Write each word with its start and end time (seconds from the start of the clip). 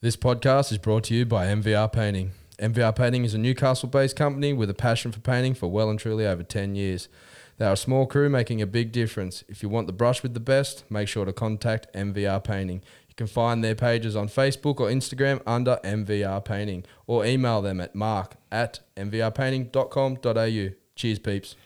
This 0.00 0.16
podcast 0.16 0.70
is 0.70 0.78
brought 0.78 1.02
to 1.04 1.14
you 1.14 1.26
by 1.26 1.46
MVR 1.46 1.92
Painting. 1.92 2.30
MVR 2.60 2.94
Painting 2.94 3.24
is 3.24 3.34
a 3.34 3.38
Newcastle 3.38 3.88
based 3.88 4.14
company 4.14 4.52
with 4.52 4.70
a 4.70 4.74
passion 4.74 5.10
for 5.10 5.18
painting 5.18 5.54
for 5.54 5.66
well 5.66 5.90
and 5.90 5.98
truly 5.98 6.24
over 6.24 6.44
10 6.44 6.76
years. 6.76 7.08
They 7.56 7.66
are 7.66 7.72
a 7.72 7.76
small 7.76 8.06
crew 8.06 8.28
making 8.28 8.62
a 8.62 8.66
big 8.68 8.92
difference. 8.92 9.42
If 9.48 9.60
you 9.60 9.68
want 9.68 9.88
the 9.88 9.92
brush 9.92 10.22
with 10.22 10.34
the 10.34 10.40
best, 10.40 10.88
make 10.88 11.08
sure 11.08 11.24
to 11.24 11.32
contact 11.32 11.92
MVR 11.94 12.44
Painting. 12.44 12.80
You 13.08 13.16
can 13.16 13.26
find 13.26 13.64
their 13.64 13.74
pages 13.74 14.14
on 14.14 14.28
Facebook 14.28 14.78
or 14.78 14.86
Instagram 14.86 15.42
under 15.44 15.80
MVR 15.82 16.44
Painting 16.44 16.84
or 17.08 17.26
email 17.26 17.60
them 17.60 17.80
at 17.80 17.96
mark 17.96 18.36
at 18.52 18.78
mvrpainting.com.au. 18.96 20.74
Cheers, 20.94 21.18
peeps. 21.18 21.56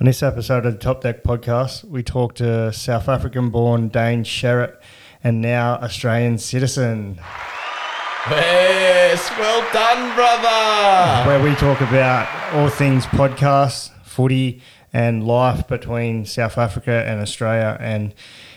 On 0.00 0.06
this 0.06 0.24
episode 0.24 0.66
of 0.66 0.72
the 0.72 0.80
Top 0.80 1.02
Deck 1.02 1.22
podcast, 1.22 1.84
we 1.84 2.02
talk 2.02 2.34
to 2.34 2.72
South 2.72 3.08
African 3.08 3.50
born 3.50 3.86
Dane 3.90 4.24
Sherratt 4.24 4.76
and 5.22 5.40
now 5.40 5.76
Australian 5.76 6.38
citizen, 6.38 7.20
Yes, 8.28 9.30
well 9.38 9.62
done, 9.72 10.14
brother. 10.16 11.28
where 11.28 11.40
we 11.40 11.54
talk 11.54 11.80
about 11.80 12.26
all 12.54 12.68
things 12.68 13.06
podcasts, 13.06 13.90
footy, 14.02 14.60
and 14.92 15.24
life 15.24 15.68
between 15.68 16.24
South 16.24 16.58
Africa 16.58 17.04
and 17.06 17.20
Australia 17.20 17.76
and 17.80 18.12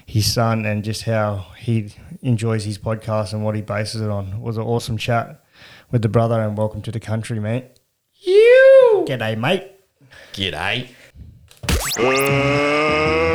his 0.08 0.32
son, 0.34 0.66
and 0.66 0.84
just 0.84 1.04
how 1.04 1.46
he 1.60 1.94
enjoys 2.24 2.64
his 2.66 2.80
podcast 2.80 3.32
and 3.32 3.46
what 3.46 3.54
he 3.54 3.62
bases 3.62 4.02
it 4.02 4.10
on. 4.10 4.34
It 4.34 4.40
was 4.40 4.58
an 4.58 4.64
awesome 4.64 4.98
chat 4.98 5.44
with 5.92 6.02
the 6.02 6.10
brother, 6.10 6.42
and 6.42 6.58
welcome 6.58 6.82
to 6.82 6.92
the 6.92 7.00
country, 7.00 7.40
mate. 7.40 7.66
You. 8.22 9.06
G'day, 9.08 9.38
mate. 9.38 9.72
G'day. 10.34 10.90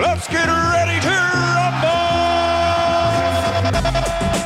Let's 0.03 0.27
get 0.28 0.47
ready 0.47 0.94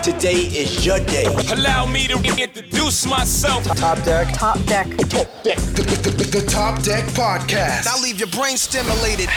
Today 0.08 0.40
is 0.46 0.86
your 0.86 1.00
day. 1.00 1.26
Allow 1.52 1.84
me 1.84 2.06
to 2.08 2.14
introduce 2.42 3.04
myself. 3.04 3.62
Top 3.76 4.02
Deck. 4.04 4.32
Top 4.32 4.56
deck. 4.64 4.86
Top 4.96 5.26
deck. 5.44 5.58
The, 5.58 6.28
the 6.32 6.46
Top 6.48 6.82
Deck 6.82 7.04
Podcast. 7.08 7.84
Now 7.84 8.02
leave 8.02 8.18
your 8.18 8.30
brain 8.30 8.56
stimulated. 8.56 9.28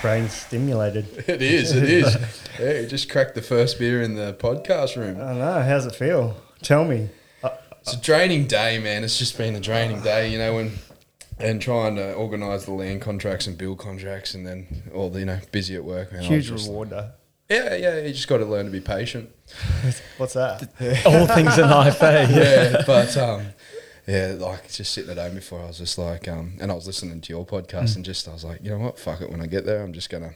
Brain 0.00 0.30
stimulated. 0.30 1.06
It 1.28 1.42
is, 1.42 1.76
it 1.76 1.90
is. 1.90 2.16
yeah, 2.58 2.80
you 2.80 2.86
just 2.86 3.10
cracked 3.10 3.34
the 3.34 3.42
first 3.42 3.78
beer 3.78 4.00
in 4.00 4.14
the 4.14 4.32
podcast 4.32 4.96
room. 4.96 5.20
I 5.20 5.26
don't 5.26 5.38
know. 5.40 5.60
How's 5.60 5.84
it 5.84 5.94
feel? 5.94 6.36
Tell 6.62 6.86
me. 6.86 7.10
It's 7.82 7.92
a 7.92 8.00
draining 8.00 8.46
day, 8.46 8.78
man. 8.78 9.04
It's 9.04 9.18
just 9.18 9.36
been 9.36 9.54
a 9.54 9.60
draining 9.60 10.00
day, 10.00 10.32
you 10.32 10.38
know, 10.38 10.54
when 10.54 10.72
and 11.38 11.60
trying 11.60 11.96
to 11.96 12.14
organise 12.14 12.64
the 12.64 12.72
land 12.72 13.02
contracts 13.02 13.46
and 13.46 13.58
build 13.58 13.76
contracts, 13.78 14.32
and 14.32 14.46
then 14.46 14.84
all 14.94 15.10
the 15.10 15.18
you 15.18 15.26
know 15.26 15.40
busy 15.52 15.74
at 15.76 15.84
work. 15.84 16.12
Man, 16.12 16.20
I 16.20 16.22
was 16.22 16.28
Huge 16.30 16.46
just- 16.48 16.68
reward, 16.68 16.88
though. 16.88 17.10
Yeah, 17.48 17.74
yeah. 17.74 18.00
You 18.00 18.12
just 18.12 18.28
got 18.28 18.38
to 18.38 18.46
learn 18.46 18.66
to 18.66 18.70
be 18.70 18.80
patient. 18.80 19.30
What's 20.16 20.34
that? 20.34 20.62
All 21.06 21.26
things 21.26 21.58
in 21.58 21.68
life, 21.68 22.02
eh? 22.02 22.28
Yeah, 22.30 22.82
but 22.86 23.16
um, 23.16 23.46
yeah, 24.06 24.34
like 24.38 24.70
just 24.70 24.92
sitting 24.92 25.10
at 25.10 25.18
home 25.18 25.34
before, 25.34 25.60
I 25.60 25.66
was 25.66 25.78
just 25.78 25.98
like, 25.98 26.28
um, 26.28 26.54
and 26.60 26.70
I 26.70 26.74
was 26.74 26.86
listening 26.86 27.20
to 27.20 27.32
your 27.32 27.44
podcast, 27.44 27.96
and 27.96 28.04
just 28.04 28.26
I 28.28 28.32
was 28.32 28.44
like, 28.44 28.62
you 28.62 28.70
know 28.70 28.78
what, 28.78 28.98
fuck 28.98 29.20
it. 29.20 29.30
When 29.30 29.40
I 29.40 29.46
get 29.46 29.66
there, 29.66 29.82
I'm 29.82 29.92
just 29.92 30.08
gonna 30.08 30.32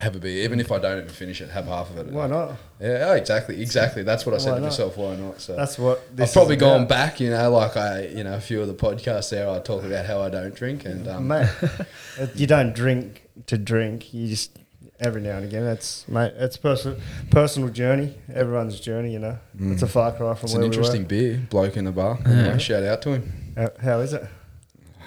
have 0.00 0.14
a 0.16 0.18
beer, 0.20 0.44
even 0.44 0.60
if 0.60 0.70
I 0.72 0.78
don't 0.78 0.98
even 0.98 1.10
finish 1.10 1.40
it, 1.40 1.50
have 1.50 1.66
half 1.66 1.90
of 1.90 1.98
it. 1.98 2.06
Why 2.06 2.28
not? 2.28 2.56
Yeah, 2.80 3.08
oh, 3.08 3.14
exactly, 3.14 3.60
exactly. 3.60 4.04
That's 4.04 4.24
what 4.24 4.34
I 4.34 4.38
said 4.38 4.50
Why 4.50 4.56
to 4.56 4.60
not? 4.62 4.66
myself. 4.68 4.96
Why 4.96 5.16
not? 5.16 5.40
So 5.40 5.56
That's 5.56 5.76
what 5.78 6.16
this 6.16 6.30
I've 6.30 6.34
probably 6.34 6.54
is 6.56 6.60
gone 6.60 6.76
about. 6.82 6.88
back, 6.88 7.20
you 7.20 7.30
know, 7.30 7.50
like 7.50 7.76
I, 7.76 8.06
you 8.06 8.24
know, 8.24 8.34
a 8.34 8.40
few 8.40 8.60
of 8.62 8.68
the 8.68 8.74
podcasts 8.74 9.30
there. 9.30 9.50
I 9.50 9.58
talk 9.58 9.84
about 9.84 10.06
how 10.06 10.22
I 10.22 10.30
don't 10.30 10.54
drink, 10.54 10.84
and 10.84 11.06
um, 11.08 11.28
mate. 11.28 11.50
you 12.34 12.46
don't 12.46 12.74
drink 12.74 13.28
to 13.46 13.58
drink. 13.58 14.14
You 14.14 14.28
just 14.28 14.56
every 15.00 15.20
now 15.20 15.36
and 15.36 15.44
again. 15.44 15.64
That's 15.64 16.06
mate. 16.08 16.32
It's 16.36 16.56
personal 16.56 16.98
personal 17.30 17.68
journey. 17.68 18.14
Everyone's 18.32 18.80
journey. 18.80 19.12
You 19.12 19.18
know. 19.18 19.38
It's 19.58 19.82
a 19.82 19.86
far 19.88 20.12
cry 20.12 20.34
from 20.34 20.50
where 20.52 20.60
we 20.60 20.66
were. 20.68 20.72
it's 20.72 20.76
where 20.76 20.90
an 20.90 20.96
interesting 20.96 21.02
we 21.02 21.08
beer. 21.08 21.46
Bloke 21.50 21.76
in 21.76 21.84
the 21.84 21.92
bar. 21.92 22.18
Anyway, 22.26 22.58
shout 22.58 22.82
out 22.82 23.02
to 23.02 23.12
him. 23.12 23.52
were. 23.56 23.62
How, 23.62 23.82
how 23.82 24.00
is 24.00 24.12
it? 24.12 24.28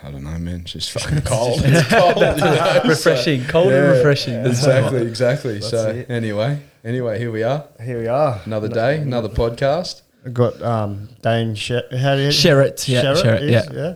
I 0.03 0.09
don't 0.09 0.23
know, 0.23 0.38
man. 0.39 0.61
It's 0.61 0.72
just 0.72 0.91
fucking 1.00 1.22
cold. 1.22 1.61
it's 1.63 1.88
cold. 1.89 2.17
you 2.17 2.44
know, 2.44 2.81
refreshing, 2.85 3.45
cold 3.45 3.72
and 3.72 3.97
refreshing. 3.97 4.34
That's 4.44 4.59
exactly, 4.59 5.01
exactly. 5.06 5.53
That's 5.56 5.69
so 5.69 5.90
it. 5.90 6.09
anyway, 6.09 6.62
anyway, 6.84 7.19
here 7.19 7.31
we 7.31 7.44
are. 7.44 7.68
Here 7.84 8.00
we 8.00 8.07
are. 8.07 8.41
Another 8.45 8.68
day, 8.68 8.97
another 8.97 9.29
podcast. 9.29 10.01
I've 10.25 10.34
got 10.34 10.62
um, 10.62 11.09
Dane. 11.22 11.56
Sher- 11.56 11.88
how 11.97 12.16
do 12.16 12.22
you? 12.22 12.29
Sherratt, 12.29 12.88
yeah, 12.88 13.03
Sherratt, 13.03 13.41
is, 13.41 13.51
yeah. 13.51 13.63
yeah. 13.74 13.94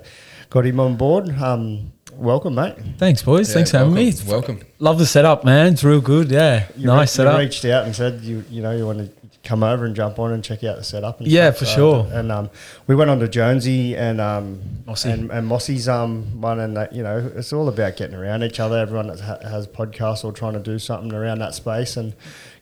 Got 0.50 0.66
him 0.66 0.80
on 0.80 0.96
board. 0.96 1.30
Um, 1.30 1.92
welcome, 2.18 2.56
mate. 2.56 2.76
Thanks, 2.98 3.22
boys. 3.22 3.54
Thanks 3.54 3.72
for 3.72 3.78
Yeah, 3.78 3.84
having 3.84 3.96
me. 3.96 4.06
welcome, 4.28 4.28
Welcome. 4.56 4.60
Love 4.80 5.00
the 5.00 5.06
setup, 5.06 5.44
man. 5.46 5.74
It's 5.74 5.84
real 5.84 6.02
good. 6.02 6.30
Yeah, 6.32 6.66
You 6.76 6.88
nice 6.88 7.18
re- 7.20 7.26
you 7.32 7.38
reached 7.38 7.66
out 7.66 7.86
and 7.86 7.96
said 7.96 8.22
you 8.22 8.44
you 8.50 8.62
know 8.62 8.72
you 8.76 8.86
want 8.86 9.00
to 9.00 9.10
come 9.44 9.62
over 9.64 9.86
and 9.86 9.96
jump 9.96 10.18
on 10.18 10.32
and 10.32 10.44
check 10.44 10.64
out 10.64 10.76
the 10.78 10.84
setup. 10.84 11.20
And 11.20 11.28
Yeah, 11.28 11.50
stuff. 11.52 11.60
for 11.60 11.66
So- 11.66 11.76
sure. 11.76 12.08
And 12.12 12.32
um, 12.32 12.50
we 12.88 12.96
went 12.96 13.12
on 13.12 13.20
to 13.20 13.28
Jonesy 13.28 13.96
and 13.96 14.20
um, 14.20 14.60
Mossy. 14.88 15.12
and, 15.12 15.30
and 15.32 15.48
Mossy's 15.48 15.88
um 15.88 16.42
one, 16.42 16.60
and 16.60 16.76
that 16.78 16.94
you 16.94 17.04
know 17.04 17.32
it's 17.36 17.54
all 17.54 17.68
about 17.70 17.96
getting 17.96 18.16
around 18.16 18.44
each 18.44 18.60
other. 18.60 18.78
Everyone 18.78 19.08
that 19.08 19.20
ha- 19.20 19.48
has 19.48 19.68
podcasts 19.68 20.24
or 20.26 20.32
trying 20.32 20.54
to 20.54 20.60
do 20.60 20.80
something 20.80 21.14
around 21.14 21.40
that 21.40 21.54
space 21.54 21.96
and 21.96 22.14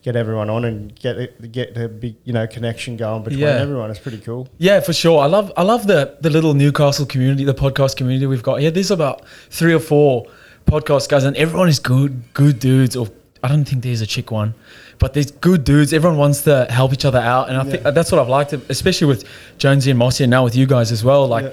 get 0.03 0.15
everyone 0.15 0.49
on 0.49 0.65
and 0.65 0.93
get 0.99 1.17
it, 1.17 1.51
get 1.51 1.75
a 1.77 1.87
big 1.87 2.15
you 2.25 2.33
know 2.33 2.45
connection 2.45 2.97
going 2.97 3.23
between 3.23 3.39
Yeah. 3.41 3.61
everyone. 3.65 3.89
It's 3.89 3.99
pretty 3.99 4.19
cool. 4.19 4.47
Yeah, 4.57 4.79
for 4.81 4.93
sure. 4.93 5.19
I 5.21 5.25
love 5.27 5.51
I 5.57 5.63
love 5.63 5.87
the 5.87 6.15
the 6.21 6.29
little 6.29 6.53
Newcastle 6.53 7.05
community, 7.05 7.43
the 7.45 7.53
podcast 7.53 7.95
community 7.95 8.25
we've 8.27 8.43
got. 8.43 8.61
Yeah, 8.61 8.69
there's 8.69 8.91
about 8.91 9.25
three 9.49 9.73
or 9.73 9.79
four 9.79 10.27
podcast 10.67 11.09
guys, 11.09 11.23
and 11.23 11.35
everyone 11.37 11.69
is 11.69 11.79
good, 11.79 12.21
good 12.33 12.59
dudes. 12.59 12.95
Or 12.95 13.07
I 13.41 13.47
don't 13.47 13.65
think 13.65 13.83
there's 13.83 14.01
a 14.01 14.07
chick 14.07 14.29
one, 14.31 14.53
but 14.99 15.13
there's 15.13 15.31
good 15.31 15.63
dudes. 15.63 15.93
Everyone 15.93 16.17
wants 16.17 16.43
to 16.43 16.65
help 16.69 16.93
each 16.93 17.05
other 17.05 17.19
out, 17.19 17.49
and 17.49 17.57
I 17.57 17.63
think 17.63 17.83
that's 17.83 18.11
what 18.11 18.19
I've 18.21 18.29
liked, 18.29 18.53
especially 18.53 19.07
with 19.07 19.25
Jonesy 19.57 19.89
and 19.89 19.99
Mossy, 19.99 20.23
and 20.23 20.31
now 20.31 20.43
with 20.43 20.55
you 20.55 20.65
guys 20.65 20.91
as 20.91 21.03
well. 21.03 21.27
Like. 21.27 21.45
Yeah. 21.45 21.51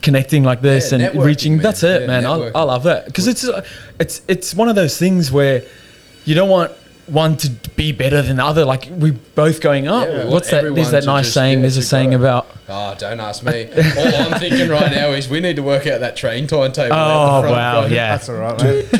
Connecting 0.00 0.44
like 0.44 0.60
this 0.60 0.92
Yeah, 0.92 1.08
and 1.08 1.24
reaching. 1.24 1.54
man. 1.56 1.62
That's 1.64 1.82
it, 1.82 2.02
Yeah, 2.02 2.06
man. 2.06 2.24
I. 2.24 2.50
I 2.54 2.62
love 2.62 2.84
that 2.84 3.06
because 3.06 3.26
it's 3.26 3.44
it's 3.98 4.22
it's 4.28 4.54
one 4.54 4.68
of 4.68 4.76
those 4.76 4.96
things 4.96 5.32
where 5.32 5.64
you 6.24 6.36
don't 6.36 6.48
want 6.48 6.70
one 7.10 7.36
to 7.38 7.50
be 7.76 7.92
better 7.92 8.20
than 8.22 8.36
the 8.36 8.44
other. 8.44 8.64
Like 8.64 8.88
we're 8.90 9.12
both 9.34 9.60
going 9.60 9.88
up. 9.88 10.06
Yeah, 10.08 10.24
What's 10.26 10.50
want 10.52 10.64
that? 10.64 10.74
There's 10.74 10.90
that 10.90 11.04
nice 11.04 11.24
just- 11.26 11.34
saying. 11.34 11.58
yeah, 11.58 11.62
There's 11.62 11.76
a 11.76 11.80
to 11.80 11.86
saying 11.86 12.10
grow. 12.10 12.18
about 12.20 12.46
Oh, 12.70 12.94
don't 12.98 13.18
ask 13.20 13.42
me. 13.42 13.64
All 13.64 14.14
I'm 14.32 14.38
thinking 14.38 14.68
right 14.68 14.92
now 14.92 15.08
is 15.12 15.26
we 15.28 15.40
need 15.40 15.56
to 15.56 15.62
work 15.62 15.86
out 15.86 16.00
that 16.00 16.16
train 16.16 16.46
timetable. 16.46 16.94
Oh 16.94 17.36
the 17.36 17.48
front, 17.48 17.56
wow, 17.56 17.80
bro. 17.82 17.90
yeah, 17.90 18.10
That's 18.16 18.28
all 18.28 18.36
right, 18.36 18.62
mate. 18.62 18.86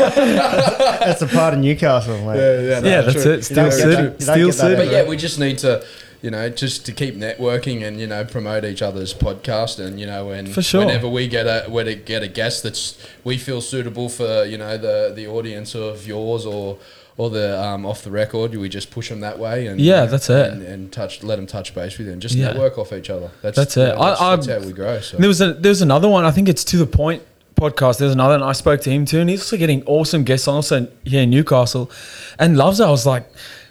that's 0.00 1.22
a 1.22 1.26
part 1.26 1.54
of 1.54 1.60
Newcastle, 1.60 2.18
mate. 2.26 2.36
Yeah, 2.36 2.60
yeah, 2.60 2.80
no, 2.80 2.88
yeah. 2.88 3.00
That's 3.02 3.22
true. 3.22 3.32
it. 3.32 3.36
You 3.36 3.42
Steel 3.42 3.70
City, 3.70 3.94
that- 3.94 4.02
you 4.02 4.08
don't 4.08 4.20
Steel 4.20 4.36
get 4.36 4.46
that 4.46 4.52
City. 4.54 4.76
But 4.76 4.90
yeah, 4.92 5.08
we 5.08 5.16
just 5.16 5.38
need 5.38 5.58
to, 5.58 5.84
you 6.22 6.30
know, 6.30 6.48
just 6.50 6.84
to 6.86 6.92
keep 6.92 7.14
networking 7.16 7.86
and 7.86 7.98
you 8.00 8.06
know 8.06 8.24
promote 8.24 8.64
each 8.64 8.82
other's 8.82 9.14
podcast 9.14 9.78
and 9.84 9.98
you 10.00 10.06
know 10.06 10.30
and 10.30 10.52
For 10.52 10.62
sure. 10.62 10.84
whenever 10.84 11.08
we 11.08 11.28
get 11.28 11.46
a 11.46 11.70
when 11.70 11.88
it 11.88 12.04
get 12.06 12.22
a 12.22 12.28
guest 12.28 12.62
that's 12.62 12.98
we 13.24 13.38
feel 13.38 13.60
suitable 13.60 14.08
for 14.08 14.44
you 14.44 14.58
know 14.58 14.76
the 14.76 15.12
the 15.14 15.26
audience 15.26 15.74
of 15.74 16.06
yours 16.06 16.44
or 16.46 16.78
or 17.18 17.30
the 17.30 17.58
um, 17.62 17.86
off 17.86 18.02
the 18.02 18.10
record, 18.10 18.54
we 18.54 18.68
just 18.68 18.90
push 18.90 19.08
them 19.08 19.20
that 19.20 19.38
way 19.38 19.66
and 19.68 19.80
Yeah, 19.80 20.04
that's 20.06 20.28
it. 20.28 20.52
and, 20.52 20.62
and 20.62 20.92
touch 20.92 21.22
let 21.22 21.36
them 21.36 21.46
touch 21.46 21.74
base 21.74 21.96
with 21.98 22.06
you 22.08 22.12
and 22.12 22.20
just 22.20 22.34
Yeah. 22.34 22.48
network 22.48 22.76
off 22.78 22.92
each 22.92 23.08
other. 23.10 23.30
That's 23.42 23.56
That's 23.56 23.76
it. 23.76 23.94
I- 23.96 24.08
that's, 24.10 24.20
I- 24.20 24.36
that's 24.36 24.46
how 24.48 24.58
we 24.66 24.72
grow. 24.72 25.00
So. 25.00 25.16
There 25.16 25.28
was 25.28 25.40
a 25.40 25.54
there's 25.54 25.80
another 25.82 26.08
one. 26.08 26.24
I 26.24 26.30
think 26.30 26.48
it's 26.48 26.64
to 26.64 26.76
the 26.76 26.86
point 26.86 27.22
podcast. 27.54 27.98
There's 27.98 28.12
another, 28.12 28.34
and 28.34 28.44
I 28.44 28.52
spoke 28.52 28.82
to 28.82 28.90
him 28.90 29.06
too, 29.06 29.20
and 29.20 29.30
he's 29.30 29.40
also 29.40 29.56
getting 29.56 29.82
awesome 29.86 30.24
guests 30.24 30.46
on, 30.46 30.56
also 30.56 30.88
here 31.04 31.22
in 31.22 31.30
Newcastle, 31.30 31.90
and 32.38 32.56
loves 32.58 32.80
it. 32.80 32.84
I 32.84 32.90
was 32.90 33.06
like, 33.06 33.26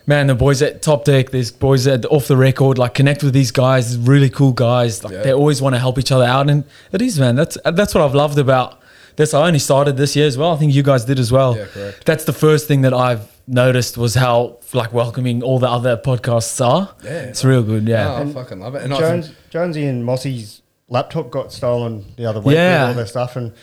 man, 0.08 0.26
the 0.26 0.34
boys 0.34 0.64
at 0.64 0.82
Top 0.82 1.06
Deck, 1.06 1.30
there's 1.30 1.52
boys 1.52 1.86
at 1.86 2.04
off 2.06 2.28
the 2.28 2.36
record, 2.38 2.80
like 2.80 2.96
connect 2.96 3.22
with 3.24 3.34
these 3.34 3.52
guys, 3.52 3.96
really 3.96 4.30
cool 4.32 4.54
guys. 4.54 5.04
Like 5.04 5.14
Yeah. 5.14 5.22
they 5.22 5.34
always 5.34 5.62
want 5.62 5.76
to 5.76 5.80
help 5.80 6.00
each 6.00 6.12
other 6.12 6.26
out, 6.26 6.50
and 6.50 6.64
it 6.92 7.02
is, 7.04 7.20
man. 7.20 7.36
That's 7.36 7.60
that's 7.64 7.94
what 7.94 8.04
I've 8.04 8.16
loved 8.16 8.40
about 8.40 8.82
this. 9.18 9.36
I 9.36 9.46
only 9.46 9.60
started 9.60 9.98
this 9.98 10.16
year 10.16 10.26
as 10.26 10.36
well. 10.36 10.52
I 10.54 10.58
think 10.58 10.74
you 10.74 10.82
guys 10.82 11.06
did 11.06 11.20
as 11.20 11.32
well. 11.32 11.56
Yeah, 11.56 11.66
correct. 11.66 12.06
That's 12.06 12.26
the 12.26 12.34
first 12.34 12.68
thing 12.68 12.82
that 12.82 12.94
I've 12.94 13.34
noticed 13.48 13.98
was 13.98 14.16
how 14.16 14.60
like 14.74 14.94
welcoming 14.94 15.44
all 15.44 15.60
the 15.60 15.70
other 15.70 15.98
podcasts 15.98 16.64
are. 16.66 16.96
Yeah. 17.04 17.12
it's 17.24 17.44
real 17.46 17.64
good. 17.64 17.88
Yeah. 17.88 18.14
Oh, 18.14 18.30
I 18.30 18.34
fucking 18.34 18.60
love 18.60 18.76
it. 18.76 18.84
And 18.84 18.94
Jones, 18.96 19.28
think, 19.28 19.38
Jonesy 19.50 19.86
and 19.86 20.03
Mossy's 20.06 20.62
laptop 20.88 21.30
got 21.32 21.52
stolen 21.52 22.06
the 22.18 22.26
other 22.26 22.40
week 22.42 22.56
Yeah. 22.56 22.82
with 22.82 22.90
all 22.90 22.94
their 22.96 23.06
stuff, 23.06 23.36
and 23.36 23.53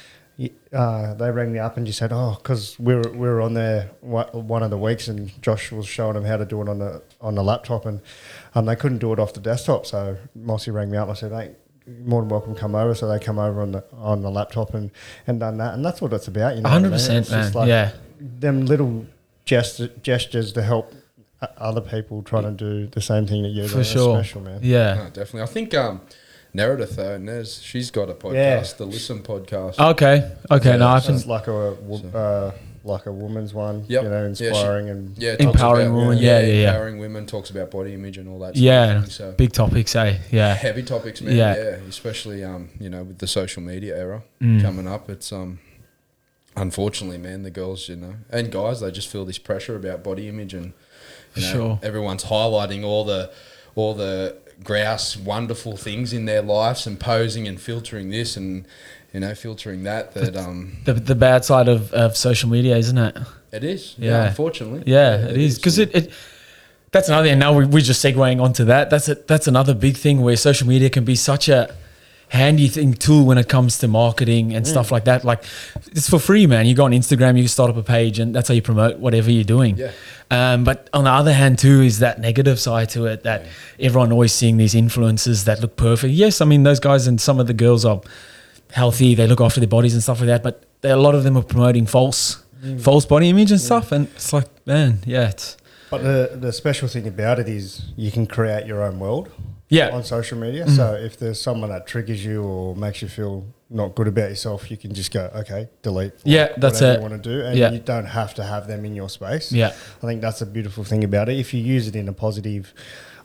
uh, 0.73 1.14
they 1.14 1.31
rang 1.31 1.52
me 1.52 1.58
up 1.58 1.76
and 1.76 1.87
just 1.87 1.99
said, 1.99 2.11
"Oh, 2.12 2.37
because 2.38 2.79
we 2.79 2.94
were 2.94 3.11
we 3.12 3.19
were 3.29 3.40
on 3.43 3.55
there 3.55 3.90
one 4.00 4.26
one 4.32 4.62
of 4.62 4.70
the 4.70 4.79
weeks, 4.79 5.06
and 5.08 5.31
Josh 5.43 5.70
was 5.70 5.87
showing 5.87 6.14
them 6.14 6.25
how 6.25 6.37
to 6.37 6.44
do 6.44 6.61
it 6.62 6.69
on 6.69 6.78
the 6.78 7.02
on 7.20 7.35
the 7.35 7.43
laptop, 7.44 7.85
and 7.87 8.00
um, 8.55 8.64
they 8.67 8.75
couldn't 8.75 8.99
do 8.99 9.12
it 9.12 9.19
off 9.19 9.35
the 9.35 9.40
desktop. 9.40 9.87
So 9.87 10.17
Mossy 10.35 10.70
rang 10.70 10.90
me 10.90 10.96
up 10.96 11.08
and 11.08 11.12
I 11.17 11.20
said, 11.20 11.32
"Hey, 11.32 11.55
more 12.05 12.23
than 12.23 12.28
welcome, 12.31 12.55
come 12.55 12.75
over." 12.75 12.94
So 12.94 13.06
they 13.08 13.19
come 13.19 13.38
over 13.38 13.61
on 13.61 13.73
the 13.73 13.85
on 13.93 14.23
the 14.23 14.31
laptop 14.31 14.75
and 14.75 14.90
and 15.26 15.38
done 15.38 15.58
that, 15.58 15.75
and 15.75 15.85
that's 15.85 16.00
what 16.00 16.12
it's 16.14 16.26
about. 16.28 16.56
You 16.56 16.62
know, 16.62 16.70
what 16.70 16.78
I 16.78 16.82
mean? 16.82 16.93
100%, 16.93 17.19
It's 17.19 17.28
just 17.28 17.55
man. 17.55 17.69
Yeah. 17.69 17.93
them 18.19 18.64
little 18.67 19.06
gest- 19.44 20.02
gestures 20.02 20.52
to 20.52 20.62
help 20.62 20.92
other 21.58 21.80
people 21.80 22.22
trying 22.22 22.44
to 22.44 22.50
do 22.52 22.86
the 22.86 23.00
same 23.00 23.26
thing 23.26 23.42
that 23.42 23.48
you're 23.48 23.66
For 23.66 23.72
doing. 23.74 23.80
It's 23.82 23.90
sure. 23.90 24.16
special, 24.16 24.40
man. 24.42 24.60
Yeah. 24.62 24.94
no, 24.94 25.04
definitely. 25.06 25.42
I 25.42 25.46
think 25.46 25.74
um, 25.74 26.00
Meredith 26.54 26.96
though, 26.96 27.18
Nez, 27.18 27.60
she's 27.62 27.90
got 27.90 28.08
a 28.10 28.14
podcast, 28.14 28.34
Yeah. 28.34 28.76
the 28.78 28.86
Listen 28.86 29.22
podcast. 29.22 29.78
Okay. 29.92 30.30
Okay. 30.50 30.76
no, 30.76 30.86
I 30.86 30.94
Yeah, 30.98 31.00
can. 31.00 31.14
It's 31.16 31.26
like 31.26 31.48
a, 31.48 31.76
uh, 32.14 32.52
like 32.84 33.06
a 33.06 33.12
woman's 33.12 33.54
one. 33.54 33.84
Yep. 33.88 34.02
You 34.04 34.08
know, 34.08 34.26
Yeah, 34.28 34.34
she- 34.34 34.46
inspiring 34.46 34.88
and 34.90 35.18
Yeah, 35.18 35.36
Empowering 35.40 35.88
about- 35.88 35.96
women, 35.98 36.18
yeah, 36.18 36.40
yeah, 36.40 36.46
yeah. 36.52 36.68
Empowering 36.70 36.98
women 36.98 37.26
talks 37.26 37.50
about 37.50 37.70
body 37.72 37.94
image 37.94 38.18
and 38.18 38.28
all 38.28 38.38
that. 38.40 38.54
Sort 38.54 38.56
Yeah, 38.58 39.00
thing, 39.00 39.10
so 39.10 39.32
big 39.32 39.52
topics, 39.52 39.96
eh? 39.96 40.18
Yeah. 40.30 40.54
heavy 40.54 40.82
topics, 40.82 41.20
man. 41.22 41.34
Yeah. 41.36 41.56
Yeah, 41.56 41.62
especially 41.88 42.44
um, 42.44 42.70
you 42.78 42.88
know, 42.90 43.02
with 43.02 43.18
the 43.18 43.26
social 43.26 43.62
media 43.62 43.96
era 43.96 44.22
Mm. 44.40 44.62
coming 44.62 44.86
up, 44.86 45.08
it's 45.10 45.32
um, 45.32 45.58
unfortunately, 46.56 47.19
man, 47.19 47.43
the 47.43 47.50
girls, 47.50 47.88
you 47.88 47.96
know, 47.96 48.14
and 48.31 48.50
guys, 48.50 48.81
they 48.81 48.90
just 48.90 49.08
feel 49.08 49.25
this 49.25 49.38
pressure 49.38 49.76
about 49.76 50.02
body 50.04 50.28
image, 50.28 50.54
and 50.54 50.72
you 51.34 51.43
know, 51.43 51.52
Sure. 51.52 51.81
everyone's 51.82 52.25
highlighting 52.25 52.84
all 52.84 53.04
the 53.04 53.31
all 53.75 53.94
the 53.94 54.37
grouse 54.62 55.16
wonderful 55.16 55.76
things 55.76 56.12
in 56.12 56.25
their 56.26 56.43
lives 56.43 56.87
and 56.87 57.00
posing 57.00 57.49
and 57.49 57.60
filtering 57.60 58.10
this 58.10 58.37
and 58.37 58.66
you 59.12 59.20
know 59.20 59.34
filtering 59.34 59.82
that. 59.84 60.12
That 60.14 60.37
um, 60.37 60.76
The, 60.84 60.94
the 60.94 61.14
bad 61.14 61.44
side 61.44 61.69
of, 61.69 61.93
of 61.93 62.16
social 62.16 62.49
media, 62.50 62.76
isn't 62.76 62.99
it? 62.99 63.16
it 63.50 63.64
is. 63.64 63.94
Yeah, 63.99 64.10
Yeah. 64.10 64.28
unfortunately. 64.28 64.82
Yeah, 64.87 65.16
it 65.28 65.37
is 65.38 65.56
because 65.58 65.78
it, 65.78 65.94
it. 65.94 66.12
That's 66.93 67.08
another. 67.08 67.28
And 67.28 67.40
now 67.40 67.54
we, 67.54 67.64
we're 67.64 67.81
just 67.81 68.04
segueing 68.04 68.40
onto 68.43 68.64
that. 68.66 68.90
That's 68.90 69.08
a, 69.08 69.14
that's 69.14 69.46
another 69.49 69.72
big 69.75 69.96
thing 69.96 70.20
where 70.20 70.37
social 70.37 70.69
media 70.69 70.90
can 70.90 71.04
be 71.04 71.14
such 71.16 71.49
a 71.49 71.75
handy 72.32 72.67
thing 72.67 72.94
tool 72.94 73.26
when 73.26 73.37
it 73.37 73.46
comes 73.46 73.76
to 73.76 73.87
marketing 73.87 74.55
and 74.55 74.67
stuff 74.67 74.90
like 74.90 75.05
that. 75.05 75.23
Like 75.23 75.44
it's 75.90 76.08
for 76.08 76.19
free, 76.19 76.46
man. 76.46 76.64
You 76.64 76.75
go 76.75 76.84
on 76.87 76.93
Instagram, 76.93 77.38
you 77.38 77.46
start 77.46 77.69
up 77.69 77.76
a 77.76 77.82
page, 77.82 78.19
and 78.19 78.34
that's 78.34 78.49
how 78.49 78.55
you 78.55 78.62
promote 78.62 78.99
whatever 78.99 79.31
you're 79.31 79.44
doing. 79.44 79.76
Yeah. 79.76 79.93
Um, 80.31 80.64
but 80.64 80.88
on 80.94 81.05
the 81.05 81.11
other 81.11 81.34
hand, 81.34 81.58
too, 81.58 81.82
is 81.82 81.99
that 81.99 82.20
negative 82.20 82.58
side 82.58 82.88
to 82.90 83.05
it 83.05 83.25
that 83.25 83.44
everyone 83.79 84.12
always 84.12 84.32
seeing 84.32 84.56
these 84.56 84.73
influencers 84.73 85.44
that 85.44 85.61
look 85.61 85.76
perfect. 85.76 86.14
Yes, 86.14 86.40
I 86.40 86.46
mean 86.46 86.62
those 86.62 86.81
guys 86.81 87.06
and 87.06 87.20
some 87.20 87.38
of 87.38 87.46
the 87.49 87.52
girls 87.52 87.84
are 87.84 88.00
healthy. 88.70 89.14
They 89.14 89.26
look 89.26 89.43
after 89.43 89.61
their 89.61 89.69
bodies 89.69 89.93
and 89.93 90.02
stuff 90.02 90.20
like 90.20 90.28
that. 90.28 90.43
But 90.43 90.64
a 90.85 90.96
lot 90.96 91.14
of 91.14 91.25
them 91.25 91.37
are 91.37 91.43
promoting 91.43 91.85
false, 91.85 92.43
false 92.78 93.05
body 93.05 93.28
image 93.28 93.50
and 93.50 93.61
stuff. 93.61 93.93
And 93.93 94.08
it's 94.14 94.32
like, 94.32 94.49
man, 94.67 95.00
yeah, 95.05 95.28
it's 95.28 95.58
But 95.90 96.02
the 96.02 96.31
the 96.40 96.52
special 96.52 96.88
thing 96.88 97.06
about 97.06 97.38
it 97.38 97.49
is 97.49 97.82
you 97.94 98.11
can 98.11 98.26
create 98.26 98.64
your 98.67 98.82
own 98.82 98.99
world. 98.99 99.28
Yeah. 99.78 99.88
On 99.96 100.04
social 100.04 100.38
media, 100.38 100.69
so 100.69 100.94
if 100.94 101.19
there's 101.19 101.40
someone 101.40 101.70
that 101.70 101.86
triggers 101.86 102.22
you 102.24 102.42
or 102.42 102.76
makes 102.76 103.00
you 103.00 103.08
feel 103.08 103.46
not 103.70 103.94
good 103.94 104.06
about 104.06 104.28
yourself, 104.28 104.70
you 104.70 104.76
can 104.76 104.92
just 104.92 105.10
go, 105.12 105.30
okay, 105.34 105.69
delete. 105.80 106.12
Yeah, 106.24 106.48
that's 106.58 106.80
whatever 106.82 106.92
it. 106.92 106.96
You 107.02 107.10
want 107.10 107.22
to 107.22 107.30
do, 107.30 107.40
and 107.46 107.58
Yeah. 107.58 107.70
you 107.72 107.78
don't 107.78 108.04
have 108.04 108.34
to 108.34 108.44
have 108.44 108.66
them 108.69 108.84
in 108.84 108.94
your 108.94 109.08
space. 109.08 109.50
Yeah. 109.50 109.69
I 110.02 110.06
think 110.06 110.20
that's 110.20 110.42
a 110.42 110.46
beautiful 110.46 110.84
thing 110.84 111.04
about 111.04 111.30
it. 111.30 111.38
If 111.38 111.54
you 111.54 111.62
use 111.62 111.88
it 111.88 111.96
in 111.96 112.06
a 112.06 112.12
positive, 112.12 112.74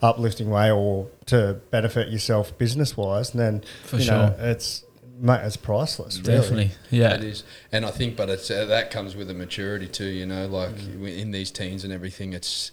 uplifting 0.02 0.50
way 0.50 0.72
or 0.72 1.08
to 1.26 1.58
benefit 1.72 2.10
yourself 2.10 2.58
business 2.58 2.96
wise, 2.96 3.32
then 3.32 3.64
For 3.84 3.98
you 3.98 4.10
know 4.10 4.34
sure. 4.38 4.48
it's 4.52 4.84
mate, 5.20 5.42
it's 5.44 5.58
priceless. 5.58 6.20
Really. 6.22 6.38
definitely, 6.38 6.72
yeah. 6.92 7.16
It 7.16 7.24
is, 7.24 7.44
and 7.72 7.86
I 7.86 7.92
think, 7.92 8.16
but 8.16 8.30
it's 8.30 8.50
uh, 8.52 8.66
that 8.66 8.92
comes 8.92 9.16
with 9.16 9.30
a 9.30 9.34
maturity 9.34 9.88
too. 9.88 10.06
You 10.20 10.26
know, 10.28 10.46
like 10.48 10.76
Mm. 10.76 11.18
in 11.18 11.32
these 11.32 11.52
teens 11.52 11.84
and 11.84 11.92
everything, 11.92 12.34
it's 12.34 12.72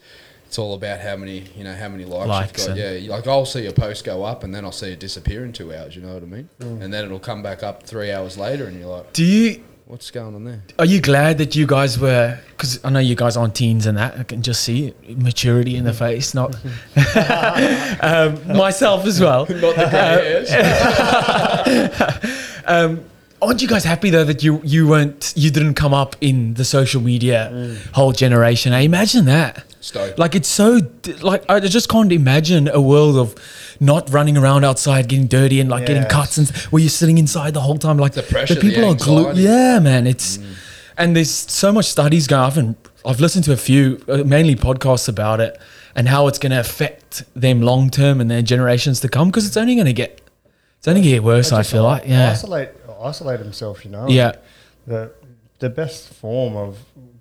it's 0.55 0.59
all 0.61 0.75
about 0.75 1.01
how 1.01 1.17
many 1.17 1.43
you 1.57 1.65
know 1.65 1.75
how 1.75 1.89
many 1.89 2.05
likes, 2.05 2.29
Likes 2.29 2.69
you've 2.69 2.77
got. 2.77 3.01
Yeah, 3.01 3.11
like 3.11 3.27
I'll 3.27 3.45
see 3.45 3.67
a 3.67 3.73
post 3.73 4.05
go 4.05 4.23
up, 4.23 4.45
and 4.45 4.55
then 4.55 4.65
I'll 4.65 4.71
see 4.71 4.93
it 4.93 5.01
disappear 5.01 5.45
in 5.45 5.53
two 5.53 5.75
hours. 5.75 5.97
You 5.97 6.03
know 6.03 6.15
what 6.15 6.23
I 6.23 6.27
mean? 6.27 6.49
Mm. 6.61 6.81
And 6.81 6.95
then 6.95 7.05
it'll 7.05 7.19
come 7.19 7.43
back 7.43 7.65
up 7.65 7.83
three 7.83 8.13
hours 8.13 8.39
later, 8.39 8.67
and 8.67 8.79
you're 8.79 8.89
like, 8.89 9.13
Do 9.13 9.25
you 9.25 9.65
what's 9.87 10.13
going 10.13 10.33
on 10.33 10.45
there? 10.45 10.63
are 10.79 10.85
you 10.85 11.01
glad 11.01 11.39
that 11.39 11.57
you 11.57 11.67
guys 11.67 11.99
were? 11.99 12.39
Because 12.51 12.79
I 12.85 12.91
know 12.91 13.01
you 13.01 13.17
guys 13.17 13.37
aren't 13.37 13.57
teens 13.57 13.87
and 13.87 13.99
that. 13.99 14.17
I 14.17 14.23
can 14.23 14.43
just 14.43 14.63
see 14.63 14.95
maturity 15.09 15.75
in 15.75 15.83
the 15.83 15.93
face. 15.93 16.35
Not 16.35 16.55
um, 18.01 18.57
myself 18.57 19.07
as 19.07 19.21
well. 19.21 19.47
Not 19.51 19.75
the 19.75 19.89
grey 19.91 20.45
hairs. 20.45 20.51
Um, 22.67 23.05
aren't 23.47 23.63
you 23.63 23.69
guys 23.69 23.85
happy 23.85 24.11
though 24.11 24.25
that 24.25 24.43
you 24.43 24.61
you 24.65 24.89
weren't 24.89 25.33
you 25.37 25.51
didn't 25.51 25.75
come 25.75 25.95
up 25.95 26.17
in 26.21 26.55
the 26.55 26.65
social 26.65 27.01
media 27.01 27.77
whole 27.93 28.13
generation? 28.13 28.73
I 28.73 28.81
imagine 28.81 29.25
that. 29.27 29.65
Like 30.19 30.35
it's 30.35 30.49
so 30.49 30.81
like 31.21 31.45
I 31.49 31.61
just 31.61 31.89
can't 31.89 32.13
imagine 32.13 32.69
a 32.69 32.81
world 32.81 33.17
of 33.17 33.35
not 33.81 34.11
running 34.11 34.37
around 34.37 34.65
outside 34.65 35.09
getting 35.09 35.27
dirty 35.27 35.61
and 35.61 35.69
like 35.69 35.87
getting 35.87 36.05
cuts 36.05 36.39
and 36.39 36.49
where 36.71 36.81
you're 36.81 36.89
sitting 36.89 37.19
inside 37.19 37.55
the 37.55 37.61
whole 37.61 37.79
time 37.79 37.99
like 37.99 38.13
The 38.13 38.23
pressure, 38.23 38.55
the 38.55 38.61
people 38.61 38.85
are 38.85 38.95
glued. 38.95 39.37
Yeah, 39.37 39.79
man, 39.79 40.07
it's 40.07 40.39
and 40.97 41.15
there's 41.15 41.31
so 41.31 41.73
much 41.73 41.87
studies 41.87 42.27
going. 42.27 42.43
I've 42.45 42.55
been, 42.55 42.77
I've 43.05 43.21
listened 43.21 43.45
to 43.45 43.53
a 43.53 43.57
few 43.57 44.03
uh, 44.09 44.19
mainly 44.25 44.55
podcasts 44.55 45.09
about 45.09 45.41
it 45.41 45.61
and 45.95 46.09
how 46.09 46.27
it's 46.29 46.39
going 46.39 46.53
to 46.53 46.61
affect 46.61 47.25
them 47.35 47.61
long 47.61 47.91
term 47.91 48.21
and 48.21 48.31
their 48.31 48.43
generations 48.43 49.01
to 49.01 49.09
come 49.09 49.29
because 49.29 49.47
it's 49.47 49.57
only 49.57 49.75
going 49.75 49.87
to 49.87 49.93
get 49.93 50.21
it's 50.79 50.89
only 50.89 51.01
going 51.01 51.11
to 51.11 51.17
get 51.17 51.25
worse. 51.25 51.53
I 51.53 51.63
feel 51.63 51.83
like 51.83 52.05
yeah. 52.07 52.31
isolate 52.31 52.71
isolate 53.05 53.41
himself. 53.41 53.85
You 53.85 53.91
know. 53.91 54.09
Yeah. 54.09 54.33
The 54.87 55.13
the 55.59 55.71
best 55.71 56.13
form 56.13 56.57
of 56.57 56.79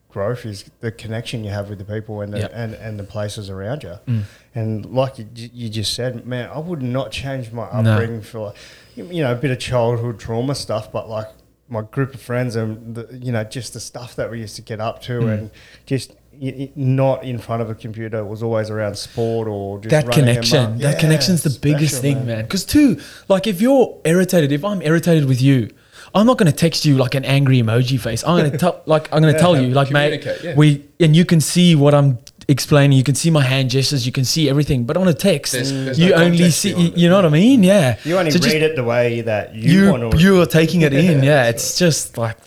growth 0.10 0.46
is 0.46 0.70
the 0.80 0.92
connection 0.92 1.44
you 1.44 1.50
have 1.50 1.70
with 1.70 1.80
the 1.80 1.86
people 1.86 2.22
and 2.22 2.34
the, 2.34 2.40
Yep. 2.40 2.52
and, 2.54 2.74
and 2.76 3.00
the 3.00 3.04
places 3.04 3.50
around 3.50 3.82
you. 3.84 3.96
Mm. 4.08 4.24
And 4.54 4.86
like 4.86 5.18
you, 5.18 5.26
you 5.34 5.70
just 5.70 5.94
said, 5.96 6.28
man, 6.28 6.50
I 6.54 6.60
would 6.60 6.84
not 6.84 7.12
change 7.12 7.52
my 7.52 7.66
No. 7.82 7.94
upbringing 7.94 8.22
for 8.22 8.40
like, 8.48 8.56
you 8.96 9.24
know 9.24 9.32
a 9.32 9.36
bit 9.36 9.50
of 9.50 9.58
childhood 9.60 10.20
trauma 10.20 10.54
stuff, 10.54 10.92
but 10.92 11.10
like 11.10 11.30
my 11.68 11.82
group 11.82 12.14
of 12.14 12.22
friends 12.22 12.56
and 12.56 12.94
the, 12.96 13.08
you 13.26 13.32
know 13.32 13.44
just 13.44 13.74
the 13.74 13.80
stuff 13.80 14.16
that 14.16 14.30
we 14.30 14.40
used 14.40 14.56
to 14.58 14.62
get 14.62 14.80
up 14.80 15.02
to 15.04 15.14
Mm. 15.22 15.34
and 15.34 15.52
just. 15.88 16.12
Y- 16.40 16.54
y- 16.60 16.72
Not 16.76 17.24
in 17.24 17.38
front 17.38 17.62
of 17.62 17.70
a 17.70 17.76
computer 17.76 18.18
it 18.20 18.26
was 18.26 18.42
always 18.44 18.70
around 18.70 18.96
sport 18.96 19.48
or 19.48 19.80
just 19.80 19.90
that 19.92 20.12
connection 20.14 20.66
amok. 20.66 20.80
that 20.80 20.94
Yeah, 20.94 21.00
connection's 21.00 21.44
the 21.44 21.58
biggest 21.60 21.96
special, 21.98 22.02
thing 22.02 22.18
man. 22.20 22.28
man 22.28 22.42
because 22.46 22.66
too 22.66 23.00
like 23.30 23.48
if 23.48 23.62
you're 23.62 24.00
irritated 24.06 24.52
if 24.52 24.64
i'm 24.66 24.82
irritated 24.82 25.26
with 25.26 25.42
you 25.42 25.70
i'm 26.16 26.26
not 26.26 26.38
going 26.38 26.52
to 26.52 26.58
text 26.58 26.86
you 26.86 26.98
like 26.98 27.16
an 27.16 27.26
angry 27.26 27.58
emoji 27.62 28.00
face 28.00 28.24
i'm 28.24 28.38
going 28.40 28.52
to 28.58 28.58
tell 28.58 28.82
like 28.86 29.12
i'm 29.14 29.22
going 29.22 29.34
to 29.34 29.40
tell 29.40 29.56
you 29.60 29.70
like 29.74 29.92
mate 29.92 30.26
yeah. 30.44 30.56
we 30.56 30.84
and 31.00 31.16
you 31.16 31.26
can 31.26 31.40
see 31.42 31.76
what 31.76 31.94
i'm 31.94 32.18
explaining 32.50 32.98
you 32.98 33.04
can 33.06 33.16
see 33.16 33.30
my 33.32 33.42
hand 33.42 33.70
gestures 33.70 34.06
you 34.06 34.12
can 34.12 34.26
see 34.26 34.50
everything 34.50 34.84
but 34.84 34.98
on 34.98 35.08
a 35.08 35.14
text 35.14 35.54
There's- 35.54 35.72
mm. 35.72 35.86
there's 35.86 36.00
you 36.00 36.10
no 36.10 36.16
only 36.16 36.52
see 36.52 36.74
behind 36.74 36.94
it. 36.94 36.98
you 36.98 37.08
know 37.10 37.16
what 37.16 37.26
i 37.26 37.30
mean 37.30 37.64
yeah 37.64 37.98
You 38.04 38.18
only 38.18 38.32
So 38.32 38.36
read 38.40 38.44
just- 38.44 38.56
it 38.56 38.76
the 38.76 38.84
way 38.84 39.22
that 39.22 39.56
you, 39.56 39.86
you 39.86 39.92
want 39.92 40.12
to. 40.12 40.18
you 40.18 40.42
are 40.42 40.46
taking 40.46 40.82
it 40.82 40.92
in 41.06 41.24
yeah 41.24 41.44
that's 41.46 41.64
it's 41.70 41.80
just 41.80 42.18
like 42.18 42.38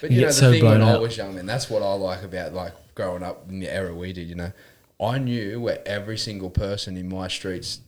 But 0.00 0.10
you 0.12 0.16
you, 0.16 0.20
know, 0.22 0.26
get 0.28 0.34
the 0.34 0.40
so 0.40 0.50
thing 0.52 0.60
blown 0.60 0.78
when 0.80 0.88
I 0.88 0.92
out. 0.92 1.00
was 1.00 1.16
young, 1.16 1.34
man, 1.34 1.46
that's 1.46 1.68
what 1.68 1.82
I 1.82 1.92
like 1.94 2.22
about 2.22 2.52
like 2.54 2.72
growing 2.96 3.22
up 3.22 3.48
in 3.48 3.60
the 3.60 3.72
era 3.72 3.94
we 3.94 4.12
did. 4.12 4.28
You 4.28 4.34
know, 4.34 4.52
I 5.00 5.18
knew 5.18 5.60
where 5.60 5.80
every 5.86 6.18
single 6.18 6.50
person 6.50 6.96
in 6.96 7.08
my 7.08 7.28
streets 7.28 7.80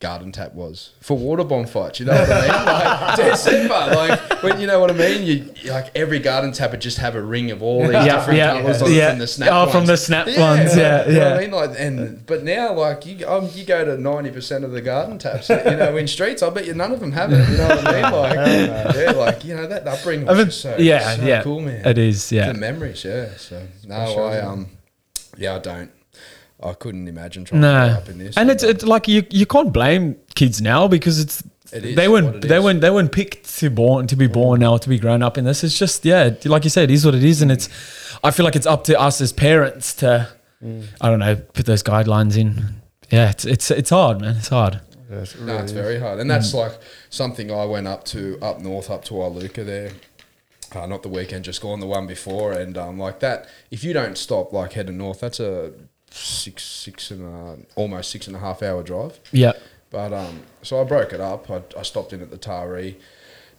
garden 0.00 0.32
tap 0.32 0.52
was 0.52 0.90
for 1.00 1.16
water 1.16 1.44
bomb 1.44 1.66
fights. 1.66 1.98
You 1.98 2.06
know 2.06 2.12
what 2.12 2.30
I 2.30 2.40
mean? 2.40 2.66
Like 2.66 3.16
dead 3.16 3.36
simple. 3.36 3.76
Like 3.76 4.42
when 4.42 4.60
you 4.60 4.66
know 4.66 4.78
what 4.80 4.90
I 4.90 4.94
mean. 4.94 5.22
You 5.22 5.34
you- 5.62 5.70
like 5.70 5.90
every 5.96 6.18
garden 6.18 6.52
tap 6.52 6.72
would 6.72 6.80
just 6.82 6.98
have 6.98 7.14
a 7.14 7.22
ring 7.22 7.50
of 7.50 7.62
all 7.62 7.82
these 7.84 7.92
Yeah, 7.92 8.16
different 8.16 8.36
yeah, 8.36 8.60
colours 8.60 8.82
on 8.82 8.92
yeah. 8.92 9.10
from 9.10 9.18
the 9.18 9.26
snap. 9.26 9.48
Oh, 9.50 9.66
from 9.66 9.74
ones. 9.78 9.88
the 9.88 9.96
snap 9.96 10.26
ones, 10.26 10.36
yeah, 10.76 11.06
You 11.08 11.14
know 11.14 11.20
what 11.20 11.30
yeah. 11.30 11.34
I 11.34 11.40
mean? 11.40 11.50
Like 11.52 11.70
and 11.78 12.26
but 12.26 12.44
now 12.44 12.74
like 12.74 13.06
you 13.06 13.26
um, 13.26 13.48
you 13.54 13.64
go 13.64 13.82
to 13.84 13.96
ninety 13.96 14.30
percent 14.30 14.64
of 14.64 14.72
the 14.72 14.82
garden 14.82 15.18
taps. 15.18 15.48
You 15.48 15.56
know, 15.56 15.96
in 15.96 16.06
streets, 16.06 16.42
I 16.42 16.50
bet 16.50 16.66
you 16.66 16.74
none 16.74 16.92
of 16.92 17.00
them 17.00 17.12
have 17.12 17.32
it. 17.32 17.48
You 17.48 17.56
know 17.56 17.68
what 17.68 17.86
I 17.86 17.92
mean? 17.92 18.12
Like 18.12 18.94
yeah, 18.94 19.10
like 19.12 19.44
you 19.44 19.54
know 19.56 19.66
that 19.66 19.86
upbringing 19.88 20.28
I 20.28 20.34
mean, 20.34 20.46
just 20.46 20.60
so 20.60 20.76
yeah 20.78 21.16
so 21.16 21.24
yeah 21.24 21.42
cool, 21.42 21.60
man 21.60 21.86
it 21.86 21.96
is 21.98 22.30
yeah 22.30 22.52
the 22.52 22.58
memories, 22.58 23.04
yeah. 23.04 23.30
So 23.38 23.66
no, 23.86 24.12
sure, 24.12 24.28
I 24.30 24.40
um, 24.40 24.68
yeah, 25.38 25.56
I 25.56 25.58
don't. 25.60 25.90
I 26.62 26.72
couldn't 26.72 27.08
imagine 27.08 27.44
trying 27.44 27.60
to 27.62 27.66
No, 27.72 27.88
grow 27.88 27.96
up 27.98 28.08
in 28.08 28.18
this. 28.18 28.36
and 28.36 28.50
it's 28.50 28.62
it's 28.62 28.84
like 28.84 29.08
you 29.08 29.24
you 29.30 29.46
can't 29.46 29.72
blame 29.72 30.16
kids 30.34 30.60
now 30.62 30.88
because 30.88 31.18
it's 31.20 31.42
It 31.72 31.84
is 31.84 31.96
they 31.96 32.08
weren't 32.08 32.36
it 32.44 32.48
they 32.48 32.56
is. 32.58 32.64
weren't 32.64 32.80
they 32.80 32.90
weren't 32.90 33.12
picked 33.12 33.58
to 33.58 33.70
born 33.70 34.06
to 34.06 34.16
be 34.16 34.26
born 34.28 34.60
now 34.60 34.76
to 34.78 34.88
be 34.88 34.98
grown 34.98 35.22
up 35.22 35.36
in 35.38 35.44
this. 35.44 35.64
It's 35.64 35.78
just 35.78 36.04
yeah, 36.04 36.30
like 36.44 36.64
you 36.64 36.70
said, 36.70 36.90
it 36.90 36.94
is 36.94 37.04
what 37.04 37.14
it 37.14 37.24
is, 37.24 37.42
and 37.42 37.50
it's. 37.50 37.68
I 38.22 38.30
feel 38.30 38.44
like 38.44 38.56
it's 38.56 38.66
up 38.66 38.84
to 38.84 38.98
us 38.98 39.20
as 39.20 39.32
parents 39.32 39.94
to, 39.96 40.28
I 41.00 41.08
don't 41.10 41.18
know, 41.18 41.36
put 41.36 41.66
those 41.66 41.82
guidelines 41.82 42.36
in. 42.38 42.80
Yeah, 43.10 43.30
it's 43.30 43.44
it's 43.44 43.70
it's 43.70 43.90
hard, 43.90 44.20
man. 44.20 44.36
It's 44.36 44.48
hard. 44.48 44.80
Yes, 45.10 45.34
it 45.34 45.42
no, 45.42 45.56
it's 45.58 45.72
is. 45.72 45.72
very 45.72 45.98
hard, 46.00 46.20
and 46.20 46.30
that's 46.30 46.54
like 46.54 46.78
something 47.10 47.50
I 47.50 47.64
went 47.66 47.86
up 47.86 48.04
to 48.06 48.38
up 48.40 48.60
north, 48.60 48.88
up 48.90 49.04
to 49.06 49.14
Iluka 49.14 49.64
there. 49.66 49.90
Uh, 50.74 50.86
not 50.86 51.02
the 51.02 51.08
weekend, 51.08 51.44
just 51.44 51.60
gone 51.60 51.78
the 51.80 51.86
one 51.86 52.06
before, 52.06 52.52
and 52.52 52.76
um, 52.78 52.98
like 52.98 53.20
that. 53.20 53.46
If 53.70 53.84
you 53.84 53.92
don't 53.92 54.16
stop, 54.18 54.52
like 54.52 54.72
heading 54.72 54.96
north, 54.98 55.20
that's 55.20 55.38
a 55.40 55.72
six, 56.14 56.62
six 56.64 57.10
and 57.10 57.22
a, 57.24 57.58
almost 57.76 58.10
six 58.10 58.26
and 58.26 58.36
a 58.36 58.38
half 58.38 58.62
hour 58.62 58.82
drive. 58.82 59.18
Yeah, 59.32 59.52
But 59.90 60.12
um, 60.12 60.40
so 60.62 60.80
I 60.80 60.84
broke 60.84 61.12
it 61.12 61.20
up. 61.20 61.50
I, 61.50 61.62
I 61.78 61.82
stopped 61.82 62.12
in 62.12 62.20
at 62.22 62.30
the 62.30 62.38
Taree 62.38 62.96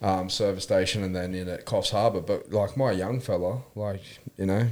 um, 0.01 0.29
service 0.29 0.63
station 0.63 1.03
and 1.03 1.15
then 1.15 1.33
in 1.33 1.47
at 1.47 1.65
Coffs 1.65 1.91
Harbour. 1.91 2.21
But 2.21 2.51
like 2.51 2.77
my 2.77 2.91
young 2.91 3.19
fella, 3.19 3.63
like 3.75 4.01
you 4.37 4.45
know, 4.45 4.67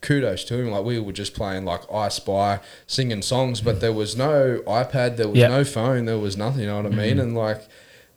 kudos 0.00 0.44
to 0.44 0.54
him. 0.58 0.70
Like 0.70 0.84
we 0.84 0.98
were 0.98 1.12
just 1.12 1.34
playing 1.34 1.64
like 1.64 1.82
I 1.92 2.08
Spy, 2.08 2.60
singing 2.86 3.22
songs, 3.22 3.60
but 3.60 3.80
there 3.80 3.92
was 3.92 4.16
no 4.16 4.62
iPad, 4.66 5.16
there 5.16 5.28
was 5.28 5.38
Yeah. 5.38 5.48
no 5.48 5.64
phone, 5.64 6.04
there 6.06 6.18
was 6.18 6.36
nothing. 6.36 6.60
You 6.62 6.66
know 6.68 6.76
what 6.82 6.86
I 6.86 6.90
mean? 6.96 7.18
And 7.18 7.34
like. 7.36 7.62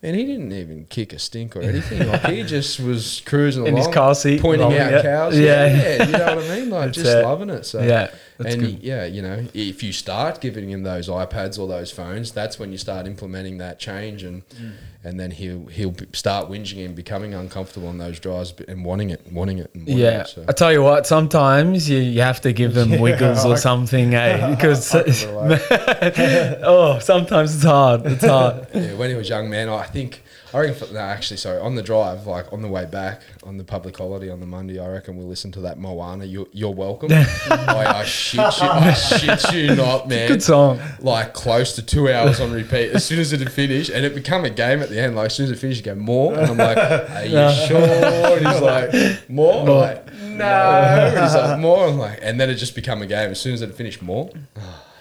And 0.02 0.16
he 0.16 0.24
didn't 0.26 0.54
even 0.54 0.86
kick 0.86 1.12
a 1.12 1.20
stink 1.20 1.58
or 1.58 1.62
anything. 1.62 2.08
Like 2.08 2.22
he 2.28 2.44
just 2.56 2.80
was 2.80 3.22
cruising 3.26 3.68
In 3.68 3.76
his 3.76 3.84
along, 3.86 3.94
car 3.94 4.16
seat, 4.16 4.40
pointing 4.42 4.74
out 4.78 5.02
cows. 5.04 5.38
Yeah. 5.38 5.66
Yeah, 5.68 6.06
you 6.06 6.12
know 6.14 6.36
what 6.38 6.46
I 6.46 6.56
mean. 6.58 6.70
Like 6.70 6.86
That's 6.86 6.98
just 7.00 7.18
it. 7.18 7.22
loving 7.26 7.50
it. 7.50 7.66
So 7.66 7.82
Yeah. 7.82 8.10
That's 8.40 8.56
and 8.56 8.64
good. 8.64 8.80
yeah, 8.82 9.04
you 9.06 9.22
know, 9.22 9.46
if 9.54 9.84
you 9.84 9.92
start 9.92 10.40
giving 10.40 10.70
him 10.70 10.84
those 10.84 11.10
iPads 11.10 11.60
or 11.60 11.68
those 11.68 11.92
phones, 11.92 12.32
that's 12.32 12.58
when 12.58 12.72
you 12.72 12.78
start 12.78 13.06
implementing 13.06 13.58
that 13.58 13.80
change, 13.80 14.24
and 14.24 14.44
Mm. 14.50 14.72
and 15.04 15.20
then 15.20 15.32
he'll 15.32 15.66
he'll 15.66 15.94
start 16.14 16.50
whinging 16.50 16.86
and 16.86 16.96
becoming 16.96 17.34
uncomfortable 17.34 17.90
on 17.90 17.98
those 17.98 18.18
drives 18.18 18.54
and 18.70 18.86
wanting 18.86 19.10
it, 19.10 19.22
wanting 19.32 19.58
it, 19.60 19.70
and 19.74 19.84
wanting 19.86 19.98
Yeah, 20.04 20.22
It, 20.22 20.28
so. 20.28 20.46
I 20.48 20.54
tell 20.54 20.72
you 20.72 20.82
what. 20.82 21.06
Sometimes 21.06 21.90
you, 21.90 21.98
you 22.00 22.22
have 22.22 22.40
to 22.42 22.54
give 22.54 22.74
them 22.74 22.98
wiggles 23.06 23.46
or 23.46 23.58
something, 23.58 24.16
eh? 24.16 24.56
Because 24.56 24.96
I 24.96 26.60
oh, 26.64 27.00
sometimes 27.00 27.56
it's 27.56 27.64
hard. 27.64 28.06
It's 28.06 28.24
hard. 28.26 28.68
Yeah, 28.74 28.94
when 28.96 29.10
he 29.10 29.16
was 29.16 29.28
young, 29.30 29.50
man, 29.50 29.70
I 29.70 29.84
think 29.84 30.24
I 30.54 30.60
reckon. 30.60 30.76
For, 30.76 30.94
no, 30.94 31.00
actually, 31.00 31.38
sorry. 31.38 31.60
On 31.60 31.76
the 31.76 31.82
drive, 31.84 32.26
like 32.26 32.52
on 32.52 32.62
the 32.62 32.68
way 32.68 32.86
back 32.86 33.22
on 33.44 33.58
the 33.58 33.64
public 33.64 33.98
holiday 33.98 34.30
on 34.30 34.40
the 34.40 34.46
Monday, 34.46 34.80
I 34.80 34.88
reckon 34.88 35.16
we'll 35.18 35.28
listen 35.28 35.52
to 35.54 35.62
that 35.62 35.78
Moana. 35.80 36.26
You're, 36.26 36.48
you're 36.52 36.74
welcome. 36.74 37.12
I, 37.14 38.00
I 38.00 38.04
shit 38.06 38.40
you, 38.40 38.68
I 38.68 38.94
shit 38.94 39.54
you 39.54 39.76
not, 39.76 40.08
man. 40.08 40.28
Good 40.28 40.44
song. 40.44 40.80
Like 41.00 41.34
close 41.34 41.74
to 41.76 41.82
two 41.86 42.12
hours 42.12 42.40
on 42.40 42.52
repeat. 42.52 42.92
As 42.92 43.06
soon 43.06 43.20
as 43.20 43.34
it 43.34 43.40
had 43.40 43.52
finished, 43.52 43.90
and 43.90 44.06
it 44.06 44.16
became 44.16 44.46
a 44.46 44.50
game 44.50 44.82
at 44.82 44.90
the 44.90 45.00
end. 45.00 45.16
Like 45.16 45.28
as 45.28 45.36
soon 45.36 45.46
as 45.46 45.52
it 45.52 45.60
finished, 45.60 45.86
you 45.86 45.86
go 45.86 45.96
more, 45.96 46.34
and 46.34 46.52
I'm 46.52 46.58
like, 46.58 46.78
"Are 46.78 47.26
you 47.26 47.68
sure?" 47.68 48.38
And 48.38 48.48
he's 48.48 48.62
like, 48.62 49.30
"More." 49.30 49.62
I'm 49.62 49.68
like, 49.68 50.14
no. 50.24 50.46
And 50.46 51.24
he's 51.24 51.36
like, 51.36 51.60
"More." 51.60 51.88
I'm 51.88 51.98
like, 51.98 52.20
and 52.22 52.40
then 52.40 52.50
it 52.50 52.56
just 52.56 52.76
became 52.76 53.02
a 53.02 53.06
game. 53.06 53.30
As 53.32 53.40
soon 53.40 53.54
as 53.54 53.62
it 53.62 53.68
had 53.68 53.76
finished, 53.76 54.02
more. 54.02 54.30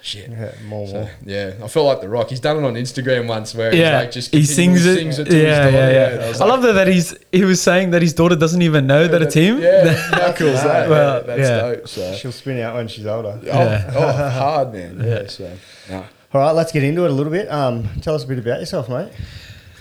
Shit. 0.02 0.30
Yeah, 0.30 0.52
more, 0.66 0.86
So, 0.86 0.92
more. 0.94 1.10
yeah, 1.24 1.52
I 1.62 1.68
feel 1.68 1.84
like 1.84 2.00
The 2.00 2.08
Rock. 2.08 2.28
He's 2.30 2.40
done 2.40 2.56
it 2.62 2.66
on 2.66 2.74
Instagram 2.74 3.26
once 3.26 3.54
where 3.54 3.70
he's 3.70 3.80
Yeah, 3.80 3.98
like 4.00 4.10
just 4.12 4.32
he 4.32 4.40
continually 4.46 4.80
sings 4.80 4.86
it. 4.86 4.96
sings 4.96 5.18
it 5.18 5.24
to 5.30 5.36
yeah, 5.36 5.64
his 5.64 5.72
daughter. 5.72 5.76
yeah, 5.76 6.06
and 6.08 6.14
yeah. 6.20 6.24
I, 6.24 6.26
I 6.26 6.30
like, 6.30 6.40
love 6.40 6.62
that, 6.62 6.72
that 6.72 6.86
he's 6.88 7.14
he 7.32 7.44
was 7.44 7.60
saying 7.60 7.90
that 7.90 8.02
his 8.02 8.12
daughter 8.14 8.36
doesn't 8.36 8.62
even 8.62 8.86
know 8.86 9.06
that 9.08 9.20
it's 9.22 9.34
him. 9.34 9.60
Yeah, 9.60 9.92
how 10.12 10.32
cool 10.32 10.48
is 10.48 10.62
that? 10.62 10.88
Well, 10.88 11.20
yeah, 11.20 11.26
that's 11.26 11.40
yeah. 11.40 11.60
dope. 11.60 11.88
So, 11.88 12.14
She'll 12.14 12.32
spin 12.32 12.58
out 12.60 12.74
when 12.76 12.88
she's 12.88 13.06
older. 13.06 13.40
oh, 13.52 13.84
oh, 13.96 14.12
hard 14.30 14.72
man. 14.72 15.00
Yeah, 15.04 15.26
so 15.26 15.52
no. 15.90 16.04
All 16.32 16.40
right, 16.40 16.52
let's 16.52 16.72
get 16.72 16.84
into 16.84 17.04
it 17.04 17.10
a 17.10 17.14
little 17.14 17.32
bit. 17.32 17.50
Um, 17.50 17.88
tell 18.02 18.14
us 18.14 18.24
a 18.24 18.26
bit 18.26 18.38
about 18.38 18.60
yourself, 18.60 18.88
mate. 18.88 19.10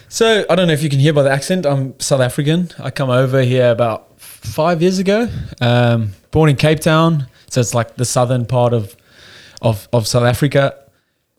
So 0.10 0.46
I 0.50 0.56
don't 0.56 0.68
know 0.68 0.74
if 0.74 0.82
you 0.84 0.90
can 0.90 1.00
hear 1.00 1.14
by 1.14 1.24
the 1.24 1.30
accent. 1.32 1.66
I'm 1.66 1.98
South 2.00 2.22
African. 2.22 2.70
I 2.80 2.90
come 2.90 3.10
over 3.10 3.42
here 3.44 3.70
about 3.72 4.20
five 4.20 4.82
years 4.82 5.00
ago. 5.00 5.28
Um, 5.62 6.14
born 6.32 6.50
in 6.50 6.56
Cape 6.56 6.80
Town, 6.80 7.28
so 7.50 7.62
it's 7.62 7.74
like 7.74 7.96
the 7.96 8.06
southern 8.06 8.46
part 8.46 8.74
of 8.74 8.96
of, 9.62 9.88
of 9.94 10.08
South 10.08 10.24
Africa. 10.24 10.76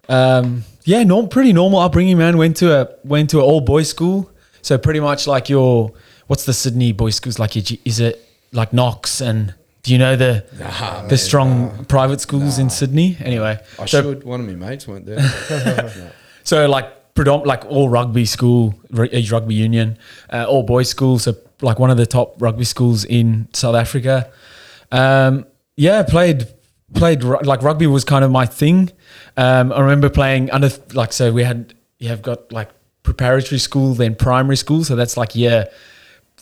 Um, 0.08 0.64
yeah, 0.84 1.02
norm, 1.04 1.28
pretty 1.28 1.52
normal 1.52 1.80
upbringing, 1.80 2.16
man. 2.18 2.38
Went 2.38 2.56
to 2.58 2.72
a 2.80 2.88
went 3.04 3.30
to 3.30 3.38
an 3.38 3.44
all 3.44 3.60
boys 3.60 3.90
school, 3.90 4.30
so 4.62 4.78
pretty 4.78 5.00
much 5.00 5.26
like 5.26 5.48
your 5.48 5.92
what's 6.28 6.44
the 6.46 6.54
Sydney 6.54 6.92
boys 6.92 7.16
schools 7.16 7.38
like? 7.38 7.56
Is 7.56 8.00
it 8.00 8.26
like 8.52 8.72
Knox 8.72 9.20
and 9.20 9.54
do 9.82 9.92
you 9.92 9.98
know 9.98 10.16
the 10.16 10.44
Nah, 10.58 11.02
the 11.02 11.08
man, 11.08 11.18
strong 11.18 11.84
private 11.87 12.20
schools 12.20 12.58
in 12.58 12.70
Sydney? 12.70 13.16
Anyway, 13.20 13.58
I 13.78 13.84
so 13.84 14.02
should. 14.02 14.25
One 14.25 14.40
of 14.40 14.46
my 14.46 14.54
mates 14.54 14.87
went 14.88 15.06
there. 15.06 15.18
So 16.44 16.66
like 16.66 17.14
predom- 17.14 17.44
like 17.44 17.66
all 17.66 17.90
rugby 17.90 18.25
school, 18.25 18.75
rugby 18.90 19.54
union, 19.54 19.98
uh, 20.32 20.46
all 20.48 20.62
boys 20.62 20.88
school. 20.88 21.18
So 21.18 21.34
like 21.60 21.78
one 21.78 21.90
of 21.90 21.98
the 21.98 22.06
top 22.06 22.40
rugby 22.40 22.64
schools 22.64 23.04
in 23.04 23.48
South 23.52 23.75
Africa. 23.75 24.30
Um, 24.90 25.44
yeah, 25.76 26.02
played 26.04 26.48
played 26.95 27.23
like 27.23 27.62
rugby 27.62 27.87
was 27.87 28.04
kind 28.04 28.25
of 28.25 28.30
my 28.30 28.47
thing. 28.47 28.90
Um, 29.37 29.73
I 29.73 29.80
remember 29.80 30.09
playing 30.09 30.50
under 30.50 30.71
like 30.95 31.12
so 31.12 31.33
we 31.33 31.45
had 31.45 31.75
you 31.99 32.09
have 32.09 32.23
got 32.23 32.52
like 32.52 32.71
preparatory 33.02 33.59
school 33.59 33.95
then 33.95 34.14
primary 34.14 34.57
school. 34.57 34.85
So 34.85 34.97
that's 34.97 35.16
like 35.16 35.35
year 35.35 35.68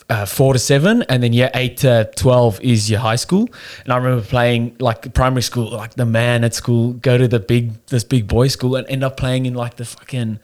uh, 0.09 0.25
four 0.25 0.53
to 0.53 0.59
seven, 0.59 1.03
and 1.05 1.23
then 1.23 1.33
year 1.33 1.51
eight 1.55 1.79
to 1.79 2.11
twelve 2.15 2.61
is 2.61 2.91
your 2.91 3.01
high 3.01 3.17
school. 3.17 3.49
And 3.85 3.93
I 3.93 3.97
remember 3.97 4.25
playing 4.25 4.77
like 4.79 5.13
primary 5.15 5.43
school, 5.43 5.71
like 5.71 5.95
the 5.95 6.07
man 6.07 6.45
at 6.45 6.55
school, 6.55 6.93
go 6.93 7.19
to 7.19 7.27
the 7.27 7.41
big 7.41 7.73
this 7.87 8.05
big 8.05 8.29
boy 8.29 8.49
school, 8.49 8.77
and 8.77 8.89
end 8.89 9.03
up 9.03 9.17
playing 9.17 9.47
in 9.47 9.55
like 9.55 9.77
the 9.77 9.85
fucking 9.85 10.39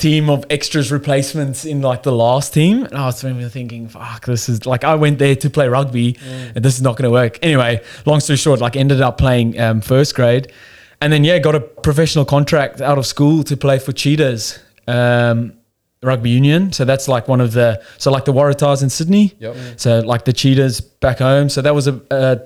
team 0.00 0.28
of 0.30 0.44
extras 0.50 0.90
replacements 0.90 1.64
in 1.64 1.82
like 1.82 2.02
the 2.02 2.12
last 2.12 2.54
team. 2.54 2.84
And 2.84 2.94
I 2.96 3.06
was 3.06 3.20
thinking, 3.22 3.88
fuck, 3.88 4.24
this 4.26 4.48
is 4.48 4.64
like 4.66 4.82
I 4.84 4.94
went 4.94 5.18
there 5.18 5.36
to 5.36 5.50
play 5.50 5.68
rugby, 5.68 6.16
and 6.54 6.64
this 6.64 6.74
is 6.76 6.82
not 6.82 6.96
going 6.96 7.04
to 7.04 7.10
work. 7.12 7.38
Anyway, 7.42 7.80
long 8.06 8.20
story 8.20 8.36
short, 8.36 8.60
like 8.60 8.76
ended 8.76 9.00
up 9.00 9.18
playing 9.18 9.58
um, 9.60 9.80
first 9.80 10.14
grade, 10.14 10.52
and 11.00 11.12
then 11.12 11.22
yeah, 11.24 11.38
got 11.38 11.54
a 11.54 11.60
professional 11.60 12.24
contract 12.24 12.80
out 12.80 12.98
of 12.98 13.06
school 13.06 13.44
to 13.44 13.56
play 13.56 13.78
for 13.78 13.92
Cheetahs. 13.92 14.58
Um, 14.88 15.54
rugby 16.02 16.30
union 16.30 16.72
so 16.72 16.86
that's 16.86 17.08
like 17.08 17.28
one 17.28 17.42
of 17.42 17.52
the 17.52 17.78
so 17.98 18.10
like 18.10 18.24
the 18.24 18.32
Waratahs 18.32 18.82
in 18.82 18.88
Sydney 18.88 19.34
Yep. 19.38 19.54
so 19.76 20.00
like 20.00 20.24
the 20.24 20.32
cheetahs 20.32 20.80
back 20.80 21.18
home 21.18 21.50
so 21.50 21.60
that 21.60 21.74
was 21.74 21.86
a, 21.88 22.00
a 22.10 22.40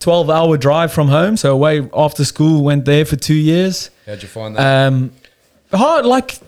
12 0.00 0.28
hour 0.28 0.56
drive 0.56 0.92
from 0.92 1.06
home 1.06 1.36
so 1.36 1.52
away 1.52 1.88
after 1.94 2.24
school 2.24 2.64
went 2.64 2.84
there 2.84 3.04
for 3.04 3.14
two 3.14 3.34
years 3.34 3.90
How'd 4.06 4.22
you 4.22 4.28
find 4.28 4.56
that? 4.56 4.86
um 4.88 5.12
hard 5.72 6.06
like 6.06 6.38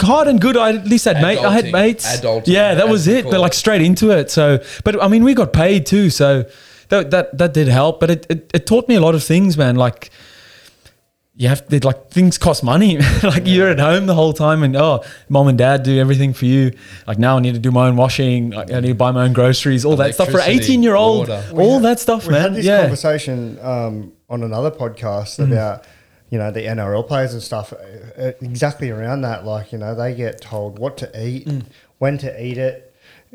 hard 0.00 0.26
and 0.28 0.40
good 0.40 0.56
i 0.56 0.70
at 0.70 0.86
least 0.86 1.04
had 1.04 1.20
mate 1.20 1.38
i 1.38 1.52
had 1.52 1.70
mates 1.70 2.06
Adulting, 2.18 2.46
yeah 2.46 2.74
that 2.74 2.88
was 2.88 3.06
it 3.06 3.22
call 3.24 3.32
but 3.32 3.40
like 3.40 3.52
straight 3.52 3.82
into 3.82 4.10
it 4.10 4.30
so 4.30 4.58
but 4.84 5.02
i 5.02 5.08
mean 5.08 5.22
we 5.22 5.34
got 5.34 5.52
paid 5.52 5.84
too 5.84 6.08
so 6.08 6.44
that 6.88 7.10
that, 7.10 7.36
that 7.36 7.52
did 7.52 7.68
help 7.68 8.00
but 8.00 8.10
it, 8.10 8.26
it, 8.30 8.50
it 8.54 8.66
taught 8.66 8.88
me 8.88 8.94
a 8.94 9.00
lot 9.00 9.14
of 9.14 9.22
things 9.22 9.58
man 9.58 9.76
like 9.76 10.10
you 11.40 11.48
have 11.48 11.66
to 11.68 11.86
like 11.86 12.10
things 12.10 12.36
cost 12.36 12.62
money. 12.62 12.98
like 13.22 13.46
you're 13.46 13.68
at 13.68 13.78
home 13.80 14.04
the 14.04 14.14
whole 14.14 14.34
time, 14.34 14.62
and 14.62 14.76
oh, 14.76 15.02
mom 15.30 15.48
and 15.48 15.56
dad 15.56 15.82
do 15.84 15.98
everything 15.98 16.34
for 16.34 16.44
you. 16.44 16.72
Like 17.06 17.18
now, 17.18 17.38
I 17.38 17.40
need 17.40 17.54
to 17.54 17.58
do 17.58 17.70
my 17.70 17.88
own 17.88 17.96
washing. 17.96 18.50
Like, 18.50 18.70
I 18.70 18.80
need 18.80 18.88
to 18.88 18.94
buy 18.94 19.10
my 19.10 19.24
own 19.24 19.32
groceries, 19.32 19.86
all 19.86 19.96
that 19.96 20.12
stuff 20.12 20.26
for 20.28 20.34
Electricity, 20.34 20.64
18 20.74 20.82
year 20.82 20.96
old. 20.96 21.28
water. 21.28 21.44
All 21.56 21.80
that 21.80 21.98
stuff, 21.98 22.26
We 22.26 22.32
man. 22.34 22.42
had 22.42 22.54
this 22.56 22.66
yeah, 22.66 22.82
conversation 22.82 23.58
um, 23.62 24.12
on 24.28 24.42
another 24.42 24.70
podcast 24.70 25.38
Mm. 25.38 25.52
about 25.52 25.86
you 26.30 26.38
know 26.38 26.50
the 26.50 26.62
NRL 26.62 27.06
players 27.06 27.32
and 27.34 27.42
stuff. 27.42 27.72
uh, 27.72 27.76
uh, 28.22 28.32
Exactly 28.40 28.90
around 28.90 29.22
that, 29.22 29.44
like 29.44 29.72
you 29.72 29.78
know 29.78 29.94
they 29.94 30.14
get 30.14 30.40
told 30.40 30.78
what 30.78 30.96
to 30.98 31.06
eat, 31.26 31.46
Mm. 31.48 31.62
when 31.98 32.18
to 32.18 32.30
eat 32.44 32.58
it. 32.58 32.86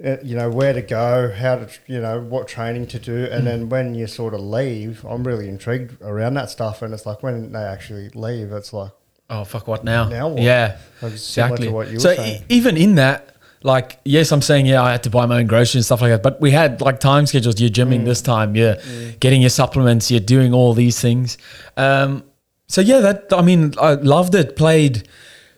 Uh, 0.03 0.17
you 0.21 0.35
know 0.35 0.49
where 0.49 0.73
to 0.73 0.81
go, 0.81 1.31
how 1.31 1.55
to, 1.55 1.69
you 1.87 2.01
know 2.01 2.19
what 2.19 2.49
training 2.49 2.85
to 2.87 2.99
do, 2.99 3.27
Mm. 3.27 3.33
and 3.33 3.47
then 3.47 3.69
when 3.69 3.95
you 3.95 4.07
sort 4.07 4.33
of 4.33 4.41
leave, 4.41 5.05
I'm 5.07 5.23
really 5.23 5.47
intrigued 5.47 6.01
around 6.01 6.33
that 6.33 6.49
stuff. 6.49 6.81
And 6.81 6.93
it's 6.93 7.05
like 7.05 7.23
when 7.23 7.53
they 7.53 7.63
actually 7.63 8.09
leave, 8.13 8.51
it's 8.51 8.73
like 8.73 8.91
oh 9.29 9.43
fuck, 9.45 9.67
what 9.67 9.83
now? 9.83 10.07
Now 10.09 10.27
what? 10.29 10.41
Yeah, 10.41 10.77
Like, 11.01 11.17
similar 11.17 11.57
to 11.57 11.69
what 11.71 11.87
you 11.87 11.93
were 11.95 11.99
so 12.01 12.13
saying. 12.15 12.41
e- 12.41 12.45
even 12.49 12.75
in 12.77 12.95
that, 12.95 13.35
like, 13.63 13.97
yes, 14.05 14.31
I'm 14.33 14.41
saying 14.41 14.65
yeah, 14.67 14.83
I 14.83 14.91
had 14.91 15.03
to 15.03 15.09
buy 15.09 15.25
my 15.25 15.39
own 15.39 15.47
groceries 15.47 15.75
and 15.75 15.85
stuff 15.85 16.01
like 16.01 16.11
that, 16.11 16.21
but 16.23 16.39
we 16.41 16.51
had 16.51 16.81
like 16.81 16.99
time 16.99 17.25
schedules. 17.25 17.59
You're 17.59 17.69
gymming 17.71 18.01
Mm. 18.01 18.05
this 18.05 18.21
time, 18.21 18.55
you're 18.55 18.75
getting 19.21 19.39
your 19.41 19.49
supplements, 19.49 20.11
you're 20.11 20.19
doing 20.19 20.53
all 20.53 20.73
these 20.73 20.99
things. 20.99 21.37
Um, 21.77 22.23
so 22.67 22.81
yeah, 22.81 22.99
that 22.99 23.25
I 23.31 23.41
mean, 23.41 23.73
I 23.79 23.93
loved 23.93 24.35
it. 24.35 24.55
Played 24.55 25.07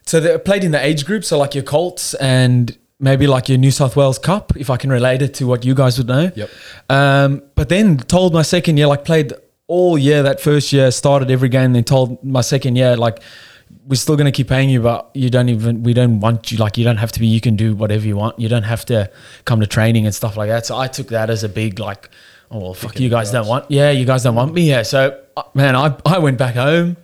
so 0.05 0.19
they 0.19 0.37
played 0.37 0.63
in 0.63 0.71
the 0.71 0.83
age 0.83 1.05
group, 1.05 1.23
so 1.23 1.37
like 1.37 1.53
your 1.53 1.63
Colts 1.63 2.13
and 2.15 2.77
maybe 2.99 3.27
like 3.27 3.49
your 3.49 3.57
New 3.57 3.71
South 3.71 3.95
Wales 3.95 4.17
Cup, 4.17 4.55
if 4.57 4.69
I 4.69 4.77
can 4.77 4.89
relate 4.89 5.21
it 5.21 5.33
to 5.35 5.47
what 5.47 5.65
you 5.65 5.75
guys 5.75 5.97
would 5.97 6.07
know. 6.07 6.31
Yep. 6.35 6.49
Um, 6.89 7.43
but 7.55 7.69
then 7.69 7.97
told 7.97 8.33
my 8.33 8.41
second 8.41 8.77
year, 8.77 8.87
like 8.87 9.05
played 9.05 9.33
all 9.67 9.97
year 9.97 10.23
that 10.23 10.39
first 10.39 10.71
year, 10.73 10.91
started 10.91 11.29
every 11.29 11.49
game, 11.49 11.73
then 11.73 11.83
told 11.83 12.23
my 12.23 12.41
second 12.41 12.75
year, 12.75 12.95
like, 12.95 13.21
we're 13.85 13.95
still 13.95 14.15
going 14.15 14.25
to 14.25 14.31
keep 14.31 14.47
paying 14.47 14.69
you, 14.69 14.81
but 14.81 15.09
you 15.13 15.29
don't 15.29 15.49
even, 15.49 15.83
we 15.83 15.93
don't 15.93 16.19
want 16.19 16.51
you, 16.51 16.57
like, 16.57 16.77
you 16.77 16.83
don't 16.83 16.97
have 16.97 17.11
to 17.11 17.19
be, 17.19 17.27
you 17.27 17.41
can 17.41 17.55
do 17.55 17.75
whatever 17.75 18.05
you 18.05 18.15
want. 18.15 18.39
You 18.39 18.47
don't 18.47 18.63
have 18.63 18.85
to 18.85 19.11
come 19.45 19.59
to 19.59 19.67
training 19.67 20.05
and 20.05 20.15
stuff 20.15 20.37
like 20.37 20.47
that. 20.49 20.65
So 20.65 20.77
I 20.77 20.87
took 20.87 21.09
that 21.09 21.29
as 21.29 21.43
a 21.43 21.49
big, 21.49 21.79
like, 21.79 22.09
oh, 22.51 22.59
well, 22.59 22.73
fuck, 22.73 22.99
you 22.99 23.09
guys 23.09 23.31
don't 23.31 23.47
want, 23.47 23.69
yeah, 23.69 23.91
you 23.91 24.05
guys 24.05 24.23
don't 24.23 24.35
want 24.35 24.53
me 24.53 24.69
yeah. 24.69 24.83
So, 24.83 25.21
uh, 25.35 25.43
man, 25.53 25.75
I, 25.75 25.95
I 26.05 26.19
went 26.19 26.37
back 26.37 26.55
home. 26.55 26.97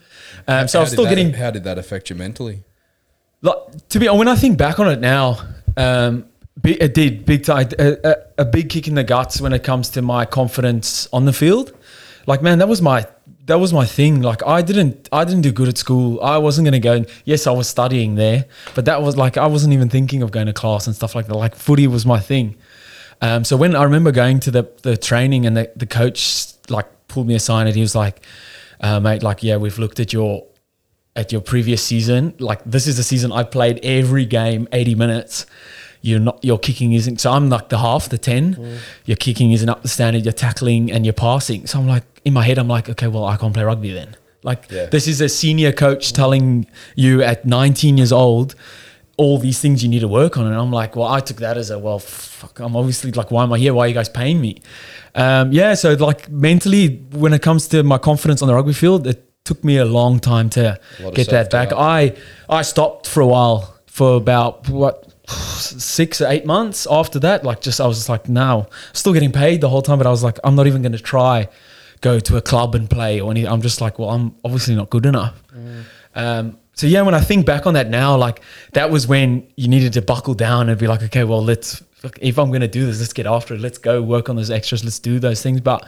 Um, 0.47 0.67
so 0.67 0.79
I 0.79 0.83
was 0.83 0.91
still 0.91 1.03
that- 1.05 1.09
getting, 1.09 1.33
How 1.33 1.51
did 1.51 1.63
that 1.63 1.77
affect 1.77 2.09
you 2.09 2.15
mentally? 2.15 2.63
like, 3.41 3.57
to 3.89 3.99
be 3.99 4.07
when 4.07 4.27
I 4.27 4.35
think 4.35 4.57
back 4.57 4.79
on 4.79 4.89
it 4.89 4.99
now, 4.99 5.37
um, 5.75 6.25
it 6.63 6.93
did 6.93 7.25
big 7.25 7.43
time 7.43 7.67
a, 7.77 7.97
a, 8.03 8.15
a 8.39 8.45
big 8.45 8.69
kick 8.69 8.87
in 8.87 8.95
the 8.95 9.03
guts 9.03 9.41
when 9.41 9.51
it 9.53 9.63
comes 9.63 9.89
to 9.89 10.01
my 10.01 10.25
confidence 10.25 11.07
on 11.11 11.25
the 11.25 11.33
field. 11.33 11.75
Like 12.25 12.41
man, 12.41 12.59
that 12.59 12.69
was 12.69 12.81
my 12.81 13.05
that 13.47 13.59
was 13.59 13.73
my 13.73 13.85
thing. 13.85 14.21
Like 14.21 14.45
I 14.45 14.61
didn't 14.61 15.09
I 15.11 15.25
didn't 15.25 15.41
do 15.41 15.51
good 15.51 15.67
at 15.67 15.77
school. 15.77 16.21
I 16.21 16.37
wasn't 16.37 16.65
gonna 16.65 16.79
go. 16.79 17.03
Yes, 17.25 17.47
I 17.47 17.51
was 17.51 17.67
studying 17.67 18.15
there, 18.15 18.45
but 18.75 18.85
that 18.85 19.01
was 19.01 19.17
like 19.17 19.35
I 19.35 19.47
wasn't 19.47 19.73
even 19.73 19.89
thinking 19.89 20.21
of 20.23 20.31
going 20.31 20.47
to 20.47 20.53
class 20.53 20.87
and 20.87 20.95
stuff 20.95 21.15
like 21.15 21.27
that. 21.27 21.35
Like 21.35 21.55
footy 21.55 21.87
was 21.87 22.05
my 22.05 22.19
thing. 22.19 22.55
Um, 23.23 23.43
so 23.45 23.55
when 23.55 23.73
I 23.75 23.83
remember 23.83 24.11
going 24.11 24.39
to 24.41 24.51
the 24.51 24.63
the 24.81 24.97
training 24.97 25.45
and 25.47 25.55
the, 25.55 25.71
the 25.75 25.85
coach 25.85 26.45
like 26.69 26.87
pulled 27.07 27.27
me 27.27 27.35
aside 27.35 27.67
and 27.67 27.75
he 27.75 27.81
was 27.81 27.95
like, 27.95 28.21
uh, 28.81 28.99
mate, 28.99 29.23
like 29.23 29.41
yeah, 29.43 29.57
we've 29.57 29.79
looked 29.79 29.99
at 29.99 30.11
your 30.11 30.45
at 31.15 31.31
your 31.31 31.41
previous 31.41 31.81
season. 31.81 32.33
Like 32.39 32.61
this 32.65 32.85
is 32.85 32.97
the 32.97 33.03
season 33.03 33.31
I 33.31 33.43
played 33.43 33.79
every 33.83 34.25
game, 34.25 34.67
80 34.73 34.95
minutes. 34.95 35.45
You're 36.01 36.19
not 36.19 36.43
your 36.43 36.59
kicking 36.59 36.91
isn't 36.91 37.21
so 37.21 37.31
I'm 37.31 37.49
like 37.49 37.69
the 37.69 37.77
half, 37.77 38.09
the 38.09 38.17
10. 38.17 38.79
Your 39.05 39.15
kicking 39.17 39.53
isn't 39.53 39.69
up 39.69 39.83
the 39.83 39.87
standard, 39.87 40.25
your 40.25 40.33
tackling 40.33 40.91
and 40.91 41.05
your 41.05 41.13
passing. 41.13 41.65
So 41.65 41.79
I'm 41.79 41.87
like 41.87 42.03
in 42.25 42.33
my 42.33 42.43
head, 42.43 42.57
I'm 42.57 42.67
like, 42.67 42.89
okay, 42.89 43.07
well, 43.07 43.25
I 43.25 43.37
can't 43.37 43.53
play 43.53 43.63
rugby 43.63 43.93
then. 43.93 44.17
Like 44.43 44.69
Yeah. 44.69 44.87
this 44.87 45.07
is 45.07 45.21
a 45.21 45.29
senior 45.29 45.71
coach 45.71 46.11
telling 46.11 46.67
you 46.97 47.23
at 47.23 47.45
19 47.45 47.97
years 47.97 48.11
old, 48.11 48.55
all 49.17 49.37
these 49.37 49.59
things 49.59 49.83
you 49.83 49.89
need 49.89 49.99
to 49.99 50.07
work 50.07 50.37
on. 50.37 50.45
And 50.47 50.55
I'm 50.55 50.71
like, 50.71 50.95
well, 50.95 51.07
I 51.07 51.19
took 51.19 51.37
that 51.37 51.57
as 51.57 51.69
a, 51.69 51.77
well, 51.77 51.99
fuck, 51.99 52.59
I'm 52.59 52.75
obviously 52.75 53.11
like, 53.11 53.31
why 53.31 53.43
am 53.43 53.53
I 53.53 53.59
here? 53.59 53.73
Why 53.73 53.85
are 53.85 53.87
you 53.87 53.93
guys 53.93 54.09
paying 54.09 54.41
me? 54.41 54.61
Um, 55.15 55.51
yeah. 55.51 55.75
So 55.75 55.93
like 55.93 56.29
mentally, 56.29 56.97
when 57.11 57.33
it 57.33 57.41
comes 57.41 57.67
to 57.69 57.83
my 57.83 57.97
confidence 57.97 58.41
on 58.41 58.47
the 58.47 58.53
rugby 58.55 58.73
field, 58.73 59.05
it 59.05 59.29
took 59.45 59.63
me 59.63 59.77
a 59.77 59.85
long 59.85 60.19
time 60.19 60.49
to 60.51 60.79
get 61.13 61.29
that 61.29 61.51
back. 61.51 61.71
I, 61.71 62.15
I 62.49 62.63
stopped 62.63 63.07
for 63.07 63.21
a 63.21 63.27
while 63.27 63.77
for 63.85 64.15
about 64.15 64.67
what, 64.69 65.09
six 65.29 66.19
or 66.19 66.27
eight 66.27 66.45
months 66.45 66.85
after 66.89 67.17
that. 67.19 67.45
Like 67.45 67.61
just, 67.61 67.79
I 67.79 67.87
was 67.87 67.97
just 67.97 68.09
like, 68.09 68.27
now 68.27 68.67
still 68.91 69.13
getting 69.13 69.31
paid 69.31 69.61
the 69.61 69.69
whole 69.69 69.81
time, 69.81 69.97
but 69.97 70.07
I 70.07 70.09
was 70.09 70.23
like, 70.23 70.37
I'm 70.43 70.55
not 70.55 70.67
even 70.67 70.81
going 70.81 70.91
to 70.91 70.99
try 70.99 71.47
go 72.01 72.19
to 72.19 72.35
a 72.35 72.41
club 72.41 72.75
and 72.75 72.89
play 72.89 73.21
or 73.21 73.31
anything. 73.31 73.49
I'm 73.49 73.61
just 73.61 73.79
like, 73.79 73.97
well, 73.99 74.09
I'm 74.09 74.35
obviously 74.43 74.75
not 74.75 74.89
good 74.89 75.05
enough. 75.05 75.41
Um, 76.15 76.57
so 76.73 76.87
yeah, 76.87 77.01
when 77.01 77.13
I 77.13 77.19
think 77.21 77.45
back 77.45 77.65
on 77.67 77.73
that 77.75 77.89
now, 77.89 78.17
like 78.17 78.41
that 78.73 78.89
was 78.89 79.07
when 79.07 79.47
you 79.55 79.67
needed 79.67 79.93
to 79.93 80.01
buckle 80.01 80.33
down 80.33 80.69
and 80.69 80.79
be 80.79 80.87
like, 80.87 81.03
okay, 81.03 81.23
well, 81.23 81.43
let's 81.43 81.83
if 82.21 82.37
I'm 82.37 82.49
going 82.49 82.61
to 82.61 82.67
do 82.67 82.85
this, 82.85 82.99
let's 82.99 83.13
get 83.13 83.25
after 83.25 83.53
it. 83.53 83.61
Let's 83.61 83.77
go 83.77 84.01
work 84.01 84.29
on 84.29 84.35
those 84.35 84.51
extras. 84.51 84.83
Let's 84.83 84.99
do 84.99 85.19
those 85.19 85.41
things. 85.41 85.61
But 85.61 85.85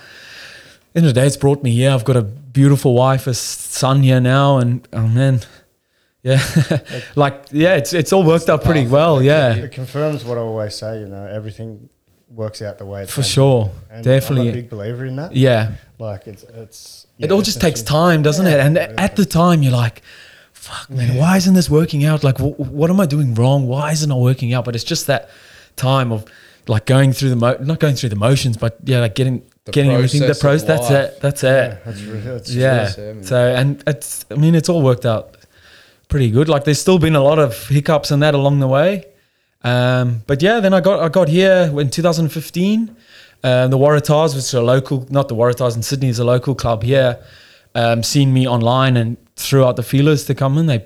in 0.93 1.03
the 1.03 1.09
the 1.09 1.13
day, 1.13 1.27
it's 1.27 1.37
brought 1.37 1.61
me 1.61 1.71
here. 1.71 1.91
I've 1.91 2.05
got 2.05 2.15
a 2.15 2.21
beautiful 2.21 2.93
wife, 2.93 3.27
a 3.27 3.33
son 3.33 4.01
here 4.01 4.21
now, 4.21 4.57
and 4.59 4.87
oh 4.93 5.07
man, 5.07 5.41
yeah, 6.23 6.41
like 7.15 7.45
yeah, 7.51 7.75
it's 7.75 7.93
it's 7.93 8.13
all 8.13 8.23
worked 8.23 8.49
out 8.49 8.63
pretty 8.63 8.87
well. 8.87 9.21
Yeah, 9.21 9.55
It 9.55 9.71
confirms 9.71 10.23
what 10.23 10.37
I 10.37 10.41
always 10.41 10.75
say. 10.75 11.01
You 11.01 11.07
know, 11.07 11.25
everything 11.25 11.89
works 12.29 12.61
out 12.61 12.77
the 12.77 12.85
way 12.85 13.03
it's 13.03 13.13
for 13.13 13.21
meant 13.21 13.29
sure, 13.29 13.71
And 13.89 13.93
I'm 13.93 13.99
a 13.99 14.03
definitely. 14.03 14.51
big 14.51 14.69
believer 14.69 15.05
in 15.05 15.15
that. 15.17 15.35
Yeah, 15.35 15.73
Like 15.99 16.27
it's 16.27 16.43
it's. 16.43 17.07
it 17.19 17.31
all 17.31 17.41
just 17.41 17.61
takes 17.61 17.81
time, 17.81 18.21
doesn't 18.23 18.47
it? 18.47 18.51
Yeah, 18.51 18.65
And 18.65 18.77
it 18.77 18.81
really 18.81 18.95
at 18.97 19.15
the 19.15 19.25
time, 19.25 19.63
you're 19.63 19.71
like, 19.73 20.01
"Fuck, 20.65 20.89
man, 20.89 21.15
why 21.21 21.37
isn't 21.37 21.53
this 21.59 21.69
working 21.69 22.03
out? 22.09 22.23
Like, 22.23 22.37
wh- 22.39 22.59
what 22.79 22.89
am 22.89 22.99
I 22.99 23.05
doing 23.15 23.29
wrong? 23.39 23.67
Why 23.67 23.91
isn't 23.91 24.11
it 24.11 24.19
working 24.29 24.53
out?" 24.55 24.63
But 24.65 24.73
it's 24.75 24.83
just 24.93 25.05
that 25.07 25.29
time 25.75 26.11
of 26.11 26.25
like 26.67 26.85
going 26.85 27.11
through 27.13 27.29
the 27.29 27.35
mo- 27.35 27.57
not 27.71 27.79
going 27.79 27.95
through 27.95 28.09
the 28.09 28.15
motions, 28.29 28.57
but 28.57 28.77
yeah, 28.83 28.99
like 29.05 29.15
getting 29.15 29.41
The 29.65 29.71
getting 29.71 29.91
everything. 29.91 30.21
The 30.21 30.35
pros. 30.45 30.63
That's 30.65 30.89
life. 30.89 31.09
it. 31.13 31.21
That's 31.21 31.43
Yeah, 31.43 31.65
it. 31.65 31.85
that's 31.85 32.01
really, 32.01 32.27
it's 32.37 32.51
Yeah. 32.53 32.91
really. 32.97 33.23
So 33.23 33.37
and 33.59 33.83
it's. 33.87 34.25
I 34.31 34.35
mean, 34.35 34.55
it's 34.55 34.69
all 34.69 34.81
worked 34.81 35.05
out 35.05 35.37
pretty 36.09 36.29
good. 36.31 36.47
Like, 36.49 36.63
there's 36.65 36.79
still 36.79 36.99
been 36.99 37.15
a 37.15 37.23
lot 37.23 37.39
of 37.39 37.51
hiccups 37.67 38.09
and 38.11 38.21
that 38.23 38.33
along 38.35 38.59
the 38.59 38.67
way. 38.67 39.05
Um, 39.63 40.21
but 40.27 40.41
yeah, 40.41 40.59
then 40.59 40.73
I 40.73 40.81
got 40.81 40.99
I 40.99 41.09
got 41.09 41.27
here 41.29 41.71
in 41.81 41.89
2015. 41.89 42.95
Um, 43.43 43.69
the 43.69 43.77
Waratahs, 43.77 44.29
which 44.35 44.43
is 44.45 44.53
a 44.53 44.61
local, 44.61 45.05
not 45.09 45.27
the 45.27 45.35
Waratahs 45.35 45.75
in 45.75 45.83
Sydney, 45.83 46.09
is 46.09 46.19
a 46.19 46.23
local 46.23 46.55
club 46.55 46.81
here. 46.83 47.17
Um, 47.75 48.01
seen 48.03 48.33
me 48.33 48.47
online 48.47 48.97
and 48.97 49.17
threw 49.35 49.63
out 49.65 49.75
the 49.75 49.83
feelers 49.83 50.25
to 50.25 50.35
come 50.35 50.57
in. 50.57 50.65
They 50.65 50.85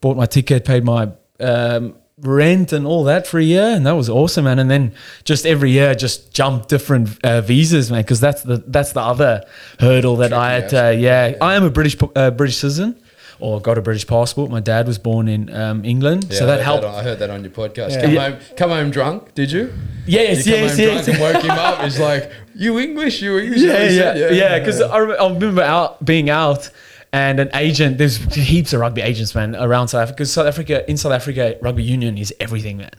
bought 0.00 0.16
my 0.16 0.26
ticket, 0.26 0.64
paid 0.64 0.84
my 0.84 1.10
um, 1.40 1.94
rent 2.18 2.72
and 2.72 2.86
all 2.86 3.04
that 3.04 3.26
for 3.26 3.38
a 3.38 3.42
year, 3.42 3.62
and 3.64 3.86
that 3.86 3.92
was 3.92 4.08
awesome, 4.08 4.44
man. 4.44 4.58
And 4.58 4.70
then 4.70 4.92
just 5.24 5.44
every 5.46 5.70
year, 5.70 5.94
just 5.94 6.32
jump 6.32 6.68
different 6.68 7.22
uh, 7.24 7.40
visas, 7.40 7.90
man, 7.90 8.02
because 8.02 8.20
that's 8.20 8.42
the 8.42 8.62
that's 8.66 8.92
the 8.92 9.00
other 9.00 9.44
hurdle 9.80 10.16
that 10.16 10.32
I 10.32 10.52
had. 10.52 10.68
To, 10.70 10.94
yeah, 10.94 11.34
I 11.40 11.54
am 11.54 11.64
a 11.64 11.70
British 11.70 11.96
uh, 12.14 12.30
British 12.30 12.56
citizen, 12.58 13.00
or 13.40 13.60
got 13.60 13.78
a 13.78 13.82
British 13.82 14.06
passport. 14.06 14.50
My 14.50 14.60
dad 14.60 14.86
was 14.86 14.98
born 14.98 15.26
in 15.28 15.52
um, 15.54 15.84
England, 15.84 16.26
Yeah, 16.30 16.38
so 16.38 16.46
that 16.46 16.58
heard 16.58 16.64
helped. 16.64 16.84
on- 16.84 16.94
I 16.94 17.02
heard 17.02 17.18
that 17.18 17.30
on 17.30 17.42
your 17.42 17.52
podcast. 17.52 17.90
Yeah. 17.90 18.02
Come 18.02 18.12
Yeah. 18.14 18.30
home, 18.30 18.38
come 18.56 18.70
home 18.70 18.90
drunk. 18.90 19.34
Did 19.34 19.50
you? 19.50 19.72
yes, 20.06 20.46
you 20.46 20.52
come 20.52 20.62
yes, 20.62 20.70
home 20.76 20.80
yes. 20.80 21.04
drunk 21.06 21.08
and 21.08 21.34
woke 21.34 21.42
him 21.44 21.50
up. 21.50 21.80
He's 21.84 21.98
like, 21.98 22.30
"You 22.54 22.78
English? 22.78 23.20
You 23.22 23.38
English?" 23.38 23.60
yeah, 23.62 23.88
yeah, 24.14 24.30
yeah. 24.30 24.58
Because 24.60 24.80
I, 24.80 24.96
I 24.96 25.30
remember 25.32 25.62
out 25.62 26.04
being 26.04 26.30
out 26.30 26.70
and 27.12 27.40
an 27.40 27.50
agent. 27.54 27.98
There's 27.98 28.16
heaps 28.34 28.72
of 28.72 28.80
rugby 28.80 29.02
agents, 29.02 29.34
man, 29.34 29.54
around 29.54 29.88
South 29.88 30.02
Africa. 30.02 30.26
South 30.26 30.46
Africa, 30.46 30.88
in 30.90 30.96
South 30.96 31.12
Africa, 31.12 31.56
rugby 31.60 31.82
union 31.82 32.16
is 32.16 32.34
everything, 32.40 32.78
man. 32.78 32.90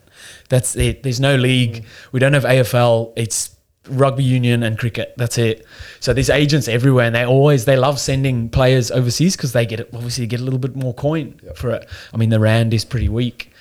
That's 0.48 0.76
it. 0.76 1.02
There's 1.02 1.20
no 1.20 1.36
league. 1.36 1.84
We 2.12 2.20
don't 2.20 2.32
have 2.32 2.44
AFL. 2.44 3.12
It's 3.16 3.56
rugby 3.88 4.24
union 4.24 4.62
and 4.62 4.78
cricket. 4.78 5.14
That's 5.16 5.36
it. 5.36 5.66
So 6.00 6.12
there's 6.12 6.30
agents 6.30 6.68
everywhere, 6.68 7.06
and 7.06 7.14
they 7.14 7.24
always 7.24 7.64
they 7.64 7.76
love 7.76 7.98
sending 7.98 8.48
players 8.48 8.90
overseas 8.90 9.36
because 9.36 9.52
they 9.52 9.66
get 9.66 9.80
obviously 9.92 10.26
get 10.26 10.40
a 10.40 10.44
little 10.44 10.60
bit 10.60 10.76
more 10.76 10.94
coin 10.94 11.40
for 11.56 11.70
it. 11.70 11.88
I 12.12 12.16
mean, 12.16 12.30
the 12.30 12.40
rand 12.40 12.72
is 12.72 12.84
pretty 12.84 13.08
weak. 13.08 13.52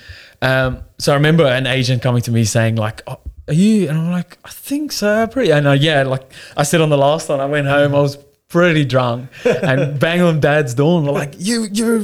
Um, 0.41 0.83
so 0.97 1.13
I 1.13 1.15
remember 1.15 1.45
an 1.45 1.65
agent 1.65 2.01
coming 2.01 2.21
to 2.23 2.31
me 2.31 2.43
saying 2.43 2.75
like, 2.75 3.01
oh, 3.07 3.19
"Are 3.47 3.53
you?" 3.53 3.89
And 3.89 3.97
I'm 3.97 4.11
like, 4.11 4.37
"I 4.45 4.49
think 4.49 4.91
so, 4.91 5.25
pretty." 5.27 5.51
And 5.51 5.67
uh, 5.67 5.71
yeah, 5.71 6.03
like 6.03 6.31
I 6.55 6.63
said 6.63 6.81
on 6.81 6.89
the 6.89 6.97
last 6.97 7.29
one, 7.29 7.39
I 7.39 7.45
went 7.45 7.67
home. 7.67 7.95
I 7.95 7.99
was 7.99 8.17
pretty 8.53 8.85
drunk 8.85 9.29
and 9.45 9.99
bang 9.99 10.21
on 10.21 10.39
dad's 10.39 10.75
door 10.75 11.01
like, 11.01 11.33
"You, 11.39 11.67
you're 11.71 11.97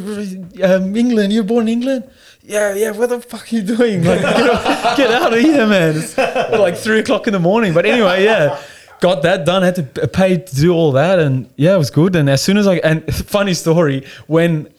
um, 0.63 0.95
England. 0.95 1.31
You're 1.31 1.43
born 1.43 1.67
in 1.67 1.73
England." 1.77 2.09
Yeah, 2.41 2.73
yeah. 2.73 2.91
What 2.91 3.09
the 3.09 3.21
fuck 3.21 3.53
are 3.53 3.55
you 3.55 3.61
doing? 3.61 4.03
Like, 4.03 4.21
get, 4.21 4.49
out- 4.49 4.97
get 5.01 5.11
out 5.11 5.33
of 5.33 5.39
here, 5.39 5.67
man. 5.67 5.95
It's 5.95 6.17
like 6.17 6.75
three 6.75 6.99
o'clock 6.99 7.27
in 7.27 7.33
the 7.33 7.39
morning. 7.39 7.73
But 7.75 7.85
anyway, 7.85 8.23
yeah. 8.23 8.59
Got 8.99 9.21
that 9.21 9.45
done. 9.45 9.61
Had 9.61 9.75
to 9.95 10.07
pay 10.07 10.37
to 10.37 10.55
do 10.55 10.73
all 10.73 10.91
that, 10.93 11.19
and 11.19 11.49
yeah, 11.55 11.75
it 11.75 11.77
was 11.77 11.91
good. 11.91 12.15
And 12.15 12.27
as 12.29 12.41
soon 12.41 12.57
as 12.57 12.67
I 12.67 12.75
and 12.77 13.05
funny 13.13 13.53
story 13.53 14.05
when 14.25 14.73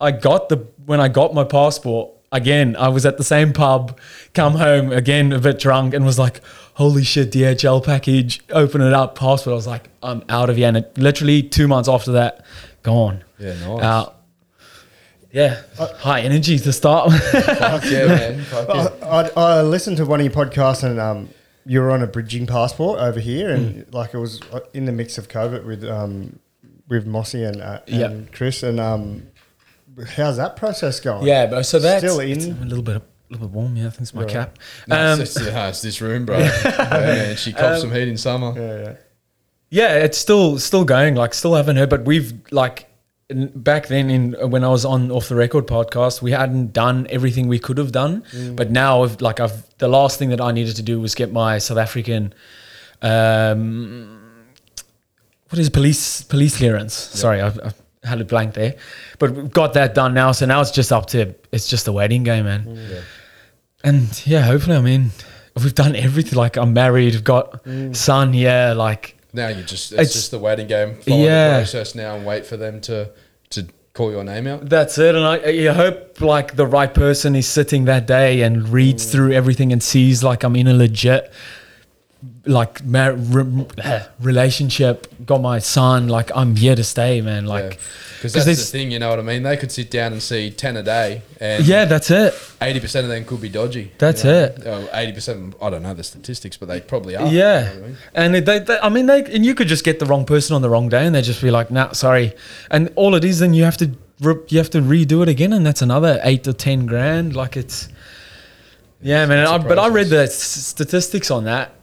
I 0.00 0.10
got 0.10 0.48
the 0.48 0.56
when 0.84 1.00
I 1.00 1.08
got 1.08 1.32
my 1.32 1.44
passport 1.44 2.10
again, 2.34 2.76
I 2.76 2.88
was 2.88 3.06
at 3.06 3.16
the 3.16 3.24
same 3.24 3.52
pub, 3.54 3.98
come 4.34 4.56
home 4.56 4.92
again 4.92 5.32
a 5.32 5.38
bit 5.38 5.58
drunk, 5.58 5.94
and 5.94 6.04
was 6.04 6.18
like, 6.18 6.40
"Holy 6.74 7.02
shit, 7.04 7.30
DHL 7.32 7.82
package!" 7.82 8.40
Open 8.50 8.82
it 8.82 8.92
up, 8.92 9.14
passport. 9.14 9.52
I 9.52 9.56
was 9.56 9.66
like, 9.66 9.88
"I'm 10.02 10.22
out 10.28 10.50
of 10.50 10.56
here." 10.56 10.68
And 10.68 10.76
it, 10.76 10.98
literally 10.98 11.42
two 11.42 11.66
months 11.68 11.88
after 11.88 12.12
that, 12.12 12.44
gone. 12.82 13.24
Yeah, 13.38 13.54
nice. 13.66 13.82
Out. 13.82 14.10
Yeah, 15.32 15.62
high 15.98 16.20
energy 16.20 16.58
to 16.60 16.72
start. 16.72 17.10
Fuck 17.32 17.84
yeah, 17.86 18.06
man. 18.06 18.42
Fuck 18.44 18.68
yeah. 18.68 18.88
I, 19.02 19.20
I, 19.22 19.30
I 19.58 19.62
listened 19.62 19.96
to 19.96 20.04
one 20.06 20.20
of 20.20 20.26
your 20.26 20.32
podcasts 20.34 20.84
and 20.84 21.00
um, 21.00 21.28
you 21.66 21.80
were 21.80 21.90
on 21.90 22.02
a 22.02 22.06
bridging 22.06 22.46
passport 22.46 23.00
over 23.00 23.18
here, 23.18 23.50
and 23.50 23.86
Mm. 23.86 23.94
like 23.94 24.14
it 24.14 24.18
was 24.18 24.40
uh, 24.52 24.60
in 24.72 24.84
the 24.84 24.92
mix 24.92 25.18
of 25.18 25.28
COVID 25.28 25.64
with 25.64 25.82
um, 25.84 26.38
with 26.88 27.06
Mossy 27.06 27.42
and, 27.42 27.60
uh, 27.62 27.80
Yeah. 27.86 28.06
and 28.10 28.30
Chris. 28.32 28.62
And 28.62 28.78
um, 28.78 29.26
how's 30.16 30.36
that 30.36 30.56
process 30.56 31.00
going? 31.00 31.26
yeah, 31.26 31.46
but 31.46 31.62
so 31.64 31.78
that's 31.78 32.04
Still 32.04 32.20
in? 32.20 32.38
a 32.62 32.64
little 32.64 32.82
bit, 32.82 32.96
a 32.96 33.02
little 33.30 33.48
bit 33.48 33.54
warm. 33.54 33.76
Yeah, 33.76 33.86
I 33.86 33.90
think 33.90 34.02
it's 34.02 34.14
my 34.14 34.22
Right. 34.22 34.30
cap. 34.30 34.58
No, 34.88 35.12
Um, 35.14 35.20
it's, 35.20 35.36
it's, 35.36 35.46
uh, 35.46 35.66
it's 35.70 35.82
this 35.82 36.00
room, 36.00 36.24
bro. 36.26 36.38
yeah, 36.38 36.88
man, 36.90 37.36
she 37.36 37.52
cops 37.52 37.80
some 37.80 37.92
heat 37.92 38.08
in 38.08 38.16
summer. 38.16 38.52
yeah, 38.56 38.82
yeah. 38.84 38.92
Yeah, 39.70 39.94
it's 40.04 40.18
still 40.18 40.58
still 40.58 40.84
going. 40.84 41.16
Like, 41.16 41.34
still 41.34 41.54
haven't 41.54 41.76
heard, 41.76 41.90
but 41.90 42.04
we've 42.04 42.32
like 42.52 42.88
back 43.56 43.88
then 43.88 44.08
in 44.10 44.32
when 44.50 44.62
I 44.62 44.68
was 44.68 44.84
on 44.84 45.10
off 45.10 45.28
the 45.28 45.34
record 45.34 45.66
podcast, 45.66 46.22
we 46.22 46.30
hadn't 46.30 46.72
done 46.72 47.06
everything 47.10 47.48
we 47.48 47.58
could 47.58 47.78
have 47.78 47.90
done. 47.90 48.22
But 48.54 48.70
now, 48.70 49.02
I've, 49.02 49.20
like 49.20 49.40
I've 49.40 49.64
the 49.78 49.88
last 49.88 50.18
thing 50.18 50.28
that 50.30 50.40
I 50.40 50.52
needed 50.52 50.76
to 50.76 50.82
do 50.82 51.00
was 51.00 51.14
get 51.16 51.32
my 51.32 51.58
South 51.58 51.78
African, 51.78 52.34
um, 53.02 54.44
what 55.48 55.58
is 55.58 55.70
police 55.70 56.22
police 56.22 56.56
clearance? 56.56 56.94
Sorry, 56.94 57.40
I, 57.40 57.48
I 57.48 57.72
had 58.04 58.20
a 58.20 58.24
blank 58.24 58.54
there, 58.54 58.76
but 59.18 59.30
we've 59.30 59.50
got 59.50 59.74
that 59.74 59.94
done 59.94 60.14
now. 60.14 60.32
So 60.32 60.46
now 60.46 60.60
it's 60.60 60.70
just 60.70 60.92
up 60.92 61.06
to 61.06 61.34
it's 61.52 61.68
just 61.68 61.88
a 61.88 61.92
waiting 61.92 62.22
game, 62.22 62.44
man. 62.44 62.64
Mm. 62.64 63.02
And 63.82 64.26
yeah, 64.26 64.42
hopefully, 64.42 64.76
I 64.76 64.80
mean, 64.80 65.10
we've 65.56 65.74
done 65.74 65.96
everything. 65.96 66.38
Like 66.38 66.56
I'm 66.56 66.72
married, 66.72 67.14
I've 67.14 67.24
got 67.24 67.64
mm. 67.64 67.94
son. 67.94 68.34
Yeah, 68.34 68.72
like 68.72 69.16
Now 69.32 69.48
you 69.48 69.62
just 69.62 69.92
it's, 69.92 70.00
It's- 70.00 70.12
just 70.12 70.30
the 70.30 70.38
waiting 70.38 70.66
game. 70.66 70.96
Follow 70.96 71.24
Yeah. 71.24 71.50
the 71.50 71.58
process 71.58 71.94
now 71.94 72.16
and 72.16 72.24
wait 72.24 72.46
for 72.46 72.56
them 72.56 72.80
to 72.82 73.10
to 73.50 73.66
call 73.92 74.10
your 74.10 74.24
name 74.24 74.46
out. 74.46 74.68
That's 74.68 74.98
it, 74.98 75.14
and 75.14 75.24
I, 75.24 75.36
I 75.70 75.72
hope 75.72 76.20
like 76.20 76.56
the 76.56 76.66
right 76.66 76.92
person 76.92 77.36
is 77.36 77.46
sitting 77.46 77.84
that 77.84 78.06
day 78.06 78.42
and 78.42 78.68
reads 78.68 79.06
mm. 79.06 79.12
through 79.12 79.32
everything 79.32 79.72
and 79.72 79.82
sees 79.82 80.22
like 80.22 80.42
I'm 80.44 80.56
in 80.56 80.66
a 80.66 80.74
legit 80.74 81.32
like 82.46 82.84
mar- 82.84 83.14
re- 83.14 83.66
relationship. 84.20 85.06
Got 85.24 85.40
my 85.40 85.58
son, 85.58 86.08
like 86.08 86.30
I'm 86.34 86.56
here 86.56 86.76
to 86.76 86.84
stay, 86.84 87.20
man. 87.20 87.46
Like, 87.46 87.78
because 88.18 88.32
'cause 88.34 88.44
that's 88.46 88.70
the 88.70 88.78
thing, 88.78 88.90
you 88.90 88.98
know 88.98 89.10
what 89.10 89.18
I 89.18 89.22
mean. 89.22 89.42
They 89.42 89.56
could 89.56 89.70
sit 89.72 89.90
down 89.90 90.12
and 90.12 90.22
see 90.22 90.50
ten 90.50 90.76
a 90.76 90.82
day, 90.82 91.22
and 91.40 91.66
yeah, 91.66 91.84
that's 91.84 92.10
it. 92.10 92.34
eighty 92.60 92.80
percent 92.80 93.04
of 93.04 93.10
them 93.10 93.24
could 93.24 93.40
be 93.40 93.48
dodgy. 93.48 93.92
That's 93.98 94.24
you 94.24 94.30
know? 94.30 94.44
it. 94.44 94.90
Eighty 94.94 95.12
percent. 95.12 95.54
I 95.60 95.70
don't 95.70 95.82
know 95.82 95.94
the 95.94 96.04
statistics, 96.04 96.56
but 96.56 96.68
they 96.68 96.80
probably 96.80 97.16
are. 97.16 97.26
Yeah, 97.26 97.72
you 97.74 97.80
know 97.80 97.84
I 97.84 97.88
mean? 97.88 97.96
and 98.14 98.34
they, 98.46 98.58
they, 98.58 98.78
I 98.78 98.88
mean, 98.88 99.06
they 99.06 99.24
and 99.24 99.44
you 99.44 99.54
could 99.54 99.68
just 99.68 99.84
get 99.84 99.98
the 99.98 100.06
wrong 100.06 100.24
person 100.24 100.54
on 100.56 100.62
the 100.62 100.70
wrong 100.70 100.88
day, 100.88 101.04
and 101.06 101.14
they 101.14 101.22
just 101.22 101.42
be 101.42 101.50
like, 101.50 101.70
"Nah, 101.70 101.92
sorry," 101.92 102.34
and 102.70 102.90
all 102.96 103.14
it 103.14 103.24
is, 103.24 103.38
then 103.40 103.54
you 103.54 103.64
have 103.64 103.76
to 103.78 103.90
you 104.48 104.58
have 104.58 104.70
to 104.70 104.80
redo 104.80 105.22
it 105.22 105.28
again, 105.28 105.52
and 105.52 105.66
that's 105.66 105.82
another 105.82 106.20
eight 106.22 106.44
to 106.44 106.52
ten 106.52 106.86
grand. 106.86 107.34
Like 107.34 107.56
it's, 107.56 107.88
yeah, 109.02 109.26
man. 109.26 109.46
I, 109.46 109.58
but 109.58 109.78
I 109.78 109.88
read 109.88 110.08
the 110.08 110.26
statistics 110.28 111.30
on 111.30 111.44
that, 111.44 111.74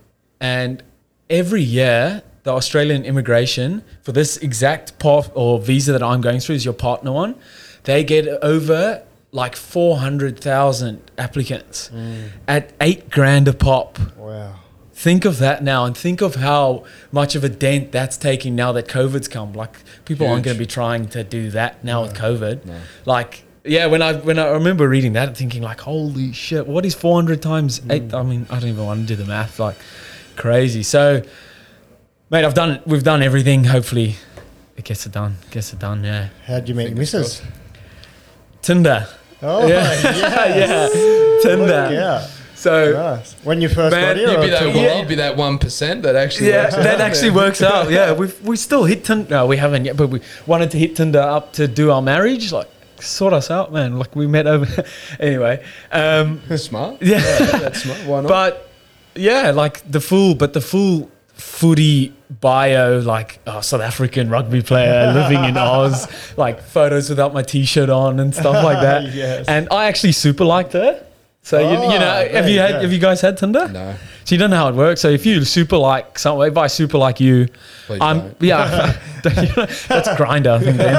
and 0.41 0.83
every 1.29 1.61
year 1.61 2.23
the 2.43 2.51
Australian 2.51 3.05
immigration 3.05 3.83
for 4.01 4.11
this 4.11 4.37
exact 4.37 4.97
path 4.99 5.31
or 5.35 5.59
visa 5.59 5.91
that 5.91 6.03
I'm 6.03 6.21
going 6.21 6.39
through 6.39 6.55
is 6.55 6.65
your 6.65 6.73
partner 6.73 7.11
one, 7.11 7.35
they 7.83 8.03
get 8.03 8.27
over 8.27 9.03
like 9.31 9.55
four 9.55 9.97
hundred 9.97 10.39
thousand 10.39 11.09
applicants 11.17 11.89
mm. 11.93 12.29
at 12.47 12.73
eight 12.81 13.09
grand 13.09 13.47
a 13.47 13.53
pop. 13.53 13.99
Wow. 14.17 14.55
Think 14.93 15.25
of 15.25 15.39
that 15.39 15.63
now, 15.63 15.85
and 15.85 15.97
think 15.97 16.21
of 16.21 16.35
how 16.35 16.83
much 17.11 17.35
of 17.35 17.43
a 17.43 17.49
dent 17.49 17.91
that's 17.91 18.17
taking 18.17 18.55
now 18.55 18.71
that 18.73 18.87
COVID's 18.87 19.27
come. 19.27 19.53
Like 19.53 19.77
people 20.05 20.27
aren't 20.27 20.43
going 20.43 20.55
to 20.57 20.59
be 20.59 20.67
trying 20.67 21.07
to 21.09 21.23
do 21.23 21.49
that 21.51 21.83
now 21.83 22.03
with 22.03 22.13
COVID. 22.13 22.67
Like 23.05 23.43
yeah, 23.63 23.85
when 23.87 24.01
I 24.01 24.13
when 24.13 24.37
I 24.37 24.47
remember 24.49 24.87
reading 24.87 25.13
that 25.13 25.27
and 25.27 25.37
thinking 25.37 25.61
like, 25.61 25.81
holy 25.81 26.33
shit, 26.33 26.67
what 26.67 26.85
is 26.85 26.93
400 26.95 27.41
times 27.41 27.81
eight? 27.89 28.09
Mm. 28.09 28.13
I 28.13 28.23
mean, 28.23 28.45
I 28.49 28.59
don't 28.59 28.69
even 28.69 28.85
want 28.85 29.01
to 29.01 29.05
do 29.07 29.15
the 29.15 29.27
math, 29.27 29.59
like 29.59 29.77
crazy. 30.41 30.81
So, 30.83 31.21
mate, 32.31 32.43
I've 32.43 32.53
done 32.55 32.81
we've 32.85 33.03
done 33.03 33.21
everything. 33.21 33.63
Hopefully, 33.65 34.15
it 34.75 34.83
gets 34.85 35.05
it 35.05 35.11
done. 35.11 35.37
Gets 35.51 35.71
it 35.73 35.79
done. 35.79 36.03
Yeah. 36.03 36.29
How'd 36.47 36.67
you 36.67 36.75
meet 36.75 36.95
Mrs.? 36.95 37.41
Tinder. 38.61 39.07
Oh, 39.41 39.67
Yeah. 39.67 40.01
yeah. 40.01 40.55
yeah. 40.61 40.89
Tinder. 41.41 41.89
Yeah. 41.91 42.27
So. 42.55 42.93
Nice. 42.93 43.33
When 43.43 43.61
you 43.61 43.69
first 43.69 43.91
Man, 43.95 44.15
got 44.15 44.17
here, 44.17 44.29
You'd 44.31 44.41
be, 44.41 44.49
that 44.51 44.59
took 44.59 44.75
one, 44.75 44.97
you'd 44.99 45.07
be 45.07 45.15
that 45.15 45.35
one 45.37 45.57
percent 45.57 46.03
that 46.03 46.15
actually. 46.15 46.49
Yeah, 46.49 46.63
works 46.65 46.75
out. 46.75 46.83
that 46.83 47.01
actually 47.01 47.31
works 47.31 47.61
out. 47.71 47.89
Yeah, 47.91 48.13
we 48.13 48.27
we 48.43 48.55
still 48.57 48.83
hit 48.85 49.03
Tinder. 49.05 49.29
No, 49.29 49.45
we 49.47 49.57
haven't 49.57 49.85
yet, 49.85 49.95
but 49.97 50.07
we 50.07 50.21
wanted 50.47 50.69
to 50.71 50.77
hit 50.79 50.95
Tinder 50.95 51.19
up 51.21 51.53
to 51.53 51.67
do 51.67 51.89
our 51.91 52.01
marriage. 52.03 52.51
Like, 52.51 52.69
sort 52.99 53.33
us 53.33 53.49
out, 53.49 53.71
man. 53.73 53.97
Like 53.97 54.15
we 54.15 54.27
met 54.27 54.45
over. 54.47 54.67
anyway, 55.19 55.63
um, 55.91 56.41
smart. 56.57 56.97
yeah. 57.01 57.19
That's 57.61 57.81
smart. 57.83 57.99
Why 58.05 58.21
not? 58.21 58.27
but 58.27 58.70
yeah, 59.15 59.51
like 59.51 59.89
the 59.89 59.99
full, 60.01 60.35
but 60.35 60.53
the 60.53 60.61
full 60.61 61.09
footy 61.33 62.13
bio, 62.29 62.99
like 62.99 63.39
oh, 63.47 63.61
South 63.61 63.81
African 63.81 64.29
rugby 64.29 64.61
player 64.61 65.11
living 65.19 65.43
in 65.43 65.57
Oz, 65.57 66.07
like 66.37 66.61
photos 66.61 67.09
without 67.09 67.33
my 67.33 67.41
t-shirt 67.41 67.89
on 67.89 68.19
and 68.19 68.33
stuff 68.35 68.63
like 68.63 68.79
that. 68.81 69.03
Yes. 69.13 69.47
And 69.47 69.67
I 69.71 69.85
actually 69.85 70.11
super 70.13 70.45
liked 70.45 70.73
her. 70.73 71.03
So 71.43 71.57
you, 71.59 71.91
you 71.91 71.99
know, 71.99 72.27
Oh, 72.29 72.33
have 72.33 72.47
you 72.47 72.57
there 72.57 72.71
had, 72.71 72.81
have 72.83 72.93
you 72.93 72.99
guys 72.99 73.19
had 73.21 73.35
Tinder? 73.37 73.67
no. 73.67 73.95
So 74.25 74.35
you 74.35 74.39
don't 74.39 74.51
know 74.51 74.57
how 74.57 74.69
it 74.69 74.75
works. 74.75 75.01
So 75.01 75.09
if 75.09 75.25
you 75.25 75.43
super 75.43 75.77
like 75.77 76.19
someone, 76.19 76.47
if 76.51 76.55
I 76.55 76.67
super 76.67 76.99
like 76.99 77.19
you, 77.19 77.47
Please 77.87 77.99
I'm 77.99 78.19
don't. 78.19 78.41
yeah. 78.41 78.95
that's 79.23 80.07
Grindr, 80.09 80.51
I 80.51 80.59
think. 80.59 80.77
Then. 80.77 80.95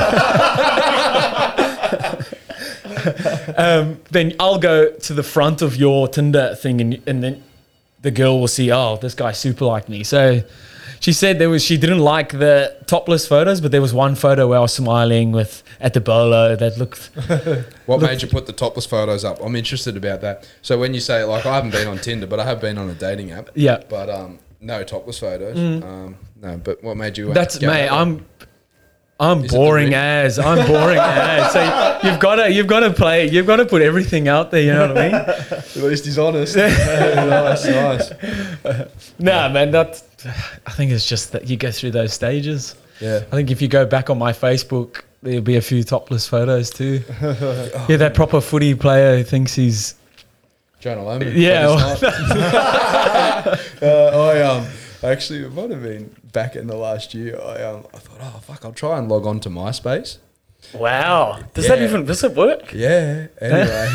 um, 3.56 4.00
then 4.10 4.34
I'll 4.40 4.58
go 4.58 4.90
to 4.90 5.14
the 5.14 5.22
front 5.22 5.62
of 5.62 5.76
your 5.76 6.08
Tinder 6.08 6.54
thing, 6.56 6.80
and 6.80 7.00
and 7.06 7.22
then 7.22 7.42
the 8.02 8.10
girl 8.10 8.38
will 8.40 8.48
see, 8.48 8.70
oh, 8.70 8.96
this 8.96 9.14
guy 9.14 9.32
super 9.32 9.64
liked 9.64 9.88
me. 9.88 10.04
So 10.04 10.42
she 11.00 11.12
said 11.12 11.38
there 11.38 11.50
was 11.50 11.64
she 11.64 11.76
didn't 11.76 11.98
like 11.98 12.30
the 12.30 12.76
topless 12.86 13.26
photos, 13.26 13.60
but 13.60 13.72
there 13.72 13.82
was 13.82 13.92
one 13.92 14.14
photo 14.14 14.46
where 14.46 14.58
I 14.58 14.62
was 14.62 14.72
smiling 14.72 15.32
with 15.32 15.62
at 15.80 15.94
the 15.94 16.00
bolo 16.00 16.54
that 16.54 16.78
looked. 16.78 17.10
What 17.86 18.00
made 18.00 18.22
you 18.22 18.28
put 18.28 18.46
the 18.46 18.52
topless 18.52 18.86
photos 18.86 19.24
up? 19.24 19.40
I'm 19.42 19.56
interested 19.56 19.96
about 19.96 20.20
that. 20.20 20.48
So 20.62 20.78
when 20.78 20.94
you 20.94 21.00
say 21.00 21.24
like 21.24 21.44
I 21.44 21.56
haven't 21.56 21.72
been 21.72 21.88
on 21.88 21.98
Tinder, 21.98 22.28
but 22.28 22.38
I 22.38 22.44
have 22.44 22.60
been 22.60 22.78
on 22.78 22.88
a 22.88 22.94
dating 22.94 23.32
app. 23.32 23.50
Yeah. 23.54 23.78
Mm. 23.78 23.88
But 23.88 24.10
um, 24.10 24.38
no 24.60 24.84
topless 24.84 25.18
photos. 25.18 25.58
Um, 25.58 26.16
no. 26.40 26.56
But 26.56 26.82
what 26.84 26.96
made 26.96 27.18
you? 27.18 27.32
That's 27.32 27.60
mate. 27.60 27.88
that 27.88 28.08
way? 28.08 28.22
I'm 29.22 29.38
I'm 29.38 29.44
Is 29.44 29.52
boring 29.52 29.86
rig? 29.86 29.94
as 29.94 30.38
I'm 30.40 30.66
boring 30.66 30.98
as. 30.98 31.52
So 31.52 32.00
you've 32.02 32.18
got 32.18 32.36
to 32.36 32.52
you've 32.52 32.66
got 32.66 32.80
to 32.80 32.92
play. 32.92 33.28
You've 33.28 33.46
got 33.46 33.56
to 33.56 33.64
put 33.64 33.80
everything 33.80 34.26
out 34.26 34.50
there. 34.50 34.62
You 34.62 34.72
know 34.72 34.88
what 34.88 34.98
I 34.98 35.02
mean? 35.06 35.14
At 35.50 35.76
least 35.76 36.04
he's 36.04 36.18
honest. 36.18 36.56
nice, 36.56 37.64
nice. 37.64 38.12
nah, 39.20 39.48
man. 39.48 39.70
That 39.70 40.02
I 40.66 40.72
think 40.72 40.90
it's 40.90 41.08
just 41.08 41.30
that 41.32 41.48
you 41.48 41.56
go 41.56 41.70
through 41.70 41.92
those 41.92 42.12
stages. 42.12 42.74
Yeah. 43.00 43.18
I 43.30 43.36
think 43.36 43.52
if 43.52 43.62
you 43.62 43.68
go 43.68 43.86
back 43.86 44.10
on 44.10 44.18
my 44.18 44.32
Facebook, 44.32 45.02
there'll 45.22 45.40
be 45.40 45.56
a 45.56 45.62
few 45.62 45.84
topless 45.84 46.26
photos 46.26 46.70
too. 46.70 47.04
yeah, 47.22 47.96
that 47.96 48.14
proper 48.14 48.40
footy 48.40 48.74
player 48.74 49.18
who 49.18 49.22
thinks 49.22 49.54
he's 49.54 49.94
Jonah 50.80 51.02
Lomu. 51.02 51.32
Yeah, 51.32 51.66
but 52.00 53.82
uh, 53.82 54.32
I 54.32 54.42
um 54.42 54.66
actually 55.04 55.44
it 55.44 55.52
might 55.52 55.70
have 55.70 55.82
been 55.82 56.14
back 56.32 56.56
in 56.56 56.66
the 56.66 56.76
last 56.76 57.14
year. 57.14 57.38
I 57.40 57.62
um 57.62 57.84
I 57.94 57.98
thought 57.98 58.18
oh 58.20 58.40
fuck 58.42 58.64
I'll 58.64 58.72
try 58.72 58.98
and 58.98 59.08
log 59.08 59.26
on 59.26 59.40
to 59.40 59.50
MySpace. 59.50 60.18
wow. 60.74 61.40
Does 61.54 61.68
that 61.68 61.82
even 61.82 62.04
does 62.04 62.22
it 62.24 62.34
work? 62.34 62.72
Yeah. 62.72 63.26
Anyway. 63.40 63.88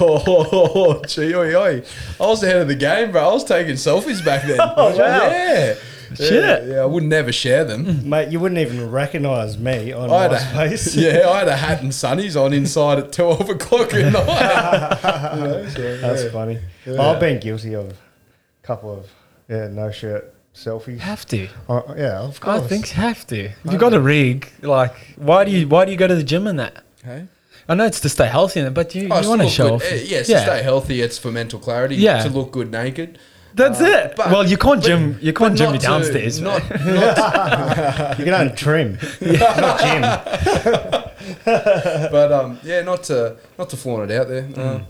oh, 0.00 0.22
oh, 0.26 0.48
oh, 0.52 0.72
oh, 0.74 1.02
gee, 1.04 1.34
oi, 1.34 1.54
oi. 1.54 1.82
I 2.20 2.26
was 2.26 2.42
ahead 2.42 2.58
of 2.62 2.68
the 2.68 2.74
game, 2.74 3.12
bro. 3.12 3.28
I 3.28 3.32
was 3.32 3.44
taking 3.44 3.74
selfies 3.74 4.24
back 4.24 4.42
then. 4.46 4.58
Oh, 4.76 4.96
wow. 4.96 5.26
Yeah. 5.28 5.74
Shit. 6.14 6.32
Yeah, 6.44 6.64
yeah, 6.74 6.80
I 6.82 6.84
would 6.84 7.02
never 7.02 7.32
share 7.32 7.64
them. 7.64 8.08
Mate, 8.08 8.28
you 8.30 8.38
wouldn't 8.38 8.60
even 8.60 8.90
recognise 8.90 9.58
me 9.58 9.90
on 9.92 10.10
I 10.10 10.22
had 10.22 10.30
MySpace. 10.32 10.96
a, 10.96 11.00
yeah, 11.24 11.28
I 11.28 11.38
had 11.40 11.48
a 11.48 11.56
hat 11.56 11.82
and 11.82 11.90
sunnies 11.90 12.40
on 12.40 12.52
inside 12.52 12.98
at 12.98 13.12
twelve 13.12 13.48
o'clock 13.48 13.92
at 13.94 14.12
night. 14.12 15.34
You 15.34 15.40
know, 15.44 15.68
so, 15.68 15.96
That's 15.98 16.24
yeah. 16.24 16.30
funny. 16.30 16.58
Yeah. 16.86 17.00
I've 17.02 17.18
been 17.18 17.40
guilty 17.40 17.74
of 17.74 17.90
a 17.90 17.94
couple 18.62 18.92
of 18.96 19.10
yeah 19.48 19.68
no 19.68 19.90
shirt 19.90 20.33
selfies. 20.54 20.98
Have 21.00 21.26
to. 21.26 21.48
Oh, 21.68 21.84
yeah, 21.96 22.20
of 22.20 22.40
course. 22.40 22.54
I 22.56 22.58
course. 22.58 22.68
think 22.68 22.88
you 22.88 23.02
have 23.02 23.26
to. 23.28 23.44
If 23.64 23.72
you 23.72 23.78
got 23.78 23.92
a 23.94 24.00
rig, 24.00 24.50
like 24.62 24.94
why 25.16 25.44
do 25.44 25.50
you 25.50 25.66
why 25.68 25.84
do 25.84 25.90
you 25.92 25.98
go 25.98 26.06
to 26.06 26.14
the 26.14 26.22
gym 26.24 26.46
in 26.46 26.56
that? 26.56 26.84
Hey? 27.04 27.26
I 27.68 27.74
know 27.74 27.86
it's 27.86 28.00
to 28.00 28.08
stay 28.10 28.26
healthy, 28.26 28.60
in 28.60 28.66
it, 28.66 28.74
but 28.74 28.94
you, 28.94 29.08
Oh, 29.10 29.20
you 29.22 29.28
want 29.28 29.40
to 29.42 29.48
show 29.48 29.64
good. 29.68 29.72
off. 29.76 29.84
Eh, 29.84 30.02
Yes, 30.04 30.26
to 30.26 30.38
stay 30.38 30.62
healthy. 30.62 31.00
It's 31.00 31.16
for 31.18 31.30
mental 31.32 31.58
clarity. 31.58 31.96
Yeah. 31.96 32.22
To 32.24 32.28
look 32.28 32.52
good 32.52 32.70
naked. 32.70 33.18
That's 33.54 33.80
it. 33.80 34.14
but- 34.16 34.30
well, 34.32 34.44
you 34.46 34.58
can't 34.58 34.82
gym. 34.82 35.16
You 35.22 35.32
can't 35.32 35.56
gym 35.56 35.66
not 35.66 35.72
me 35.74 35.78
to- 35.78 35.86
downstairs. 35.86 36.40
Not, 36.40 36.60
mate. 36.68 36.80
not 36.84 38.18
you 38.18 38.24
can 38.24 38.34
only 38.34 38.54
trim, 38.54 38.98
yeah. 39.20 39.60
not 39.60 39.80
gym. 39.80 40.02
but 41.44 42.32
um, 42.32 42.58
yeah, 42.64 42.82
not 42.82 43.04
to 43.04 43.36
not 43.58 43.70
to 43.70 43.76
flaunt 43.76 44.10
it 44.10 44.14
out 44.20 44.28
there. 44.28 44.42
No, 44.42 44.82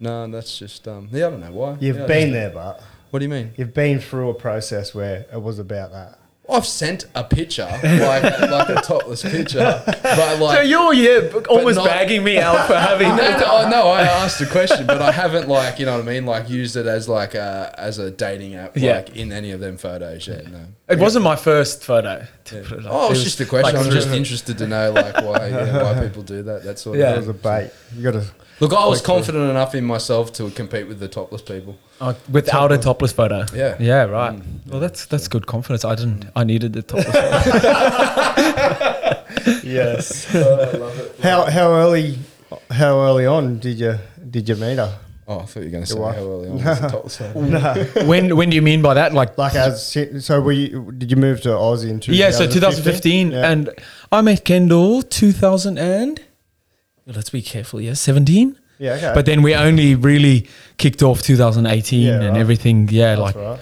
no, 0.00 0.26
that's 0.28 0.58
just 0.58 0.88
um, 0.88 1.08
yeah, 1.12 1.26
I 1.26 1.30
don't 1.30 1.40
know 1.40 1.52
why. 1.52 1.76
You've 1.80 1.98
Yeah, 1.98 2.06
been 2.06 2.20
just- 2.28 2.32
there, 2.32 2.50
but 2.50 2.82
What 3.10 3.20
do 3.20 3.24
you 3.24 3.30
mean? 3.30 3.52
you've 3.56 3.74
been 3.74 4.00
through 4.00 4.30
a 4.30 4.34
process 4.34 4.94
where 4.94 5.26
it 5.32 5.42
was 5.42 5.58
about 5.58 5.92
that. 5.92 6.18
I've 6.50 6.64
sent 6.66 7.04
a 7.14 7.24
picture, 7.24 7.68
like 7.82 8.22
like 8.22 8.68
a 8.70 8.80
topless 8.80 9.20
picture, 9.22 9.82
but 9.86 10.38
like. 10.40 10.56
So 10.56 10.62
you're 10.62 10.94
yeah, 10.94 11.40
almost 11.46 11.76
not- 11.76 11.84
bagging 11.86 12.24
me 12.24 12.38
out 12.38 12.66
for 12.66 12.74
having. 12.74 13.08
no, 13.16 13.16
no, 13.16 13.68
no, 13.68 13.88
I 13.88 14.00
asked 14.00 14.40
a 14.40 14.46
question, 14.46 14.86
but 14.86 15.02
I 15.02 15.12
haven't 15.12 15.46
like 15.46 15.78
you 15.78 15.84
know 15.84 15.98
what 15.98 16.08
I 16.08 16.10
mean, 16.10 16.24
like 16.24 16.48
used 16.48 16.74
it 16.76 16.86
as 16.86 17.06
like 17.06 17.34
a 17.34 17.74
as 17.76 17.98
a 17.98 18.10
dating 18.10 18.54
app, 18.54 18.78
Yeah. 18.78 18.96
like 18.96 19.14
in 19.14 19.30
any 19.30 19.50
of 19.50 19.60
them 19.60 19.76
photos 19.76 20.26
yet. 20.26 20.50
No. 20.50 20.60
It 20.88 20.98
wasn't 20.98 21.22
my 21.22 21.36
first 21.36 21.84
photo. 21.84 22.26
To 22.48 22.56
Yeah. 22.56 22.78
it. 22.78 22.86
Oh, 22.88 23.06
it's 23.10 23.18
was 23.18 23.24
just 23.24 23.40
a 23.40 23.46
question. 23.46 23.74
like 23.76 23.86
I'm 23.86 23.92
just 23.92 24.08
interested 24.08 24.58
to 24.58 24.66
know 24.66 24.92
like 24.92 25.14
why 25.16 25.48
yeah, 25.48 25.82
why 25.82 26.00
people 26.06 26.22
do 26.22 26.42
that. 26.42 26.64
That 26.64 26.78
sort 26.78 26.96
of. 26.96 27.00
Yeah. 27.00 27.14
It 27.14 27.18
was 27.18 27.28
a 27.28 27.34
bait. 27.34 27.70
You 27.96 28.02
got 28.02 28.12
to. 28.12 28.24
Look, 28.60 28.72
I 28.72 28.86
was 28.86 29.00
Quickly. 29.00 29.14
confident 29.14 29.50
enough 29.50 29.74
in 29.76 29.84
myself 29.84 30.32
to 30.34 30.50
compete 30.50 30.88
with 30.88 30.98
the 30.98 31.06
topless 31.06 31.42
people. 31.42 31.78
Oh, 32.00 32.16
without 32.30 32.72
a 32.72 32.78
topless 32.78 33.12
photo. 33.12 33.44
Yeah. 33.54 33.76
Yeah. 33.78 34.04
Right. 34.04 34.34
Mm. 34.36 34.66
well, 34.66 34.80
that's 34.80 35.06
that's 35.06 35.28
good 35.28 35.46
confidence. 35.46 35.84
I 35.84 35.94
didn't. 35.94 36.24
I 36.34 36.42
needed 36.44 36.72
the 36.72 36.82
topless. 36.82 37.06
photo. 37.14 37.28
Yes. 39.62 40.26
Oh, 40.34 41.10
how 41.22 41.44
how 41.44 41.70
early 41.72 42.18
how 42.70 43.00
early 43.02 43.26
on 43.26 43.58
did 43.58 43.78
you 43.78 43.98
did 44.30 44.48
you 44.48 44.56
meet 44.56 44.78
her? 44.78 44.98
Oh, 45.30 45.40
I 45.40 45.44
thought 45.44 45.60
you 45.60 45.66
were 45.66 45.70
going 45.72 45.84
to 45.84 45.90
say 45.90 45.98
how 45.98 46.06
early 46.14 46.48
on 46.48 46.54
was 46.64 46.80
the 46.80 46.88
topless 46.88 47.16
photo. 47.18 48.06
when 48.06 48.34
when 48.34 48.48
do 48.48 48.56
you 48.56 48.62
mean 48.62 48.80
by 48.80 48.94
that? 48.94 49.12
Like. 49.12 49.36
Like 49.36 49.54
as 49.54 49.96
so, 50.24 50.40
were 50.40 50.52
you, 50.52 50.90
did 50.96 51.10
you 51.10 51.18
move 51.18 51.42
to 51.42 51.50
Aussie 51.50 51.90
in 51.90 52.00
2015? 52.00 52.14
yeah, 52.14 52.30
so 52.30 52.46
2015, 52.46 53.30
Yeah. 53.32 53.50
and 53.50 53.70
I 54.10 54.22
met 54.22 54.44
Kendall 54.46 55.02
2000 55.02 55.76
and 55.78 56.20
let's 57.06 57.28
be 57.30 57.42
careful, 57.42 57.78
yeah, 57.80 57.92
17. 57.92 58.56
yeah, 58.78 58.92
okay. 58.92 59.12
But 59.14 59.26
then 59.26 59.42
we 59.42 59.54
only 59.54 59.94
really 59.94 60.48
kicked 60.78 61.02
off 61.02 61.20
2018 61.20 62.00
Yeah, 62.00 62.14
and 62.14 62.28
right. 62.30 62.36
everything. 62.40 62.88
Yeah, 62.90 63.16
That's 63.16 63.20
like 63.20 63.36
right. 63.36 63.60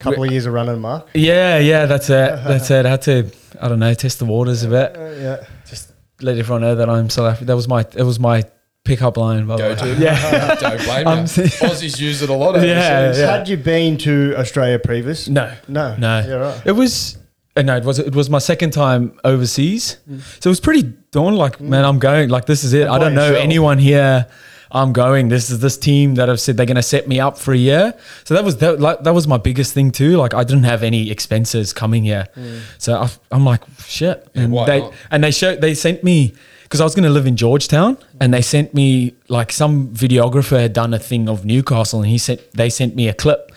Couple 0.00 0.24
of 0.24 0.30
years 0.30 0.44
of 0.46 0.52
running, 0.54 0.80
Mark. 0.80 1.08
yeah, 1.14 1.58
yeah, 1.58 1.86
that's 1.86 2.08
it. 2.10 2.12
That's 2.44 2.70
it. 2.70 2.84
I 2.86 2.90
had 2.90 3.02
to, 3.02 3.30
I 3.60 3.68
don't 3.68 3.78
know, 3.78 3.92
test 3.94 4.18
the 4.18 4.24
waters 4.26 4.62
a 4.64 4.68
bit. 4.68 4.96
Uh, 4.96 5.10
yeah. 5.18 5.46
Just 5.68 5.92
let 6.22 6.36
everyone 6.38 6.62
know 6.62 6.74
that 6.74 6.88
I'm 6.90 7.08
South 7.10 7.26
African. 7.26 7.46
That 7.48 7.56
was 7.56 7.68
my, 7.68 7.80
it 7.94 8.02
was 8.02 8.18
my 8.18 8.44
pickup 8.84 9.16
line. 9.16 9.46
By 9.46 9.56
Go 9.56 9.74
to. 9.74 9.94
Yeah. 9.98 10.54
Don't 10.60 10.82
blame 10.84 11.06
I'm 11.06 11.18
you. 11.20 11.24
Aussies 11.66 12.00
use 12.00 12.22
it 12.22 12.30
a 12.30 12.34
lot. 12.34 12.56
Eh? 12.56 12.64
Yeah, 12.64 12.98
overseas. 13.00 13.20
yeah. 13.20 13.36
Had 13.36 13.48
you 13.48 13.56
been 13.56 13.98
to 13.98 14.34
Australia 14.36 14.78
previous? 14.78 15.28
No, 15.28 15.52
No. 15.68 15.96
no. 15.96 16.20
Yeah, 16.26 16.34
right. 16.34 16.62
It 16.64 16.72
was. 16.72 17.18
uh, 17.56 17.62
No, 17.62 17.76
it 17.76 17.84
was 17.84 17.98
it 17.98 18.14
was 18.14 18.30
my 18.30 18.38
second 18.38 18.72
time 18.72 19.18
overseas, 19.24 19.98
mm. 20.08 20.20
so 20.42 20.48
it 20.48 20.52
was 20.52 20.60
pretty 20.60 20.82
daunting. 21.10 21.38
Like, 21.38 21.58
mm. 21.58 21.68
man, 21.68 21.84
I'm 21.84 21.98
going. 21.98 22.28
Like, 22.30 22.46
this 22.46 22.64
is 22.64 22.72
it. 22.72 22.88
I 22.88 22.98
don't 22.98 23.14
know 23.14 23.26
yourself. 23.28 23.44
anyone 23.44 23.78
here. 23.78 24.26
I'm 24.72 24.92
going. 24.92 25.28
This 25.30 25.50
is 25.50 25.58
this 25.58 25.76
team 25.76 26.14
that 26.14 26.28
have 26.28 26.40
said 26.40 26.56
they're 26.56 26.64
going 26.64 26.76
to 26.76 26.82
set 26.82 27.08
me 27.08 27.18
up 27.18 27.36
for 27.36 27.52
a 27.52 27.56
year. 27.56 27.92
So 28.22 28.34
that 28.34 28.44
was 28.44 28.58
that. 28.58 28.78
Like, 28.78 29.02
that 29.02 29.12
was 29.12 29.26
my 29.26 29.36
biggest 29.36 29.74
thing 29.74 29.90
too. 29.90 30.16
Like, 30.16 30.32
I 30.32 30.44
didn't 30.44 30.62
have 30.62 30.84
any 30.84 31.10
expenses 31.10 31.72
coming 31.72 32.04
here, 32.04 32.28
mm. 32.36 32.60
so 32.78 32.94
I, 32.94 33.10
I'm 33.32 33.44
like, 33.44 33.62
shit. 33.84 34.28
And 34.36 34.52
why 34.52 34.66
they 34.66 34.80
not? 34.80 34.94
and 35.10 35.24
they 35.24 35.32
showed 35.32 35.60
they 35.60 35.74
sent 35.74 36.04
me 36.04 36.34
because 36.70 36.80
I 36.80 36.84
was 36.84 36.94
going 36.94 37.02
to 37.02 37.10
live 37.10 37.26
in 37.26 37.36
Georgetown, 37.36 37.98
and 38.20 38.32
they 38.32 38.42
sent 38.42 38.74
me 38.74 39.16
like 39.26 39.50
some 39.50 39.88
videographer 39.88 40.60
had 40.60 40.72
done 40.72 40.94
a 40.94 41.00
thing 41.00 41.28
of 41.28 41.44
Newcastle, 41.44 42.00
and 42.00 42.08
he 42.08 42.16
sent 42.16 42.40
they 42.52 42.70
sent 42.70 42.94
me 42.94 43.08
a 43.08 43.12
clip. 43.12 43.50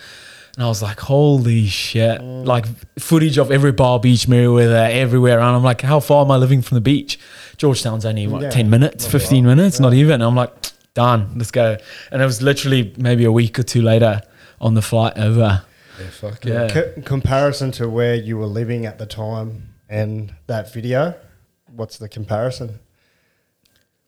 And 0.55 0.63
I 0.63 0.67
was 0.67 0.81
like, 0.81 0.99
holy 0.99 1.67
shit. 1.67 2.21
Like 2.23 2.65
footage 2.99 3.37
of 3.37 3.51
every 3.51 3.71
bar, 3.71 3.99
beach, 3.99 4.25
Merewether, 4.27 4.89
everywhere. 4.91 5.39
And 5.39 5.47
I'm 5.55 5.63
like, 5.63 5.81
how 5.81 5.99
far 5.99 6.25
am 6.25 6.31
I 6.31 6.37
living 6.37 6.61
from 6.63 6.75
the 6.75 6.81
beach? 6.81 7.19
Georgetown's 7.57 8.05
only, 8.05 8.27
what, 8.27 8.41
Yeah. 8.43 8.49
10 8.51 8.69
minutes, 8.69 9.05
15 9.07 9.45
minutes? 9.45 9.79
Not 9.79 9.93
even. 9.93 10.21
I'm 10.21 10.35
like, 10.35 10.51
done, 10.93 11.31
let's 11.37 11.49
go. 11.49 11.77
And 12.11 12.21
it 12.21 12.25
was 12.25 12.43
literally 12.43 12.93
maybe 12.97 13.25
a 13.25 13.31
week 13.31 13.57
or 13.57 13.63
two 13.63 13.81
later 13.81 14.21
on 14.61 14.75
the 14.75 14.83
flight 14.83 15.17
over. 15.17 15.63
Yeah, 15.99 16.07
fuck 16.09 16.45
yeah. 16.45 16.67
Yeah. 16.67 16.67
C- 16.95 17.01
comparison 17.01 17.71
to 17.73 17.89
where 17.89 18.13
you 18.13 18.37
were 18.37 18.45
living 18.45 18.85
at 18.85 18.99
the 18.99 19.07
time 19.07 19.69
and 19.89 20.35
that 20.45 20.71
video, 20.71 21.15
what's 21.67 21.97
the 21.97 22.07
comparison? 22.09 22.77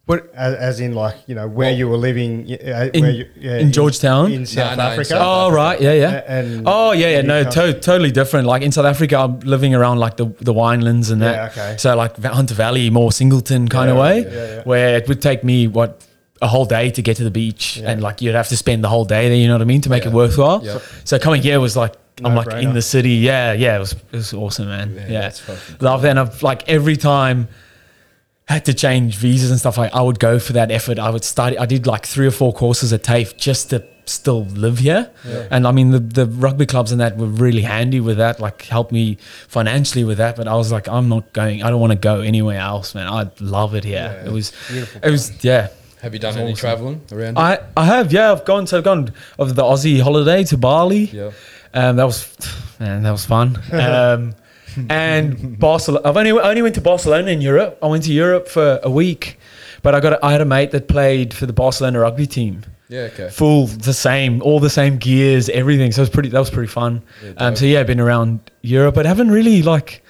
What? 0.05 0.31
As, 0.35 0.53
as 0.55 0.79
in, 0.79 0.93
like 0.93 1.15
you 1.25 1.33
know, 1.33 1.47
where 1.47 1.71
you 1.71 1.87
were 1.89 1.97
living 1.97 2.45
uh, 2.51 2.89
In- 2.93 3.01
where 3.01 3.11
you, 3.11 3.25
yeah, 3.37 3.57
in 3.57 3.71
Georgetown? 3.71 4.31
in 4.31 4.45
South 4.45 4.77
no, 4.77 4.83
in 4.85 4.91
Africa. 4.91 5.05
South 5.05 5.21
Oh 5.51 5.51
right, 5.51 5.81
yeah, 5.81 5.93
yeah. 5.93 6.11
A- 6.11 6.29
and 6.29 6.63
oh 6.67 6.91
yeah, 6.91 7.09
yeah. 7.09 7.21
No, 7.21 7.43
to- 7.43 7.79
totally 7.79 8.11
different. 8.11 8.45
Like 8.45 8.61
in 8.61 8.71
South 8.71 8.85
Africa, 8.85 9.17
I'm 9.17 9.39
living 9.39 9.73
around 9.73 9.97
like 9.97 10.17
the 10.17 10.25
the 10.41 10.53
winelands 10.53 11.11
and 11.11 11.21
that. 11.23 11.55
Yeah, 11.55 11.63
okay. 11.63 11.77
So 11.79 11.95
like 11.95 12.21
Hunter 12.23 12.53
Valley, 12.53 12.89
more 12.91 13.11
Singleton 13.11 13.67
kind 13.67 13.89
of 13.89 13.97
way, 13.97 14.19
yeah, 14.19 14.29
yeah. 14.31 14.63
where 14.63 14.95
it 14.97 15.07
would 15.07 15.21
take 15.23 15.43
me 15.43 15.67
what 15.67 16.05
a 16.39 16.47
whole 16.47 16.65
day 16.65 16.91
to 16.91 17.01
get 17.01 17.17
to 17.17 17.23
the 17.23 17.31
beach, 17.31 17.77
Yeah. 17.77 17.89
and 17.89 18.03
like 18.03 18.21
you'd 18.21 18.35
have 18.35 18.49
to 18.49 18.57
spend 18.57 18.83
the 18.83 18.89
whole 18.89 19.05
day 19.05 19.27
there. 19.29 19.37
You 19.37 19.47
know 19.47 19.55
what 19.55 19.61
I 19.63 19.65
mean 19.65 19.81
to 19.81 19.89
make 19.89 20.03
Yeah. 20.03 20.09
it 20.11 20.13
worthwhile. 20.13 20.63
Yep. 20.63 20.81
So 21.03 21.17
coming 21.19 21.41
here 21.41 21.59
was 21.59 21.75
like. 21.75 21.93
I'm 22.23 22.33
like 22.33 22.63
in 22.63 22.73
the 22.73 22.81
city, 22.81 23.15
yeah, 23.15 23.51
yeah. 23.51 23.75
It 23.75 23.79
was, 23.79 23.91
it 23.91 23.99
was 24.13 24.33
awesome, 24.33 24.69
man. 24.69 24.93
Yeah, 24.95 25.01
Yeah, 25.09 25.21
that's 25.21 25.41
fucking 25.41 25.77
love 25.81 26.01
that. 26.03 26.11
And 26.11 26.19
I've 26.21 26.41
like 26.43 26.63
every 26.69 26.95
time 26.95 27.49
had 28.47 28.65
to 28.65 28.73
change 28.73 29.15
visas 29.17 29.49
and 29.49 29.59
stuff 29.59 29.77
like 29.77 29.93
I 29.93 30.01
would 30.01 30.19
go 30.19 30.37
for 30.39 30.53
that 30.53 30.71
effort. 30.71 30.99
I 30.99 31.09
would 31.09 31.23
study 31.23 31.57
I 31.57 31.65
did 31.65 31.87
like 31.87 32.05
three 32.05 32.27
or 32.27 32.31
four 32.31 32.53
courses 32.53 32.93
at 32.93 33.03
TAFE 33.03 33.37
just 33.37 33.71
to 33.71 33.83
still 34.05 34.45
live 34.45 34.79
here. 34.79 35.11
And 35.49 35.65
I 35.65 35.71
mean 35.71 35.89
the, 35.89 35.99
the 35.99 36.27
rugby 36.27 36.67
clubs 36.67 36.91
and 36.91 37.01
that 37.01 37.17
were 37.17 37.25
really 37.25 37.63
handy 37.63 37.99
with 37.99 38.17
that, 38.17 38.39
like 38.39 38.61
helped 38.63 38.91
me 38.91 39.17
financially 39.47 40.03
with 40.03 40.19
that. 40.19 40.35
But 40.35 40.47
I 40.47 40.55
was 40.55 40.71
like, 40.71 40.87
I'm 40.87 41.09
not 41.09 41.33
going 41.33 41.63
I 41.63 41.71
don't 41.71 41.81
want 41.81 41.93
to 41.93 41.97
go 41.97 42.21
anywhere 42.21 42.59
else, 42.59 42.93
man. 42.93 43.07
I 43.07 43.31
love 43.39 43.73
it 43.73 43.83
here. 43.83 44.21
Yeah. 44.23 44.29
It 44.29 44.31
was 44.31 44.51
beautiful 44.69 45.01
it 45.03 45.09
was 45.09 45.43
yeah. 45.43 45.69
Have 46.01 46.13
you 46.13 46.19
done 46.19 46.37
any 46.37 46.53
traveling 46.53 47.01
around? 47.11 47.39
I, 47.39 47.57
I 47.75 47.85
have, 47.85 48.13
yeah, 48.13 48.31
I've 48.31 48.45
gone 48.45 48.67
so 48.67 48.77
I've 48.77 48.83
gone 48.83 49.11
of 49.39 49.55
the 49.55 49.63
Aussie 49.63 49.99
holiday 49.99 50.43
to 50.43 50.57
Bali. 50.57 51.05
Yeah. 51.05 51.31
Um, 51.73 51.95
that 51.95 52.03
was 52.03 52.31
man, 52.79 53.01
that 53.01 53.11
was 53.11 53.25
fun. 53.25 53.59
Um, 53.73 54.35
and 54.89 55.57
Barcelona. 55.59 56.07
I've 56.07 56.17
only 56.17 56.31
only 56.31 56.61
went 56.61 56.75
to 56.75 56.81
Barcelona 56.81 57.31
in 57.31 57.41
Europe. 57.41 57.77
I 57.81 57.87
went 57.87 58.03
to 58.05 58.13
Europe 58.13 58.47
for 58.47 58.79
a 58.83 58.89
week, 58.89 59.37
but 59.81 59.95
I 59.95 59.99
got 59.99 60.13
a, 60.13 60.25
I 60.25 60.31
had 60.31 60.41
a 60.41 60.45
mate 60.45 60.71
that 60.71 60.87
played 60.87 61.33
for 61.33 61.45
the 61.45 61.53
Barcelona 61.53 61.99
rugby 61.99 62.27
team. 62.27 62.63
Yeah. 62.89 63.09
Okay. 63.13 63.29
Full 63.29 63.67
the 63.67 63.93
same, 63.93 64.41
all 64.43 64.59
the 64.59 64.69
same 64.69 64.97
gears, 64.97 65.49
everything. 65.49 65.91
So 65.91 66.01
it 66.01 66.03
was 66.03 66.09
pretty. 66.11 66.29
That 66.29 66.39
was 66.39 66.49
pretty 66.51 66.71
fun. 66.71 67.01
Yeah, 67.23 67.31
um, 67.37 67.55
so 67.55 67.65
yeah, 67.65 67.79
I've 67.79 67.87
been 67.87 67.99
around 67.99 68.39
Europe, 68.61 68.95
but 68.95 69.05
haven't 69.05 69.31
really 69.31 69.61
like 69.63 70.03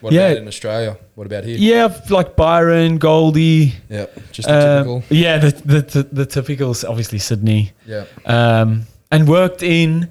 What 0.00 0.12
Yeah. 0.12 0.28
about 0.28 0.42
in 0.42 0.48
Australia? 0.48 0.96
What 1.14 1.26
about 1.26 1.44
here? 1.44 1.56
yeah, 1.58 1.88
like 2.10 2.36
Byron, 2.36 2.98
Goldie. 2.98 3.74
Yeah. 3.90 4.06
Just 4.32 4.48
the 4.48 4.54
Um, 4.54 4.84
typical. 4.84 5.02
yeah, 5.16 5.38
the, 5.38 5.50
the 5.64 5.80
the 5.82 6.02
the 6.24 6.26
typicals. 6.26 6.88
Obviously 6.88 7.18
Sydney. 7.18 7.72
Yeah. 7.86 8.04
um, 8.24 8.86
and 9.10 9.28
worked 9.28 9.62
in 9.62 10.08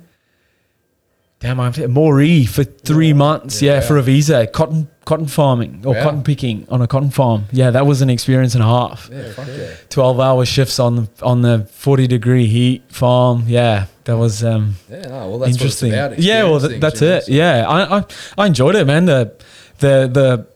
damn 1.46 1.60
I'm 1.60 1.74
Moree 1.74 2.48
for 2.50 2.64
three 2.64 3.14
months. 3.14 3.62
Yeah. 3.62 3.74
Yeah. 3.76 3.82
for 3.82 3.98
a 3.98 4.02
visa, 4.02 4.48
cotton 4.48 4.88
cotton 5.06 5.28
farming 5.28 5.84
or 5.86 5.94
Wow. 5.94 6.04
cotton 6.04 6.24
picking 6.24 6.66
on 6.70 6.82
a 6.82 6.88
cotton 6.88 7.12
farm. 7.12 7.46
Yeah, 7.52 7.70
that 7.72 7.86
was 7.86 8.02
an 8.02 8.10
experience 8.10 8.56
and 8.56 8.64
a 8.64 8.68
half. 8.68 9.10
Yeah. 9.12 9.32
Fuck 9.32 9.48
yeah. 9.50 9.70
Twelve 9.90 10.20
hour 10.20 10.46
shifts 10.46 10.80
on 10.80 10.96
the 10.96 11.08
on 11.22 11.42
the 11.44 11.68
forty 11.72 12.08
degree 12.08 12.48
heat 12.48 12.84
farm. 12.90 13.44
Yeah, 13.48 13.86
that 14.06 14.18
was 14.18 14.44
um, 14.44 14.76
Yeah. 14.90 15.02
No. 15.08 15.30
Well, 15.30 15.40
that's 15.40 15.52
interesting. 15.52 15.92
What 15.92 16.14
it's 16.14 16.14
about. 16.14 16.20
yeah, 16.24 16.44
well, 16.44 16.60
th- 16.60 16.82
that's 16.82 17.02
it. 17.02 17.28
Yeah, 17.30 17.66
I, 17.68 17.98
I 18.00 18.04
I 18.40 18.46
enjoyed 18.48 18.76
it, 18.76 18.86
man. 18.88 19.06
The 19.06 19.32
the 19.80 20.10
the 20.12 20.48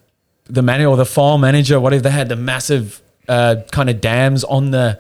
the 0.49 0.61
manager 0.63 0.87
or 0.89 0.97
the 0.97 1.05
farm 1.05 1.41
manager, 1.41 1.79
whatever 1.79 2.01
they 2.01 2.11
had, 2.11 2.27
the 2.29 2.35
massive 2.35 3.01
uh, 3.27 3.57
kind 3.71 3.89
of 3.91 4.01
dams 4.01 4.43
on 4.43 4.71
the 4.71 4.99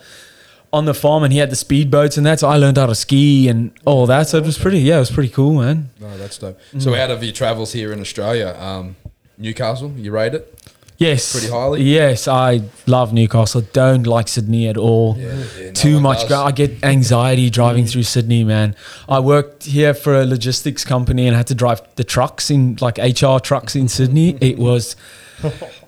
on 0.71 0.85
the 0.85 0.93
farm, 0.93 1.23
and 1.23 1.33
he 1.33 1.39
had 1.39 1.49
the 1.49 1.55
speedboats 1.55 2.17
and 2.17 2.25
that. 2.25 2.39
So 2.39 2.47
I 2.47 2.57
learned 2.57 2.77
how 2.77 2.85
to 2.85 2.95
ski 2.95 3.47
and 3.47 3.71
all 3.85 4.05
that. 4.07 4.27
So 4.29 4.37
it 4.37 4.45
was 4.45 4.57
pretty. 4.57 4.79
Yeah, 4.79 4.97
it 4.97 4.99
was 4.99 5.11
pretty 5.11 5.29
cool, 5.29 5.59
man. 5.61 5.89
No, 5.99 6.17
that's 6.17 6.37
dope. 6.37 6.59
Mm. 6.73 6.81
So 6.81 6.95
out 6.95 7.11
of 7.11 7.23
your 7.23 7.33
travels 7.33 7.73
here 7.73 7.91
in 7.91 7.99
Australia, 7.99 8.55
um, 8.59 8.95
Newcastle, 9.37 9.91
you 9.97 10.11
rate 10.11 10.33
it? 10.33 10.55
Yes, 10.99 11.31
Pretty 11.31 11.47
highly? 11.47 11.81
Yes, 11.81 12.27
I 12.27 12.61
love 12.85 13.13
Newcastle. 13.13 13.61
Don't 13.71 14.05
like 14.05 14.27
Sydney 14.27 14.67
at 14.67 14.75
all. 14.75 15.15
Yeah, 15.17 15.33
no 15.57 15.71
Too 15.71 15.93
one 15.93 16.03
much. 16.03 16.27
Go- 16.27 16.43
I 16.43 16.51
get 16.51 16.83
anxiety 16.83 17.49
driving 17.49 17.85
through 17.85 18.03
Sydney, 18.03 18.43
man. 18.43 18.75
I 19.07 19.21
worked 19.21 19.63
here 19.63 19.93
for 19.93 20.13
a 20.19 20.25
logistics 20.25 20.83
company 20.83 21.25
and 21.25 21.37
had 21.37 21.47
to 21.47 21.55
drive 21.55 21.81
the 21.95 22.03
trucks 22.03 22.51
in 22.51 22.77
like 22.81 22.97
HR 22.97 23.37
trucks 23.39 23.77
in 23.77 23.87
Sydney. 23.87 24.37
It 24.41 24.57
was 24.59 24.97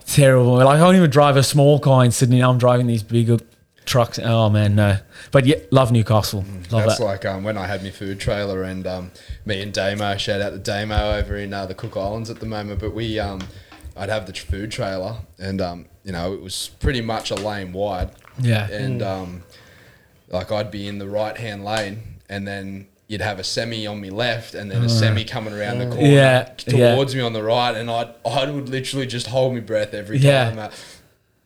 terrible. 0.05 0.53
Like 0.53 0.67
I 0.67 0.77
can't 0.77 0.95
even 0.95 1.09
drive 1.09 1.35
a 1.35 1.43
small 1.43 1.77
car 1.79 2.05
in 2.05 2.11
Sydney. 2.11 2.39
Now 2.39 2.49
I'm 2.49 2.57
driving 2.57 2.87
these 2.87 3.03
bigger 3.03 3.37
trucks. 3.85 4.19
Oh 4.21 4.49
man, 4.49 4.75
no. 4.75 4.97
But 5.31 5.45
yeah, 5.45 5.55
love 5.71 5.91
Newcastle. 5.91 6.45
Love 6.71 6.85
That's 6.85 6.97
that. 6.99 7.03
like 7.05 7.25
um, 7.25 7.43
when 7.43 7.57
I 7.57 7.67
had 7.67 7.83
my 7.83 7.89
food 7.89 8.19
trailer 8.19 8.63
and 8.63 8.85
um, 8.87 9.11
me 9.45 9.61
and 9.61 9.73
Damo, 9.73 10.17
shout 10.17 10.41
out 10.41 10.51
to 10.51 10.59
Damo 10.59 11.13
over 11.17 11.35
in 11.37 11.53
uh, 11.53 11.65
the 11.65 11.73
Cook 11.75 11.97
Islands 11.97 12.29
at 12.29 12.39
the 12.39 12.45
moment. 12.45 12.79
But 12.79 12.93
we, 12.93 13.19
um, 13.19 13.41
I'd 13.97 14.09
have 14.09 14.25
the 14.27 14.33
food 14.33 14.71
trailer 14.71 15.17
and, 15.39 15.59
um, 15.61 15.85
you 16.03 16.11
know, 16.11 16.33
it 16.33 16.41
was 16.41 16.69
pretty 16.79 17.01
much 17.01 17.31
a 17.31 17.35
lane 17.35 17.73
wide. 17.73 18.11
Yeah. 18.39 18.67
And 18.69 19.01
um, 19.01 19.43
like 20.29 20.51
I'd 20.51 20.71
be 20.71 20.87
in 20.87 20.97
the 20.97 21.07
right 21.09 21.37
hand 21.37 21.63
lane 21.65 22.01
and 22.29 22.47
then 22.47 22.87
you'd 23.07 23.19
have 23.21 23.39
a 23.39 23.43
semi 23.43 23.85
on 23.87 23.99
me 23.99 24.09
left 24.09 24.53
and 24.55 24.71
then 24.71 24.83
a 24.83 24.89
semi 24.89 25.25
coming 25.25 25.53
around 25.53 25.79
the 25.79 25.85
corner 25.87 26.01
Uh. 26.01 26.05
Yeah, 26.05 26.49
yeah. 26.67 26.93
towards 26.95 27.13
me 27.13 27.19
on 27.21 27.33
the 27.33 27.43
right. 27.43 27.75
And 27.75 27.91
I'd, 27.91 28.13
I 28.25 28.49
would 28.49 28.69
literally 28.69 29.05
just 29.05 29.27
hold 29.27 29.53
my 29.53 29.59
breath 29.59 29.93
every 29.93 30.17
Yeah. 30.17 30.51
time. 30.51 30.71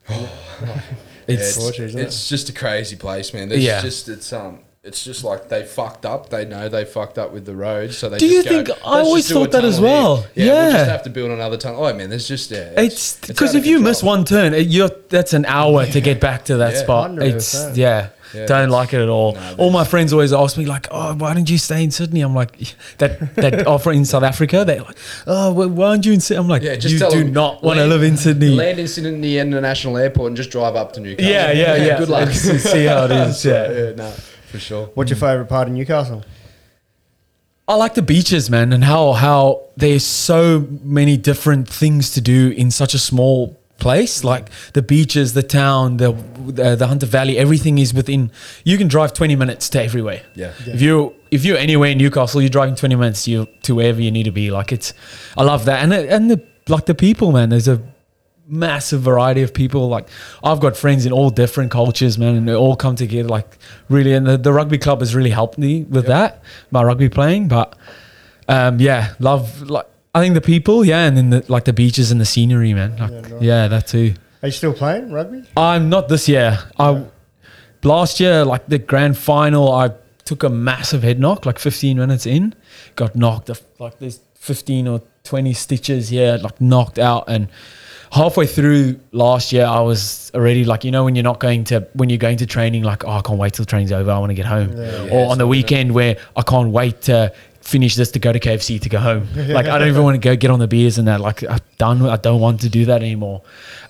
Uh, 0.08 0.28
It's, 1.27 1.57
it's, 1.57 1.79
isn't 1.79 1.99
it? 1.99 2.03
it's 2.03 2.29
just 2.29 2.49
a 2.49 2.53
crazy 2.53 2.95
place, 2.95 3.33
man. 3.33 3.49
There's 3.49 3.63
Yeah. 3.63 3.81
just 3.81 4.07
it's 4.09 4.31
um 4.33 4.59
it's 4.83 5.03
just 5.03 5.23
like 5.23 5.49
they 5.49 5.63
fucked 5.65 6.05
up. 6.05 6.29
They 6.29 6.45
know 6.45 6.69
they 6.69 6.85
fucked 6.85 7.17
up 7.17 7.31
with 7.33 7.45
the 7.45 7.55
roads, 7.55 7.97
so 7.97 8.07
they. 8.07 8.19
Do 8.19 8.29
just 8.29 8.45
you 8.51 8.63
go, 8.63 8.63
think- 8.73 8.85
I 8.85 8.97
"Let's 8.97 9.07
always 9.07 9.27
do 9.27 9.33
a 9.38 9.39
thought 9.39 9.51
that 9.53 9.65
as 9.65 9.77
tunnel 9.77 9.89
here." 9.89 9.97
well. 10.03 10.25
Yeah, 10.35 10.45
we'll 10.53 10.63
Yeah. 10.65 10.71
just 10.77 10.89
have 10.91 11.03
to 11.03 11.09
build 11.09 11.31
another 11.31 11.57
tunnel. 11.57 11.83
Oh 11.85 11.93
man, 11.95 12.09
there's 12.11 12.27
just 12.27 12.51
yeah. 12.51 12.69
It's 12.79 13.15
because 13.25 13.49
out 13.49 13.55
if 13.55 13.61
of 13.63 13.65
you 13.65 13.77
control. 13.77 13.89
miss 13.91 14.03
one 14.03 14.25
turn, 14.25 14.53
it, 14.53 14.67
you're 14.67 14.91
that's 15.09 15.33
an 15.33 15.45
hour 15.45 15.88
to 15.88 16.01
get 16.01 16.19
back 16.21 16.45
to 16.45 16.57
that 16.57 16.73
Yeah. 16.73 16.83
spot. 16.83 17.17
It's 17.19 17.55
100%. 17.55 17.77
yeah, 17.77 18.09
Yeah, 18.33 18.45
don't 18.47 18.69
like 18.69 18.93
it 18.93 18.99
at 19.01 19.07
all. 19.09 19.33
no, 19.33 19.55
all 19.57 19.71
my 19.71 19.83
friends 19.85 20.11
always 20.11 20.33
ask 20.33 20.57
me 20.57 20.65
like, 20.65 20.88
"Oh, 20.91 21.13
why 21.15 21.33
didn't 21.33 21.49
you 21.49 21.57
stay 21.57 21.83
in 21.83 21.91
Sydney?" 21.91 22.21
I'm 22.21 22.33
like, 22.35 22.57
that 22.97 23.35
that 23.35 23.67
offer 23.73 23.91
in 23.91 24.03
South 24.05 24.23
Africa. 24.23 24.65
They're 24.65 24.81
like, 24.81 24.97
"Oh, 25.27 25.53
well, 25.53 25.69
why 25.69 25.88
aren't 25.89 26.05
you 26.05 26.13
in 26.13 26.19
Sydney?" 26.19 26.39
I'm 26.41 26.47
like, 26.47 26.63
yeah, 26.63 26.75
just 26.75 26.93
you 26.93 27.09
do 27.23 27.23
not 27.29 27.63
want 27.63 27.77
to 27.79 27.85
live 27.85 28.03
in 28.03 28.17
Sydney. 28.17 28.49
Land 28.49 28.79
in 28.79 28.88
Sydney 28.88 29.38
International 29.38 29.97
Airport 29.97 30.27
and 30.29 30.38
just 30.38 30.49
drive 30.51 30.75
up 30.75 30.93
to 30.93 30.99
Newcastle. 30.99 31.31
yeah, 31.31 31.51
yeah, 31.51 31.75
yeah. 31.75 31.97
Good 31.99 32.09
luck. 32.09 32.29
See 32.29 32.57
see 32.57 32.85
how 32.85 33.05
it 33.05 33.11
is. 33.11 33.45
Yeah. 33.45 33.71
yeah, 33.71 33.91
no, 33.95 34.09
for 34.51 34.59
sure. 34.59 34.85
What's 34.95 35.09
your 35.11 35.17
favourite 35.17 35.47
part 35.49 35.67
of 35.67 35.73
Newcastle? 35.73 36.23
I 37.67 37.75
like 37.75 37.95
the 37.95 38.01
beaches, 38.03 38.49
man, 38.49 38.73
and 38.73 38.83
how 38.83 39.13
how 39.13 39.61
there's 39.75 40.05
so 40.05 40.67
many 40.83 41.17
different 41.17 41.67
things 41.67 42.11
to 42.11 42.21
do 42.21 42.49
in 42.55 42.69
such 42.71 42.93
a 42.93 42.99
small 42.99 43.59
place. 43.77 44.23
Like 44.23 44.49
the 44.73 44.81
beaches, 44.81 45.33
the 45.33 45.43
town, 45.43 45.97
the 45.97 46.11
the, 46.47 46.75
the 46.75 46.88
Hunter 46.88 47.05
Valley, 47.05 47.38
everything 47.38 47.77
is 47.77 47.93
within. 47.93 48.31
You 48.63 48.77
can 48.77 48.88
drive 48.88 49.13
20 49.13 49.35
minutes 49.35 49.69
to 49.69 49.83
everywhere. 49.83 50.21
Yeah. 50.35 50.53
If 50.65 50.81
you 50.81 51.13
if 51.31 51.45
you're 51.45 51.57
anywhere 51.57 51.89
in 51.91 51.97
Newcastle, 51.97 52.41
you're 52.41 52.49
driving 52.49 52.75
20 52.75 52.95
minutes 52.95 53.27
you 53.27 53.47
to 53.63 53.75
wherever 53.75 54.01
you 54.01 54.11
need 54.11 54.23
to 54.23 54.31
be. 54.31 54.51
Like 54.51 54.71
it's, 54.71 54.93
I 55.38 55.43
love 55.43 55.65
that, 55.65 55.83
and 55.83 55.93
it- 55.93 56.09
and 56.09 56.29
the 56.31 56.41
like 56.67 56.85
the 56.85 56.95
people, 56.95 57.31
man. 57.31 57.49
There's 57.49 57.67
a 57.67 57.81
massive 58.47 59.01
variety 59.01 59.41
of 59.41 59.53
people. 59.53 59.88
Like 59.89 60.07
I've 60.43 60.59
got 60.59 60.77
friends 60.77 61.05
in 61.05 61.11
all 61.11 61.29
different 61.29 61.71
cultures, 61.71 62.17
man, 62.17 62.35
and 62.35 62.47
they 62.47 62.53
all 62.55 62.75
come 62.75 62.95
together. 62.95 63.27
Like 63.29 63.57
really, 63.89 64.13
and 64.13 64.25
the, 64.25 64.38
the 64.38 64.53
rugby 64.53 64.77
club 64.77 64.99
has 64.99 65.13
really 65.15 65.31
helped 65.31 65.57
me 65.57 65.83
with 65.83 66.05
that, 66.07 66.43
my 66.71 66.83
rugby 66.83 67.09
playing. 67.09 67.47
But 67.47 67.75
um, 68.47 68.79
yeah, 68.79 69.13
love 69.19 69.61
like 69.69 69.88
I 70.15 70.21
think 70.21 70.34
the 70.34 70.41
people, 70.41 70.86
yeah, 70.86 71.06
and 71.06 71.17
then 71.17 71.30
the, 71.30 71.45
like 71.49 71.65
the 71.65 71.73
beaches 71.73 72.10
and 72.10 72.21
the 72.21 72.25
scenery, 72.25 72.73
man. 72.73 72.95
Like, 72.97 73.12
Yeah, 73.12 73.38
yeah, 73.41 73.67
that 73.67 73.88
too. 73.88 74.13
Are 74.41 74.47
you 74.47 74.51
still 74.54 74.73
playing 74.73 75.12
rugby? 75.12 75.43
I'm 75.58 75.89
not 75.89 76.08
this 76.08 76.30
year. 76.30 76.58
I 76.80 77.04
last 77.84 78.21
year, 78.21 78.45
like 78.45 78.67
the 78.67 78.78
grand 78.80 79.17
final, 79.17 79.71
I 79.73 79.91
took 80.23 80.43
a 80.43 80.49
massive 80.49 81.04
head 81.04 81.19
knock, 81.19 81.45
like 81.45 81.60
15 81.60 81.97
minutes 81.97 82.25
in, 82.25 82.56
got 82.95 83.15
knocked. 83.15 83.49
Uh, 83.49 83.56
like 83.78 83.99
there's 83.99 84.21
15 84.36 84.88
or 84.88 85.01
20 85.25 85.51
stitches 85.54 86.10
here, 86.10 86.38
like 86.41 86.62
knocked 86.62 86.97
out. 86.97 87.25
And 87.28 87.49
halfway 88.12 88.47
through 88.47 88.99
last 89.12 89.51
year, 89.51 89.65
I 89.65 89.82
was 89.82 90.32
already 90.34 90.63
like, 90.63 90.86
you 90.86 90.91
know, 90.91 91.04
when 91.04 91.15
you're 91.15 91.23
not 91.23 91.39
going 91.41 91.65
to 91.65 91.88
when 91.93 92.10
you're 92.10 92.17
going 92.19 92.38
to 92.38 92.45
training, 92.45 92.84
like, 92.84 93.04
oh, 93.04 93.10
I 93.12 93.21
can't 93.21 93.38
wait 93.39 93.54
till 93.54 93.65
training's 93.65 93.91
over. 93.91 94.12
I 94.12 94.19
want 94.19 94.30
to 94.30 94.36
get 94.36 94.45
home. 94.45 94.71
or 95.12 95.30
on 95.32 95.38
the 95.38 95.47
weekend 95.47 95.93
where 95.93 96.17
I 96.38 96.41
can't 96.41 96.69
wait 96.71 97.01
to 97.04 97.34
finish 97.65 97.95
this 97.95 98.12
to 98.12 98.19
go 98.19 98.32
to 98.32 98.39
KFC 98.39 98.80
to 98.80 98.89
go 98.89 98.99
home. 98.99 99.28
Like 99.56 99.65
I 99.65 99.78
don't 99.78 99.88
even 99.88 100.04
want 100.04 100.15
to 100.15 100.19
go 100.19 100.36
get 100.36 100.51
on 100.51 100.60
the 100.60 100.67
beers 100.67 100.97
and 100.97 101.08
that. 101.08 101.19
Like 101.19 101.43
I'm 101.43 101.60
done. 101.78 102.01
I 102.04 102.17
don't 102.17 102.39
want 102.39 102.62
to 102.62 102.69
do 102.69 102.86
that 102.86 103.01
anymore. 103.01 103.41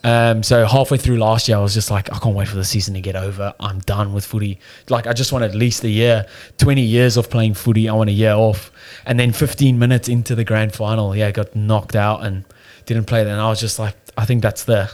Um, 0.03 0.43
so 0.43 0.65
halfway 0.65 0.97
through 0.97 1.17
last 1.17 1.47
year, 1.47 1.57
I 1.57 1.61
was 1.61 1.73
just 1.73 1.91
like, 1.91 2.11
I 2.11 2.19
can't 2.19 2.35
wait 2.35 2.47
for 2.47 2.55
the 2.55 2.65
season 2.65 2.93
to 2.93 3.01
get 3.01 3.15
over. 3.15 3.53
I'm 3.59 3.79
done 3.79 4.13
with 4.13 4.25
footy. 4.25 4.59
Like 4.89 5.07
I 5.07 5.13
just 5.13 5.31
want 5.31 5.43
at 5.43 5.55
least 5.55 5.83
a 5.83 5.89
year, 5.89 6.25
20 6.57 6.81
years 6.81 7.17
of 7.17 7.29
playing 7.29 7.53
footy. 7.53 7.89
I 7.89 7.93
want 7.93 8.09
a 8.09 8.13
year 8.13 8.33
off. 8.33 8.71
And 9.05 9.19
then 9.19 9.31
15 9.31 9.77
minutes 9.77 10.07
into 10.07 10.35
the 10.35 10.43
grand 10.43 10.73
final, 10.73 11.15
yeah, 11.15 11.27
I 11.27 11.31
got 11.31 11.55
knocked 11.55 11.95
out 11.95 12.23
and 12.23 12.43
didn't 12.85 13.05
play. 13.05 13.23
Then 13.23 13.39
I 13.39 13.49
was 13.49 13.59
just 13.59 13.79
like, 13.79 13.95
I 14.17 14.25
think 14.25 14.41
that's 14.41 14.63
the 14.63 14.89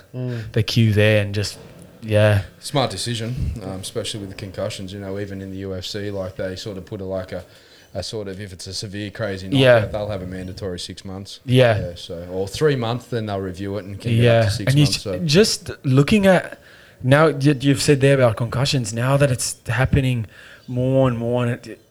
the 0.53 0.63
cue 0.63 0.93
there, 0.93 1.21
and 1.21 1.35
just 1.35 1.59
yeah, 2.01 2.43
Smart 2.59 2.89
decision, 2.89 3.35
um, 3.63 3.81
especially 3.81 4.21
with 4.21 4.29
the 4.29 4.35
concussions. 4.35 4.91
You 4.93 4.99
know, 4.99 5.19
even 5.19 5.41
in 5.41 5.51
the 5.51 5.61
UFC, 5.63 6.11
like 6.11 6.35
they 6.35 6.55
sort 6.55 6.77
of 6.77 6.85
put 6.85 7.01
a 7.01 7.05
like 7.05 7.31
a, 7.31 7.43
a 7.93 8.03
sort 8.03 8.27
of 8.27 8.39
if 8.39 8.53
it's 8.53 8.67
a 8.67 8.73
severe 8.73 9.09
crazy 9.11 9.47
knockout, 9.47 9.61
Yeah. 9.61 9.85
they'll 9.85 10.09
have 10.09 10.21
a 10.21 10.27
mandatory 10.27 10.79
six 10.79 11.03
months. 11.03 11.39
Yeah. 11.45 11.95
So 11.95 12.27
or 12.31 12.47
three 12.47 12.75
months, 12.75 13.07
then 13.07 13.25
they'll 13.25 13.39
review 13.39 13.77
it 13.77 13.85
and 13.85 13.99
can 13.99 14.11
get 14.15 14.19
up 14.19 14.23
yeah. 14.23 14.49
to 14.49 14.51
six 14.51 14.71
And 14.71 14.79
you 14.79 14.85
months. 14.85 15.01
So. 15.01 15.19
just 15.19 15.71
looking 15.83 16.25
at 16.25 16.59
now 17.03 17.27
you- 17.27 17.57
you've 17.59 17.81
said 17.81 17.99
there 18.01 18.15
about 18.15 18.37
concussions. 18.37 18.93
Now 18.93 19.17
that 19.17 19.31
it's 19.31 19.57
happening 19.67 20.27
more 20.67 21.07
and 21.07 21.17
more, 21.17 21.43
and 21.45 21.67
it, 21.67 21.81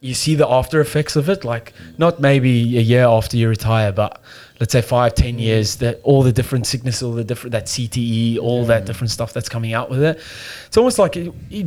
you 0.00 0.14
see 0.14 0.34
the 0.34 0.48
after 0.48 0.80
effects 0.80 1.16
of 1.16 1.28
it. 1.28 1.44
Like 1.44 1.72
not 1.98 2.20
maybe 2.20 2.78
a 2.78 2.80
year 2.80 3.04
after 3.04 3.36
you 3.36 3.48
retire, 3.48 3.90
but 3.90 4.20
let's 4.60 4.72
say 4.72 4.82
five, 4.82 5.14
ten 5.14 5.36
mm. 5.36 5.40
years. 5.40 5.76
That 5.76 6.00
all 6.02 6.22
the 6.22 6.32
different 6.32 6.66
sickness, 6.66 7.02
all 7.02 7.12
the 7.12 7.24
different 7.24 7.52
that 7.52 7.66
CTE, 7.66 8.38
all 8.38 8.64
that 8.66 8.84
different 8.86 9.10
stuff 9.10 9.32
that's 9.32 9.48
coming 9.48 9.72
out 9.72 9.90
with 9.90 10.02
it. 10.02 10.20
It's 10.66 10.76
almost 10.76 10.98
like 10.98 11.16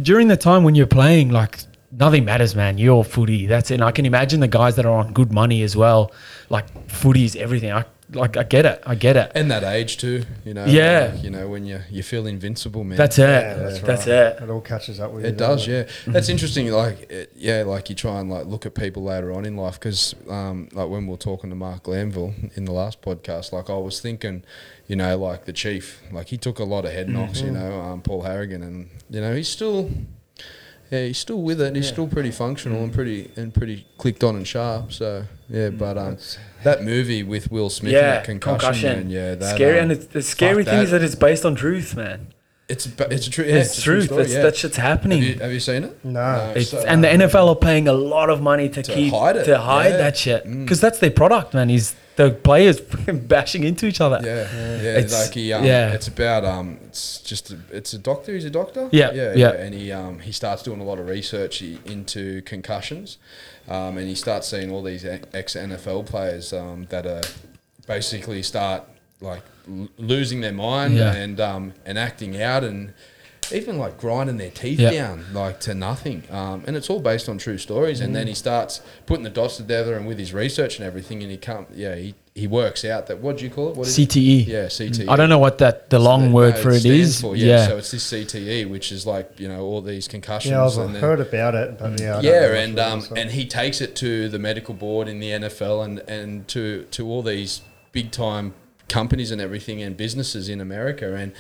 during 0.04 0.28
the 0.28 0.38
time 0.38 0.64
when 0.64 0.76
you're 0.76 0.88
playing, 0.88 1.30
like 1.30 1.60
nothing 1.92 2.26
matters, 2.26 2.56
man. 2.56 2.78
You're 2.78 3.04
footy. 3.04 3.46
That's 3.46 3.72
it. 3.72 3.76
And 3.76 3.84
I 3.84 3.92
can 3.92 4.06
imagine 4.06 4.40
the 4.40 4.48
guys 4.48 4.76
that 4.76 4.86
are 4.86 4.98
on 4.98 5.14
good 5.14 5.32
money 5.32 5.62
as 5.64 5.76
well. 5.76 6.12
Like 6.50 6.90
footy 6.90 7.26
is 7.26 7.36
everything. 7.36 7.72
I 7.72 7.86
like. 8.12 8.38
I 8.38 8.44
get 8.44 8.66
it. 8.66 8.82
I 8.86 8.96
get 8.96 9.18
it. 9.18 9.32
And 9.36 9.52
that 9.52 9.64
age 9.64 9.98
too, 9.98 10.24
you 10.46 10.54
know. 10.54 10.66
Yeah. 10.66 11.12
like, 11.14 11.24
you 11.24 11.30
know 11.30 11.48
when 11.48 11.66
you 11.66 11.82
you 11.90 12.04
feel 12.04 12.26
invincible, 12.26 12.84
man. 12.84 12.98
That's 12.98 13.20
it. 13.20 13.24
Yeah, 13.24 13.54
that's 13.56 14.08
right. 14.08 14.08
it. 14.08 14.44
It 14.44 14.50
all 14.50 14.62
catches 14.62 15.00
up 15.00 15.12
with 15.12 15.24
you. 15.24 15.30
It 15.30 15.38
does, 15.38 15.68
yeah. 15.68 15.88
That's 16.08 16.30
interesting. 16.30 16.72
Like, 16.72 17.12
it, 17.12 17.34
yeah, 17.36 17.64
like 17.64 17.90
you 17.90 17.96
try 17.96 18.20
and 18.20 18.30
like 18.30 18.46
look 18.46 18.66
at 18.66 18.76
people 18.76 19.04
later 19.04 19.34
on 19.34 19.46
in 19.46 19.58
life 19.58 19.80
because, 19.80 20.16
um, 20.30 20.70
like 20.72 20.90
when 20.90 21.06
we 21.06 21.12
were 21.12 21.18
talking 21.18 21.50
to 21.50 21.56
Marc 21.56 21.84
Glanville 21.84 22.34
in 22.56 22.66
the 22.66 22.72
last 22.72 23.02
podcast, 23.02 23.52
like 23.52 23.70
I 23.70 23.78
was 23.78 24.00
thinking, 24.00 24.44
you 24.88 24.96
know, 24.96 25.18
like 25.18 25.46
the 25.46 25.54
chief, 25.54 26.02
like 26.12 26.28
he 26.28 26.38
took 26.38 26.60
a 26.60 26.64
lot 26.64 26.86
of 26.86 26.92
head 26.92 27.10
knocks, 27.10 27.42
you 27.42 27.52
know, 27.52 27.82
um, 27.82 28.02
Paul 28.02 28.24
Harragon, 28.24 28.64
and 28.64 28.90
you 29.10 29.20
know 29.20 29.36
he's 29.36 29.50
still, 29.50 29.92
yeah, 30.90 31.06
he's 31.06 31.18
still 31.18 31.42
with 31.42 31.62
it. 31.62 31.68
And 31.68 31.76
He's 31.76 31.88
still 31.88 32.08
pretty 32.08 32.32
functional 32.32 32.84
and 32.84 32.94
pretty 32.94 33.32
and 33.36 33.54
pretty 33.54 33.86
clicked 33.98 34.24
on 34.24 34.36
and 34.36 34.48
sharp. 34.48 34.94
So 34.94 35.26
yeah, 35.50 35.70
but 35.70 35.98
um, 35.98 36.18
that 36.64 36.84
movie 36.84 37.24
with 37.24 37.52
Will 37.52 37.70
Smith, 37.70 37.94
and 37.94 38.02
Yeah, 38.02 38.12
that 38.12 38.26
concussion, 38.26 38.60
concussion. 38.60 39.00
man, 39.00 39.10
yeah, 39.10 39.36
that, 39.36 39.56
scary, 39.56 39.80
um, 39.80 39.84
and 39.84 39.92
it's, 39.94 40.06
the 40.08 40.22
scary 40.22 40.64
fuck 40.64 40.74
thing 40.74 40.84
is 40.84 40.92
that 40.92 41.02
it's 41.02 41.16
based 41.16 41.46
on 41.46 41.56
truth, 41.56 41.96
man. 41.96 42.28
it's 42.70 42.86
ba- 42.88 43.08
it's 43.10 43.28
a 43.28 43.30
true, 43.30 43.46
yeah, 43.46 43.56
It's, 43.56 43.78
a 43.78 43.82
true 43.82 43.96
truth. 43.96 44.06
story, 44.06 44.24
That's, 44.24 44.34
yeah. 44.34 44.42
that 44.42 44.56
shit's 44.58 44.78
happening. 44.78 45.22
Have 45.22 45.30
you, 45.36 45.40
have 45.40 45.52
you 45.54 45.60
seen 45.62 45.84
it? 45.86 46.04
No. 46.04 46.54
It's, 46.56 46.72
so, 46.72 46.80
and 46.80 47.04
the 47.04 47.14
um, 47.14 47.22
NFL 47.22 47.48
are 47.50 47.56
paying 47.56 47.88
a 47.88 47.94
lot 47.94 48.30
of 48.30 48.42
money 48.42 48.68
to, 48.70 48.84
keep 48.84 49.14
hide 49.14 49.38
it, 49.38 49.46
to 49.46 49.58
hide 49.58 49.92
yeah. 49.92 49.98
that 49.98 50.18
shit 50.18 50.44
because 50.44 50.82
that's 50.82 51.00
their 51.00 51.12
product, 51.12 51.54
man. 51.54 51.70
Is 51.70 51.96
the 52.18 52.32
players 52.32 52.82
bashing 53.34 53.64
into 53.64 53.86
each 53.88 54.02
other? 54.02 54.20
Yeah, 54.22 54.36
yeah. 54.82 54.98
It's- 55.00 55.14
like 55.14 55.34
he, 55.34 55.54
um, 55.54 55.64
yeah. 55.64 55.94
It's 55.94 56.08
about 56.10 56.44
um, 56.44 56.78
it's 56.88 57.22
just 57.22 57.52
a, 57.52 57.58
it's 57.72 57.94
a 57.94 57.98
doctor. 57.98 58.34
He's 58.34 58.44
a 58.46 58.50
doctor. 58.50 58.90
Yeah, 58.92 59.12
yeah, 59.14 59.34
yeah. 59.36 59.52
And 59.54 59.74
he 59.74 59.92
um, 59.92 60.20
he 60.20 60.32
starts 60.32 60.62
doing 60.64 60.82
a 60.82 60.84
lot 60.84 61.00
of 61.00 61.08
research 61.08 61.62
into 61.62 62.42
concussions, 62.42 63.18
um, 63.70 63.98
and 63.98 64.08
he 64.08 64.16
starts 64.16 64.48
seeing 64.48 64.70
all 64.72 64.84
these 64.84 65.06
ex 65.06 65.56
NFL 65.56 66.06
players 66.06 66.52
um, 66.54 66.86
that 66.90 67.06
are 67.06 67.22
basically 67.88 68.44
start 68.44 68.84
like 69.22 69.42
l- 69.68 69.88
losing 69.98 70.42
their 70.42 70.54
mind 70.54 70.96
Yeah. 70.96 71.14
and 71.14 71.40
um, 71.40 71.74
and 71.86 71.98
acting 71.98 72.42
out 72.42 72.64
and. 72.64 72.94
Even 73.54 73.78
like 73.78 73.98
grinding 73.98 74.38
their 74.38 74.50
teeth 74.50 74.80
Yeah. 74.80 74.92
down 74.92 75.26
like 75.34 75.60
to 75.62 75.74
nothing, 75.74 76.24
um, 76.32 76.64
and 76.68 76.76
it's 76.76 76.90
all 76.90 77.00
based 77.00 77.28
on 77.30 77.38
true 77.38 77.58
stories. 77.58 78.02
And 78.02 78.12
Mm. 78.12 78.14
then 78.16 78.28
he 78.28 78.34
starts 78.34 78.82
putting 79.06 79.24
the 79.24 79.30
dots 79.30 79.58
together, 79.58 79.96
and 79.96 80.06
with 80.08 80.20
his 80.20 80.34
research 80.34 80.78
and 80.78 80.86
everything, 80.86 81.22
and 81.22 81.32
he 81.32 81.38
can't. 81.38 81.68
yeah, 81.76 81.96
he, 81.96 82.14
he 82.36 82.46
works 82.46 82.86
out 82.86 83.08
that 83.08 83.20
what 83.20 83.38
do 83.38 83.44
you 83.46 83.50
call 83.50 83.70
it? 83.70 83.76
What 83.76 83.88
is 83.88 83.98
it? 83.98 84.10
CTE. 84.10 84.46
Yeah, 84.48 84.66
CTE. 84.68 85.08
I 85.10 85.16
don't 85.16 85.30
know 85.30 85.40
what 85.40 85.58
that 85.58 85.90
the 85.90 85.98
long 86.00 86.26
No, 86.30 86.36
word 86.36 86.58
for 86.58 86.70
it 86.72 86.82
stands 86.82 87.10
is. 87.16 87.22
for, 87.22 87.36
yeah. 87.36 87.68
So 87.68 87.78
it's 87.78 87.90
this 87.92 88.04
CTE, 88.04 88.66
which 88.66 88.92
is 88.92 89.06
like 89.08 89.40
you 89.40 89.48
know 89.48 89.62
all 89.62 89.82
these 89.82 90.08
concussions. 90.08 90.52
Yeah, 90.52 90.64
I've 90.66 90.78
and 90.78 90.94
then- 90.96 91.02
heard 91.02 91.20
about 91.20 91.56
it, 91.56 91.80
but 91.80 92.00
yeah. 92.00 92.18
I 92.20 92.22
don't 92.22 92.24
know 92.24 92.30
yeah, 92.30 92.54
and 92.64 92.80
um, 92.80 93.00
it, 93.00 93.02
so. 93.06 93.16
and 93.16 93.32
he 93.32 93.46
takes 93.46 93.82
it 93.82 93.96
to 93.98 94.30
the 94.30 94.40
medical 94.40 94.74
board 94.76 95.08
in 95.08 95.20
the 95.20 95.32
NFL 95.32 95.84
and 95.84 96.00
and 96.08 96.48
to 96.50 96.86
to 96.92 97.08
all 97.10 97.24
these 97.24 97.62
big 97.92 98.12
time 98.12 98.54
companies 98.88 99.32
and 99.32 99.42
everything 99.42 99.82
and 99.82 99.98
businesses 99.98 100.48
in 100.48 100.62
America, 100.62 101.14
and 101.16 101.32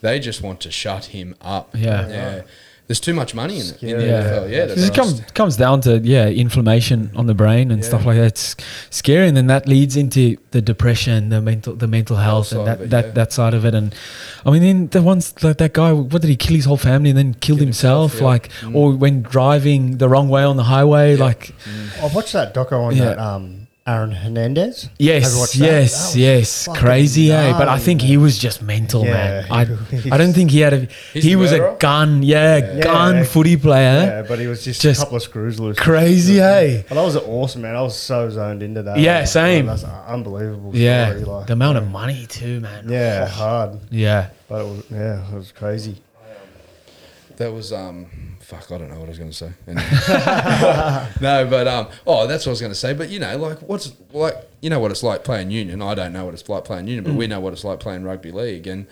they 0.00 0.18
just 0.20 0.42
want 0.42 0.60
to 0.60 0.70
shut 0.70 1.06
him 1.06 1.34
up. 1.40 1.70
Yeah. 1.74 2.08
yeah. 2.08 2.42
There's 2.86 2.98
too 2.98 3.14
much 3.14 3.36
money 3.36 3.60
in 3.60 3.66
it 3.66 3.82
in 3.84 3.98
the 3.98 4.02
Scary. 4.02 4.10
NFL. 4.10 4.50
Yeah, 4.50 4.66
Because 4.66 4.74
that's 4.74 4.88
it 4.88 4.94
comes 5.00 5.20
comes 5.32 5.56
down 5.56 5.80
to 5.82 5.98
yeah 5.98 6.26
inflammation 6.26 7.12
on 7.14 7.26
the 7.26 7.34
brain 7.34 7.70
and 7.70 7.84
stuff 7.84 8.04
like 8.04 8.16
that. 8.16 8.24
It's 8.26 8.56
scary, 8.90 9.28
and 9.28 9.36
then 9.36 9.46
that 9.46 9.68
leads 9.68 9.96
into 9.96 10.36
the 10.50 10.60
depression, 10.60 11.28
the 11.28 11.40
mental 11.40 11.76
the 11.76 11.86
mental 11.86 12.16
health, 12.16 12.50
and 12.50 12.66
that 12.66 12.80
it, 12.80 12.90
that, 12.90 13.04
yeah. 13.04 13.10
that 13.12 13.32
side 13.32 13.54
of 13.54 13.64
it. 13.64 13.76
And 13.76 13.94
I 14.44 14.50
mean, 14.50 14.62
then 14.62 14.88
the 14.88 15.02
ones 15.02 15.40
like 15.40 15.58
that 15.58 15.72
guy, 15.72 15.92
what 15.92 16.20
did 16.20 16.28
he 16.30 16.36
kill 16.36 16.56
his 16.56 16.64
whole 16.64 16.76
family 16.76 17.10
and 17.10 17.18
then 17.18 17.34
killed 17.34 17.58
Killed 17.58 17.60
himself? 17.60 18.10
himself, 18.14 18.20
yeah. 18.20 18.26
Like, 18.26 18.74
or 18.74 18.96
when 18.96 19.22
driving 19.22 19.98
the 19.98 20.08
wrong 20.08 20.28
way 20.28 20.42
on 20.42 20.56
the 20.56 20.64
highway, 20.64 21.14
like 21.14 21.54
I've 22.02 22.12
watched 22.12 22.32
that 22.32 22.54
doco 22.54 22.72
on 22.86 22.96
Yeah. 22.96 23.04
that 23.04 23.18
um, 23.20 23.59
Aaron 23.90 24.12
Hernandez. 24.12 24.82
Have 24.84 24.92
Yes, 24.98 25.22
that? 25.52 25.58
yes, 25.58 25.92
That 25.92 26.06
was 26.06 26.16
yes, 26.16 26.68
crazy, 26.74 27.32
eh? 27.32 27.52
But 27.52 27.62
I 27.62 27.64
gnarly, 27.64 27.80
think 27.82 28.02
he 28.02 28.16
was 28.16 28.38
just 28.38 28.62
mental, 28.62 29.04
Yeah, 29.04 29.12
man. 29.12 29.46
I, 29.50 29.60
I 30.14 30.16
don't 30.18 30.32
think 30.32 30.50
he 30.50 30.60
had 30.60 30.72
a. 30.74 30.88
He 31.12 31.34
was 31.36 31.52
a 31.52 31.76
gun, 31.78 32.22
yeah, 32.22 32.56
Yeah. 32.58 32.80
gun 32.82 33.16
Yeah. 33.16 33.24
footy 33.24 33.56
player. 33.56 34.00
Yeah, 34.06 34.22
but 34.28 34.38
he 34.38 34.46
was 34.46 34.62
just, 34.64 34.80
Just 34.80 35.00
a 35.00 35.04
couple 35.04 35.16
of 35.16 35.22
screws 35.22 35.58
loose. 35.58 35.78
crazy, 35.78 36.36
hey? 36.36 36.84
But 36.88 36.94
that 36.96 37.02
was 37.04 37.16
awesome, 37.16 37.62
man. 37.62 37.74
I 37.76 37.82
was 37.82 37.96
so 37.96 38.30
zoned 38.30 38.62
into 38.62 38.82
that. 38.84 38.98
Yeah, 38.98 39.18
Like, 39.20 39.28
same. 39.28 39.66
That's 39.66 39.82
an 39.82 39.90
unbelievable. 40.06 40.70
Yeah, 40.74 41.10
story, 41.10 41.24
like, 41.24 41.46
the 41.48 41.52
amount 41.54 41.78
of 41.78 41.88
money 41.90 42.26
too, 42.28 42.60
man. 42.60 42.86
yeah, 42.88 43.26
hard. 43.26 43.78
yeah. 43.90 44.28
But 44.48 44.60
it 44.62 44.68
was, 44.68 44.84
yeah, 44.90 45.28
it 45.30 45.34
was 45.34 45.52
crazy. 45.52 45.96
That 47.40 47.54
was 47.54 47.72
um 47.72 48.06
fuck 48.40 48.70
I 48.70 48.76
don't 48.76 48.90
know 48.90 48.96
what 48.98 49.06
I 49.06 49.08
was 49.08 49.18
going 49.18 49.30
to 49.30 49.36
say. 49.36 49.50
No, 51.22 51.46
but 51.48 51.66
um 51.66 51.88
oh 52.06 52.26
that's 52.26 52.44
what 52.44 52.50
I 52.50 52.52
was 52.52 52.60
going 52.60 52.72
to 52.72 52.78
say. 52.78 52.92
But 52.92 53.08
you 53.08 53.18
know 53.18 53.36
like 53.38 53.60
what's 53.62 53.92
like 54.12 54.34
you 54.60 54.68
know 54.68 54.78
what 54.78 54.90
it's 54.90 55.02
like 55.02 55.24
playing 55.24 55.50
union. 55.50 55.80
I 55.80 55.94
don't 55.94 56.12
know 56.12 56.26
what 56.26 56.34
it's 56.34 56.46
like 56.48 56.64
playing 56.64 56.86
union, 56.86 57.04
but 57.04 57.14
we 57.14 57.26
know 57.26 57.40
what 57.40 57.52
it's 57.54 57.64
like 57.64 57.80
playing 57.80 58.04
rugby 58.04 58.30
league. 58.30 58.66
And 58.66 58.86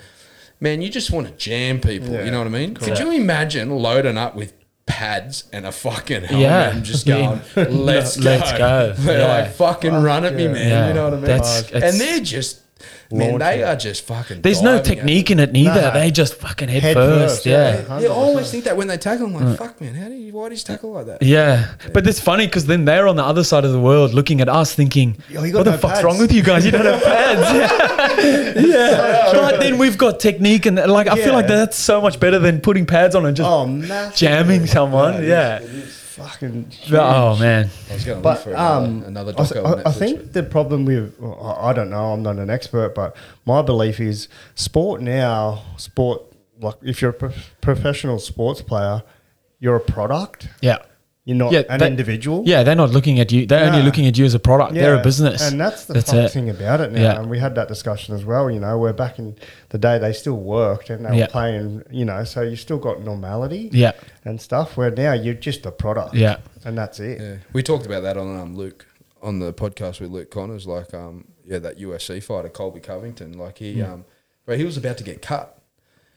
man, 0.60 0.80
you 0.80 0.88
just 0.88 1.10
want 1.10 1.26
to 1.26 1.32
jam 1.34 1.78
people. 1.80 2.08
Yeah, 2.08 2.24
you 2.24 2.30
know 2.30 2.38
what 2.38 2.46
I 2.46 2.50
mean? 2.50 2.74
Could 2.74 2.98
you 2.98 3.10
imagine 3.12 3.70
loading 3.70 4.16
up 4.16 4.34
with 4.34 4.54
pads 4.86 5.44
and 5.52 5.66
a 5.66 5.72
fucking 5.72 6.22
helmet 6.24 6.40
Yeah. 6.40 6.70
and 6.70 6.82
just 6.82 7.06
going, 7.06 7.42
let's 7.56 8.16
go, 8.16 8.22
Let's 8.30 8.52
go. 8.52 8.94
They're 8.96 9.18
Yeah. 9.20 9.26
like 9.42 9.52
fucking 9.52 9.92
run 9.92 10.24
at 10.24 10.34
me, 10.34 10.48
man. 10.48 10.68
Yeah. 10.68 10.88
You 10.88 10.94
know 10.94 11.04
what 11.04 11.12
I 11.12 11.16
mean? 11.16 11.24
That's- 11.26 11.70
and 11.70 12.00
they're 12.00 12.20
just. 12.20 12.62
Man, 13.10 13.38
they 13.38 13.60
it. 13.60 13.64
are 13.64 13.76
just 13.76 14.04
fucking. 14.06 14.42
There's 14.42 14.62
no 14.62 14.80
technique 14.82 15.30
in 15.30 15.40
it 15.40 15.52
neither. 15.52 15.80
Nah. 15.80 15.90
They 15.90 16.10
just 16.10 16.34
fucking 16.34 16.68
head, 16.68 16.82
Head 16.82 16.94
first. 16.94 17.34
first, 17.34 17.46
yeah. 17.46 17.82
yeah. 17.88 18.00
Yeah, 18.00 18.08
I 18.08 18.12
always 18.12 18.50
think 18.50 18.64
that 18.64 18.76
when 18.76 18.86
they 18.88 18.98
tackle, 18.98 19.26
I'm 19.26 19.34
like, 19.34 19.44
mm. 19.44 19.58
fuck, 19.58 19.80
man, 19.80 19.94
how 19.94 20.08
do 20.08 20.14
you, 20.14 20.32
why 20.32 20.48
do 20.48 20.54
you 20.54 20.60
tackle 20.60 20.92
like 20.92 21.06
that? 21.06 21.22
Yeah, 21.22 21.74
but 21.92 22.06
it's 22.06 22.20
funny 22.20 22.46
because 22.46 22.66
then 22.66 22.84
they're 22.84 23.08
on 23.08 23.16
the 23.16 23.24
other 23.24 23.44
side 23.44 23.64
of 23.64 23.72
the 23.72 23.80
world 23.80 24.12
looking 24.14 24.40
at 24.40 24.48
us 24.48 24.74
thinking, 24.74 25.16
Yo, 25.28 25.42
you 25.42 25.52
got 25.52 25.58
what 25.60 25.64
the 25.64 25.70
no 25.72 25.78
fuck's 25.78 26.02
wrong 26.02 26.18
with 26.18 26.32
you 26.32 26.42
guys? 26.42 26.64
You 26.64 26.70
don't 26.72 26.84
have 26.84 27.02
pads. 27.02 28.08
Yeah. 28.58 28.66
yeah. 28.66 29.32
But 29.32 29.60
then 29.60 29.78
we've 29.78 29.96
got 29.98 30.20
technique 30.20 30.66
and 30.66 30.76
like, 30.76 31.06
I 31.06 31.16
feel 31.16 31.32
like 31.32 31.46
that's 31.46 31.76
so 31.76 32.00
much 32.00 32.18
better 32.20 32.38
than 32.38 32.60
putting 32.60 32.86
pads 32.86 33.14
on 33.14 33.26
and 33.26 33.36
just 33.36 33.48
Oh, 33.48 34.10
jamming 34.14 34.66
someone. 34.66 35.14
it 35.14 35.24
is- 35.24 35.28
Yeah. 35.28 35.60
It 36.18 36.24
is 36.24 36.30
fucking. 36.30 36.72
Oh, 36.92 37.36
man. 37.38 37.70
I 37.90 37.94
was 37.94 38.04
going 38.04 38.04
to 38.04 38.14
look 38.14 38.22
But 38.22 38.34
for 38.42 38.50
another, 38.50 38.86
um, 38.86 39.02
another 39.04 39.32
doco 39.32 39.64
on 39.64 39.80
I- 39.80 39.88
I 39.88 39.92
think 39.92 40.18
but- 40.18 40.32
the 40.32 40.42
problem 40.42 40.84
with 40.84 41.14
well, 41.18 41.38
I 41.60 41.70
I 41.70 41.72
don't 41.72 41.90
know. 41.90 42.12
I'm 42.12 42.22
not 42.22 42.36
an 42.36 42.50
expert, 42.50 42.94
but 42.94 43.16
my 43.46 43.62
belief 43.62 44.00
is 44.00 44.28
sport 44.54 45.00
now. 45.00 45.62
Sport 45.76 46.22
like 46.60 46.74
if 46.82 47.00
you're 47.00 47.10
a 47.12 47.14
pro- 47.14 47.32
professional 47.60 48.18
sports 48.18 48.62
player, 48.62 49.02
you're 49.60 49.76
a 49.76 49.80
product. 49.80 50.48
Yeah. 50.60 50.78
You're 51.28 51.36
not 51.36 51.52
Yeah, 51.52 51.64
an 51.68 51.78
that- 51.80 51.90
individual. 51.90 52.42
Yeah, 52.46 52.62
they're 52.62 52.74
not 52.74 52.88
looking 52.90 53.20
at 53.20 53.30
you. 53.30 53.44
They're 53.44 53.66
only 53.66 53.82
looking 53.82 54.06
at 54.06 54.16
you 54.16 54.24
as 54.24 54.32
a 54.32 54.38
product. 54.38 54.72
They're 54.72 54.94
a 54.94 55.02
business. 55.02 55.42
and 55.46 55.60
that's 55.60 55.84
the 55.84 55.92
That's 55.92 56.10
fuck 56.10 56.20
it. 56.24 56.30
thing 56.30 56.48
about 56.48 56.80
it 56.80 56.90
now. 56.90 57.02
Yeah. 57.02 57.20
And 57.20 57.28
we 57.28 57.38
had 57.38 57.54
that 57.56 57.68
discussion 57.68 58.14
as 58.14 58.24
well. 58.24 58.50
You 58.50 58.60
know, 58.60 58.78
where 58.78 58.94
back 58.94 59.18
in 59.18 59.36
the 59.68 59.76
day 59.76 59.98
they 59.98 60.14
still 60.14 60.38
worked 60.38 60.88
and 60.88 61.04
they 61.04 61.18
Yeah. 61.18 61.24
were 61.24 61.30
playing. 61.30 61.82
You 61.90 62.06
know, 62.06 62.24
so 62.24 62.40
you 62.40 62.56
still 62.56 62.78
got 62.78 63.02
normality. 63.02 63.68
Yeah. 63.74 63.92
and 64.24 64.40
stuff. 64.40 64.76
Where 64.78 64.90
now 64.90 65.12
you're 65.12 65.34
just 65.34 65.66
a 65.66 65.70
product. 65.70 66.14
Yeah. 66.14 66.38
and 66.64 66.76
that's 66.78 66.98
it. 66.98 67.20
Yeah, 67.20 67.34
we 67.52 67.62
talked 67.62 67.84
about 67.84 68.02
that 68.04 68.16
on 68.16 68.38
um, 68.40 68.56
Luke 68.56 68.86
on 69.22 69.38
the 69.38 69.52
podcast 69.52 70.00
with 70.00 70.10
Luke 70.10 70.30
Connors. 70.30 70.66
Like, 70.66 70.94
um, 70.94 71.26
yeah, 71.46 71.58
that 71.58 71.78
UFC 71.78 72.22
fighter 72.22 72.48
Colby 72.48 72.80
Covington. 72.80 73.36
Like 73.36 73.58
he, 73.58 73.82
um, 73.82 74.06
bro, 74.46 74.56
he 74.56 74.64
was 74.64 74.78
about 74.78 74.96
to 74.98 75.04
get 75.04 75.20
cut. 75.20 75.58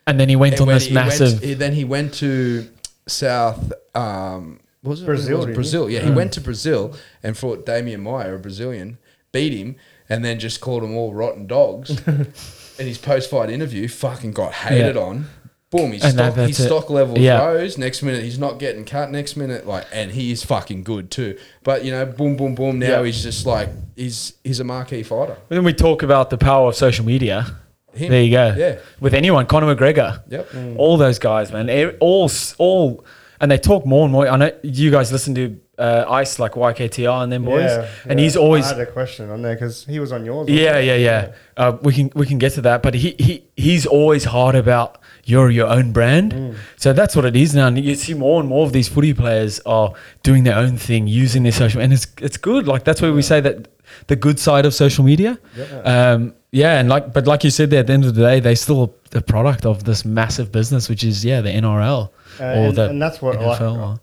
And 0.08 0.17
then 0.19 0.30
he 0.30 0.38
went 0.38 0.54
And 0.54 0.62
on 0.62 0.67
this 0.69 0.86
he 0.86 0.95
went- 0.95 1.08
massive. 1.08 1.41
he- 1.43 1.54
then 1.54 1.74
he 1.74 1.84
went 1.84 2.13
to 2.15 2.67
South. 3.08 3.74
Um, 3.93 4.45
what 4.54 4.70
was 4.83 5.01
it 5.01 5.05
Brazil, 5.05 5.37
Was 5.37 5.45
it 5.45 5.47
didn't 5.47 5.49
he? 5.49 5.53
Brazil. 5.55 5.89
Yeah, 5.89 5.99
he 6.01 6.11
went 6.11 6.31
to 6.33 6.41
Brazil 6.41 6.95
and 7.23 7.37
fought 7.37 7.65
Demian 7.65 8.01
Maia, 8.01 8.33
a 8.35 8.37
Brazilian, 8.39 8.97
beat 9.31 9.53
him, 9.53 9.75
and 10.09 10.25
then 10.25 10.39
just 10.39 10.59
called 10.61 10.83
them 10.83 10.95
all 10.95 11.13
rotten 11.13 11.47
dogs. 11.47 11.89
in 12.07 12.87
his 12.87 12.97
post-fight 12.97 13.49
interview, 13.49 13.87
fucking 13.87 14.31
got 14.31 14.53
hated 14.53 14.95
Yeah. 14.95 15.01
on. 15.01 15.25
Boom, 15.69 15.93
his 15.93 16.03
And 16.03 16.13
stock, 16.13 16.35
his 16.35 16.59
it. 16.59 16.65
stock 16.65 16.89
levels 16.89 17.19
Yeah. 17.19 17.45
rose. 17.45 17.77
Next 17.77 18.01
minute, 18.03 18.23
he's 18.23 18.37
not 18.39 18.59
getting 18.59 18.83
cut. 18.83 19.09
Next 19.09 19.37
minute, 19.37 19.65
like, 19.65 19.85
and 19.93 20.11
he 20.11 20.29
is 20.31 20.43
fucking 20.43 20.83
good 20.83 21.09
too. 21.09 21.37
But 21.63 21.85
you 21.85 21.91
know, 21.91 22.05
boom, 22.05 22.35
boom, 22.35 22.55
boom. 22.55 22.79
Now 22.79 22.87
Yeah. 22.99 23.03
he's 23.05 23.23
just 23.23 23.45
like, 23.45 23.69
he's 23.95 24.33
he's 24.43 24.59
a 24.59 24.65
marquee 24.65 25.03
fighter. 25.03 25.38
Then 25.47 25.63
we 25.63 25.71
talk 25.73 26.03
about 26.03 26.29
the 26.29 26.38
power 26.38 26.67
of 26.67 26.75
social 26.75 27.05
media. 27.05 27.55
Him. 27.93 28.09
There 28.09 28.21
you 28.21 28.32
go. 28.32 28.53
Yeah. 28.57 28.75
With 28.99 29.13
anyone, 29.13 29.45
Conor 29.45 29.73
McGregor. 29.73 30.21
Yep. 30.29 30.49
All 30.77 30.97
those 30.97 31.19
guys, 31.19 31.53
man. 31.53 31.69
All, 32.01 32.29
all, 32.57 33.05
and 33.41 33.49
they 33.49 33.57
talk 33.57 33.85
more 33.85 34.03
and 34.03 34.13
more. 34.13 34.27
I 34.27 34.37
know 34.37 34.51
you 34.61 34.91
guys 34.91 35.11
listen 35.11 35.33
to 35.35 35.59
uh, 35.79 36.05
Ice 36.07 36.37
like 36.37 36.51
YKTR 36.53 37.23
and 37.23 37.31
them 37.31 37.43
boys, 37.43 37.63
Yeah, 37.63 37.89
and 38.05 38.19
yeah. 38.19 38.23
he's 38.23 38.37
always. 38.37 38.65
I 38.65 38.75
had 38.77 38.87
a 38.87 38.91
question 38.91 39.31
on 39.31 39.41
there 39.41 39.55
because 39.55 39.83
he 39.85 39.99
was 39.99 40.11
on 40.11 40.23
yours. 40.23 40.47
wasn't 40.47 40.59
Yeah, 40.59 40.77
yeah, 40.77 40.95
yeah. 40.95 41.33
Uh, 41.57 41.77
we 41.81 41.91
can 41.91 42.11
we 42.13 42.27
can 42.27 42.37
get 42.37 42.53
to 42.53 42.61
that, 42.61 42.83
but 42.83 42.93
he, 42.93 43.15
he 43.17 43.43
he's 43.57 43.87
always 43.87 44.25
hard 44.25 44.53
about 44.53 44.99
you're 45.23 45.49
your 45.49 45.67
own 45.67 45.91
brand. 45.91 46.33
Mm. 46.33 46.55
So 46.77 46.93
that's 46.93 47.15
what 47.15 47.25
it 47.25 47.35
is 47.35 47.55
now. 47.55 47.67
And 47.67 47.83
you 47.83 47.95
see 47.95 48.13
more 48.13 48.39
and 48.39 48.47
more 48.47 48.65
of 48.65 48.73
these 48.73 48.87
footy 48.87 49.13
players 49.13 49.59
are 49.65 49.93
doing 50.21 50.43
their 50.43 50.57
own 50.57 50.77
thing, 50.77 51.07
using 51.07 51.41
their 51.41 51.51
social, 51.51 51.81
and 51.81 51.91
it's 51.91 52.05
it's 52.21 52.37
good. 52.37 52.67
Like 52.67 52.83
that's 52.83 53.01
where 53.01 53.11
we 53.11 53.23
say 53.23 53.41
that 53.41 53.67
the 54.05 54.15
good 54.15 54.39
side 54.39 54.67
of 54.67 54.73
social 54.75 55.03
media. 55.03 55.39
Um, 55.83 56.35
yeah, 56.52 56.80
and 56.80 56.89
like, 56.89 57.14
but 57.14 57.28
like 57.28 57.43
you 57.43 57.49
said, 57.49 57.70
there 57.70 57.80
at 57.80 57.88
the 57.88 57.93
end 57.93 58.06
of 58.06 58.16
the 58.16 58.22
day, 58.22 58.39
they 58.39 58.56
still 58.56 58.93
the 59.12 59.22
product 59.22 59.66
of 59.66 59.84
this 59.86 60.04
massive 60.06 60.52
business, 60.52 60.89
which 60.89 61.04
is 61.04 61.24
yeah, 61.26 61.41
the 61.41 61.49
NRL 61.49 62.10
Uh, 62.39 62.43
or 62.43 62.47
and, 62.68 62.76
the 62.78 62.89
and 62.89 63.02
that's 63.02 63.22
what 63.22 63.38
NFL. 63.38 63.45
like, 63.49 63.62
or- 63.62 63.99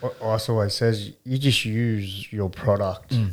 what 0.00 0.16
Ice 0.34 0.48
always 0.48 0.74
says. 0.74 1.12
You 1.24 1.38
just 1.38 1.64
use 1.64 2.32
your 2.32 2.50
product 2.50 3.10
Mm. 3.12 3.32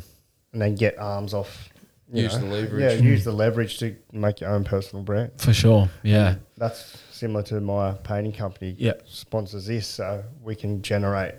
and 0.52 0.62
then 0.62 0.74
get 0.76 0.98
arms 0.98 1.34
off. 1.34 1.68
you 2.12 2.24
Use 2.24 2.38
the 2.38 2.44
leverage. 2.46 2.82
Yeah, 2.82 2.92
use 3.08 3.24
the 3.24 3.32
leverage 3.32 3.78
to 3.78 3.94
make 4.12 4.40
your 4.40 4.50
own 4.50 4.64
personal 4.64 5.04
brand. 5.04 5.30
for 5.36 5.52
sure. 5.52 5.88
Yeah. 6.02 6.36
That's 6.56 6.96
similar 7.12 7.42
to 7.44 7.60
my 7.60 7.92
painting 7.92 8.32
company. 8.32 8.74
Yeah. 8.78 8.94
sponsors 9.06 9.66
this, 9.66 9.86
so 9.86 10.24
we 10.42 10.54
can 10.56 10.82
generate 10.82 11.34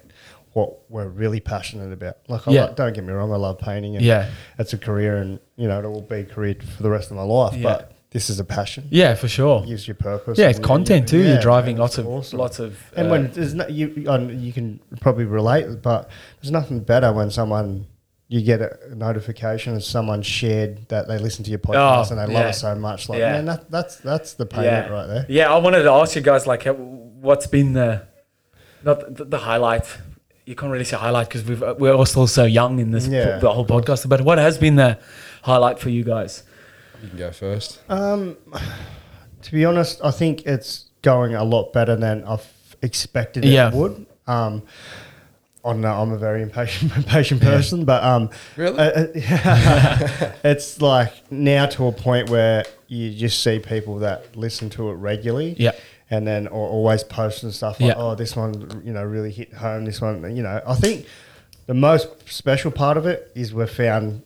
what 0.53 0.89
we're 0.89 1.07
really 1.07 1.39
passionate 1.39 1.93
about. 1.93 2.17
Like, 2.27 2.47
I 2.47 2.51
Yeah. 2.51 2.65
like, 2.65 2.75
don't 2.75 2.93
get 2.93 3.03
me 3.05 3.13
wrong, 3.13 3.31
I 3.31 3.37
love 3.37 3.57
painting. 3.59 3.95
And 3.95 4.03
Yeah. 4.05 4.29
it's 4.59 4.73
a 4.73 4.77
career, 4.77 5.17
and 5.17 5.39
you 5.55 5.67
know, 5.67 5.79
it 5.79 5.87
will 5.89 6.01
be 6.01 6.17
a 6.17 6.23
career 6.25 6.55
for 6.75 6.83
the 6.83 6.89
rest 6.89 7.09
of 7.11 7.17
my 7.17 7.23
life. 7.23 7.55
Yeah. 7.55 7.63
But 7.63 7.91
this 8.11 8.29
is 8.29 8.39
a 8.39 8.43
passion. 8.43 8.85
Yeah, 8.89 9.13
for 9.15 9.29
sure. 9.29 9.63
It 9.63 9.67
gives 9.67 9.87
you 9.87 9.93
purpose. 9.93 10.37
Yeah, 10.37 10.49
it's 10.49 10.57
and 10.57 10.65
you- 10.65 10.67
content 10.67 11.07
too. 11.07 11.19
yeah, 11.19 11.33
You're 11.33 11.41
driving 11.41 11.75
man, 11.75 11.81
lots 11.81 11.97
of 11.97 12.05
awesome. 12.07 12.39
lots 12.39 12.59
of. 12.59 12.77
And 12.97 13.07
uh, 13.07 13.11
when 13.11 13.31
there's 13.31 13.53
no, 13.53 13.65
you, 13.67 13.87
you 14.37 14.51
can 14.51 14.81
probably 14.99 15.23
relate, 15.25 15.81
but 15.81 16.09
there's 16.41 16.51
nothing 16.51 16.81
better 16.81 17.13
when 17.13 17.29
someone 17.31 17.85
you 18.27 18.41
get 18.41 18.61
a 18.61 18.77
notification 18.95 19.73
and 19.73 19.83
someone 19.83 20.21
shared 20.21 20.87
that 20.89 21.05
they 21.07 21.17
listen 21.17 21.43
to 21.43 21.49
your 21.49 21.59
podcast 21.59 22.07
Oh, 22.07 22.09
and 22.11 22.19
they 22.19 22.33
love 22.33 22.43
yeah. 22.43 22.49
it 22.49 22.53
so 22.53 22.73
much. 22.75 23.07
Like, 23.09 23.19
Yeah. 23.19 23.33
man, 23.33 23.45
that, 23.45 23.69
that's 23.71 23.97
that's 23.97 24.33
the 24.33 24.45
payment 24.45 24.89
right 24.91 25.05
there. 25.07 25.25
Yeah, 25.29 25.53
I 25.53 25.57
wanted 25.59 25.83
to 25.83 25.91
ask 25.91 26.15
you 26.15 26.21
guys 26.21 26.45
like, 26.47 26.65
what's 26.65 27.47
been 27.47 27.73
the 27.73 28.03
not 28.83 29.15
the, 29.15 29.25
the 29.25 29.37
highlight? 29.39 29.85
You 30.45 30.55
can't 30.55 30.71
really 30.71 30.85
say 30.85 30.97
highlight 30.97 31.27
because 31.29 31.43
we've 31.45 31.61
we're 31.79 31.93
all 31.93 32.05
still 32.05 32.27
so 32.27 32.45
young 32.45 32.79
in 32.79 32.91
this 32.91 33.07
Yeah. 33.07 33.37
the 33.37 33.51
whole 33.51 33.65
podcast. 33.65 34.09
But 34.09 34.21
what 34.21 34.37
has 34.37 34.57
been 34.57 34.75
the 34.75 34.97
highlight 35.43 35.79
for 35.79 35.89
you 35.89 36.03
guys? 36.03 36.43
You 37.03 37.09
can 37.09 37.17
go 37.17 37.31
first. 37.31 37.79
Um, 37.89 38.37
to 39.43 39.51
be 39.51 39.65
honest, 39.65 40.01
I 40.03 40.11
think 40.11 40.45
it's 40.45 40.85
going 41.01 41.35
a 41.35 41.43
lot 41.43 41.73
better 41.73 41.95
than 41.95 42.23
I've 42.25 42.47
expected 42.81 43.45
it 43.45 43.49
Yeah. 43.49 43.71
would. 43.71 44.05
Um, 44.27 44.63
I 45.63 45.73
know 45.73 45.93
I'm 46.01 46.11
a 46.11 46.17
very 46.17 46.41
impatient, 46.41 46.95
impatient 46.97 47.39
person, 47.41 47.85
but 47.85 48.03
um, 48.03 48.31
Really? 48.57 48.79
uh, 48.79 48.83
uh, 48.83 50.31
it's 50.43 50.81
like 50.81 51.13
now 51.31 51.67
to 51.67 51.85
a 51.87 51.91
point 51.91 52.29
where 52.31 52.65
you 52.87 53.11
just 53.13 53.43
see 53.43 53.59
people 53.59 53.99
that 53.99 54.35
listen 54.35 54.69
to 54.71 54.89
it 54.89 54.93
regularly. 54.93 55.55
Yeah. 55.59 55.71
And 56.11 56.27
then 56.27 56.47
or 56.47 56.67
always 56.67 57.03
post 57.05 57.41
and 57.43 57.53
stuff 57.53 57.79
like, 57.79 57.87
Yeah. 57.87 57.93
oh, 57.97 58.15
this 58.15 58.35
one, 58.35 58.81
you 58.85 58.91
know, 58.93 59.03
really 59.03 59.31
hit 59.31 59.53
home. 59.53 59.85
This 59.85 60.01
one, 60.01 60.35
you 60.35 60.43
know, 60.43 60.61
I 60.67 60.75
think 60.75 61.05
the 61.67 61.73
most 61.73 62.09
special 62.29 62.69
part 62.69 62.97
of 62.97 63.05
it 63.05 63.31
is 63.33 63.53
we've 63.53 63.69
found 63.69 64.21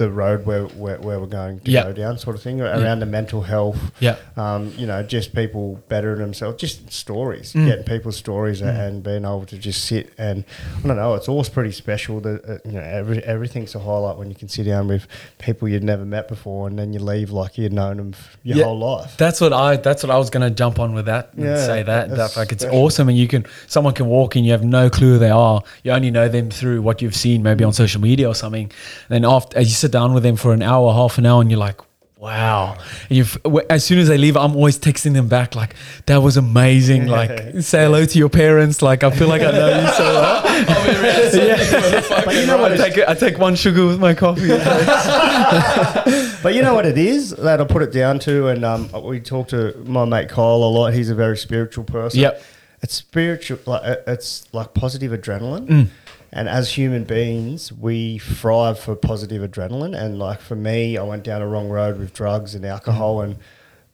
the 0.00 0.10
road 0.10 0.46
where, 0.46 0.64
where, 0.64 0.98
where 0.98 1.20
we're 1.20 1.26
going 1.26 1.60
to 1.60 1.70
Yeah. 1.70 1.84
go 1.84 1.92
down, 1.92 2.18
sort 2.18 2.34
of 2.36 2.42
thing, 2.42 2.60
around 2.60 3.00
the 3.00 3.06
mental 3.06 3.42
health. 3.42 3.78
Yeah. 4.00 4.16
Um, 4.36 4.72
you 4.76 4.86
know, 4.86 5.02
just 5.02 5.34
people 5.34 5.80
bettering 5.88 6.18
themselves, 6.20 6.56
just 6.60 6.90
stories, 6.92 7.52
Mm. 7.52 7.66
getting 7.66 7.84
people's 7.84 8.16
stories 8.16 8.60
and, 8.62 8.70
and 8.76 9.02
being 9.02 9.24
able 9.24 9.44
to 9.46 9.58
just 9.58 9.84
sit 9.84 10.12
and 10.18 10.44
I 10.82 10.86
don't 10.88 10.96
know, 10.96 11.14
it's 11.14 11.28
always 11.28 11.48
pretty 11.50 11.72
special. 11.72 12.20
That 12.20 12.44
uh, 12.48 12.58
you 12.68 12.72
know, 12.72 12.80
every, 12.80 13.18
everything's 13.24 13.74
a 13.74 13.78
highlight 13.78 14.16
when 14.16 14.28
you 14.30 14.34
can 14.34 14.48
sit 14.48 14.64
down 14.64 14.88
with 14.88 15.06
people 15.38 15.68
you'd 15.68 15.84
never 15.84 16.04
met 16.04 16.26
before, 16.28 16.66
and 16.66 16.78
then 16.78 16.92
you 16.94 17.00
leave 17.00 17.30
like 17.30 17.58
you'd 17.58 17.72
known 17.72 17.98
them 17.98 18.14
your 18.42 18.56
Yeah. 18.58 18.64
whole 18.64 18.78
life. 18.78 19.16
That's 19.18 19.40
what 19.40 19.52
I. 19.52 19.76
That's 19.76 20.02
what 20.02 20.10
I 20.10 20.16
was 20.18 20.30
going 20.30 20.42
to 20.48 20.50
jump 20.62 20.78
on 20.80 20.94
with 20.94 21.06
that 21.06 21.34
and 21.34 21.44
Yeah, 21.44 21.66
say 21.66 21.82
that. 21.82 22.08
that 22.10 22.36
like 22.36 22.52
it's 22.52 22.62
special. 22.64 22.78
awesome, 22.84 23.08
and 23.10 23.18
you 23.18 23.28
can 23.28 23.44
someone 23.66 23.92
can 23.94 24.06
walk 24.06 24.34
in, 24.36 24.44
you 24.44 24.52
have 24.52 24.64
no 24.64 24.88
clue 24.88 25.12
who 25.12 25.18
they 25.18 25.30
are. 25.30 25.62
You 25.84 25.92
only 25.92 26.10
know 26.10 26.28
them 26.28 26.48
through 26.50 26.80
what 26.82 27.02
you've 27.02 27.14
seen, 27.16 27.42
maybe 27.42 27.64
on 27.64 27.72
social 27.74 28.00
media 28.00 28.26
or 28.28 28.34
something. 28.34 28.70
then 29.10 29.24
after, 29.24 29.58
as 29.58 29.66
you 29.68 29.74
sit 29.74 29.89
down 29.90 30.14
with 30.14 30.22
them 30.22 30.36
for 30.36 30.52
an 30.52 30.62
hour, 30.62 30.92
half 30.92 31.18
an 31.18 31.26
hour, 31.26 31.40
and 31.40 31.50
you're 31.50 31.60
like. 31.60 31.80
Wow! 32.20 32.76
And 33.08 33.16
you, 33.16 33.24
as 33.70 33.82
soon 33.82 33.98
as 33.98 34.08
they 34.08 34.18
leave, 34.18 34.36
I'm 34.36 34.54
always 34.54 34.78
texting 34.78 35.14
them 35.14 35.26
back 35.26 35.54
like, 35.54 35.74
"That 36.04 36.18
was 36.18 36.36
amazing!" 36.36 37.06
Like, 37.06 37.62
say 37.62 37.84
hello 37.84 38.04
to 38.04 38.18
your 38.18 38.28
parents. 38.28 38.82
Like, 38.82 39.02
I 39.02 39.10
feel 39.10 39.26
like 39.26 39.40
I 39.40 39.50
know 39.50 39.80
you 39.80 39.88
so 39.94 40.04
well. 40.04 40.42
But 42.24 42.34
you 42.34 42.46
know 42.46 42.58
what? 42.58 42.72
I 42.72 42.76
take 42.76 43.08
I 43.08 43.14
take 43.14 43.38
one 43.38 43.56
sugar 43.56 43.86
with 43.86 43.98
my 43.98 44.12
coffee. 44.12 44.48
but 46.42 46.54
you 46.54 46.60
know 46.60 46.74
what 46.74 46.84
it 46.84 46.98
is 46.98 47.30
that 47.30 47.58
I 47.58 47.64
put 47.64 47.80
it 47.80 47.90
down 47.92 48.18
to, 48.20 48.48
and 48.48 48.66
um, 48.66 48.90
we 49.02 49.20
talk 49.20 49.48
to 49.48 49.74
my 49.86 50.04
mate 50.04 50.28
Kyle 50.28 50.56
a 50.56 50.70
lot. 50.70 50.92
He's 50.92 51.08
a 51.08 51.14
very 51.14 51.38
spiritual 51.38 51.84
person. 51.84 52.20
Yep. 52.20 52.42
it's 52.82 52.94
spiritual. 52.94 53.60
Like 53.64 54.02
it's 54.06 54.46
like 54.52 54.74
positive 54.74 55.12
adrenaline. 55.12 55.66
Mm. 55.66 55.88
And 56.32 56.48
as 56.48 56.72
human 56.78 57.04
beings, 57.04 57.72
we 57.72 58.18
thrive 58.18 58.78
for 58.78 58.94
positive 58.94 59.42
adrenaline. 59.48 59.98
And 60.00 60.18
like 60.18 60.40
for 60.40 60.54
me, 60.54 60.96
I 60.96 61.02
went 61.02 61.24
down 61.24 61.42
a 61.42 61.46
wrong 61.48 61.68
road 61.68 61.98
with 61.98 62.12
drugs 62.14 62.54
and 62.54 62.64
alcohol, 62.64 63.16
Mm. 63.18 63.24
and 63.24 63.36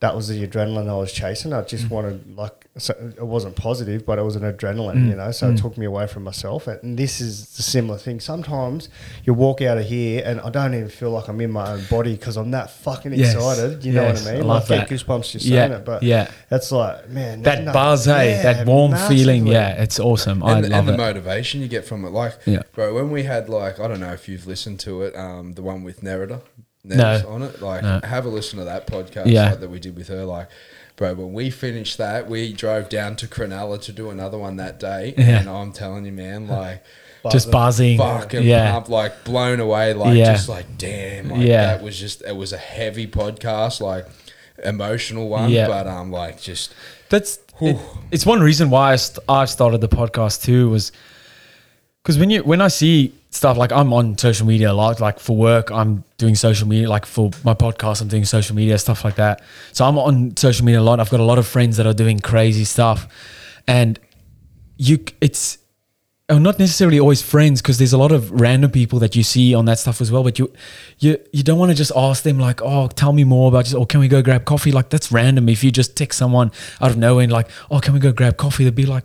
that 0.00 0.14
was 0.14 0.28
the 0.28 0.46
adrenaline 0.46 0.88
I 0.90 0.96
was 0.96 1.12
chasing. 1.12 1.52
I 1.54 1.62
just 1.62 1.90
wanted 1.90 2.36
like 2.36 2.65
so 2.78 2.94
it 3.16 3.26
wasn't 3.26 3.56
positive, 3.56 4.04
but 4.04 4.18
it 4.18 4.22
was 4.22 4.36
an 4.36 4.42
adrenaline, 4.42 4.96
Mm. 4.96 5.08
you 5.08 5.16
know. 5.16 5.30
So 5.30 5.50
it 5.50 5.56
took 5.58 5.78
me 5.78 5.86
away 5.86 6.06
from 6.06 6.24
myself. 6.24 6.66
And 6.66 6.98
this 6.98 7.20
is 7.20 7.56
the 7.56 7.62
similar 7.62 7.98
thing. 7.98 8.20
Sometimes 8.20 8.88
you 9.24 9.32
walk 9.34 9.62
out 9.62 9.78
of 9.78 9.86
here, 9.86 10.22
and 10.26 10.40
I 10.42 10.50
don't 10.50 10.74
even 10.74 10.88
feel 10.88 11.10
like 11.10 11.28
I'm 11.28 11.40
in 11.40 11.50
my 11.50 11.72
own 11.72 11.84
body 11.90 12.12
because 12.16 12.36
I'm 12.36 12.50
that 12.50 12.70
fucking 12.70 13.14
Yes. 13.14 13.34
excited. 13.34 13.84
You 13.84 13.92
know 13.94 14.04
what 14.04 14.26
I 14.26 14.30
I 14.30 14.34
mean? 14.34 14.46
love 14.46 14.68
like, 14.68 14.80
I 14.80 14.82
get 14.84 14.88
that. 14.90 14.94
goosebumps 15.06 15.30
just 15.30 15.46
Yeah. 15.46 15.60
saying 15.68 15.72
it. 15.72 15.84
But 15.84 16.02
Yeah. 16.02 16.28
it's 16.50 16.70
like 16.70 17.08
man, 17.08 17.42
that 17.42 17.64
no- 17.64 17.72
buzz, 17.72 18.04
hey, 18.04 18.30
yeah, 18.32 18.52
that 18.52 18.66
warm 18.66 18.94
feeling, 19.08 19.46
yeah, 19.46 19.82
it's 19.82 19.98
awesome. 19.98 20.42
I 20.42 20.58
and, 20.58 20.68
love 20.68 20.78
and 20.80 20.88
the 20.88 20.94
it. 20.94 20.96
motivation 20.98 21.60
you 21.62 21.68
get 21.68 21.84
from 21.86 22.04
it. 22.04 22.10
Like, 22.10 22.34
Yeah. 22.44 22.62
bro, 22.74 22.94
when 22.94 23.10
we 23.10 23.22
had 23.22 23.48
like, 23.48 23.80
I 23.80 23.88
don't 23.88 24.00
know 24.00 24.12
if 24.12 24.28
you've 24.28 24.46
listened 24.46 24.80
to 24.80 25.02
it, 25.02 25.16
um, 25.16 25.54
the 25.54 25.62
one 25.62 25.82
with 25.82 26.02
Nerida, 26.02 26.40
No. 26.84 27.20
On 27.28 27.42
it. 27.42 27.60
Like, 27.60 27.82
No. 27.82 28.00
have 28.04 28.26
a 28.26 28.28
listen 28.28 28.60
to 28.60 28.64
that 28.66 28.86
podcast 28.86 29.26
Yeah. 29.26 29.50
like, 29.50 29.60
that 29.60 29.70
we 29.70 29.80
did 29.80 29.96
with 29.96 30.06
her. 30.06 30.24
Like, 30.24 30.48
bro, 30.96 31.14
when 31.14 31.32
we 31.32 31.50
finished 31.50 31.98
that, 31.98 32.28
we 32.28 32.52
drove 32.52 32.88
down 32.88 33.16
to 33.16 33.26
Cronulla 33.28 33.80
to 33.82 33.92
do 33.92 34.10
another 34.10 34.38
one 34.38 34.56
that 34.56 34.80
day, 34.80 35.14
Yeah. 35.16 35.40
and 35.40 35.48
I'm 35.48 35.72
telling 35.72 36.04
you, 36.06 36.12
man, 36.12 36.48
like. 36.60 36.82
Just 37.32 37.50
buzzing, 37.50 37.98
Fucking 37.98 38.44
yeah, 38.44 38.70
pumped, 38.70 38.88
like 38.88 39.24
blown 39.24 39.58
away, 39.58 39.94
like 39.94 40.16
Yeah. 40.16 40.32
just 40.34 40.48
like 40.48 40.78
damn, 40.78 41.28
like 41.30 41.40
Yeah. 41.40 41.66
that 41.76 41.82
was 41.82 41.98
just 41.98 42.22
it 42.22 42.36
was 42.36 42.52
a 42.52 42.56
heavy 42.56 43.08
podcast, 43.08 43.80
like 43.80 44.06
emotional 44.62 45.28
one, 45.28 45.50
Yeah. 45.50 45.66
but 45.66 45.88
um, 45.88 46.12
like 46.12 46.40
just 46.40 46.72
That's 47.08 47.40
it, 47.60 47.76
it's 48.12 48.24
one 48.24 48.38
reason 48.40 48.70
why 48.70 48.92
I, 48.92 48.96
st- 48.96 49.24
I 49.28 49.44
started 49.46 49.80
the 49.80 49.88
podcast 49.88 50.44
too 50.44 50.70
was 50.70 50.92
because 52.04 52.16
when 52.16 52.30
you 52.30 52.44
when 52.44 52.60
I 52.60 52.68
see 52.68 53.12
stuff 53.36 53.56
like 53.56 53.70
I'm 53.70 53.92
on 53.92 54.16
social 54.18 54.46
media 54.46 54.72
a 54.72 54.74
lot, 54.74 55.00
like 55.00 55.20
for 55.20 55.36
work 55.36 55.70
I'm 55.70 56.02
doing 56.16 56.34
social 56.34 56.66
media, 56.66 56.88
like 56.88 57.06
for 57.06 57.30
my 57.44 57.54
podcast 57.54 58.00
I'm 58.00 58.08
doing 58.08 58.24
social 58.24 58.56
media 58.56 58.78
stuff 58.78 59.04
like 59.04 59.16
that. 59.16 59.42
So 59.72 59.84
I'm 59.84 59.98
on 59.98 60.36
social 60.36 60.64
media 60.64 60.80
a 60.80 60.82
lot. 60.82 60.98
I've 60.98 61.10
got 61.10 61.20
a 61.20 61.24
lot 61.24 61.38
of 61.38 61.46
friends 61.46 61.76
that 61.76 61.86
are 61.86 61.94
doing 61.94 62.18
crazy 62.18 62.64
stuff, 62.64 63.06
and 63.68 64.00
you 64.76 65.04
it's 65.20 65.58
oh, 66.28 66.38
not 66.38 66.58
necessarily 66.58 66.98
always 66.98 67.22
friends 67.22 67.62
because 67.62 67.78
there's 67.78 67.92
a 67.92 67.98
lot 67.98 68.12
of 68.12 68.30
random 68.32 68.70
people 68.70 68.98
that 68.98 69.14
you 69.14 69.22
see 69.22 69.54
on 69.54 69.64
that 69.66 69.78
stuff 69.78 70.00
as 70.00 70.10
well. 70.10 70.24
But 70.24 70.38
you, 70.38 70.52
you, 70.98 71.18
you 71.32 71.42
don't 71.42 71.58
want 71.58 71.70
to 71.70 71.76
just 71.76 71.92
ask 71.94 72.22
them 72.24 72.38
like, 72.38 72.60
oh, 72.62 72.88
tell 72.88 73.12
me 73.12 73.24
more 73.24 73.48
about, 73.48 73.64
just, 73.64 73.76
or 73.76 73.86
can 73.86 74.00
we 74.00 74.08
go 74.08 74.22
grab 74.22 74.44
coffee? 74.44 74.72
Like 74.72 74.90
that's 74.90 75.12
random. 75.12 75.48
If 75.48 75.62
you 75.62 75.70
just 75.70 75.96
text 75.96 76.18
someone 76.18 76.50
out 76.80 76.90
of 76.90 76.96
nowhere 76.96 77.24
and 77.24 77.32
like, 77.32 77.48
oh, 77.70 77.80
can 77.80 77.94
we 77.94 78.00
go 78.00 78.12
grab 78.12 78.36
coffee? 78.36 78.64
They'd 78.64 78.74
be 78.74 78.86
like, 78.86 79.04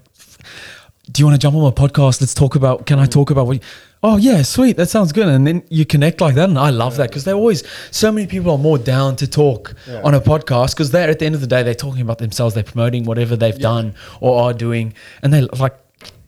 do 1.11 1.21
you 1.21 1.25
want 1.25 1.35
to 1.35 1.43
jump 1.43 1.55
on 1.55 1.61
my 1.63 1.71
podcast? 1.71 2.21
Let's 2.21 2.33
talk 2.33 2.55
about. 2.55 2.85
Can 2.85 2.99
I 2.99 3.05
talk 3.05 3.31
about 3.31 3.47
what? 3.47 3.57
You, 3.57 3.61
oh 4.03 4.17
yeah, 4.17 4.41
sweet. 4.43 4.77
That 4.77 4.87
sounds 4.87 5.11
good. 5.11 5.27
And 5.27 5.45
then 5.45 5.63
you 5.69 5.85
connect 5.85 6.21
like 6.21 6.35
that, 6.35 6.47
and 6.49 6.57
I 6.57 6.69
love 6.69 6.95
that 6.97 7.09
because 7.09 7.23
they're 7.25 7.35
always 7.35 7.63
so 7.91 8.11
many 8.11 8.27
people 8.27 8.51
are 8.51 8.57
more 8.57 8.77
down 8.77 9.15
to 9.17 9.27
talk 9.27 9.75
on 10.03 10.13
a 10.13 10.21
podcast 10.21 10.71
because 10.71 10.91
they're 10.91 11.09
at 11.09 11.19
the 11.19 11.25
end 11.25 11.35
of 11.35 11.41
the 11.41 11.47
day 11.47 11.63
they're 11.63 11.73
talking 11.75 12.01
about 12.01 12.19
themselves. 12.19 12.53
They're 12.55 12.63
promoting 12.63 13.03
whatever 13.05 13.35
they've 13.35 13.57
done 13.59 13.95
or 14.21 14.41
are 14.43 14.53
doing, 14.53 14.93
and 15.21 15.33
they 15.33 15.41
like 15.41 15.75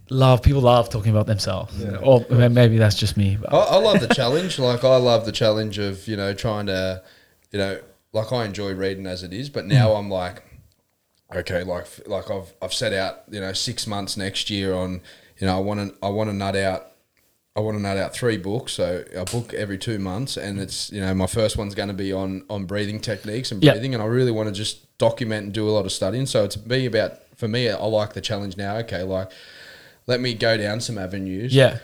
love 0.09 0.41
people 0.43 0.61
love 0.61 0.89
talking 0.89 1.11
about 1.11 1.27
themselves. 1.27 1.73
or 2.03 2.25
maybe 2.29 2.77
that's 2.77 2.95
just 2.95 3.15
me. 3.17 3.37
I, 3.47 3.55
I 3.57 3.77
love 3.77 3.99
the 4.01 4.13
challenge. 4.13 4.59
Like 4.59 4.83
I 4.83 4.97
love 4.97 5.25
the 5.25 5.31
challenge 5.31 5.77
of 5.79 6.07
you 6.07 6.17
know 6.17 6.33
trying 6.33 6.65
to, 6.67 7.01
you 7.51 7.59
know, 7.59 7.79
like 8.11 8.31
I 8.33 8.45
enjoy 8.45 8.73
reading 8.73 9.07
as 9.07 9.23
it 9.23 9.33
is, 9.33 9.49
but 9.49 9.65
now 9.65 9.89
Mm. 9.89 9.99
I'm 9.99 10.09
like, 10.09 10.43
okay, 11.37 11.63
like 11.63 11.85
like 12.07 12.29
I've 12.29 12.53
I've 12.61 12.73
set 12.73 12.93
out 12.93 13.23
you 13.29 13.39
know 13.39 13.53
six 13.53 13.87
months 13.87 14.17
next 14.17 14.49
year 14.49 14.73
on 14.73 15.01
you 15.37 15.47
know 15.47 15.55
I 15.55 15.59
want 15.59 15.79
to 15.79 16.05
I 16.05 16.09
want 16.09 16.29
to 16.29 16.35
nut 16.35 16.55
out. 16.55 16.89
I 17.55 17.59
want 17.59 17.77
to 17.77 17.81
nut 17.83 17.97
out 17.97 18.15
three 18.15 18.37
books, 18.37 18.73
so 18.73 19.05
I 19.15 19.23
book 19.25 19.53
every 19.53 19.77
two 19.77 19.99
months, 19.99 20.37
and 20.37 20.59
it's 20.59 20.91
you 20.91 20.99
know 20.99 21.13
my 21.13 21.27
first 21.27 21.55
one's 21.55 21.75
going 21.75 21.89
to 21.89 21.93
be 21.93 22.11
on 22.11 22.45
on 22.49 22.65
breathing 22.65 22.99
techniques 22.99 23.51
and 23.51 23.61
breathing, 23.61 23.93
and 23.93 24.01
I 24.01 24.07
really 24.07 24.31
want 24.31 24.49
to 24.49 24.53
just 24.53 24.97
document 24.97 25.45
and 25.45 25.53
do 25.53 25.69
a 25.69 25.71
lot 25.71 25.85
of 25.85 25.91
studying. 25.91 26.25
So 26.25 26.43
it's 26.43 26.55
be 26.55 26.87
about 26.87 27.19
for 27.35 27.47
me, 27.47 27.69
I 27.69 27.75
like 27.75 28.13
the 28.13 28.21
challenge 28.21 28.57
now. 28.57 28.77
Okay, 28.77 29.03
like 29.03 29.31
let 30.07 30.19
me 30.19 30.33
go 30.33 30.57
down 30.57 30.81
some 30.81 30.97
avenues, 30.97 31.53
yeah, 31.53 31.77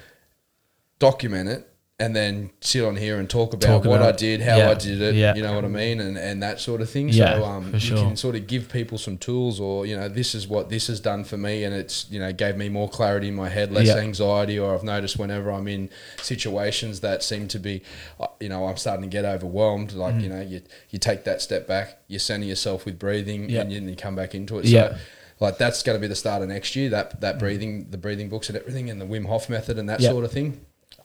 document 0.97 1.49
it 1.49 1.68
and 2.01 2.15
then 2.15 2.49
sit 2.61 2.83
on 2.85 2.95
here 2.95 3.19
and 3.19 3.29
talk 3.29 3.53
about 3.53 3.67
Talk 3.67 3.85
what 3.85 4.01
I 4.01 4.13
did, 4.13 4.39
how 4.41 4.57
Yeah. 4.57 4.69
I 4.71 4.73
did 4.75 5.01
it, 5.01 5.15
Yeah. 5.15 5.35
you 5.35 5.41
know 5.41 5.53
what 5.53 5.65
I 5.65 5.67
mean, 5.67 5.99
and 5.99 6.17
and 6.17 6.41
that 6.41 6.59
sort 6.61 6.79
of 6.81 6.89
thing. 6.89 7.09
Yeah, 7.09 7.35
so 7.39 7.43
um, 7.45 7.71
for 7.71 7.77
you 7.77 7.95
can 7.95 8.15
sort 8.15 8.35
of 8.37 8.47
give 8.47 8.69
people 8.71 8.97
some 8.97 9.17
tools, 9.17 9.59
or 9.59 9.85
you 9.85 9.95
know, 9.97 10.07
this 10.07 10.33
is 10.33 10.47
what 10.47 10.69
this 10.69 10.87
has 10.87 10.99
done 10.99 11.23
for 11.25 11.37
me, 11.37 11.63
and 11.65 11.75
it's 11.75 12.05
you 12.09 12.19
know 12.19 12.31
gave 12.31 12.55
me 12.55 12.69
more 12.69 12.87
clarity 12.89 13.27
in 13.27 13.35
my 13.35 13.49
head, 13.49 13.71
less 13.73 13.89
anxiety, 13.89 14.57
or 14.57 14.73
I've 14.73 14.83
noticed 14.83 15.19
whenever 15.19 15.51
I'm 15.51 15.67
in 15.67 15.89
situations 16.33 17.01
that 17.01 17.23
seem 17.23 17.47
to 17.49 17.59
be, 17.59 17.81
uh, 18.19 18.27
you 18.39 18.49
know, 18.49 18.65
I'm 18.67 18.77
starting 18.77 19.03
to 19.03 19.09
get 19.09 19.25
overwhelmed. 19.25 19.93
Like 19.93 20.15
Mm. 20.15 20.21
you 20.23 20.29
know, 20.29 20.41
you 20.41 20.61
you 20.89 20.99
take 20.99 21.23
that 21.25 21.41
step 21.41 21.67
back, 21.67 21.97
you 22.07 22.19
center 22.19 22.45
yourself 22.45 22.85
with 22.85 22.97
breathing, 22.97 23.53
and 23.53 23.71
then 23.71 23.89
you 23.89 23.95
come 23.95 24.15
back 24.15 24.33
into 24.33 24.57
it. 24.59 24.65
Yeah. 24.65 24.89
So, 24.93 24.97
like 25.41 25.57
that's 25.57 25.83
going 25.83 25.97
to 25.97 26.01
be 26.01 26.07
the 26.07 26.15
start 26.15 26.41
of 26.41 26.49
next 26.49 26.75
year. 26.75 26.89
That 26.89 27.19
that 27.21 27.39
breathing, 27.39 27.87
the 27.91 27.97
breathing 27.97 28.29
books 28.29 28.49
and 28.49 28.57
everything, 28.57 28.89
and 28.89 28.99
the 29.01 29.05
Wim 29.05 29.25
Hof 29.27 29.49
method 29.49 29.77
and 29.77 29.89
that 29.89 29.99
Yeah. 29.99 30.11
sort 30.11 30.23
of 30.25 30.31
thing. 30.31 30.61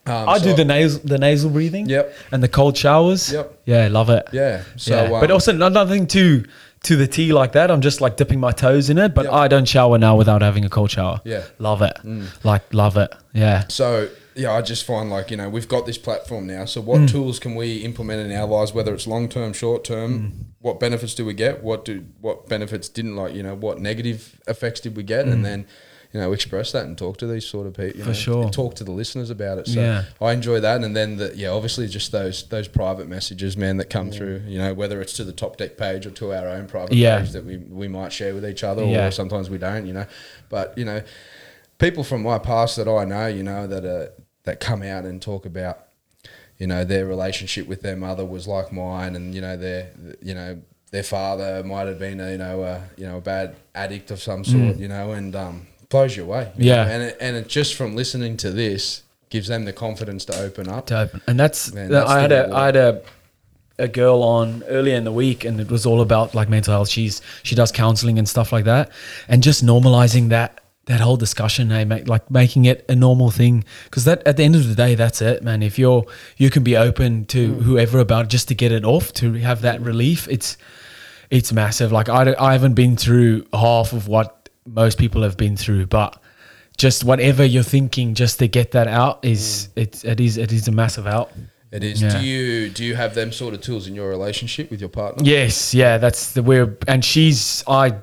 Um, 0.06 0.28
I 0.28 0.38
so- 0.38 0.44
do 0.44 0.54
the 0.54 0.64
nasal 0.64 1.00
the 1.04 1.18
nasal 1.18 1.50
breathing. 1.50 1.86
Yep. 1.88 2.14
And 2.32 2.42
the 2.42 2.48
cold 2.48 2.76
showers. 2.76 3.32
Yep. 3.32 3.62
Yeah, 3.64 3.88
love 3.88 4.10
it. 4.10 4.26
Yeah. 4.32 4.62
So, 4.76 4.94
yeah. 4.94 5.02
um, 5.14 5.20
but 5.20 5.30
also 5.30 5.52
not- 5.52 5.72
nothing 5.72 6.06
too 6.06 6.44
to 6.82 6.96
the 6.96 7.06
tea 7.06 7.32
like 7.32 7.52
that. 7.52 7.70
I'm 7.70 7.80
just 7.80 8.02
like 8.02 8.16
dipping 8.18 8.38
my 8.40 8.52
toes 8.52 8.90
in 8.90 8.98
it. 8.98 9.14
But 9.14 9.24
Yep. 9.24 9.32
I 9.32 9.48
don't 9.48 9.64
shower 9.66 9.96
now 9.96 10.16
without 10.16 10.42
having 10.42 10.64
a 10.66 10.68
cold 10.68 10.90
shower. 10.90 11.20
Yeah. 11.24 11.38
Mm. 11.40 11.50
Love 11.58 11.82
it. 11.82 11.96
Like 12.44 12.62
love 12.74 12.96
it. 12.98 13.10
Yeah. 13.32 13.64
So 13.68 14.08
yeah, 14.36 14.52
I 14.52 14.60
just 14.62 14.84
find 14.84 15.08
like 15.10 15.30
you 15.30 15.36
know 15.38 15.48
we've 15.48 15.68
got 15.68 15.86
this 15.86 15.96
platform 15.96 16.46
now. 16.46 16.64
So 16.66 16.82
Mm. 16.82 16.84
what 16.84 17.08
tools 17.08 17.38
can 17.38 17.54
we 17.54 17.76
implement 17.78 18.30
in 18.30 18.36
our 18.36 18.46
lives, 18.46 18.74
whether 18.74 18.92
it's 18.92 19.06
long 19.06 19.28
term, 19.30 19.52
short 19.54 19.84
term? 19.84 20.12
Mm. 20.12 20.44
What 20.60 20.78
benefits 20.80 21.14
do 21.14 21.24
we 21.24 21.32
get? 21.32 21.62
What 21.62 21.84
do 21.86 22.04
what 22.20 22.46
benefits 22.48 22.90
didn't 22.90 23.16
like? 23.16 23.32
You 23.34 23.42
know, 23.42 23.54
what 23.54 23.80
negative 23.80 24.38
effects 24.46 24.80
did 24.80 24.96
we 24.96 25.02
get? 25.02 25.24
Mm. 25.24 25.32
And 25.32 25.44
then 25.46 25.66
you 26.14 26.20
know 26.20 26.32
express 26.32 26.72
that 26.72 26.86
and 26.86 26.96
talk 26.96 27.16
to 27.18 27.26
these 27.26 27.44
sort 27.44 27.66
of 27.66 27.74
people. 27.74 27.98
You 27.98 28.04
For 28.04 28.10
know, 28.10 28.14
sure. 28.14 28.48
talk 28.50 28.74
to 28.76 28.84
the 28.84 28.92
listeners 28.92 29.28
about 29.30 29.58
it. 29.58 29.66
So 29.66 29.80
Yeah. 29.80 30.04
I 30.20 30.32
enjoy 30.32 30.60
that. 30.60 30.82
And 30.84 30.94
then 30.96 31.16
the 31.16 31.32
yeah, 31.34 31.48
obviously 31.48 31.86
just 31.88 32.12
those 32.12 32.44
those 32.48 32.68
private 32.68 33.08
messages, 33.08 33.56
man, 33.56 33.76
that 33.78 33.90
come 33.90 34.10
through. 34.12 34.42
You 34.46 34.58
know, 34.58 34.72
whether 34.74 35.00
it's 35.02 35.12
to 35.14 35.24
the 35.24 35.32
top 35.32 35.56
deck 35.56 35.76
page 35.76 36.06
or 36.06 36.10
to 36.12 36.32
our 36.32 36.48
own 36.48 36.68
private 36.68 36.94
Yeah. 36.94 37.18
page 37.18 37.32
that 37.32 37.44
we 37.44 37.56
we 37.56 37.88
might 37.88 38.12
share 38.12 38.32
with 38.32 38.46
each 38.46 38.62
other, 38.64 38.84
Yeah. 38.84 39.08
or 39.08 39.10
sometimes 39.10 39.50
we 39.50 39.58
don't. 39.58 39.86
You 39.86 39.92
know, 39.92 40.06
but 40.48 40.78
you 40.78 40.84
know 40.84 41.02
people 41.78 42.04
from 42.04 42.22
my 42.22 42.38
past 42.38 42.76
that 42.76 42.86
I 42.88 43.04
know, 43.04 43.26
you 43.26 43.42
know, 43.42 43.66
that 43.66 43.84
uh, 43.84 44.06
that 44.44 44.60
come 44.60 44.82
out 44.82 45.04
and 45.04 45.20
talk 45.20 45.44
about, 45.46 45.78
you 46.58 46.66
know, 46.68 46.84
their 46.84 47.04
relationship 47.06 47.66
with 47.66 47.82
their 47.82 47.96
mother 47.96 48.24
was 48.24 48.46
like 48.46 48.72
mine, 48.72 49.16
and 49.16 49.34
you 49.34 49.40
know, 49.40 49.56
their 49.56 49.90
you 50.22 50.34
know 50.34 50.60
their 50.92 51.02
father 51.02 51.64
might 51.64 51.88
have 51.88 51.98
been 51.98 52.20
a 52.20 52.30
you 52.30 52.38
know 52.38 52.62
a 52.62 52.84
you 52.96 53.04
know 53.06 53.16
a 53.18 53.20
bad 53.20 53.56
addict 53.74 54.12
of 54.12 54.20
some 54.22 54.44
sort, 54.44 54.76
you 54.76 54.86
know, 54.86 55.10
and 55.10 55.34
um, 55.34 55.66
blows 55.94 56.16
you 56.16 56.24
away. 56.28 56.44
you 56.56 56.64
Mm. 56.64 56.66
Yeah. 56.70 56.84
know, 56.84 56.90
and 56.94 57.02
it, 57.08 57.16
and 57.20 57.32
it 57.36 57.46
just 57.48 57.74
from 57.78 57.90
listening 58.02 58.36
to 58.44 58.50
this 58.50 59.02
gives 59.30 59.48
them 59.48 59.64
the 59.64 59.72
confidence 59.72 60.24
to 60.26 60.34
open 60.46 60.68
up. 60.68 60.86
to 60.86 60.98
open. 61.04 61.20
And 61.28 61.36
that's, 61.42 61.72
Man, 61.72 61.90
that's 61.90 62.10
I 62.10 62.20
had 62.20 62.32
a 62.32 62.42
had 62.66 62.76
a 62.76 63.02
a 63.78 63.88
girl 63.88 64.22
on 64.22 64.62
earlier 64.68 64.96
in 64.96 65.04
the 65.04 65.10
week, 65.24 65.44
and 65.44 65.60
it 65.60 65.68
was 65.68 65.84
all 65.86 66.00
about 66.00 66.34
like 66.34 66.48
mental 66.48 66.72
health. 66.72 66.88
She's 66.88 67.20
she 67.42 67.54
does 67.56 67.72
counseling 67.72 68.18
and 68.20 68.28
stuff 68.28 68.52
like 68.52 68.64
that, 68.66 68.90
and 69.28 69.42
just 69.42 69.64
normalizing 69.64 70.28
that 70.30 70.60
that 70.86 71.00
whole 71.00 71.16
discussion, 71.16 71.70
hey, 71.70 71.84
make, 71.84 72.06
like 72.14 72.30
making 72.30 72.66
it 72.66 72.84
a 72.88 72.94
normal 72.94 73.30
thing, 73.30 73.64
because 73.84 74.04
that 74.04 74.22
at 74.26 74.36
the 74.36 74.44
end 74.44 74.54
of 74.54 74.68
the 74.68 74.74
day, 74.74 74.94
that's 74.94 75.20
it, 75.22 75.42
man. 75.42 75.62
If 75.62 75.78
you're 75.78 76.04
you 76.36 76.50
can 76.50 76.62
be 76.62 76.76
open 76.76 77.24
to 77.34 77.40
whoever 77.66 77.98
about 78.00 78.26
it 78.26 78.30
just 78.36 78.48
to 78.48 78.54
get 78.54 78.70
it 78.70 78.84
off, 78.84 79.12
to 79.14 79.32
have 79.48 79.62
that 79.62 79.80
relief. 79.80 80.28
It's 80.28 80.56
it's 81.30 81.52
massive. 81.52 81.90
Like 81.90 82.08
I, 82.08 82.34
I 82.38 82.52
haven't 82.52 82.74
been 82.74 82.96
through 82.96 83.46
half 83.52 83.92
of 83.92 84.06
what 84.08 84.43
most 84.66 84.98
people 84.98 85.22
have 85.22 85.36
been 85.36 85.56
through, 85.56 85.86
but 85.86 86.20
just 86.76 87.04
whatever 87.04 87.44
you're 87.44 87.62
thinking, 87.62 88.14
just 88.14 88.38
to 88.38 88.48
get 88.48 88.72
that 88.72 88.88
out 88.88 89.24
is 89.24 89.68
mm. 89.76 89.82
it's 89.82 90.04
it 90.04 90.20
is 90.20 90.36
it 90.36 90.52
is 90.52 90.68
a 90.68 90.72
massive 90.72 91.04
help. 91.04 91.32
It 91.70 91.82
is. 91.82 92.02
Yeah. 92.02 92.20
Do 92.20 92.26
you 92.26 92.70
do 92.70 92.84
you 92.84 92.94
have 92.94 93.14
them 93.14 93.32
sort 93.32 93.54
of 93.54 93.60
tools 93.60 93.86
in 93.88 93.94
your 93.94 94.08
relationship 94.08 94.70
with 94.70 94.80
your 94.80 94.88
partner? 94.88 95.22
Yes, 95.24 95.74
yeah, 95.74 95.98
that's 95.98 96.32
the 96.32 96.42
we're 96.42 96.76
and 96.86 97.04
she's 97.04 97.64
I 97.66 97.96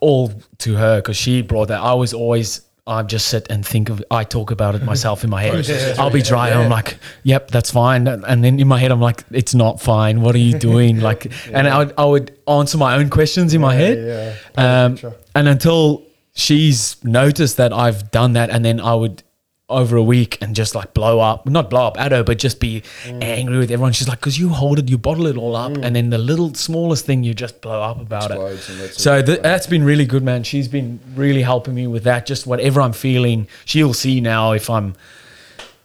all 0.00 0.32
to 0.58 0.74
her 0.74 1.00
because 1.00 1.16
she 1.16 1.42
brought 1.42 1.68
that. 1.68 1.80
I 1.80 1.94
was 1.94 2.12
always 2.12 2.62
I 2.90 3.02
just 3.04 3.28
sit 3.28 3.46
and 3.50 3.64
think 3.64 3.88
of 3.88 4.02
I 4.10 4.24
talk 4.24 4.50
about 4.50 4.74
it 4.74 4.82
myself 4.82 5.22
in 5.22 5.30
my 5.30 5.42
head. 5.42 5.70
I'll 5.98 6.10
be 6.10 6.22
dry 6.22 6.48
and 6.48 6.58
I'm 6.62 6.70
like, 6.70 6.98
yep, 7.22 7.50
that's 7.50 7.70
fine. 7.70 8.08
And 8.08 8.42
then 8.44 8.58
in 8.58 8.66
my 8.66 8.78
head 8.80 8.90
I'm 8.90 9.00
like, 9.00 9.22
it's 9.30 9.54
not 9.54 9.80
fine. 9.80 10.22
What 10.22 10.34
are 10.34 10.38
you 10.38 10.58
doing? 10.70 10.98
Like, 11.00 11.30
and 11.52 11.68
I 11.68 11.78
would, 11.78 11.94
I 11.96 12.04
would 12.04 12.36
answer 12.48 12.78
my 12.78 12.96
own 12.96 13.08
questions 13.08 13.54
in 13.54 13.60
my 13.60 13.74
head. 13.74 14.36
yeah. 14.58 14.84
Um, 14.84 14.98
and 15.36 15.46
until 15.46 16.04
she's 16.34 17.02
noticed 17.04 17.56
that 17.58 17.72
I've 17.72 18.10
done 18.10 18.32
that, 18.32 18.50
and 18.50 18.64
then 18.64 18.80
I 18.80 18.94
would 18.94 19.22
over 19.70 19.96
a 19.96 20.02
week 20.02 20.36
and 20.42 20.54
just 20.54 20.74
like 20.74 20.92
blow 20.94 21.20
up, 21.20 21.46
not 21.46 21.70
blow 21.70 21.86
up 21.86 21.98
at 22.00 22.12
her, 22.12 22.22
but 22.24 22.38
just 22.38 22.60
be 22.60 22.82
Mm. 23.06 23.22
angry 23.22 23.58
with 23.58 23.70
everyone. 23.70 23.92
She's 23.92 24.08
like, 24.08 24.18
because 24.20 24.38
you 24.38 24.48
hold 24.50 24.78
it, 24.78 24.90
you 24.90 24.98
bottle 24.98 25.26
it 25.26 25.36
all 25.36 25.56
up, 25.56 25.76
and 25.76 25.94
then 25.96 26.10
the 26.10 26.18
little 26.18 26.52
smallest 26.54 27.06
thing 27.06 27.22
you 27.24 27.32
just 27.34 27.60
blow 27.60 27.80
up 27.82 28.00
about 28.00 28.30
Explodes 28.30 28.68
it. 28.70 28.94
So 28.94 29.22
th- 29.22 29.40
that's 29.40 29.66
been 29.66 29.84
really 29.84 30.04
good, 30.04 30.22
man. 30.22 30.42
She's 30.42 30.68
been 30.68 31.00
really 31.14 31.42
helping 31.42 31.74
me 31.74 31.86
with 31.86 32.04
that. 32.04 32.26
Just 32.26 32.46
whatever 32.46 32.80
I'm 32.80 32.92
feeling, 32.92 33.46
she'll 33.64 33.94
see 33.94 34.20
now 34.20 34.52
if 34.52 34.68
I'm 34.68 34.94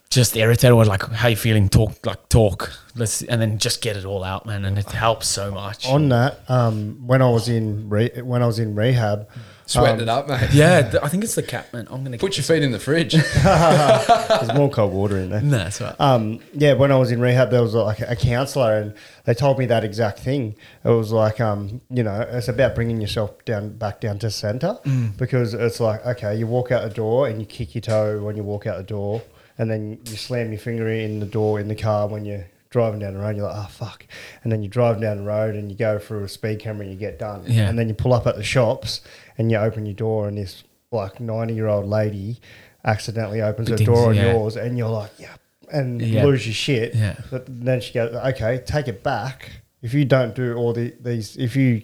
just 0.09 0.37
irritated 0.37 0.71
or 0.71 0.85
like, 0.85 1.03
how 1.11 1.27
you 1.27 1.35
feeling? 1.35 1.67
Talk, 1.69 2.05
like 2.05 2.29
talk. 2.29 2.71
Let's 2.95 3.21
and 3.23 3.41
then 3.41 3.57
just 3.57 3.81
get 3.81 3.97
it 3.97 4.05
all 4.05 4.23
out, 4.23 4.45
man. 4.45 4.63
And 4.63 4.77
it 4.77 4.89
helps 4.91 5.27
so 5.27 5.51
much. 5.51 5.85
On 5.87 6.07
that, 6.09 6.39
um, 6.49 7.05
when 7.05 7.21
I 7.21 7.29
was 7.29 7.49
in 7.49 7.89
re- 7.89 8.21
when 8.21 8.41
I 8.41 8.45
was 8.45 8.57
in 8.59 8.75
rehab, 8.75 9.27
Sweating 9.67 9.95
um, 9.95 10.01
it 10.01 10.09
up, 10.09 10.27
mate. 10.27 10.49
yeah, 10.53 10.81
th- 10.83 11.01
I 11.03 11.07
think 11.09 11.23
it's 11.23 11.33
the 11.33 11.41
cat, 11.41 11.73
man. 11.73 11.87
I'm 11.89 12.03
gonna 12.03 12.17
Put 12.19 12.37
your 12.37 12.43
feet 12.43 12.61
in 12.61 12.71
the 12.71 12.79
fridge. 12.79 13.13
there's 13.59 14.53
more 14.53 14.69
cold 14.69 14.93
water 14.93 15.17
in 15.17 15.29
there. 15.29 15.41
No, 15.41 15.57
that's 15.57 15.81
right. 15.81 15.95
um, 15.99 16.39
yeah, 16.53 16.73
when 16.73 16.91
I 16.91 16.97
was 16.97 17.11
in 17.11 17.19
rehab, 17.19 17.49
there 17.49 17.61
was 17.63 17.73
like 17.73 17.99
a 17.99 18.15
counselor, 18.15 18.77
and 18.77 18.93
they 19.25 19.33
told 19.33 19.57
me 19.57 19.65
that 19.65 19.83
exact 19.83 20.19
thing. 20.19 20.55
It 20.83 20.89
was 20.89 21.11
like, 21.11 21.41
um, 21.41 21.81
you 21.89 22.03
know, 22.03 22.21
it's 22.31 22.47
about 22.47 22.75
bringing 22.75 23.01
yourself 23.01 23.43
down 23.45 23.77
back 23.77 24.01
down 24.01 24.19
to 24.19 24.29
center 24.29 24.77
because 25.17 25.53
it's 25.53 25.79
like, 25.79 26.05
okay, 26.05 26.35
you 26.35 26.45
walk 26.47 26.71
out 26.71 26.83
the 26.87 26.93
door 26.93 27.27
and 27.27 27.39
you 27.39 27.45
kick 27.47 27.73
your 27.73 27.81
toe 27.81 28.21
when 28.21 28.37
you 28.37 28.43
walk 28.43 28.67
out 28.67 28.77
the 28.77 28.83
door, 28.83 29.23
and 29.57 29.69
then 29.69 29.99
you 30.05 30.15
slam 30.15 30.51
your 30.51 30.59
finger 30.59 30.87
in 30.89 31.19
the 31.19 31.25
door 31.25 31.59
in 31.59 31.67
the 31.67 31.75
car 31.75 32.07
when 32.07 32.23
you're 32.25 32.45
driving 32.69 32.99
down 32.99 33.13
the 33.13 33.19
road. 33.19 33.35
You're 33.37 33.47
like, 33.47 33.55
oh 33.65 33.69
fuck, 33.71 34.05
and 34.43 34.51
then 34.51 34.61
you 34.61 34.69
drive 34.69 35.01
down 35.01 35.17
the 35.17 35.23
road 35.23 35.55
and 35.55 35.71
you 35.71 35.77
go 35.77 35.97
through 35.97 36.23
a 36.25 36.29
speed 36.29 36.59
camera 36.59 36.83
and 36.83 36.91
you 36.93 36.99
get 36.99 37.17
done, 37.17 37.43
Yeah. 37.47 37.67
and 37.69 37.79
then 37.79 37.87
you 37.87 37.95
pull 37.95 38.13
up 38.13 38.27
at 38.27 38.35
the 38.35 38.43
shops 38.43 39.01
and 39.37 39.51
you 39.51 39.57
open 39.57 39.85
your 39.85 39.95
door 39.95 40.27
and 40.27 40.37
this 40.37 40.63
like 40.91 41.19
ninety 41.19 41.53
year 41.53 41.67
old 41.67 41.85
lady 41.85 42.39
accidentally 42.83 43.41
opens 43.41 43.69
her 43.69 43.77
door 43.77 44.09
on 44.09 44.15
yeah. 44.15 44.31
yours 44.33 44.55
and 44.55 44.77
you're 44.77 44.89
like, 44.89 45.11
yeah, 45.17 45.35
and 45.71 46.01
Yeah. 46.01 46.23
lose 46.23 46.45
your 46.45 46.53
shit. 46.53 46.93
Yeah. 46.95 47.15
But 47.31 47.45
then 47.47 47.81
she 47.81 47.93
goes, 47.93 48.13
okay, 48.13 48.61
take 48.65 48.87
it 48.87 49.03
back. 49.03 49.51
If 49.81 49.93
you 49.93 50.05
don't 50.05 50.35
do 50.35 50.55
all 50.55 50.73
the, 50.73 50.93
these, 50.99 51.35
if 51.37 51.55
you 51.55 51.81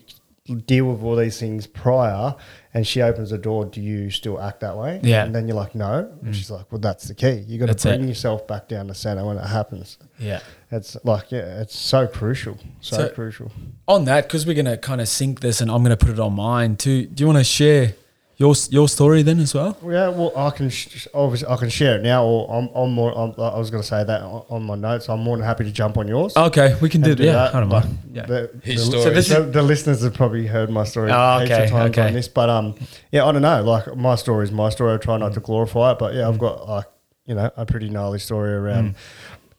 deal 0.65 0.85
with 0.85 1.03
all 1.03 1.15
these 1.15 1.39
things 1.39 1.67
prior 1.67 2.35
and 2.73 2.85
she 2.87 3.01
opens 3.01 3.31
the 3.31 3.37
door, 3.37 3.65
do 3.65 3.81
you 3.81 4.09
still 4.09 4.39
act 4.41 4.61
that 4.61 4.77
way? 4.77 4.99
Yeah. 5.03 5.23
Mm. 5.23 5.25
And 5.27 5.35
then 5.35 5.47
you're 5.47 5.57
like, 5.57 5.75
no. 5.75 6.09
And 6.23 6.35
she's 6.35 6.49
like, 6.49 6.71
well, 6.71 6.79
that's 6.79 7.07
the 7.07 7.13
key. 7.13 7.43
You 7.47 7.57
got 7.59 7.75
to 7.77 7.87
bring 7.87 8.03
it. 8.03 8.07
yourself 8.07 8.47
back 8.47 8.67
down 8.69 8.87
to 8.87 8.93
center 8.95 9.25
when 9.25 9.37
it 9.37 9.45
happens. 9.47 9.97
Yeah. 10.19 10.39
It's 10.71 10.95
like, 11.03 11.31
yeah, 11.31 11.61
it's 11.61 11.77
so 11.77 12.07
crucial. 12.07 12.57
So, 12.79 12.95
So- 12.97 13.09
crucial. 13.09 13.51
on 13.87 14.05
that 14.05 14.25
because 14.27 14.45
we're 14.45 14.55
gonna 14.55 14.77
kind 14.77 15.01
of 15.01 15.07
sync 15.09 15.41
this 15.41 15.59
and 15.59 15.69
I'm 15.69 15.83
gonna 15.83 15.97
put 15.97 16.09
it 16.11 16.19
on 16.19 16.33
mine 16.33 16.77
too. 16.77 17.07
Do 17.07 17.21
you 17.23 17.27
want 17.27 17.39
to 17.39 17.43
share 17.43 17.93
your 18.41 18.55
your 18.69 18.87
story 18.89 19.21
then 19.23 19.39
as 19.39 19.53
well? 19.53 19.77
Yeah, 19.83 20.09
well, 20.09 20.31
I 20.35 20.49
can 20.57 20.69
sh- 20.69 21.07
obviously 21.13 21.47
I 21.47 21.55
can 21.55 21.69
share 21.69 21.95
it 21.97 22.01
now, 22.03 22.25
or 22.25 22.39
I'm, 22.55 22.67
I'm 22.75 22.91
more. 22.91 23.11
I'm, 23.17 23.29
I 23.39 23.57
was 23.57 23.69
going 23.71 23.83
to 23.83 23.87
say 23.87 24.03
that 24.03 24.21
on, 24.21 24.43
on 24.49 24.63
my 24.63 24.75
notes. 24.75 25.07
I'm 25.07 25.21
more 25.21 25.37
than 25.37 25.45
happy 25.45 25.63
to 25.63 25.71
jump 25.71 25.97
on 25.97 26.07
yours. 26.07 26.35
Okay, 26.35 26.75
we 26.81 26.89
can 26.89 27.01
do, 27.01 27.11
and 27.11 27.19
it. 27.21 27.25
Yeah, 27.27 27.33
that, 27.33 27.55
I 27.55 27.59
don't 27.61 27.69
mind. 27.69 27.97
Yeah. 28.11 28.25
The, 28.25 28.39
His 28.63 28.75
the, 28.91 28.99
story. 28.99 29.03
So 29.03 29.09
the, 29.41 29.47
is- 29.47 29.53
the 29.53 29.61
listeners 29.63 30.01
have 30.03 30.13
probably 30.15 30.47
heard 30.47 30.69
my 30.69 30.83
story 30.83 31.11
Oh, 31.13 31.39
heaps 31.39 31.51
okay, 31.51 31.63
of 31.65 31.69
times 31.69 31.89
okay. 31.91 32.07
on 32.07 32.13
this, 32.13 32.27
but 32.27 32.49
um, 32.49 32.75
yeah, 33.11 33.25
I 33.25 33.31
don't 33.31 33.41
know. 33.43 33.63
Like 33.63 33.95
my 33.95 34.15
story 34.15 34.43
is 34.43 34.51
my 34.51 34.69
story. 34.69 34.93
I 34.93 34.97
try 34.97 35.17
not 35.17 35.33
to 35.35 35.39
Mm. 35.41 35.45
glorify 35.45 35.91
it, 35.91 35.99
but 35.99 36.13
yeah, 36.15 36.27
I've 36.27 36.39
got 36.39 36.67
like 36.67 36.85
you 37.27 37.35
know 37.35 37.49
a 37.55 37.65
pretty 37.65 37.87
gnarly 37.89 38.19
story 38.19 38.51
around 38.51 38.95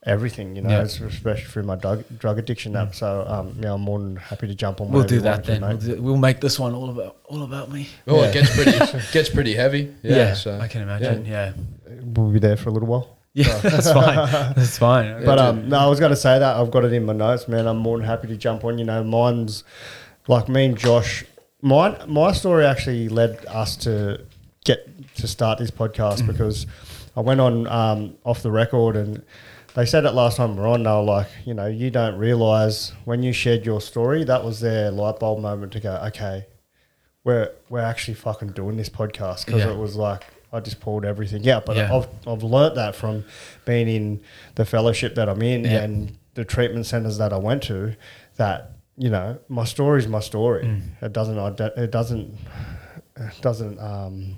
everything. 0.04 0.56
You 0.56 0.62
know, 0.62 0.68
Mm. 0.70 0.72
Yeah. 1.00 1.06
Mm. 1.06 1.06
especially 1.12 1.44
through 1.44 1.62
my 1.64 1.76
drug 1.76 2.04
drug 2.18 2.38
addiction. 2.38 2.72
That 2.72 2.94
so 2.94 3.24
um, 3.26 3.56
yeah, 3.60 3.74
I'm 3.74 3.80
more 3.82 3.98
than 3.98 4.16
happy 4.16 4.46
to 4.46 4.54
jump 4.54 4.80
on. 4.80 4.90
We'll 4.90 5.04
do 5.04 5.20
that 5.20 5.32
want 5.32 5.44
to, 5.44 5.50
then. 5.52 5.60
We'll, 5.62 5.76
do, 5.76 6.02
we'll 6.02 6.16
make 6.16 6.40
this 6.40 6.58
one 6.58 6.74
all 6.74 6.90
about 6.90 7.16
all 7.24 7.42
about 7.42 7.70
me. 7.70 7.88
Oh, 8.06 8.20
Yeah. 8.22 8.28
it 8.28 8.32
gets 8.34 8.54
pretty 8.54 9.02
gets 9.12 9.28
pretty 9.30 9.54
heavy. 9.54 9.92
Yeah, 10.02 10.16
Yeah, 10.16 10.34
so, 10.34 10.58
I 10.58 10.68
can 10.68 10.82
imagine. 10.82 11.24
Yeah, 11.26 11.52
We'll 12.04 12.30
be 12.30 12.38
there 12.38 12.56
for 12.56 12.68
a 12.70 12.72
little 12.72 12.88
while. 12.88 13.16
yeah, 13.34 13.56
that's 13.62 13.90
fine. 13.92 14.16
That's 14.56 14.76
fine. 14.78 15.24
But 15.24 15.38
um, 15.38 15.68
no, 15.68 15.78
I 15.78 15.86
was 15.86 15.98
going 16.00 16.10
to 16.10 16.16
say 16.16 16.38
that 16.38 16.56
I've 16.56 16.70
got 16.70 16.84
it 16.84 16.92
in 16.92 17.04
my 17.06 17.12
notes, 17.14 17.48
man. 17.48 17.66
I'm 17.66 17.78
more 17.78 17.96
than 17.96 18.06
happy 18.06 18.28
to 18.28 18.36
jump 18.36 18.62
on. 18.64 18.78
You 18.78 18.84
know, 18.84 19.02
mine's 19.04 19.64
like 20.28 20.48
me 20.50 20.66
and 20.66 20.76
Josh. 20.76 21.24
Mine, 21.62 21.96
my 22.08 22.32
story 22.32 22.66
actually 22.66 23.08
led 23.08 23.44
us 23.46 23.76
to 23.76 24.20
get 24.64 24.86
to 25.16 25.26
start 25.26 25.58
this 25.60 25.70
podcast 25.70 26.26
because 26.26 26.66
I 27.16 27.20
went 27.20 27.40
on 27.40 27.66
um, 27.68 28.16
off 28.24 28.42
the 28.42 28.50
record 28.50 28.96
and 28.96 29.22
they 29.74 29.86
said 29.86 30.04
it 30.04 30.12
last 30.12 30.36
time 30.36 30.54
we 30.56 30.62
were 30.62 30.68
on. 30.68 30.82
They 30.82 30.90
were 30.90 31.02
like, 31.02 31.28
you 31.44 31.54
know, 31.54 31.66
you 31.66 31.90
don't 31.90 32.16
realize 32.18 32.92
when 33.04 33.22
you 33.22 33.32
shared 33.32 33.64
your 33.64 33.80
story, 33.80 34.24
that 34.24 34.44
was 34.44 34.60
their 34.60 34.90
light 34.90 35.18
bulb 35.18 35.40
moment 35.40 35.72
to 35.72 35.80
go, 35.80 35.94
okay, 36.08 36.46
we're 37.24 37.50
we're 37.68 37.80
actually 37.80 38.14
fucking 38.14 38.48
doing 38.52 38.76
this 38.76 38.88
podcast 38.88 39.46
because 39.46 39.60
Yeah. 39.64 39.70
it 39.72 39.78
was 39.78 39.96
like 39.96 40.24
I 40.52 40.60
just 40.60 40.80
pulled 40.80 41.04
everything 41.04 41.48
out. 41.48 41.64
But 41.66 41.76
Yeah. 41.76 41.94
I've 41.96 42.08
I've 42.26 42.42
learnt 42.42 42.74
that 42.74 42.94
from 42.94 43.24
being 43.64 43.88
in 43.88 44.20
the 44.56 44.64
fellowship 44.64 45.14
that 45.14 45.28
I'm 45.28 45.40
in 45.42 45.64
Yeah. 45.64 45.82
and 45.82 46.18
the 46.34 46.44
treatment 46.44 46.86
centers 46.86 47.18
that 47.18 47.32
I 47.32 47.36
went 47.38 47.62
to. 47.64 47.94
That 48.36 48.72
you 48.98 49.08
know, 49.08 49.38
my 49.48 49.64
story 49.64 50.00
is 50.00 50.08
my 50.08 50.20
story. 50.20 50.64
Mm. 50.64 50.82
It 51.00 51.12
doesn't 51.12 51.38
it 51.78 51.90
doesn't 51.90 52.36
it 53.16 53.40
doesn't 53.40 53.78
um 53.78 54.36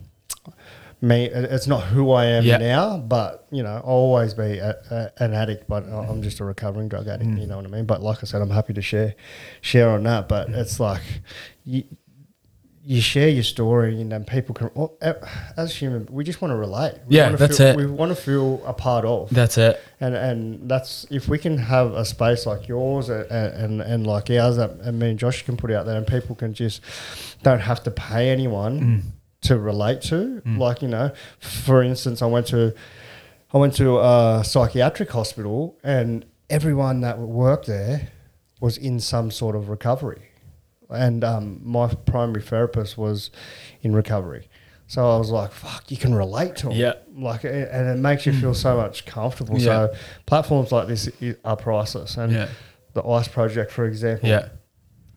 me 1.04 1.26
it's 1.26 1.66
not 1.66 1.82
who 1.84 2.10
I 2.12 2.24
am 2.26 2.44
Yeah. 2.44 2.58
now, 2.58 2.96
but 2.98 3.46
you 3.50 3.62
know, 3.62 3.74
I'll 3.76 3.82
always 4.08 4.34
be 4.34 4.58
a, 4.58 4.70
a, 4.90 5.22
an 5.24 5.34
addict, 5.34 5.68
but 5.68 5.84
I'm 5.84 6.22
just 6.22 6.40
a 6.40 6.44
recovering 6.44 6.88
drug 6.88 7.06
addict. 7.08 7.30
Mm. 7.30 7.40
You 7.40 7.46
know 7.46 7.56
what 7.56 7.66
I 7.66 7.68
mean? 7.68 7.84
But 7.84 8.02
like 8.02 8.18
I 8.22 8.26
said, 8.26 8.40
I'm 8.42 8.50
happy 8.50 8.72
to 8.74 8.82
share 8.82 9.14
share 9.60 9.90
on 9.90 10.02
that. 10.04 10.28
But 10.28 10.48
it's 10.50 10.80
like 10.80 11.02
you 11.64 11.84
you 12.86 13.00
share 13.00 13.30
your 13.30 13.42
story, 13.44 13.98
and 13.98 14.12
then 14.12 14.24
people 14.26 14.54
can. 14.54 14.68
As 15.56 15.74
human, 15.74 16.06
we 16.10 16.22
just 16.22 16.42
want 16.42 16.52
to 16.52 16.56
relate. 16.56 16.94
We 17.06 17.16
Yeah, 17.16 17.30
that's 17.30 17.56
feel, 17.56 17.68
it. 17.68 17.76
We 17.76 17.86
want 17.86 18.10
to 18.14 18.22
feel 18.22 18.62
a 18.66 18.74
part 18.74 19.06
of 19.06 19.30
That's 19.30 19.56
it. 19.56 19.80
and 20.00 20.14
and 20.14 20.68
that's 20.70 21.06
if 21.10 21.26
we 21.26 21.38
can 21.38 21.56
have 21.56 21.92
a 21.94 22.04
space 22.04 22.44
like 22.44 22.68
yours 22.68 23.08
and 23.08 23.24
and, 23.30 23.80
and 23.80 24.06
like 24.06 24.28
ours 24.30 24.56
that 24.58 24.72
and 24.82 24.98
me 24.98 25.10
and 25.10 25.18
Josh 25.18 25.44
can 25.44 25.56
put 25.56 25.70
out 25.70 25.86
there, 25.86 25.96
and 25.96 26.06
people 26.06 26.34
can 26.36 26.52
just 26.52 26.82
don't 27.42 27.60
have 27.60 27.82
to 27.84 27.90
pay 27.90 28.28
anyone 28.30 28.80
Mm. 28.80 29.02
To 29.44 29.58
relate 29.58 30.00
to. 30.02 30.42
Like 30.46 30.82
you 30.82 30.88
know, 30.88 31.12
for 31.38 31.82
instance, 31.82 32.20
I 32.22 32.26
went 32.26 32.46
to 32.48 32.74
I 33.52 33.58
went 33.58 33.74
to 33.76 33.98
a 34.00 34.42
psychiatric 34.44 35.10
hospital, 35.10 35.78
and 35.84 36.24
everyone 36.50 37.00
that 37.02 37.18
worked 37.18 37.66
there 37.66 38.08
was 38.60 38.76
in 38.76 39.00
some 39.00 39.30
sort 39.30 39.54
of 39.56 39.68
recovery, 39.68 40.22
and 40.90 41.22
um, 41.24 41.60
my 41.62 41.88
primary 42.06 42.42
therapist 42.42 42.98
was 42.98 43.30
in 43.82 43.94
recovery. 43.94 44.48
So 44.86 45.00
I 45.10 45.18
was 45.18 45.30
like, 45.30 45.50
"Fuck, 45.52 45.90
you 45.90 45.96
can 45.96 46.14
relate 46.14 46.56
to 46.56 46.66
them." 46.68 46.76
Yeah. 46.76 46.94
like, 47.16 47.44
and 47.44 47.88
it 47.88 47.98
makes 47.98 48.26
you 48.26 48.32
feel 48.32 48.54
so 48.54 48.76
much 48.76 49.06
comfortable. 49.06 49.58
Yeah. 49.58 49.64
So 49.64 49.94
platforms 50.26 50.72
like 50.72 50.88
this 50.88 51.08
are 51.44 51.56
priceless, 51.56 52.16
and 52.16 52.32
Yeah. 52.32 52.48
the 52.92 53.02
Ice 53.02 53.28
Project, 53.28 53.70
for 53.72 53.84
example, 53.86 54.28
Yeah. 54.28 54.48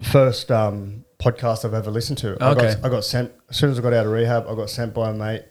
first 0.02 0.52
um, 0.52 1.04
podcast 1.20 1.66
I've 1.66 1.74
ever 1.74 1.90
listened 1.92 2.18
to. 2.20 2.38
I, 2.42 2.50
Okay. 2.52 2.76
got, 2.76 2.86
I 2.86 2.90
got 2.90 3.04
sent 3.04 3.32
as 3.50 3.58
soon 3.58 3.72
as 3.72 3.80
I 3.80 3.82
got 3.82 3.94
out 3.94 4.06
of 4.06 4.12
rehab. 4.12 4.46
I 4.48 4.56
got 4.56 4.70
sent 4.70 4.94
by 4.94 5.10
a 5.10 5.14
mate 5.14 5.44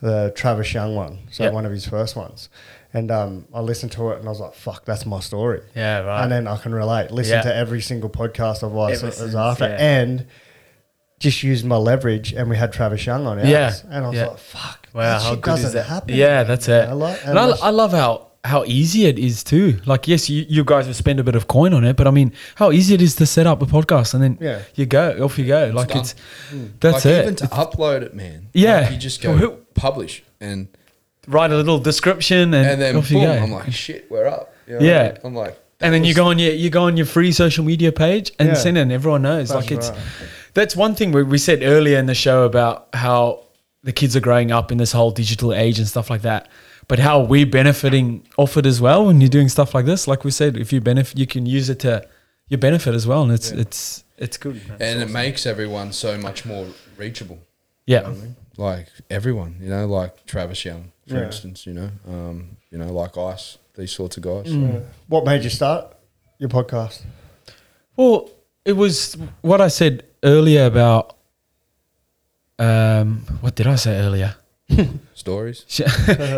the 0.00 0.32
Travis 0.36 0.72
Young 0.72 0.94
one, 0.94 1.18
so 1.32 1.42
Yeah. 1.44 1.50
one 1.50 1.66
of 1.66 1.72
his 1.72 1.84
first 1.86 2.14
ones, 2.14 2.48
and 2.94 3.10
um, 3.10 3.46
I 3.52 3.60
listened 3.60 3.90
to 3.92 4.10
it 4.10 4.18
and 4.20 4.26
I 4.26 4.30
was 4.30 4.38
like, 4.38 4.54
"Fuck, 4.54 4.84
that's 4.84 5.04
my 5.04 5.18
story." 5.18 5.60
Yeah, 5.74 6.00
right. 6.02 6.22
And 6.22 6.30
then 6.30 6.46
I 6.46 6.56
can 6.56 6.72
relate. 6.72 7.10
Listen 7.10 7.38
Yeah. 7.38 7.42
to 7.42 7.54
every 7.54 7.80
single 7.80 8.08
podcast 8.08 8.58
I've 8.62 8.70
Ever 8.70 9.08
as 9.08 9.16
since, 9.16 9.34
after, 9.34 9.64
yeah. 9.66 9.76
and 9.76 10.26
just 11.18 11.42
used 11.42 11.64
my 11.66 11.74
leverage. 11.76 12.32
And 12.32 12.48
we 12.48 12.56
had 12.56 12.72
Travis 12.72 13.04
Young 13.04 13.26
on 13.26 13.40
ours, 13.40 13.48
Yeah, 13.48 13.72
and 13.90 14.04
I 14.04 14.08
was 14.08 14.16
yeah. 14.18 14.26
like, 14.28 14.38
"Fuck, 14.38 14.88
Wow, 14.94 15.00
that 15.02 15.22
how 15.22 15.30
shit 15.30 15.40
good 15.40 15.54
is 15.54 15.62
doesn't 15.62 15.76
that? 15.78 15.86
happen." 15.86 16.14
Yeah, 16.14 16.44
that's 16.44 16.68
You 16.68 16.74
it. 16.74 16.88
know, 16.90 16.96
like- 16.96 17.26
and 17.26 17.36
I, 17.36 17.48
I 17.60 17.70
love 17.70 17.90
how 17.90 18.27
how 18.48 18.64
easy 18.64 19.04
it 19.04 19.18
is 19.18 19.44
too. 19.44 19.78
Like, 19.84 20.08
yes, 20.08 20.28
you, 20.30 20.44
you 20.48 20.64
guys 20.64 20.86
have 20.86 20.96
spent 20.96 21.20
a 21.20 21.22
bit 21.22 21.34
of 21.34 21.46
coin 21.48 21.74
on 21.74 21.84
it, 21.84 21.96
but 21.96 22.06
I 22.06 22.10
mean, 22.10 22.32
how 22.56 22.72
easy 22.72 22.94
it 22.94 23.02
is 23.02 23.14
to 23.16 23.26
set 23.26 23.46
up 23.46 23.60
a 23.62 23.66
podcast 23.66 24.14
and 24.14 24.22
then 24.22 24.38
Yeah. 24.40 24.62
you 24.74 24.86
go 24.86 25.22
off 25.22 25.38
you 25.38 25.46
go. 25.46 25.70
Like 25.74 25.88
done. 25.88 25.98
it's 25.98 26.14
hmm. 26.50 26.66
that's 26.80 27.04
like 27.04 27.14
it. 27.14 27.22
even 27.22 27.36
to 27.36 27.46
upload 27.48 28.02
it, 28.02 28.14
man. 28.14 28.48
Yeah. 28.54 28.80
Like, 28.80 28.92
you 28.92 28.96
just 28.96 29.20
go 29.22 29.34
Who- 29.34 29.56
publish 29.74 30.24
and 30.40 30.68
Write 31.26 31.52
a 31.52 31.56
little 31.56 31.78
description 31.78 32.54
and, 32.54 32.66
and 32.66 32.80
then 32.80 32.96
off 32.96 33.10
boom, 33.10 33.18
you 33.18 33.26
go. 33.26 33.32
I'm 33.32 33.52
like, 33.52 33.70
shit, 33.70 34.10
we're 34.10 34.26
up. 34.26 34.54
You 34.66 34.72
know 34.72 34.78
what 34.78 34.84
I 34.84 34.88
Yeah. 34.88 35.02
mean? 35.08 35.18
I'm 35.24 35.34
like, 35.34 35.58
and 35.80 35.92
then 35.92 36.04
you 36.04 36.14
go 36.14 36.24
on 36.24 36.38
your 36.38 36.52
you 36.52 36.70
go 36.70 36.84
on 36.84 36.96
your 36.96 37.04
free 37.06 37.32
social 37.32 37.64
media 37.64 37.92
page 37.92 38.32
and 38.38 38.48
Yeah. 38.48 38.54
send 38.54 38.78
it 38.78 38.80
and 38.80 38.92
everyone 38.92 39.22
knows 39.22 39.50
That's 39.50 39.60
like 39.60 39.70
it's 39.70 39.90
right. 39.90 39.98
that's 40.54 40.74
one 40.74 40.94
thing 40.94 41.12
we, 41.12 41.22
we 41.22 41.36
said 41.38 41.62
earlier 41.62 41.98
in 41.98 42.06
the 42.06 42.14
show 42.14 42.44
about 42.44 42.88
how 42.94 43.44
the 43.84 43.92
kids 43.92 44.16
are 44.16 44.20
growing 44.20 44.50
up 44.50 44.72
in 44.72 44.78
this 44.78 44.92
whole 44.92 45.10
digital 45.10 45.52
age 45.52 45.78
and 45.78 45.86
stuff 45.86 46.08
like 46.10 46.22
that 46.22 46.48
but 46.88 46.98
how 46.98 47.20
we're 47.20 47.46
benefiting 47.46 48.26
off 48.36 48.56
it 48.56 48.66
as 48.66 48.80
well 48.80 49.06
when 49.06 49.20
you're 49.20 49.28
doing 49.38 49.48
stuff 49.48 49.74
like 49.74 49.84
this 49.86 50.08
like 50.08 50.24
we 50.24 50.30
said 50.30 50.56
if 50.56 50.72
you 50.72 50.80
benefit 50.80 51.18
you 51.18 51.26
can 51.26 51.44
use 51.46 51.68
it 51.70 51.78
to 51.80 52.06
your 52.48 52.58
benefit 52.58 52.94
as 52.94 53.06
well 53.06 53.22
and 53.22 53.32
it's 53.32 53.50
it's 53.50 54.04
it's 54.16 54.36
good 54.38 54.56
man. 54.68 54.78
and 54.80 55.02
it 55.02 55.10
makes 55.10 55.46
everyone 55.46 55.92
so 55.92 56.16
much 56.18 56.44
more 56.44 56.66
reachable. 56.96 57.38
yeah 57.86 58.12
Like 58.56 58.88
everyone, 59.08 59.52
you 59.62 59.70
know, 59.70 59.86
like 59.86 60.26
Travis 60.26 60.64
Young, 60.64 60.90
for 61.06 61.14
Yeah. 61.18 61.26
instance, 61.26 61.64
you 61.68 61.74
know, 61.78 61.90
um, 62.08 62.56
you 62.72 62.78
know, 62.80 62.90
like 63.02 63.16
Ice, 63.16 63.58
these 63.76 63.92
sorts 63.92 64.16
of 64.16 64.24
guys. 64.24 64.48
Mm. 64.52 64.82
What 65.06 65.24
made 65.24 65.44
you 65.44 65.50
start 65.50 65.84
your 66.40 66.48
podcast? 66.50 67.02
well 67.96 68.30
it 68.64 68.76
was 68.84 69.16
what 69.42 69.60
i 69.60 69.68
said 69.68 70.02
earlier 70.24 70.64
about 70.66 71.16
um 72.58 73.08
what 73.40 73.54
did 73.54 73.66
i 73.66 73.76
say 73.76 73.92
earlier 74.00 74.34
Stories. 75.14 75.64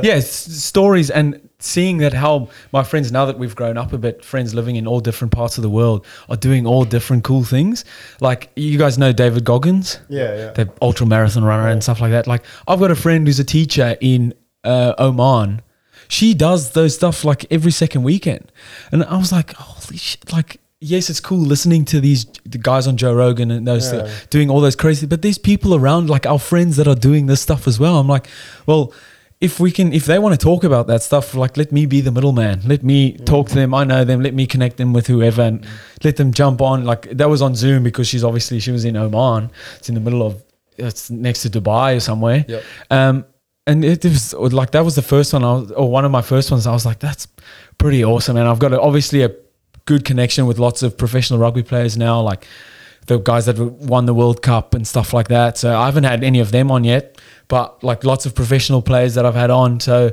yes, 0.02 0.30
stories 0.30 1.10
and 1.10 1.48
seeing 1.58 1.98
that 1.98 2.14
how 2.14 2.48
my 2.72 2.82
friends 2.82 3.12
now 3.12 3.26
that 3.26 3.38
we've 3.38 3.54
grown 3.54 3.76
up 3.76 3.92
a 3.92 3.98
bit, 3.98 4.24
friends 4.24 4.54
living 4.54 4.76
in 4.76 4.86
all 4.86 5.00
different 5.00 5.32
parts 5.32 5.58
of 5.58 5.62
the 5.62 5.68
world 5.68 6.06
are 6.28 6.36
doing 6.36 6.66
all 6.66 6.84
different 6.84 7.24
cool 7.24 7.44
things. 7.44 7.84
Like 8.20 8.50
you 8.56 8.78
guys 8.78 8.96
know 8.98 9.12
David 9.12 9.44
Goggins, 9.44 9.98
Yeah, 10.08 10.34
yeah. 10.36 10.50
the 10.52 10.72
ultra 10.80 11.06
marathon 11.06 11.44
runner 11.44 11.68
and 11.68 11.82
stuff 11.82 12.00
like 12.00 12.12
that. 12.12 12.26
Like 12.26 12.44
I've 12.66 12.78
got 12.78 12.90
a 12.90 12.96
friend 12.96 13.26
who's 13.26 13.38
a 13.40 13.44
teacher 13.44 13.96
in 14.00 14.32
uh, 14.64 14.94
Oman. 14.98 15.62
She 16.08 16.32
does 16.34 16.70
those 16.70 16.94
stuff 16.94 17.24
like 17.24 17.46
every 17.52 17.70
second 17.72 18.02
weekend, 18.02 18.50
and 18.90 19.04
I 19.04 19.16
was 19.16 19.30
like, 19.30 19.52
holy 19.54 19.96
shit! 19.98 20.32
Like 20.32 20.59
yes, 20.80 21.10
it's 21.10 21.20
cool 21.20 21.38
listening 21.38 21.84
to 21.86 22.00
these 22.00 22.24
the 22.44 22.58
guys 22.58 22.86
on 22.86 22.96
Joe 22.96 23.14
Rogan 23.14 23.50
and 23.50 23.66
those 23.66 23.92
Yeah. 23.92 24.08
doing 24.30 24.50
all 24.50 24.60
those 24.60 24.76
crazy, 24.76 25.06
but 25.06 25.22
these 25.22 25.38
people 25.38 25.74
around, 25.74 26.08
like 26.10 26.26
our 26.26 26.38
friends 26.38 26.76
that 26.76 26.88
are 26.88 26.94
doing 26.94 27.26
this 27.26 27.40
stuff 27.40 27.68
as 27.68 27.78
well. 27.78 27.98
I'm 27.98 28.08
like, 28.08 28.26
well, 28.66 28.92
if 29.40 29.58
we 29.58 29.70
can, 29.70 29.92
if 29.92 30.04
they 30.04 30.18
want 30.18 30.38
to 30.38 30.42
talk 30.44 30.64
about 30.64 30.86
that 30.88 31.02
stuff, 31.02 31.34
like 31.34 31.56
let 31.56 31.72
me 31.72 31.86
be 31.86 32.00
the 32.00 32.10
middleman. 32.10 32.60
Let 32.66 32.82
me 32.82 33.12
talk 33.16 33.48
to 33.50 33.54
them. 33.54 33.72
I 33.74 33.84
know 33.84 34.04
them. 34.04 34.22
Let 34.22 34.34
me 34.34 34.46
connect 34.46 34.76
them 34.76 34.92
with 34.92 35.06
whoever 35.06 35.42
and 35.42 35.66
let 36.04 36.16
them 36.16 36.32
jump 36.32 36.60
on. 36.60 36.84
Like 36.84 37.10
that 37.16 37.28
was 37.30 37.40
on 37.40 37.54
Zoom 37.54 37.82
because 37.82 38.06
she's 38.08 38.24
obviously 38.24 38.60
she 38.60 38.70
was 38.70 38.84
in 38.84 38.96
Oman. 38.96 39.50
It's 39.78 39.88
in 39.88 39.94
the 39.94 40.00
middle 40.00 40.22
of 40.22 40.42
it's 40.76 41.10
next 41.10 41.42
to 41.42 41.50
Dubai 41.50 41.96
or 41.96 42.00
somewhere. 42.00 42.44
Yep. 42.48 42.64
Um, 42.90 43.24
and 43.66 43.84
it 43.84 44.04
was 44.04 44.32
like 44.34 44.72
that 44.72 44.84
was 44.84 44.94
the 44.96 45.02
first 45.02 45.32
one 45.32 45.44
I 45.44 45.52
was, 45.52 45.70
or 45.72 45.90
one 45.90 46.04
of 46.04 46.10
my 46.10 46.22
first 46.22 46.50
ones. 46.50 46.66
I 46.66 46.72
was 46.72 46.84
like, 46.84 46.98
that's 47.00 47.26
pretty 47.78 48.04
awesome. 48.04 48.36
And 48.36 48.48
I've 48.48 48.58
got 48.58 48.72
a, 48.72 48.80
obviously 48.80 49.22
a 49.22 49.30
good 49.90 50.04
connection 50.04 50.42
with 50.46 50.58
lots 50.66 50.80
of 50.86 50.96
professional 51.04 51.38
rugby 51.44 51.62
players 51.72 51.96
now, 51.96 52.20
like 52.30 52.46
the 53.06 53.18
guys 53.18 53.44
that 53.46 53.58
won 53.92 54.06
the 54.06 54.14
World 54.14 54.40
Cup 54.40 54.74
and 54.76 54.86
stuff 54.86 55.12
like 55.12 55.28
that. 55.28 55.58
So 55.58 55.68
I 55.82 55.86
haven't 55.86 56.04
had 56.04 56.22
any 56.22 56.40
of 56.40 56.50
them 56.52 56.70
on 56.70 56.84
yet, 56.84 57.20
but 57.48 57.82
like 57.82 58.04
lots 58.04 58.24
of 58.26 58.34
professional 58.34 58.82
players 58.82 59.12
that 59.16 59.24
I've 59.26 59.34
had 59.44 59.50
on. 59.50 59.80
So 59.80 60.12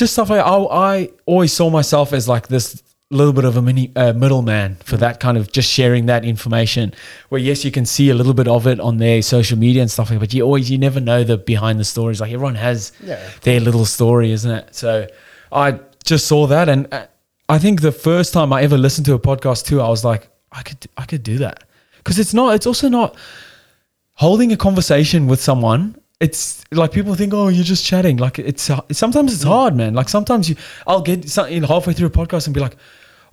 just 0.00 0.12
stuff 0.12 0.30
like 0.30 0.44
I, 0.44 0.56
I 0.92 1.10
always 1.26 1.52
saw 1.52 1.70
myself 1.70 2.12
as 2.12 2.28
like 2.28 2.46
this 2.48 2.82
little 3.10 3.32
bit 3.32 3.44
of 3.44 3.56
a 3.56 3.62
mini 3.62 3.90
uh, 3.96 4.12
middleman 4.12 4.76
for 4.84 4.96
that 4.98 5.18
kind 5.20 5.36
of 5.38 5.50
just 5.50 5.68
sharing 5.70 6.06
that 6.06 6.24
information. 6.24 6.92
Where 7.30 7.40
yes, 7.40 7.64
you 7.64 7.72
can 7.72 7.86
see 7.86 8.10
a 8.10 8.14
little 8.14 8.34
bit 8.34 8.48
of 8.48 8.66
it 8.66 8.78
on 8.80 8.98
their 8.98 9.22
social 9.22 9.58
media 9.58 9.82
and 9.82 9.90
stuff 9.90 10.10
like, 10.10 10.20
that, 10.20 10.26
but 10.26 10.34
you 10.34 10.42
always 10.44 10.70
you 10.70 10.78
never 10.78 11.00
know 11.00 11.24
the 11.24 11.36
behind 11.38 11.80
the 11.80 11.84
stories. 11.84 12.20
Like 12.20 12.32
everyone 12.32 12.54
has 12.56 12.92
Yeah. 13.02 13.18
their 13.42 13.60
little 13.60 13.84
story, 13.86 14.30
isn't 14.32 14.50
it? 14.50 14.74
So 14.74 15.06
I 15.50 15.80
just 16.04 16.26
saw 16.26 16.46
that, 16.48 16.68
and 16.68 16.86
uh, 16.92 17.06
I 17.48 17.58
think 17.58 17.80
the 17.80 17.92
first 17.92 18.32
time 18.32 18.52
I 18.52 18.62
ever 18.62 18.76
listened 18.76 19.06
to 19.06 19.14
a 19.14 19.18
podcast 19.18 19.66
too, 19.66 19.80
I 19.80 19.88
was 19.88 20.04
like, 20.04 20.28
I 20.52 20.62
could 20.62 20.86
I 20.96 21.04
could 21.04 21.22
do 21.22 21.38
that 21.38 21.64
because 21.98 22.18
it's 22.18 22.34
not. 22.34 22.54
It's 22.54 22.66
also 22.66 22.88
not 22.88 23.16
holding 24.14 24.52
a 24.52 24.56
conversation 24.56 25.26
with 25.26 25.40
someone. 25.40 25.96
It's 26.18 26.64
like 26.72 26.92
people 26.92 27.14
think, 27.14 27.34
oh, 27.34 27.48
you're 27.48 27.62
just 27.64 27.84
chatting. 27.84 28.16
Like 28.16 28.38
it's 28.38 28.70
sometimes 28.92 29.34
it's 29.34 29.42
hard, 29.42 29.76
man. 29.76 29.94
Like 29.94 30.08
sometimes 30.08 30.48
you, 30.48 30.56
I'll 30.86 31.02
get 31.02 31.28
something 31.28 31.62
halfway 31.62 31.92
through 31.92 32.06
a 32.06 32.10
podcast 32.10 32.46
and 32.46 32.54
be 32.54 32.60
like, 32.60 32.76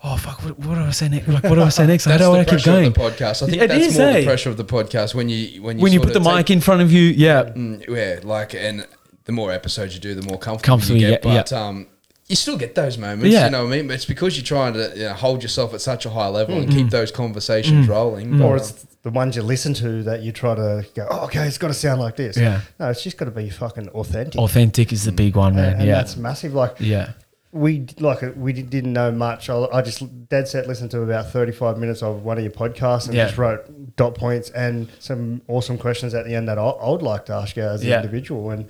oh 0.04 0.18
fuck, 0.18 0.44
what, 0.44 0.60
what 0.60 0.76
do 0.76 0.82
I 0.82 0.92
say 0.92 1.08
next? 1.08 1.28
Like 1.30 1.44
what 1.46 1.56
do 1.56 1.62
I 1.62 1.70
say 1.70 1.88
next? 1.94 2.06
How 2.06 2.18
do 2.18 2.32
I 2.34 2.44
keep 2.44 2.64
going? 2.64 2.88
of 2.88 2.94
the 2.94 3.00
podcast. 3.00 3.44
I 3.44 3.46
think 3.50 3.62
It 3.62 3.68
that's 3.70 3.86
is, 3.86 3.98
more 3.98 4.08
eh? 4.10 4.20
the 4.20 4.26
pressure 4.26 4.50
of 4.50 4.58
the 4.58 4.66
podcast 4.66 5.16
when 5.16 5.30
you 5.30 5.62
when 5.64 5.78
you 5.78 5.84
when 5.84 5.94
you 5.94 6.02
put 6.02 6.12
the 6.14 6.20
take- 6.20 6.36
mic 6.36 6.50
in 6.52 6.60
front 6.60 6.82
of 6.82 6.92
you, 6.92 7.04
yeah, 7.04 7.44
Mm, 7.56 7.88
yeah, 7.88 8.20
like 8.24 8.54
and 8.54 8.86
the 9.26 9.32
more 9.32 9.52
episodes 9.54 9.96
you 9.96 10.02
do, 10.02 10.14
the 10.14 10.22
more 10.24 10.38
comfortable, 10.38 10.66
Comfortable, 10.76 11.00
you 11.00 11.08
get. 11.08 11.26
yeah, 11.26 11.34
but 11.42 11.54
um, 11.54 11.88
you 12.34 12.38
still 12.38 12.58
get 12.58 12.74
those 12.74 12.98
moments. 12.98 13.32
Yeah. 13.32 13.46
You 13.46 13.52
know 13.52 13.64
what 13.64 13.74
I 13.74 13.78
mean? 13.78 13.88
But 13.88 13.94
it's 13.94 14.06
because 14.06 14.36
you're 14.36 14.44
trying 14.44 14.74
to 14.74 14.92
you 14.96 15.04
know, 15.04 15.14
hold 15.14 15.44
yourself 15.44 15.72
at 15.76 15.82
such 15.82 16.08
a 16.08 16.10
high 16.10 16.28
level 16.28 16.58
and 16.58 16.68
Mm-hmm. 16.68 16.78
keep 16.78 16.90
those 16.90 17.12
conversations 17.12 17.86
mm. 17.86 17.90
rolling. 17.90 18.32
Mm. 18.32 18.44
Or 18.44 18.56
it's 18.56 18.72
um, 18.72 18.90
the 19.04 19.12
ones 19.12 19.36
you 19.36 19.44
listen 19.44 19.76
to 19.76 20.02
that 20.04 20.24
you 20.24 20.32
try 20.32 20.56
to 20.56 20.84
go, 20.96 21.08
oh, 21.12 21.26
okay, 21.26 21.46
it's 21.46 21.60
got 21.60 21.68
to 21.68 21.74
sound 21.76 22.02
like 22.02 22.16
this. 22.16 22.36
Yeah. 22.36 22.62
No, 22.80 22.90
it's 22.90 23.04
just 23.04 23.18
got 23.18 23.26
to 23.26 23.32
be 23.32 23.50
fucking 23.52 23.90
authentic. 23.90 24.40
authentic 24.42 24.92
is 24.92 25.04
the 25.04 25.12
mm. 25.12 25.18
big 25.18 25.36
one, 25.36 25.56
man. 25.56 25.74
and, 25.74 25.76
and 25.82 25.88
yeah, 25.88 25.96
that's 25.96 26.18
massive. 26.18 26.56
Like, 26.56 26.78
yeah, 26.80 27.12
we 27.52 27.86
like 28.00 28.24
uh, 28.24 28.32
we 28.36 28.52
didn't 28.54 28.94
know 28.94 29.12
much. 29.12 29.50
I, 29.50 29.66
I 29.72 29.82
just 29.84 30.28
dead 30.28 30.48
set 30.48 30.68
listened 30.68 30.90
to 30.92 31.02
about 31.02 31.30
thirty 31.32 31.52
five 31.52 31.78
minutes 31.78 32.02
of 32.02 32.24
one 32.24 32.38
of 32.40 32.44
your 32.44 32.54
podcasts 32.54 33.06
and 33.06 33.14
Yeah. 33.16 33.26
just 33.26 33.38
wrote 33.38 33.96
dot 33.96 34.16
points 34.16 34.50
and 34.50 34.90
some 34.98 35.42
awesome 35.48 35.78
questions 35.78 36.16
at 36.16 36.26
the 36.26 36.34
end 36.34 36.48
that 36.48 36.58
I, 36.58 36.64
I 36.64 36.90
would 36.90 37.04
like 37.04 37.26
to 37.28 37.34
ask 37.34 37.56
you 37.56 37.64
as 37.64 37.84
an 37.84 37.90
Yeah. 37.90 37.98
individual. 37.98 38.50
And 38.50 38.66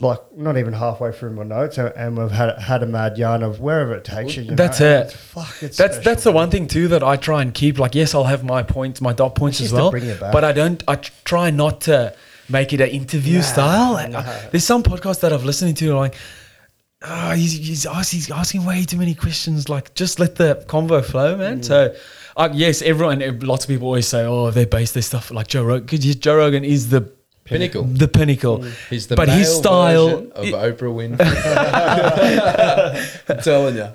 like 0.00 0.18
not 0.36 0.56
even 0.56 0.72
halfway 0.72 1.12
through 1.12 1.30
my 1.30 1.44
notes, 1.44 1.78
and, 1.78 1.92
and 1.94 2.18
we've 2.18 2.30
had 2.30 2.58
had 2.58 2.82
a 2.82 2.86
mad 2.86 3.16
yarn 3.16 3.42
of 3.42 3.60
wherever 3.60 3.94
it 3.94 4.04
takes 4.04 4.36
you. 4.36 4.42
you 4.42 4.54
That's 4.56 4.80
know, 4.80 5.00
it. 5.00 5.00
It's, 5.06 5.14
fuck, 5.14 5.62
it's 5.62 5.76
that's 5.76 5.94
special, 5.96 6.02
that's 6.02 6.24
the 6.24 6.30
man. 6.30 6.34
one 6.34 6.50
thing 6.50 6.66
too 6.66 6.88
that 6.88 7.02
I 7.04 7.16
try 7.16 7.42
and 7.42 7.54
keep. 7.54 7.78
Like, 7.78 7.94
yes, 7.94 8.14
I'll 8.14 8.24
have 8.24 8.42
my 8.42 8.62
points, 8.62 9.00
my 9.00 9.12
dot 9.12 9.34
points 9.36 9.60
It's 9.60 9.68
as 9.68 9.72
well, 9.72 9.90
bring 9.90 10.04
it 10.04 10.18
back. 10.18 10.32
but 10.32 10.42
I 10.42 10.52
don't. 10.52 10.82
I 10.88 10.96
try 10.96 11.50
not 11.50 11.82
to 11.82 12.14
make 12.48 12.72
it 12.72 12.80
an 12.80 12.88
interview 12.88 13.40
style. 13.42 13.96
And, 13.96 14.16
uh, 14.16 14.22
there's 14.50 14.64
some 14.64 14.82
podcasts 14.82 15.20
that 15.20 15.32
I've 15.32 15.44
listened 15.44 15.76
to 15.76 15.94
like. 15.94 16.14
Oh, 17.06 17.32
he's, 17.32 17.52
he's, 17.52 17.84
ask, 17.84 18.12
he's 18.12 18.30
asking 18.30 18.64
way 18.64 18.82
too 18.86 18.96
many 18.96 19.14
questions. 19.14 19.68
Like, 19.68 19.94
just 19.94 20.18
let 20.18 20.36
the 20.36 20.64
convo 20.68 21.04
flow, 21.04 21.36
man. 21.36 21.62
So, 21.62 21.94
uh, 22.34 22.48
yes, 22.50 22.80
everyone, 22.80 23.40
lots 23.40 23.66
of 23.66 23.68
people 23.68 23.88
always 23.88 24.08
say, 24.08 24.24
oh, 24.24 24.50
they 24.50 24.64
base 24.64 24.92
their 24.92 25.02
stuff 25.02 25.30
like 25.30 25.48
Joe 25.48 25.64
Rogan. 25.64 25.98
Joe 26.00 26.36
Rogan 26.36 26.64
is 26.64 26.88
the 26.88 27.12
Pinnacle. 27.44 27.84
the 27.84 28.08
pinnacle. 28.08 28.62
He's 28.90 29.06
the 29.06 29.16
pinnacle. 29.16 29.32
but 29.34 29.38
his 29.38 29.54
style, 29.54 30.08
version 30.08 30.32
of 30.32 30.44
Oprah 30.46 31.16
Winfrey. 31.18 31.24
I'm 33.36 33.40
telling 33.42 33.76
you. 33.76 33.88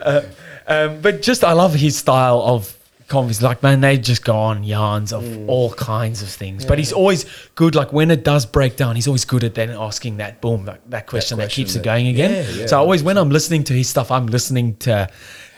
um, 0.68 1.02
but 1.02 1.22
just 1.22 1.44
I 1.44 1.54
love 1.54 1.74
his 1.74 1.98
style 1.98 2.42
of 2.42 2.76
conversation. 3.08 3.46
Like 3.48 3.64
man, 3.64 3.82
they 3.82 3.98
just 3.98 4.24
go 4.24 4.36
on 4.36 4.64
yarns 4.64 5.12
of 5.14 5.24
Mm. 5.24 5.48
all 5.48 5.74
kinds 5.74 6.22
of 6.22 6.30
things. 6.30 6.66
But 6.66 6.78
he's 6.78 6.94
always 6.94 7.26
good. 7.56 7.74
Like 7.76 7.92
when 7.92 8.12
it 8.12 8.24
does 8.24 8.46
break 8.46 8.76
down, 8.76 8.96
he's 8.96 9.08
always 9.08 9.26
good 9.26 9.44
at 9.44 9.56
then 9.56 9.70
asking 9.72 10.18
that 10.18 10.42
boom 10.42 10.66
that, 10.66 10.82
that 10.92 11.08
question 11.08 11.38
that, 11.40 11.46
question 11.46 11.64
keeps 11.64 11.74
that- 11.74 11.80
it 11.80 11.84
going 11.86 12.08
again. 12.08 12.32
Yeah, 12.32 12.62
yeah, 12.62 12.66
so 12.68 12.78
I 12.78 12.80
always 12.80 13.02
when 13.04 13.18
I'm 13.18 13.30
listening 13.32 13.64
to 13.66 13.74
his 13.74 13.90
stuff, 13.90 14.12
I'm 14.12 14.28
listening 14.28 14.76
to 14.78 15.10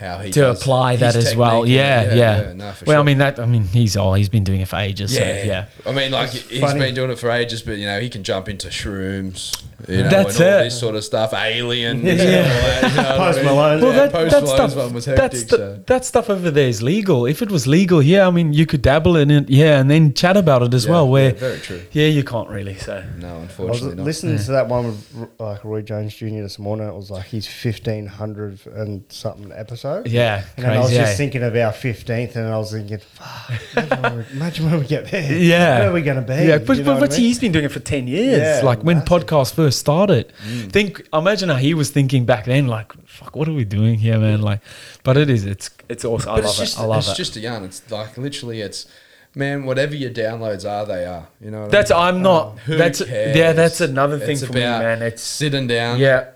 How 0.02 0.18
he 0.18 0.30
to 0.32 0.40
does 0.40 0.60
apply 0.60 0.96
that 0.96 1.14
as 1.16 1.34
well. 1.36 1.60
technique. 1.62 1.76
Yeah, 1.76 2.14
yeah. 2.14 2.52
no, 2.54 2.72
for 2.72 2.84
well, 2.86 3.00
I 3.00 3.04
mean 3.04 3.18
that. 3.18 3.38
I 3.38 3.46
mean 3.46 3.64
he's 3.64 3.96
oh 3.96 4.14
he's 4.14 4.28
been 4.28 4.44
doing 4.44 4.60
it 4.60 4.68
for 4.68 4.76
ages. 4.76 5.14
Yeah, 5.14 5.20
So, 5.40 5.46
yeah. 5.46 5.66
I 5.86 5.92
mean, 5.92 6.10
like 6.10 6.30
he's 6.30 6.60
funny. 6.60 6.80
been 6.80 6.94
doing 6.94 7.10
it 7.10 7.18
for 7.18 7.30
ages, 7.30 7.62
but 7.62 7.78
you 7.78 7.86
know, 7.86 8.00
he 8.00 8.08
can 8.10 8.22
jump 8.24 8.48
into 8.48 8.68
shrooms, 8.68 9.62
you 9.88 9.98
know, 10.02 10.08
That's 10.10 10.36
and 10.40 10.44
all 10.48 10.60
it. 10.60 10.64
this 10.64 10.80
sort 10.80 10.94
of 10.96 11.04
stuff, 11.04 11.32
alien, 11.34 12.02
Yeah. 12.04 12.12
and 12.12 12.18
that, 12.20 12.90
you 12.90 12.96
know 12.96 13.02
what 13.02 13.10
I 13.12 13.16
Post 13.18 13.36
mean? 13.38 13.44
Malone. 13.46 13.80
Well, 13.80 13.92
Yeah, 13.92 13.96
that, 14.06 14.12
Post 14.12 14.30
that 14.32 14.42
Malone's 14.44 14.72
stuff 14.72 14.84
one 14.84 14.94
was 14.94 15.04
hectic. 15.06 15.30
that's 15.30 15.44
the, 15.44 15.56
so. 15.56 15.82
that 15.86 16.04
stuff 16.04 16.30
over 16.30 16.50
there 16.50 16.68
is 16.68 16.82
legal. 16.82 17.26
If 17.26 17.42
it 17.42 17.50
was 17.50 17.66
legal, 17.66 18.02
yeah, 18.02 18.26
I 18.26 18.30
mean 18.30 18.52
you 18.52 18.66
could 18.66 18.82
dabble 18.82 19.16
in 19.16 19.30
it, 19.30 19.48
yeah, 19.50 19.78
and 19.80 19.90
then 19.90 20.14
chat 20.14 20.36
about 20.36 20.62
it 20.62 20.74
as 20.74 20.84
Yeah, 20.86 20.90
well. 20.92 21.08
Where 21.08 21.30
yeah, 21.32 21.38
very 21.38 21.58
true. 21.58 21.82
yeah, 21.92 22.06
you 22.06 22.24
can't 22.24 22.48
really. 22.48 22.76
So 22.76 23.04
No, 23.18 23.28
I 23.28 23.32
was 23.34 23.42
unfortunately 23.42 23.96
not. 23.96 24.04
listening 24.06 24.38
to 24.38 24.50
that 24.52 24.68
one 24.68 24.86
with 24.86 25.28
like 25.38 25.62
Roy 25.64 25.82
Jones 25.82 26.14
Jr. 26.14 26.42
this 26.42 26.58
morning. 26.58 26.88
It 26.88 26.94
was 26.94 27.10
like 27.10 27.26
his 27.26 27.46
fifteen 27.46 28.06
hundred 28.06 28.58
and 28.66 29.04
something 29.08 29.52
episode. 29.52 29.91
Yeah, 30.06 30.44
And 30.56 30.64
then 30.64 30.72
I 30.72 30.78
was 30.78 30.88
crazy. 30.88 31.00
just 31.02 31.12
eh? 31.12 31.16
thinking 31.16 31.42
of 31.42 31.54
our 31.56 31.72
fifteenth, 31.72 32.36
and 32.36 32.46
I 32.48 32.58
was 32.58 32.72
thinking, 32.72 32.98
"Fuck, 32.98 33.52
imagine, 33.76 34.02
when 34.02 34.16
we, 34.16 34.24
imagine 34.32 34.70
when 34.70 34.80
we 34.80 34.86
get 34.86 35.10
there. 35.10 35.32
Yeah. 35.32 35.78
where 35.80 35.90
are 35.90 35.92
we 35.92 36.02
going 36.02 36.16
to 36.16 36.22
be? 36.22 36.34
Yeah, 36.34 36.58
but, 36.58 36.76
You 36.76 36.84
know 36.84 36.94
but, 36.94 37.00
but 37.00 37.12
I 37.12 37.16
mean? 37.16 37.20
he's 37.20 37.38
been 37.38 37.52
doing 37.52 37.64
it 37.64 37.72
for 37.72 37.80
10 37.80 38.06
years. 38.06 38.38
Yeah, 38.38 38.60
like 38.64 38.82
when 38.82 38.98
massive. 38.98 39.26
podcasts 39.26 39.54
first 39.54 39.78
started. 39.78 40.32
Mm. 40.46 40.72
Think, 40.72 41.08
imagine 41.12 41.48
how 41.48 41.56
he 41.56 41.74
was 41.74 41.90
thinking 41.90 42.24
back 42.24 42.44
then, 42.46 42.66
like, 42.66 42.92
fuck, 43.06 43.36
what 43.36 43.48
are 43.48 43.52
we 43.54 43.64
doing 43.64 43.98
here, 43.98 44.18
man? 44.18 44.38
Mm. 44.40 44.42
Like, 44.44 44.60
but 45.04 45.16
it 45.16 45.28
is, 45.30 45.44
it's 45.44 45.70
it's 45.88 46.04
awesome. 46.04 46.30
I 46.30 46.34
love 46.36 46.44
it's 46.44 46.58
just, 46.58 46.78
it. 46.78 46.82
I 46.82 46.84
love 46.86 46.98
it's 46.98 47.12
it. 47.12 47.16
just 47.16 47.36
a 47.36 47.40
yarn. 47.40 47.64
It's 47.64 47.90
like 47.90 48.16
literally, 48.16 48.60
it's 48.60 48.86
man, 49.34 49.64
whatever 49.64 49.94
your 49.94 50.10
downloads 50.10 50.68
are, 50.68 50.86
they 50.86 51.04
are. 51.04 51.26
You 51.40 51.50
know. 51.50 51.62
What 51.62 51.70
that's, 51.70 51.90
I 51.90 52.10
mean? 52.10 52.16
I'm 52.16 52.22
not, 52.22 52.46
um, 52.46 52.56
Who 52.58 52.76
that's, 52.76 53.04
cares? 53.04 53.36
yeah, 53.36 53.52
that's 53.52 53.80
another 53.80 54.18
thing 54.18 54.32
It's 54.32 54.44
for 54.44 54.52
me, 54.52 54.60
man. 54.60 55.02
It's, 55.02 55.22
sitting 55.22 55.66
down, 55.66 55.98
yeah, 55.98 56.30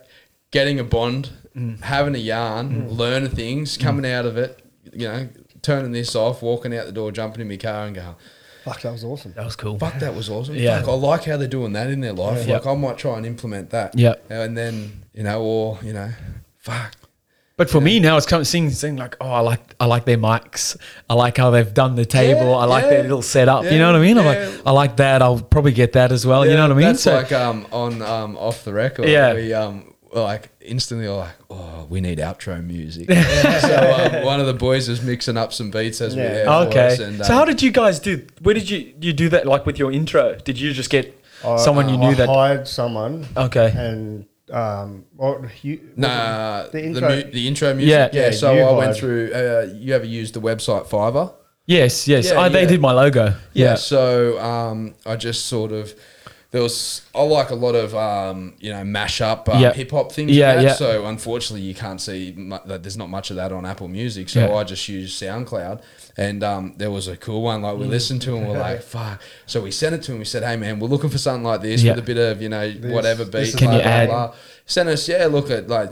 getting 0.50 0.80
a 0.80 0.84
bond, 0.84 1.30
Mm. 1.56 1.80
having 1.80 2.14
a 2.14 2.18
yarn, 2.18 2.90
learning 2.90 3.30
things, 3.30 3.78
coming 3.78 4.10
out 4.10 4.26
of 4.26 4.36
it. 4.36 4.62
You 4.92 5.08
know, 5.08 5.28
turning 5.62 5.92
this 5.92 6.14
off, 6.14 6.42
walking 6.42 6.76
out 6.76 6.86
the 6.86 6.92
door, 6.92 7.10
jumping 7.12 7.40
in 7.40 7.48
my 7.48 7.56
car, 7.56 7.86
and 7.86 7.94
go. 7.94 8.16
Fuck, 8.64 8.82
that 8.82 8.92
was 8.92 9.04
awesome. 9.04 9.32
that 9.34 9.44
was 9.44 9.54
cool. 9.54 9.78
Fuck, 9.78 10.00
that 10.00 10.14
was 10.14 10.28
awesome. 10.28 10.56
Yeah. 10.56 10.80
Fuck, 10.80 10.88
I 10.88 10.92
like 10.94 11.24
how 11.24 11.36
they're 11.36 11.46
doing 11.46 11.72
that 11.74 11.88
in 11.88 12.00
their 12.00 12.12
life. 12.12 12.46
Yeah. 12.46 12.54
Like, 12.54 12.66
I 12.66 12.74
might 12.74 12.98
try 12.98 13.16
and 13.16 13.24
implement 13.24 13.70
that. 13.70 13.96
Yeah. 13.96 14.14
And 14.28 14.58
then, 14.58 15.04
you 15.14 15.22
know, 15.22 15.40
or, 15.40 15.78
you 15.82 15.92
know, 15.92 16.10
fuck. 16.58 16.94
But 17.56 17.70
for 17.70 17.80
me 17.80 18.00
now, 18.00 18.16
it's 18.16 18.26
kind 18.26 18.40
of 18.40 18.46
seeing, 18.46 18.68
seeing 18.70 18.96
like, 18.96 19.16
oh, 19.20 19.30
I 19.30 19.38
like, 19.40 19.74
I 19.80 19.86
like 19.86 20.04
their 20.04 20.18
mics. 20.18 20.76
I 21.08 21.14
like 21.14 21.38
how 21.38 21.50
they've 21.50 21.72
done 21.72 21.94
the 21.94 22.04
table. 22.04 22.50
Yeah, 22.50 22.56
I 22.56 22.64
like 22.66 22.84
yeah. 22.84 22.90
their 22.90 23.02
little 23.04 23.22
setup. 23.22 23.64
you 23.64 23.78
know 23.78 23.92
what 23.92 24.00
I 24.00 24.02
mean? 24.02 24.18
I'm 24.18 24.26
like, 24.26 24.66
I 24.66 24.72
like 24.72 24.96
that. 24.96 25.22
I'll 25.22 25.40
probably 25.40 25.72
get 25.72 25.92
that 25.92 26.12
as 26.12 26.26
well. 26.26 26.44
you 26.44 26.52
know 26.54 26.62
what 26.62 26.72
I 26.72 26.74
mean? 26.74 26.86
That's 26.88 27.02
So- 27.02 27.14
like 27.14 27.32
um, 27.32 27.66
on 27.72 28.02
um, 28.02 28.36
Off 28.36 28.64
the 28.64 28.74
Record. 28.74 29.08
Yeah. 29.08 29.32
We, 29.32 29.54
um, 29.54 29.78
were 29.78 29.92
like, 30.22 30.50
instantly 30.60 31.08
like, 31.08 31.34
oh, 31.50 31.86
we 31.88 32.00
need 32.00 32.18
outro 32.18 32.64
music. 32.64 33.10
so 33.60 34.10
um, 34.18 34.24
one 34.24 34.40
of 34.40 34.46
the 34.46 34.54
boys 34.54 34.88
is 34.88 35.02
mixing 35.02 35.36
up 35.36 35.52
some 35.52 35.70
beats 35.70 36.00
as 36.00 36.14
we 36.16 36.22
Yeah. 36.22 36.32
there 36.32 36.44
for 36.46 36.50
Okay. 36.68 36.86
us, 36.86 36.98
And, 36.98 37.24
so 37.24 37.32
um, 37.32 37.38
how 37.38 37.44
did 37.44 37.62
you 37.62 37.70
guys 37.70 37.98
do? 37.98 38.26
Where 38.42 38.54
did 38.54 38.68
you 38.70 38.92
you 39.00 39.12
do 39.12 39.28
that? 39.30 39.46
Like 39.46 39.66
with 39.66 39.78
your 39.78 39.92
intro? 39.92 40.36
Did 40.44 40.58
you 40.58 40.72
just 40.72 40.90
get 40.90 41.14
I- 41.44 41.56
someone 41.56 41.88
you 41.88 41.96
I 41.96 41.98
knew 42.08 42.14
that? 42.16 42.28
hired 42.28 42.66
someone. 42.68 43.26
Okay. 43.36 43.72
And 43.76 44.26
um, 44.52 45.04
what 45.16 45.40
you? 45.64 45.80
Nah, 45.96 46.64
the 46.64 46.70
the, 46.72 46.84
intro. 46.84 47.08
mu- 47.08 47.30
the 47.32 47.48
intro 47.48 47.74
music. 47.74 47.90
Yeah. 47.90 48.08
Yeah, 48.12 48.24
Yeah, 48.26 48.30
so 48.32 48.52
you 48.54 48.60
I 48.62 48.72
went 48.72 48.96
through. 48.96 49.32
Uh, 49.32 49.66
you 49.74 49.94
ever 49.94 50.04
used 50.04 50.34
the 50.34 50.40
website 50.40 50.86
Fiverr? 50.86 51.34
Yes, 51.68 52.06
yes. 52.06 52.26
Yeah, 52.30 52.44
oh, 52.44 52.48
they 52.48 52.64
did 52.64 52.80
my 52.80 52.92
logo. 52.92 53.24
Yeah. 53.26 53.34
Yeah. 53.52 53.74
So 53.74 54.38
um, 54.40 54.94
I 55.04 55.16
just 55.16 55.46
sort 55.46 55.72
of 55.72 55.92
there 56.56 56.62
was 56.62 57.02
I 57.14 57.22
like 57.22 57.50
a 57.50 57.54
lot 57.54 57.74
of 57.74 57.94
um, 57.94 58.54
you 58.58 58.72
know 58.72 58.82
mashup 58.82 59.46
uh, 59.54 59.58
Yeah. 59.58 59.74
hip 59.74 59.90
hop 59.90 60.10
things. 60.10 60.30
Yeah, 60.32 60.54
Yeah, 60.54 60.60
yeah. 60.60 60.72
So 60.74 61.04
unfortunately, 61.04 61.60
you 61.66 61.74
can't 61.74 62.00
see 62.00 62.32
mu- 62.34 62.56
that. 62.64 62.82
There's 62.82 62.96
not 62.96 63.10
much 63.10 63.28
of 63.30 63.36
that 63.36 63.52
on 63.52 63.66
Apple 63.66 63.88
Music. 63.88 64.28
So 64.30 64.40
Yeah. 64.40 64.54
I 64.54 64.64
just 64.64 64.88
use 64.88 65.12
SoundCloud, 65.20 65.82
and 66.16 66.42
um, 66.42 66.74
there 66.78 66.90
was 66.90 67.08
a 67.08 67.16
cool 67.16 67.42
one. 67.42 67.60
Mm. 67.60 67.64
Like 67.64 67.76
we 67.78 67.84
listened 67.84 68.22
to, 68.22 68.36
and 68.36 68.48
we're 68.48 68.58
like, 68.58 68.82
"Fuck!" 68.94 69.20
So 69.44 69.60
we 69.60 69.70
sent 69.70 69.94
it 69.96 70.02
to 70.04 70.12
him. 70.12 70.18
We 70.18 70.24
said, 70.24 70.42
"Hey 70.44 70.56
man, 70.56 70.80
we're 70.80 70.88
looking 70.88 71.10
for 71.10 71.18
something 71.18 71.44
like 71.44 71.60
this 71.60 71.82
Yeah. 71.82 71.92
with 71.94 72.04
a 72.04 72.06
bit 72.06 72.16
of 72.18 72.40
you 72.40 72.48
know 72.48 72.66
whatever 72.96 73.24
this 73.24 73.52
beat." 73.52 73.58
Can 73.58 73.68
blah, 73.68 73.76
you 73.76 73.82
blah, 73.82 73.92
add- 73.92 74.08
blah. 74.08 74.34
Send 74.64 74.88
us, 74.88 75.06
yeah. 75.08 75.26
Look 75.26 75.50
at 75.50 75.68
like 75.68 75.90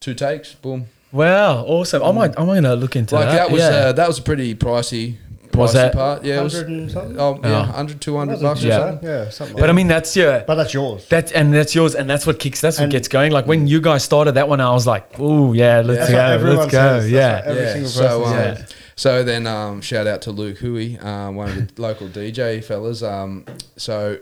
two 0.00 0.14
takes, 0.14 0.54
boom. 0.54 0.86
Wow, 1.12 1.64
awesome. 1.66 2.02
I 2.02 2.12
might, 2.12 2.34
I'm 2.38 2.46
gonna 2.46 2.74
look 2.74 2.96
into 2.96 3.14
Like 3.14 3.26
that. 3.26 3.34
that 3.36 3.50
was 3.50 3.60
yeah. 3.60 3.68
uh, 3.68 3.92
that 3.92 4.08
was 4.08 4.20
pretty 4.20 4.54
pricey. 4.54 5.16
Was 5.56 5.72
that- 5.74 5.92
part? 5.92 6.24
Yeah, 6.24 6.40
it 6.40 6.44
was. 6.44 6.54
100 6.54 6.68
and 6.78 6.90
something? 6.90 7.20
Oh 7.20 7.40
yeah, 7.42 7.50
Oh. 7.58 7.60
100, 7.62 8.00
200 8.00 8.32
Was 8.32 8.40
it 8.40 8.44
bucks 8.44 8.64
or 8.64 8.66
Yeah. 8.68 8.78
something. 8.78 9.08
Yeah, 9.08 9.28
something. 9.30 9.56
but 9.56 9.64
I 9.64 9.66
like 9.68 9.76
mean, 9.76 9.88
that's 9.88 10.16
your. 10.16 10.44
but 10.46 10.54
that's 10.56 10.74
yours. 10.74 11.06
That's 11.08 11.32
and 11.32 11.52
that's 11.54 11.74
yours, 11.74 11.94
and 11.94 12.08
that's 12.08 12.26
what 12.26 12.38
kicks. 12.38 12.60
That's 12.60 12.78
what 12.78 12.84
And- 12.84 12.92
gets 12.92 13.08
going. 13.08 13.32
Like 13.32 13.46
when 13.46 13.66
you 13.66 13.80
guys 13.80 14.02
started 14.04 14.32
that 14.32 14.48
one, 14.48 14.60
I 14.60 14.70
was 14.72 14.86
like, 14.86 15.06
"Oh 15.18 15.52
yeah, 15.52 15.80
let's 15.84 16.00
That's 16.00 16.12
what 16.12 16.16
go, 16.18 16.24
everyone 16.26 16.58
let's 16.58 16.72
go." 16.72 16.78
says. 16.78 17.02
That's 17.04 17.12
Yeah, 17.12 17.34
what 17.36 17.44
every 17.46 17.62
yeah. 17.62 17.72
single 17.72 17.90
so, 17.90 18.24
um, 18.24 18.32
says. 18.32 18.64
so 18.96 19.22
then 19.24 19.46
um, 19.46 19.80
shout 19.80 20.06
out 20.06 20.22
to 20.22 20.30
Luke 20.30 20.58
Huey, 20.58 20.98
um, 20.98 21.34
one 21.36 21.48
of 21.48 21.74
the 21.74 21.82
local 21.82 22.08
DJ 22.08 22.60
fellas. 22.62 23.02
Um, 23.02 23.44
so 23.76 24.18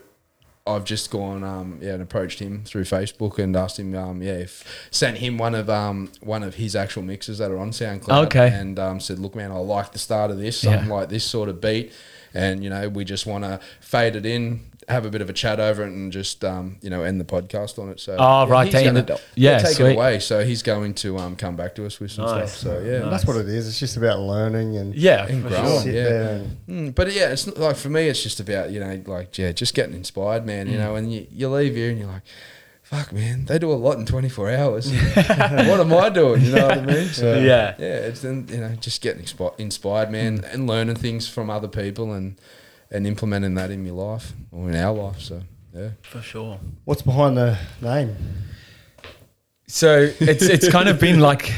I've 0.66 0.84
just 0.84 1.10
gone 1.10 1.44
um, 1.44 1.78
yeah 1.82 1.92
and 1.92 2.02
approached 2.02 2.38
him 2.38 2.64
through 2.64 2.84
Facebook 2.84 3.38
and 3.38 3.54
asked 3.54 3.78
him 3.78 3.94
um, 3.94 4.22
yeah 4.22 4.32
if 4.32 4.64
sent 4.90 5.18
him 5.18 5.36
one 5.36 5.54
of 5.54 5.68
um, 5.68 6.10
one 6.20 6.42
of 6.42 6.54
his 6.54 6.74
actual 6.74 7.02
mixes 7.02 7.36
that 7.38 7.50
are 7.50 7.58
on 7.58 7.70
SoundCloud. 7.70 8.26
Okay. 8.26 8.48
And 8.48 8.78
um, 8.78 8.98
said, 9.00 9.18
look 9.18 9.34
man, 9.34 9.50
I 9.52 9.56
like 9.56 9.92
the 9.92 9.98
start 9.98 10.30
of 10.30 10.38
this, 10.38 10.64
Yeah. 10.64 10.72
something 10.72 10.88
like 10.88 11.10
this 11.10 11.24
sort 11.24 11.50
of 11.50 11.60
beat, 11.60 11.92
and 12.32 12.64
you 12.64 12.70
know 12.70 12.88
we 12.88 13.04
just 13.04 13.26
want 13.26 13.44
to 13.44 13.60
fade 13.80 14.16
it 14.16 14.24
in. 14.24 14.60
Have 14.88 15.06
a 15.06 15.10
bit 15.10 15.22
of 15.22 15.30
a 15.30 15.32
chat 15.32 15.60
over 15.60 15.82
it 15.82 15.88
and 15.92 16.12
just 16.12 16.44
um, 16.44 16.76
you 16.82 16.90
know 16.90 17.02
end 17.04 17.18
the 17.20 17.24
podcast 17.24 17.78
on 17.78 17.88
it. 17.88 18.00
So 18.00 18.16
Oh, 18.18 18.46
right, 18.46 18.66
he's 18.72 18.82
gonna- 18.82 19.00
it- 19.00 19.24
yeah, 19.34 19.58
take 19.58 19.76
sweet. 19.76 19.90
it 19.92 19.96
away. 19.96 20.18
So 20.20 20.44
he's 20.44 20.62
going 20.62 20.92
to 20.96 21.16
um, 21.18 21.36
come 21.36 21.56
back 21.56 21.74
to 21.76 21.86
us 21.86 21.98
with 22.00 22.10
some 22.12 22.26
Nice. 22.26 22.52
stuff. 22.52 22.72
So 22.74 22.80
yeah, 22.84 23.02
And 23.02 23.12
That's 23.12 23.24
what 23.24 23.36
it 23.36 23.48
is. 23.48 23.66
It's 23.66 23.78
just 23.80 23.96
about 23.96 24.20
learning 24.20 24.76
and 24.76 24.94
yeah, 24.94 25.26
And 25.26 25.42
growing. 25.42 25.64
sure. 25.64 25.80
sit 25.80 25.94
yeah. 25.94 26.40
Mm, 26.68 26.94
but 26.94 27.12
yeah, 27.12 27.30
it's 27.30 27.46
not, 27.46 27.56
like 27.58 27.76
for 27.76 27.88
me, 27.88 28.08
it's 28.08 28.22
just 28.22 28.40
about 28.40 28.70
you 28.70 28.80
know, 28.80 29.02
like 29.06 29.38
yeah, 29.38 29.52
just 29.52 29.74
getting 29.74 29.94
inspired, 29.94 30.44
man. 30.44 30.66
Mm. 30.68 30.72
You 30.72 30.78
know, 30.78 30.96
and 30.96 31.12
you, 31.12 31.26
you 31.32 31.48
leave 31.48 31.74
here 31.74 31.88
and 31.90 31.98
you're 31.98 32.08
like, 32.08 32.22
fuck, 32.82 33.10
man, 33.10 33.46
they 33.46 33.58
do 33.58 33.72
a 33.72 33.74
lot 33.74 33.96
in 33.96 34.04
24 34.04 34.50
hours. 34.50 34.92
what 35.16 35.80
am 35.80 35.92
I 35.94 36.10
doing? 36.10 36.42
You 36.42 36.52
know 36.56 36.66
what 36.68 36.78
I 36.78 36.80
mean? 36.84 37.08
So, 37.08 37.34
Yeah. 37.38 37.74
yeah, 37.78 37.86
it's 38.10 38.20
then 38.20 38.46
you 38.50 38.58
know 38.58 38.74
just 38.80 39.00
getting 39.00 39.24
inspired, 39.58 40.10
man, 40.10 40.40
Mm. 40.40 40.52
and 40.54 40.66
learning 40.66 40.96
things 40.96 41.26
from 41.26 41.48
other 41.48 41.68
people 41.68 42.12
and 42.12 42.36
and 42.90 43.06
implementing 43.06 43.54
that 43.54 43.70
in 43.70 43.84
your 43.84 43.94
life 43.94 44.32
or 44.52 44.68
in 44.68 44.76
our 44.76 44.94
life. 44.94 45.20
So 45.20 45.42
yeah, 45.74 45.90
for 46.02 46.20
sure. 46.20 46.58
what's 46.84 47.02
behind 47.02 47.36
the 47.36 47.58
name? 47.80 48.16
So 49.66 50.10
it's 50.20 50.42
it's 50.42 50.68
kind 50.68 50.88
of 50.88 51.00
been 51.00 51.20
like 51.20 51.52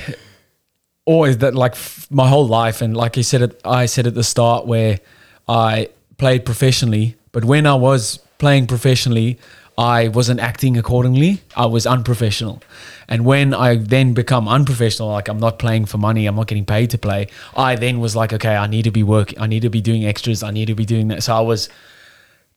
always 1.04 1.38
that 1.38 1.54
like 1.54 1.72
f- 1.72 2.06
my 2.10 2.28
whole 2.28 2.46
life, 2.46 2.82
and 2.82 2.96
like 2.96 3.16
you 3.16 3.22
said, 3.22 3.42
it, 3.42 3.60
I 3.64 3.86
said 3.86 4.06
at 4.06 4.14
the 4.14 4.24
start 4.24 4.66
where 4.66 5.00
I 5.48 5.88
played 6.18 6.44
professionally, 6.44 7.16
but 7.32 7.44
when 7.44 7.66
I 7.66 7.74
was 7.74 8.18
playing 8.38 8.66
professionally, 8.66 9.38
I 9.78 10.08
wasn't 10.08 10.40
acting 10.40 10.76
accordingly. 10.76 11.42
I 11.54 11.66
was 11.66 11.86
unprofessional, 11.86 12.62
and 13.08 13.24
when 13.24 13.54
I 13.54 13.76
then 13.76 14.14
become 14.14 14.48
unprofessional, 14.48 15.10
like 15.10 15.28
I'm 15.28 15.38
not 15.38 15.58
playing 15.58 15.86
for 15.86 15.98
money, 15.98 16.26
I'm 16.26 16.36
not 16.36 16.46
getting 16.46 16.64
paid 16.64 16.90
to 16.90 16.98
play. 16.98 17.28
I 17.56 17.76
then 17.76 18.00
was 18.00 18.16
like, 18.16 18.32
okay, 18.32 18.56
I 18.56 18.66
need 18.66 18.84
to 18.84 18.90
be 18.90 19.02
working, 19.02 19.38
I 19.40 19.46
need 19.46 19.60
to 19.62 19.70
be 19.70 19.80
doing 19.80 20.04
extras, 20.04 20.42
I 20.42 20.50
need 20.50 20.66
to 20.66 20.74
be 20.74 20.84
doing 20.84 21.08
that. 21.08 21.22
So 21.22 21.34
I 21.34 21.40
was 21.40 21.68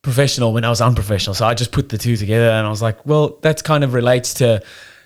professional 0.01 0.53
when 0.53 0.63
I 0.63 0.69
was 0.69 0.81
unprofessional. 0.81 1.33
So 1.33 1.45
I 1.45 1.53
just 1.53 1.71
put 1.71 1.89
the 1.89 1.97
two 1.97 2.15
together 2.15 2.49
and 2.49 2.65
I 2.65 2.69
was 2.69 2.81
like, 2.81 3.05
well, 3.05 3.37
that's 3.41 3.61
kind 3.61 3.83
of 3.83 3.93
relates 3.93 4.33
to 4.35 4.61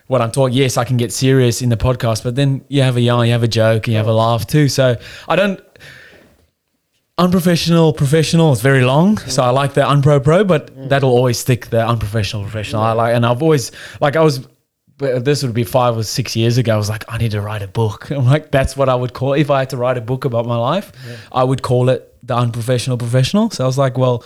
what 0.08 0.22
I'm 0.22 0.32
talking. 0.32 0.56
Yes, 0.56 0.78
I 0.78 0.84
can 0.84 0.98
get 0.98 1.12
serious 1.12 1.62
in 1.62 1.70
the 1.70 1.78
podcast, 1.78 2.24
but 2.24 2.36
then 2.36 2.64
you 2.68 2.82
have 2.84 2.98
a 2.98 3.02
yarn, 3.02 3.26
you 3.26 3.32
have 3.32 3.44
a 3.44 3.48
joke, 3.48 3.88
you 3.88 3.96
have 3.96 4.08
a 4.08 4.14
laugh 4.14 4.46
too. 4.46 4.70
So 4.70 4.96
I 5.28 5.36
don't 5.36 5.60
unprofessional, 7.18 7.94
professional 7.94 8.52
is 8.54 8.62
very 8.62 8.84
long. 8.84 9.18
So 9.18 9.44
I 9.44 9.50
like 9.50 9.74
the 9.74 9.82
unpro 9.82 10.24
pro, 10.24 10.44
but 10.44 10.76
mm. 10.76 10.90
that'll 10.90 11.12
always 11.12 11.38
stick 11.38 11.68
the 11.68 11.86
unprofessional, 11.86 12.44
professional. 12.44 12.82
I 12.82 12.94
like, 12.94 13.16
and 13.16 13.26
I've 13.26 13.42
always 13.42 13.72
like 14.02 14.16
I 14.16 14.22
was. 14.22 14.48
This 15.00 15.44
would 15.44 15.56
be 15.56 15.64
five 15.64 15.98
or 15.98 16.04
six 16.04 16.36
years 16.36 16.58
ago. 16.58 16.76
I 16.76 16.78
was 16.78 16.88
like, 16.88 17.04
I 17.10 17.18
need 17.18 17.32
to 17.32 17.42
write 17.42 17.62
a 17.62 17.68
book. 17.68 18.10
I'm 18.12 18.26
like, 18.26 18.52
that's 18.52 18.78
what 18.78 18.90
I 18.90 18.96
would 18.96 19.14
call. 19.14 19.34
If 19.34 19.50
I 19.50 19.60
had 19.60 19.72
to 19.72 19.78
write 19.78 19.98
a 19.98 20.02
book 20.02 20.24
about 20.24 20.46
my 20.46 20.56
life, 20.56 20.92
I 21.32 21.44
would 21.44 21.62
call 21.62 21.90
it 21.90 22.16
the 22.26 22.36
unprofessional 22.36 22.98
professional. 22.98 23.50
So 23.50 23.64
I 23.64 23.68
was 23.68 23.78
like, 23.78 23.98
well, 23.98 24.24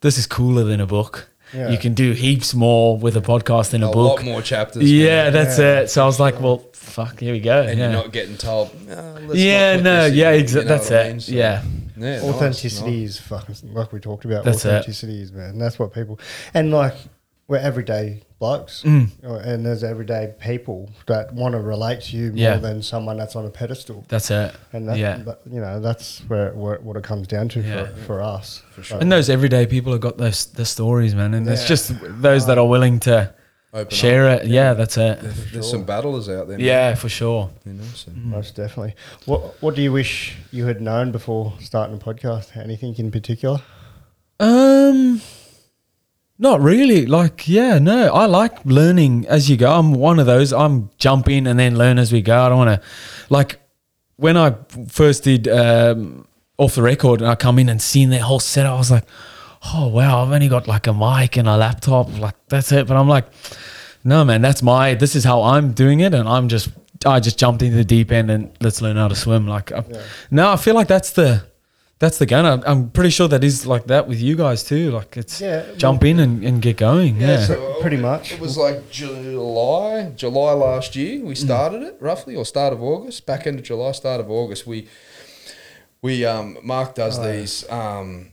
this 0.00 0.18
is 0.18 0.26
cooler 0.26 0.64
than 0.64 0.80
a 0.80 0.86
book. 0.86 1.28
Yeah. 1.54 1.70
you 1.70 1.78
can 1.78 1.94
do 1.94 2.12
heaps 2.12 2.52
more 2.52 2.98
with 2.98 3.16
a 3.16 3.22
podcast 3.22 3.70
than 3.70 3.82
a, 3.82 3.88
a 3.88 3.92
book. 3.92 4.18
lot 4.18 4.24
more 4.24 4.42
chapters. 4.42 4.90
Yeah, 4.90 5.24
man. 5.24 5.32
that's 5.32 5.58
it. 5.58 5.88
So 5.88 6.02
I 6.02 6.04
was 6.04 6.20
like, 6.20 6.40
well, 6.40 6.58
fuck, 6.74 7.20
here 7.20 7.32
we 7.32 7.40
go. 7.40 7.62
and 7.62 7.78
yeah. 7.78 7.90
you're 7.90 8.02
not 8.02 8.12
getting 8.12 8.36
told. 8.36 8.70
"No, 8.86 9.18
let's 9.22 9.40
yeah, 9.40 9.76
not 9.76 9.82
no, 9.82 10.02
this 10.02 10.12
in," 10.12 10.18
yeah, 10.18 10.32
you 10.32 10.54
know 10.54 10.62
that's 10.64 10.90
what 10.90 10.98
I 10.98 11.02
it. 11.04 11.08
mean? 11.08 11.20
So, 11.20 11.32
yeah, 11.32 11.62
yeah, 11.98 12.20
authenticity 12.22 13.00
nice. 13.02 13.10
is 13.10 13.20
fucking 13.20 13.56
like 13.74 13.92
we 13.92 14.00
talked 14.00 14.24
about. 14.24 14.44
That's 14.44 14.64
authenticity 14.66 15.20
is 15.22 15.32
man. 15.32 15.58
That's 15.58 15.78
what 15.78 15.92
people 15.92 16.18
and 16.54 16.70
like 16.70 16.94
we're 17.48 17.56
everyday 17.56 18.22
blokes, 18.38 18.82
Mm. 18.84 19.08
and 19.22 19.64
there's 19.64 19.82
everyday 19.82 20.34
people 20.38 20.90
that 21.06 21.32
want 21.32 21.54
to 21.54 21.60
relate 21.60 22.02
to 22.02 22.16
you 22.16 22.28
more 22.28 22.36
Yeah. 22.36 22.56
than 22.58 22.82
someone 22.82 23.16
that's 23.16 23.34
on 23.34 23.46
a 23.46 23.50
pedestal. 23.50 24.04
that's 24.08 24.30
it. 24.30 24.54
And 24.72 24.86
that, 24.88 24.98
yeah. 24.98 25.16
that- 25.24 25.40
you 25.50 25.58
know, 25.60 25.80
that's 25.80 26.20
where, 26.28 26.52
where 26.52 26.78
what 26.80 26.96
it 26.98 27.02
comes 27.04 27.26
down 27.26 27.48
to 27.48 27.60
Yeah. 27.62 27.86
for, 27.86 27.96
for 28.02 28.22
us. 28.22 28.62
For 28.72 28.82
sure. 28.82 28.98
And 29.00 29.10
those 29.10 29.28
everyday 29.30 29.64
people 29.66 29.92
have 29.92 30.02
got 30.02 30.18
those 30.18 30.44
the 30.46 30.66
stories, 30.66 31.14
man, 31.14 31.32
and 31.34 31.48
it's 31.48 31.66
just 31.66 31.92
those 32.20 32.46
that 32.46 32.58
are 32.58 32.68
willing 32.68 33.00
to 33.00 33.32
Open 33.74 33.94
share 33.94 34.28
up. 34.28 34.42
it. 34.42 34.48
Yeah, 34.48 34.72
that's 34.72 34.96
it. 34.96 35.20
There's 35.52 35.70
some 35.70 35.84
battlers 35.84 36.28
out 36.28 36.48
there. 36.48 36.56
man, 36.56 36.66
Yeah, 36.66 36.94
for 36.94 37.08
sure. 37.10 37.50
you 37.66 37.74
know. 37.74 37.84
So. 37.94 38.10
Most 38.14 38.56
definitely. 38.56 38.94
What 39.26 39.60
What 39.62 39.74
do 39.74 39.82
you 39.82 39.92
wish 39.92 40.36
you 40.50 40.66
had 40.66 40.80
known 40.80 41.12
before 41.12 41.52
starting 41.60 41.96
a 41.96 41.98
podcast? 41.98 42.56
Anything 42.56 42.94
in 42.96 43.10
particular? 43.10 43.60
Um, 44.40 45.20
not 46.38 46.60
really. 46.60 47.04
Like, 47.06 47.48
yeah, 47.48 47.78
no. 47.78 48.12
I 48.12 48.26
like 48.26 48.64
learning 48.64 49.26
as 49.28 49.50
you 49.50 49.56
go. 49.56 49.70
I'm 49.78 49.92
one 49.92 50.18
of 50.18 50.26
those. 50.26 50.52
I'm 50.52 50.90
jump 50.98 51.28
in 51.28 51.46
and 51.46 51.58
then 51.58 51.76
learn 51.76 51.98
as 51.98 52.12
we 52.12 52.22
go. 52.22 52.40
I 52.40 52.48
don't 52.48 52.58
want 52.58 52.80
to, 52.80 52.88
like, 53.28 53.60
when 54.16 54.36
I 54.36 54.54
first 54.88 55.24
did 55.24 55.46
um, 55.48 56.26
off 56.56 56.74
the 56.74 56.82
record 56.82 57.20
and 57.20 57.28
I 57.30 57.34
come 57.34 57.58
in 57.58 57.68
and 57.68 57.82
seen 57.82 58.10
their 58.10 58.22
whole 58.22 58.40
setup, 58.40 58.74
I 58.74 58.78
was 58.78 58.90
like, 58.90 59.04
oh 59.74 59.88
wow, 59.88 60.24
I've 60.24 60.32
only 60.32 60.48
got 60.48 60.66
like 60.66 60.86
a 60.86 60.92
mic 60.92 61.36
and 61.36 61.48
a 61.48 61.56
laptop. 61.56 62.18
Like 62.18 62.34
that's 62.48 62.72
it. 62.72 62.86
But 62.86 62.96
I'm 62.96 63.08
like, 63.08 63.26
no, 64.04 64.24
man, 64.24 64.42
that's 64.42 64.62
my. 64.62 64.94
This 64.94 65.14
is 65.16 65.24
how 65.24 65.42
I'm 65.42 65.72
doing 65.72 66.00
it, 66.00 66.14
and 66.14 66.28
I'm 66.28 66.48
just. 66.48 66.70
I 67.06 67.20
just 67.20 67.38
jumped 67.38 67.62
into 67.62 67.76
the 67.76 67.84
deep 67.84 68.10
end 68.10 68.28
and 68.28 68.50
let's 68.60 68.82
learn 68.82 68.96
how 68.96 69.06
to 69.06 69.14
swim. 69.14 69.46
Like, 69.46 69.70
I, 69.70 69.84
no, 70.32 70.50
I 70.50 70.56
feel 70.56 70.74
like 70.74 70.88
that's 70.88 71.12
the. 71.12 71.44
That's 72.00 72.18
the 72.18 72.26
gun. 72.26 72.46
I'm, 72.46 72.62
I'm 72.64 72.90
pretty 72.90 73.10
sure 73.10 73.26
that 73.26 73.42
is 73.42 73.66
like 73.66 73.88
that 73.88 74.06
with 74.06 74.20
you 74.20 74.36
guys 74.36 74.62
too. 74.62 74.92
Like 74.92 75.16
it's 75.16 75.40
Yeah, 75.40 75.66
jump 75.76 76.04
in 76.04 76.20
and, 76.20 76.44
and 76.44 76.62
get 76.62 76.76
going. 76.76 77.20
Yeah. 77.20 77.44
so 77.44 77.80
Pretty 77.80 77.96
much. 77.96 78.30
It 78.30 78.38
was 78.38 78.56
like 78.56 78.88
July, 78.88 80.12
July 80.14 80.52
last 80.52 80.94
year. 80.94 81.24
We 81.24 81.34
started 81.34 81.82
it 81.82 81.96
roughly, 81.98 82.36
or 82.36 82.44
start 82.44 82.72
of 82.72 82.80
August, 82.80 83.26
back 83.26 83.48
end 83.48 83.58
of 83.58 83.64
July, 83.64 83.90
start 83.92 84.20
of 84.20 84.30
August. 84.30 84.64
We 84.64 84.86
we 86.00 86.24
um, 86.24 86.58
Mark 86.62 86.94
does 86.94 87.20
these 87.20 87.68
um, 87.68 88.32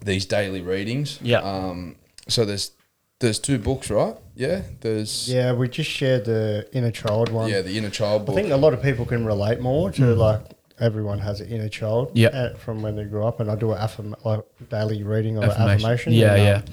these 0.00 0.26
daily 0.26 0.60
readings. 0.62 1.18
Yeah. 1.22 1.40
Um, 1.40 1.96
so 2.28 2.44
there's 2.44 2.72
there's 3.20 3.38
two 3.38 3.58
books, 3.58 3.90
right? 3.90 4.14
Yeah. 4.34 4.62
There's 4.80 5.28
Yeah, 5.32 5.52
we 5.52 5.68
just 5.68 5.90
shared 5.90 6.24
the 6.26 6.68
inner 6.72 6.90
child 6.90 7.30
one. 7.30 7.48
yeah 7.50 7.62
the 7.62 7.76
inner 7.78 7.90
child 7.90 8.28
I 8.28 8.34
think 8.34 8.50
a 8.50 8.56
lot 8.56 8.74
of 8.74 8.82
people 8.82 9.06
can 9.06 9.24
relate 9.24 9.60
more 9.60 9.90
to 9.92 10.14
like 10.14 10.40
everyone 10.78 11.20
has 11.20 11.40
an 11.40 11.48
inner 11.48 11.70
child 11.70 12.10
Yeah. 12.14 12.54
from 12.56 12.82
when 12.82 12.96
they 12.96 13.04
grew 13.04 13.24
up, 13.24 13.40
and 13.40 13.50
I 13.50 13.54
do 13.56 13.72
an 13.72 13.78
affirm- 13.80 14.14
like 14.24 14.44
daily 14.68 15.02
reading 15.02 15.38
of 15.38 15.44
Affirmation. 15.44 15.64
affirmation. 15.90 16.12
affirmation 16.12 16.12
Yeah, 16.12 16.34
and, 16.34 16.42
yeah. 16.42 16.56
um, 16.56 16.64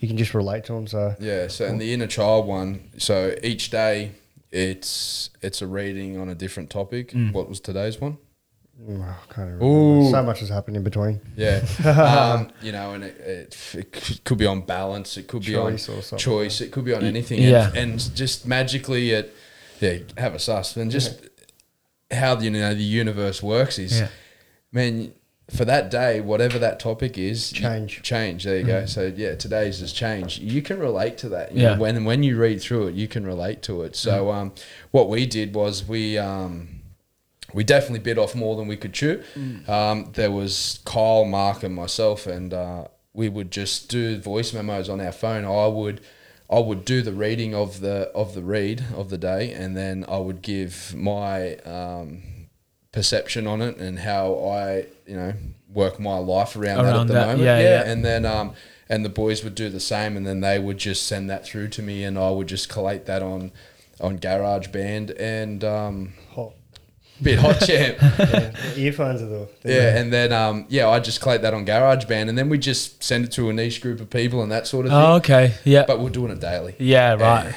you 0.00 0.08
can 0.08 0.16
just 0.16 0.32
relate 0.34 0.64
to 0.64 0.72
them. 0.72 0.86
So 0.86 1.14
Yeah, 1.20 1.48
so 1.48 1.66
and 1.66 1.78
the 1.80 1.92
inner 1.92 2.06
child 2.06 2.46
one. 2.46 2.80
So 2.96 3.34
each 3.42 3.68
day, 3.70 4.12
it's 4.50 5.30
it's 5.42 5.60
a 5.60 5.66
reading 5.66 6.16
on 6.18 6.28
a 6.30 6.34
different 6.34 6.70
topic. 6.70 7.10
Mm. 7.12 7.32
What 7.32 7.48
was 7.48 7.60
today's 7.60 8.00
one? 8.00 8.16
Mm, 8.82 9.02
I 9.02 9.14
can't 9.34 9.52
remember. 9.52 9.64
Ooh. 9.64 10.10
So 10.10 10.22
much 10.22 10.40
has 10.40 10.48
happened 10.48 10.76
in 10.76 10.82
between. 10.82 11.20
Yeah, 11.36 11.64
um, 11.84 12.50
you 12.62 12.72
know, 12.72 12.94
and 12.94 13.04
it, 13.04 13.16
it, 13.20 13.74
it 13.74 14.24
could 14.24 14.38
be 14.38 14.46
on 14.46 14.62
balance. 14.62 15.16
It 15.16 15.26
could 15.28 15.42
be 15.44 15.52
Choice 15.52 15.88
on 15.88 15.96
or 15.96 16.18
choice. 16.18 16.60
It 16.60 16.72
could 16.72 16.84
be 16.84 16.94
on 16.94 17.04
anything. 17.04 17.40
yeah. 17.42 17.68
and, 17.68 17.76
and 17.92 18.14
just 18.16 18.46
magically, 18.46 19.10
it 19.10 19.34
yeah, 19.80 19.98
have 20.16 20.34
a 20.34 20.38
sus 20.38 20.76
and 20.76 20.90
just 20.90 21.28
how 22.10 22.38
you 22.38 22.50
know 22.50 22.74
the 22.74 22.82
universe 22.82 23.42
works 23.42 23.78
is, 23.78 24.00
Yeah. 24.00 24.08
man. 24.72 25.12
For 25.50 25.66
that 25.66 25.90
day, 25.90 26.22
whatever 26.22 26.58
that 26.58 26.80
topic 26.80 27.18
is, 27.18 27.52
Change. 27.52 28.00
change. 28.00 28.44
There 28.44 28.56
you 28.56 28.64
go. 28.64 28.86
So 28.86 29.12
yeah, 29.14 29.34
today's 29.34 29.82
is 29.82 29.92
change. 29.92 30.38
You 30.38 30.62
can 30.62 30.78
relate 30.78 31.18
to 31.18 31.28
that. 31.28 31.52
You 31.52 31.60
Yeah. 31.64 31.74
know, 31.74 31.80
when 31.82 32.04
when 32.06 32.22
you 32.22 32.38
read 32.38 32.62
through 32.62 32.86
it, 32.86 32.94
you 32.94 33.06
can 33.08 33.26
relate 33.26 33.60
to 33.64 33.82
it. 33.82 33.94
So 33.94 34.32
um, 34.32 34.52
what 34.90 35.10
we 35.10 35.26
did 35.26 35.54
was 35.54 35.86
we 35.86 36.16
um, 36.16 36.80
we 37.54 37.62
definitely 37.64 38.00
bit 38.00 38.18
off 38.18 38.34
more 38.34 38.56
than 38.56 38.66
we 38.66 38.76
could 38.76 38.92
chew. 38.92 39.22
Um, 39.68 40.10
there 40.12 40.30
was 40.30 40.80
Kyle, 40.84 41.24
Mark, 41.24 41.62
and 41.62 41.74
myself, 41.74 42.26
and 42.26 42.52
uh, 42.52 42.88
we 43.14 43.28
would 43.28 43.50
just 43.50 43.88
do 43.88 44.18
voice 44.18 44.52
memos 44.52 44.88
on 44.88 45.00
our 45.00 45.12
phone. 45.12 45.44
I 45.44 45.68
would, 45.68 46.00
I 46.50 46.58
would 46.58 46.84
do 46.84 47.00
the 47.00 47.12
reading 47.12 47.54
of 47.54 47.80
the 47.80 48.10
of 48.12 48.34
the 48.34 48.42
read 48.42 48.84
of 48.96 49.08
the 49.08 49.18
day, 49.18 49.52
and 49.52 49.76
then 49.76 50.04
I 50.08 50.18
would 50.18 50.42
give 50.42 50.94
my 50.96 51.54
um, 51.58 52.24
perception 52.90 53.46
on 53.46 53.62
it 53.62 53.76
and 53.76 54.00
how 54.00 54.34
I, 54.34 54.86
you 55.06 55.16
know, 55.16 55.34
work 55.72 56.00
my 56.00 56.18
life 56.18 56.56
around, 56.56 56.84
that 56.84 56.96
at 56.96 57.06
the 57.06 57.12
that, 57.14 57.26
moment. 57.28 57.44
yeah, 57.44 57.60
yeah. 57.60 57.82
and 57.84 58.04
then 58.04 58.26
um, 58.26 58.54
and 58.88 59.04
the 59.04 59.08
boys 59.08 59.44
would 59.44 59.54
do 59.54 59.70
the 59.70 59.80
same, 59.80 60.16
and 60.16 60.26
then 60.26 60.40
they 60.40 60.58
would 60.58 60.78
just 60.78 61.06
send 61.06 61.30
that 61.30 61.46
through 61.46 61.68
to 61.68 61.82
me, 61.82 62.02
and 62.02 62.18
I 62.18 62.30
would 62.30 62.48
just 62.48 62.68
collate 62.68 63.06
that 63.06 63.22
on 63.22 63.52
on 64.00 64.18
GarageBand 64.18 65.14
and. 65.20 65.62
Um, 65.62 66.14
Hot. 66.34 66.52
Bit 67.22 67.38
hot 67.38 67.58
champ. 67.66 67.96
yeah, 68.00 68.52
earphones 68.76 69.22
are 69.22 69.26
the 69.26 69.48
Yeah, 69.64 69.96
and 69.98 70.12
then 70.12 70.32
um, 70.32 70.66
yeah, 70.68 70.88
I 70.88 71.00
just 71.00 71.20
collate 71.20 71.42
that 71.42 71.54
on 71.54 71.64
GarageBand, 71.66 72.28
and 72.28 72.36
then 72.36 72.48
we 72.48 72.58
just 72.58 73.02
send 73.02 73.24
it 73.24 73.32
to 73.32 73.48
a 73.50 73.52
niche 73.52 73.80
group 73.80 74.00
of 74.00 74.10
people 74.10 74.42
and 74.42 74.50
that 74.52 74.66
sort 74.66 74.86
of 74.86 74.92
thing. 74.92 75.00
Oh, 75.00 75.14
okay. 75.16 75.54
Yeah. 75.64 75.84
But 75.86 76.00
we're 76.00 76.10
doing 76.10 76.32
it 76.32 76.40
daily. 76.40 76.74
yeah. 76.78 77.14
Right. 77.14 77.54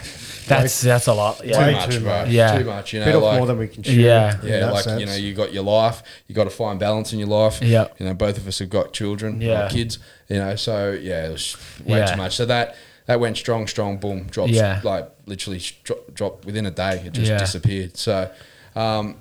That's 0.48 0.80
that's 0.82 1.08
a 1.08 1.14
lot. 1.14 1.40
Too 1.40 1.48
Yeah. 1.50 1.60
Way 1.60 1.74
much, 1.74 1.94
too 1.94 2.00
bro. 2.00 2.22
much. 2.22 2.30
Yeah. 2.30 2.58
Too 2.58 2.64
much. 2.64 2.94
You 2.94 3.00
know, 3.02 3.06
bit 3.08 3.16
like 3.18 3.38
more 3.38 3.48
than 3.48 3.58
we 3.58 3.68
can 3.68 3.84
chew. 3.84 3.92
Yeah. 4.00 4.40
yeah, 4.44 4.60
that 4.60 4.72
like 4.74 5.00
you 5.00 5.06
know, 5.06 5.16
you 5.16 5.34
got 5.34 5.52
your 5.52 5.64
life. 5.64 6.02
You 6.28 6.36
got 6.36 6.46
to 6.46 6.50
find 6.50 6.80
balance 6.80 7.12
in 7.12 7.20
your 7.20 7.28
life. 7.28 7.62
Yeah. 7.62 7.88
You 8.00 8.06
know, 8.06 8.14
both 8.14 8.38
of 8.38 8.48
us 8.48 8.60
have 8.60 8.70
got 8.70 8.94
children, 8.94 9.42
Yeah. 9.42 9.64
like 9.64 9.72
kids. 9.72 10.00
You 10.30 10.38
know, 10.38 10.56
so 10.56 10.92
yeah, 10.92 11.28
it 11.28 11.32
was 11.34 11.58
way 11.84 11.98
Yeah. 12.00 12.06
too 12.06 12.16
much. 12.18 12.38
So 12.38 12.46
that 12.46 12.78
that 13.08 13.20
went 13.20 13.36
strong, 13.36 13.68
strong, 13.68 13.98
boom, 13.98 14.28
drops. 14.28 14.52
Yeah. 14.54 14.80
Like 14.86 15.10
literally 15.26 15.62
drop, 15.84 16.14
drop 16.14 16.46
within 16.46 16.66
a 16.66 16.72
day. 16.72 17.02
It 17.06 17.12
just 17.12 17.30
Yeah. 17.30 17.40
disappeared. 17.40 17.98
So. 17.98 18.30
Um, 18.76 19.18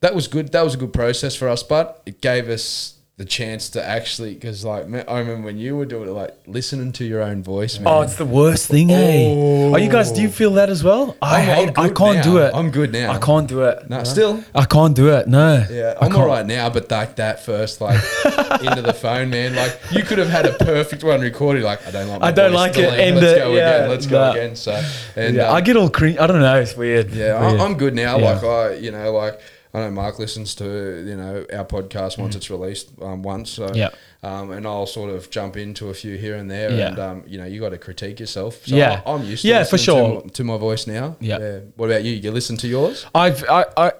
that 0.00 0.14
was 0.14 0.28
good. 0.28 0.52
That 0.52 0.62
was 0.64 0.74
a 0.74 0.78
good 0.78 0.92
process 0.92 1.34
for 1.36 1.48
us, 1.48 1.62
but 1.62 2.02
it 2.06 2.20
gave 2.20 2.48
us 2.48 2.92
the 3.18 3.24
chance 3.24 3.70
to 3.70 3.82
actually 3.82 4.34
because 4.34 4.62
like 4.62 4.86
man, 4.88 5.02
I 5.08 5.20
remember 5.20 5.46
when 5.46 5.56
you 5.56 5.74
were 5.74 5.86
doing 5.86 6.06
it, 6.06 6.12
like 6.12 6.36
listening 6.46 6.92
to 6.92 7.04
your 7.06 7.22
own 7.22 7.42
voice. 7.42 7.78
Man. 7.78 7.90
Oh, 7.90 8.02
it's 8.02 8.16
the 8.16 8.26
worst 8.26 8.68
thing, 8.68 8.90
hey. 8.90 9.32
Oh, 9.34 9.74
you 9.78 9.88
guys, 9.90 10.12
do 10.12 10.20
you 10.20 10.28
feel 10.28 10.50
that 10.50 10.68
as 10.68 10.84
well? 10.84 11.16
I 11.22 11.36
I'm- 11.40 11.44
hate. 11.68 11.78
I'm 11.78 11.86
I 11.86 11.88
can't 11.88 12.16
now. 12.18 12.22
do 12.22 12.36
it. 12.38 12.52
I'm 12.54 12.70
good 12.70 12.92
now. 12.92 13.12
I 13.12 13.18
can't 13.18 13.48
do 13.48 13.62
it. 13.62 13.88
no, 13.88 14.04
still. 14.04 14.44
I 14.54 14.66
can't 14.66 14.94
do 14.94 15.08
it. 15.14 15.28
No. 15.28 15.64
Yeah, 15.70 15.94
I 15.98 16.04
I'm 16.04 16.14
all 16.14 16.26
right 16.26 16.44
now, 16.44 16.68
but 16.68 16.90
like 16.90 17.16
that 17.16 17.42
first, 17.42 17.80
like 17.80 17.96
into 18.62 18.82
the 18.82 18.92
phone, 18.92 19.30
man. 19.30 19.54
Like 19.54 19.80
you 19.92 20.02
could 20.02 20.18
have 20.18 20.28
had 20.28 20.44
a 20.44 20.52
perfect 20.52 21.02
one 21.02 21.22
recorded. 21.22 21.62
Like 21.62 21.86
I 21.86 21.90
don't 21.92 22.08
like. 22.08 22.20
My 22.20 22.26
I 22.26 22.32
don't 22.32 22.50
voice 22.50 22.58
like 22.60 22.72
it, 22.76 22.82
delayed. 22.82 23.00
and 23.00 23.16
let's 23.16 23.32
the- 23.32 23.38
go 23.38 23.54
yeah, 23.54 23.74
again. 23.76 23.88
Let's 23.88 24.06
go 24.06 24.18
nah. 24.20 24.30
again. 24.32 24.56
So, 24.56 24.84
and 25.16 25.36
Yeah, 25.36 25.48
um, 25.48 25.56
I 25.56 25.62
get 25.62 25.78
all 25.78 25.88
cringe. 25.88 26.18
I 26.18 26.26
don't 26.26 26.40
know. 26.42 26.60
It's 26.60 26.76
weird. 26.76 27.10
Yeah, 27.12 27.40
Weird. 27.40 27.60
I, 27.62 27.64
I'm 27.64 27.78
good 27.78 27.94
now. 27.94 28.18
Yeah. 28.18 28.32
Like 28.34 28.44
I, 28.44 28.74
you 28.74 28.90
know, 28.90 29.10
like 29.14 29.40
I 29.76 29.80
know 29.80 29.90
Mark 29.90 30.18
listens 30.18 30.54
to 30.56 30.64
you 31.06 31.16
know 31.16 31.44
our 31.52 31.64
podcast 31.66 32.16
once 32.18 32.34
it's 32.34 32.48
released 32.50 32.90
um, 33.02 33.22
once. 33.22 33.50
So 33.50 33.66
Mm. 33.68 33.76
Yeah. 33.76 33.90
um, 34.22 34.50
and 34.52 34.66
I'll 34.66 34.86
sort 34.86 35.10
of 35.10 35.28
jump 35.30 35.56
into 35.56 35.90
a 35.90 35.94
few 35.94 36.16
here 36.16 36.36
and 36.36 36.50
there, 36.50 36.70
Yeah. 36.70 36.88
and 36.88 36.98
um, 36.98 37.22
you 37.26 37.36
know, 37.38 37.44
you 37.44 37.60
got 37.60 37.70
to 37.70 37.78
critique 37.78 38.18
yourself. 38.20 38.52
So 38.66 38.74
Yeah. 38.76 39.02
I, 39.04 39.10
am 39.12 39.22
used 39.24 39.42
to 39.42 39.48
Yeah, 39.48 39.64
for 39.64 39.78
sure. 39.78 40.22
to, 40.22 40.28
to 40.30 40.44
my 40.44 40.56
voice 40.56 40.86
now. 40.86 41.16
Yeah. 41.20 41.60
What 41.76 41.90
about 41.90 42.04
you? 42.04 42.12
You 42.12 42.30
listen 42.32 42.56
to 42.58 42.68
yours? 42.68 43.06
I've 43.14 43.44
I, 43.48 43.64
I 43.76 43.92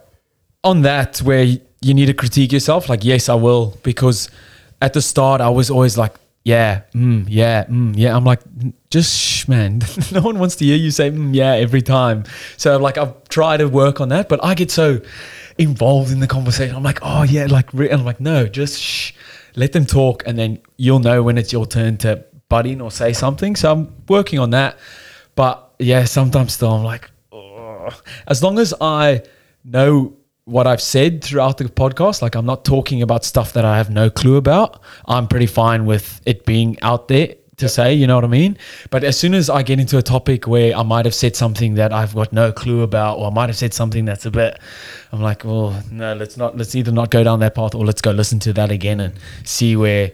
on 0.64 0.82
that 0.82 1.18
where 1.18 1.44
you 1.86 1.94
need 1.94 2.06
to 2.06 2.14
critique 2.14 2.52
yourself. 2.52 2.88
Like 2.88 3.04
yes, 3.04 3.28
I 3.28 3.34
will 3.34 3.76
because 3.82 4.30
at 4.80 4.92
the 4.94 5.02
start 5.02 5.40
I 5.40 5.50
was 5.50 5.70
always 5.70 5.96
like 5.98 6.14
yeah, 6.44 6.82
mm, 6.94 7.24
yeah, 7.28 7.64
mm, 7.64 7.92
yeah. 7.96 8.16
I'm 8.16 8.24
like 8.24 8.40
just 8.90 9.10
shh, 9.18 9.48
man. 9.48 9.80
no 10.12 10.20
one 10.22 10.38
wants 10.38 10.54
to 10.56 10.64
hear 10.64 10.76
you 10.76 10.90
say 10.92 11.10
mm, 11.10 11.34
yeah 11.34 11.52
every 11.54 11.82
time. 11.82 12.22
So 12.56 12.78
like 12.78 12.96
I've 12.98 13.14
tried 13.28 13.58
to 13.58 13.66
work 13.68 14.00
on 14.00 14.08
that, 14.10 14.28
but 14.28 14.38
I 14.44 14.54
get 14.54 14.70
so 14.70 15.00
involved 15.58 16.12
in 16.12 16.20
the 16.20 16.26
conversation. 16.26 16.76
I'm 16.76 16.82
like 16.82 17.00
oh 17.02 17.22
yeah, 17.22 17.46
like 17.46 17.72
I'm 17.74 18.04
like 18.04 18.20
no, 18.20 18.46
just 18.46 18.80
shh. 18.80 19.12
Let 19.58 19.72
them 19.72 19.86
talk, 19.86 20.22
and 20.26 20.38
then 20.38 20.58
you'll 20.76 20.98
know 20.98 21.22
when 21.22 21.38
it's 21.38 21.50
your 21.50 21.66
turn 21.66 21.96
to 21.98 22.24
butt 22.48 22.66
in 22.66 22.80
or 22.80 22.90
say 22.90 23.12
something. 23.12 23.56
So 23.56 23.72
I'm 23.72 24.04
working 24.08 24.38
on 24.38 24.50
that. 24.50 24.78
But 25.34 25.74
yeah, 25.78 26.04
sometimes 26.04 26.52
still 26.52 26.72
I'm 26.72 26.84
like, 26.84 27.10
as 28.26 28.42
long 28.42 28.58
as 28.58 28.74
I 28.80 29.22
know 29.64 30.16
what 30.44 30.66
I've 30.66 30.80
said 30.80 31.24
throughout 31.24 31.58
the 31.58 31.64
podcast, 31.64 32.22
like 32.22 32.34
I'm 32.34 32.46
not 32.46 32.64
talking 32.64 33.02
about 33.02 33.24
stuff 33.24 33.52
that 33.54 33.64
I 33.64 33.78
have 33.78 33.90
no 33.90 34.10
clue 34.10 34.36
about, 34.36 34.80
I'm 35.06 35.26
pretty 35.26 35.46
fine 35.46 35.86
with 35.86 36.20
it 36.24 36.46
being 36.46 36.76
out 36.82 37.08
there 37.08 37.34
to 37.56 37.68
say, 37.68 37.94
you 37.94 38.06
know 38.06 38.16
what 38.16 38.24
I 38.24 38.28
mean? 38.28 38.58
But 38.90 39.02
as 39.02 39.18
soon 39.18 39.34
as 39.34 39.48
I 39.48 39.62
get 39.62 39.80
into 39.80 39.96
a 39.96 40.02
topic 40.02 40.46
where 40.46 40.76
I 40.76 40.82
might 40.82 41.04
have 41.04 41.14
said 41.14 41.36
something 41.36 41.74
that 41.74 41.92
I've 41.92 42.14
got 42.14 42.32
no 42.32 42.52
clue 42.52 42.82
about, 42.82 43.18
or 43.18 43.30
I 43.30 43.30
might 43.30 43.48
have 43.48 43.56
said 43.56 43.72
something 43.72 44.04
that's 44.04 44.26
a 44.26 44.30
bit, 44.30 44.58
I'm 45.12 45.22
like, 45.22 45.44
well, 45.44 45.82
no, 45.90 46.14
let's 46.14 46.36
not, 46.36 46.56
let's 46.56 46.74
either 46.74 46.92
not 46.92 47.10
go 47.10 47.24
down 47.24 47.40
that 47.40 47.54
path 47.54 47.74
or 47.74 47.84
let's 47.84 48.02
go 48.02 48.10
listen 48.10 48.38
to 48.40 48.52
that 48.54 48.70
again 48.70 49.00
and 49.00 49.14
see 49.44 49.76
where 49.76 50.12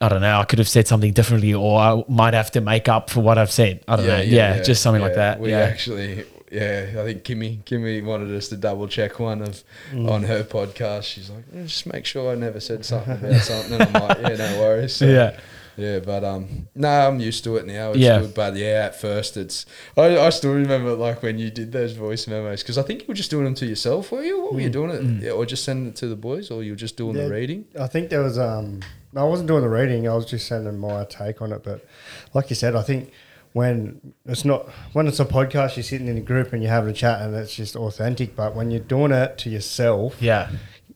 I 0.00 0.08
don't 0.08 0.20
know, 0.20 0.40
I 0.40 0.44
could 0.44 0.58
have 0.58 0.68
said 0.68 0.88
something 0.88 1.12
differently, 1.12 1.54
or 1.54 1.78
I 1.78 2.02
might 2.08 2.34
have 2.34 2.50
to 2.52 2.60
make 2.60 2.88
up 2.88 3.08
for 3.08 3.20
what 3.20 3.38
I've 3.38 3.52
said. 3.52 3.84
I 3.86 3.94
don't 3.94 4.06
know. 4.06 4.20
Yeah, 4.20 4.60
just 4.60 4.82
something 4.82 5.00
like 5.00 5.14
that. 5.14 5.38
We 5.38 5.50
yeah. 5.50 5.60
actually, 5.60 6.24
yeah, 6.50 6.86
I 6.98 7.04
think 7.04 7.22
Kimmy, 7.22 7.62
Kimmy 7.62 8.04
wanted 8.04 8.34
us 8.36 8.48
to 8.48 8.56
double 8.56 8.88
check 8.88 9.20
one 9.20 9.42
of 9.42 9.62
mm. 9.92 10.10
on 10.10 10.24
her 10.24 10.42
podcast. 10.42 11.04
She's 11.04 11.30
like, 11.30 11.44
"Yeah, 11.54 11.62
just 11.62 11.86
make 11.86 12.04
sure 12.04 12.32
I 12.32 12.34
never 12.34 12.58
said 12.58 12.84
something 12.84 13.12
about 13.24 13.42
something. 13.42 13.80
And 13.80 13.96
I'm 13.96 14.08
like, 14.08 14.18
yeah, 14.22 14.36
no 14.36 14.60
worries. 14.60 14.96
So, 14.96 15.06
Yeah. 15.06 15.38
Yeah, 15.76 16.00
but 16.00 16.22
um, 16.24 16.68
no, 16.74 16.88
I'm 17.08 17.18
used 17.20 17.44
to 17.44 17.56
it 17.56 17.66
now. 17.66 17.90
It's 17.90 17.98
Yeah. 18.00 18.20
good, 18.20 18.34
but 18.34 18.56
yeah, 18.56 18.84
at 18.86 19.00
first 19.00 19.36
it's. 19.36 19.64
I, 19.96 20.18
I 20.18 20.30
still 20.30 20.52
remember 20.54 20.94
like 20.94 21.22
when 21.22 21.38
you 21.38 21.50
did 21.50 21.72
those 21.72 21.92
voice 21.92 22.26
memos 22.26 22.62
because 22.62 22.76
I 22.78 22.82
think 22.82 23.00
you 23.02 23.06
were 23.08 23.14
just 23.14 23.30
doing 23.30 23.44
them 23.44 23.54
to 23.54 23.66
yourself, 23.66 24.12
were 24.12 24.22
you? 24.22 24.42
What 24.42 24.54
were 24.54 24.60
you 24.60 24.70
doing 24.70 24.90
it, 24.90 25.22
yeah, 25.24 25.30
or 25.32 25.46
just 25.46 25.64
sending 25.64 25.86
it 25.88 25.96
to 25.96 26.06
the 26.08 26.16
boys, 26.16 26.50
or 26.50 26.62
you 26.62 26.72
were 26.72 26.76
just 26.76 26.96
doing 26.96 27.16
Yeah. 27.16 27.24
the 27.24 27.30
reading? 27.30 27.64
I 27.80 27.86
think 27.86 28.10
there 28.10 28.20
was 28.22 28.38
um 28.38 28.80
no, 29.14 29.22
I 29.22 29.24
wasn't 29.28 29.48
doing 29.48 29.62
the 29.62 29.68
reading. 29.68 30.08
I 30.08 30.14
was 30.14 30.26
just 30.26 30.46
sending 30.46 30.78
my 30.78 31.04
take 31.04 31.40
on 31.42 31.52
it. 31.52 31.62
But 31.62 31.84
like 32.34 32.48
you 32.50 32.56
said, 32.56 32.74
I 32.76 32.82
think 32.82 33.10
when 33.54 34.12
it's 34.26 34.44
not 34.44 34.68
when 34.94 35.06
it's 35.06 35.20
a 35.20 35.24
podcast, 35.24 35.76
you're 35.76 35.82
sitting 35.84 36.08
in 36.08 36.16
a 36.16 36.20
group 36.22 36.52
and 36.52 36.62
you're 36.62 36.72
having 36.72 36.90
a 36.90 36.94
chat 36.94 37.20
and 37.22 37.34
it's 37.34 37.54
just 37.54 37.76
authentic. 37.76 38.34
But 38.36 38.54
when 38.54 38.70
you're 38.70 38.80
doing 38.80 39.12
it 39.12 39.38
to 39.38 39.50
yourself, 39.50 40.16
Yeah. 40.20 40.50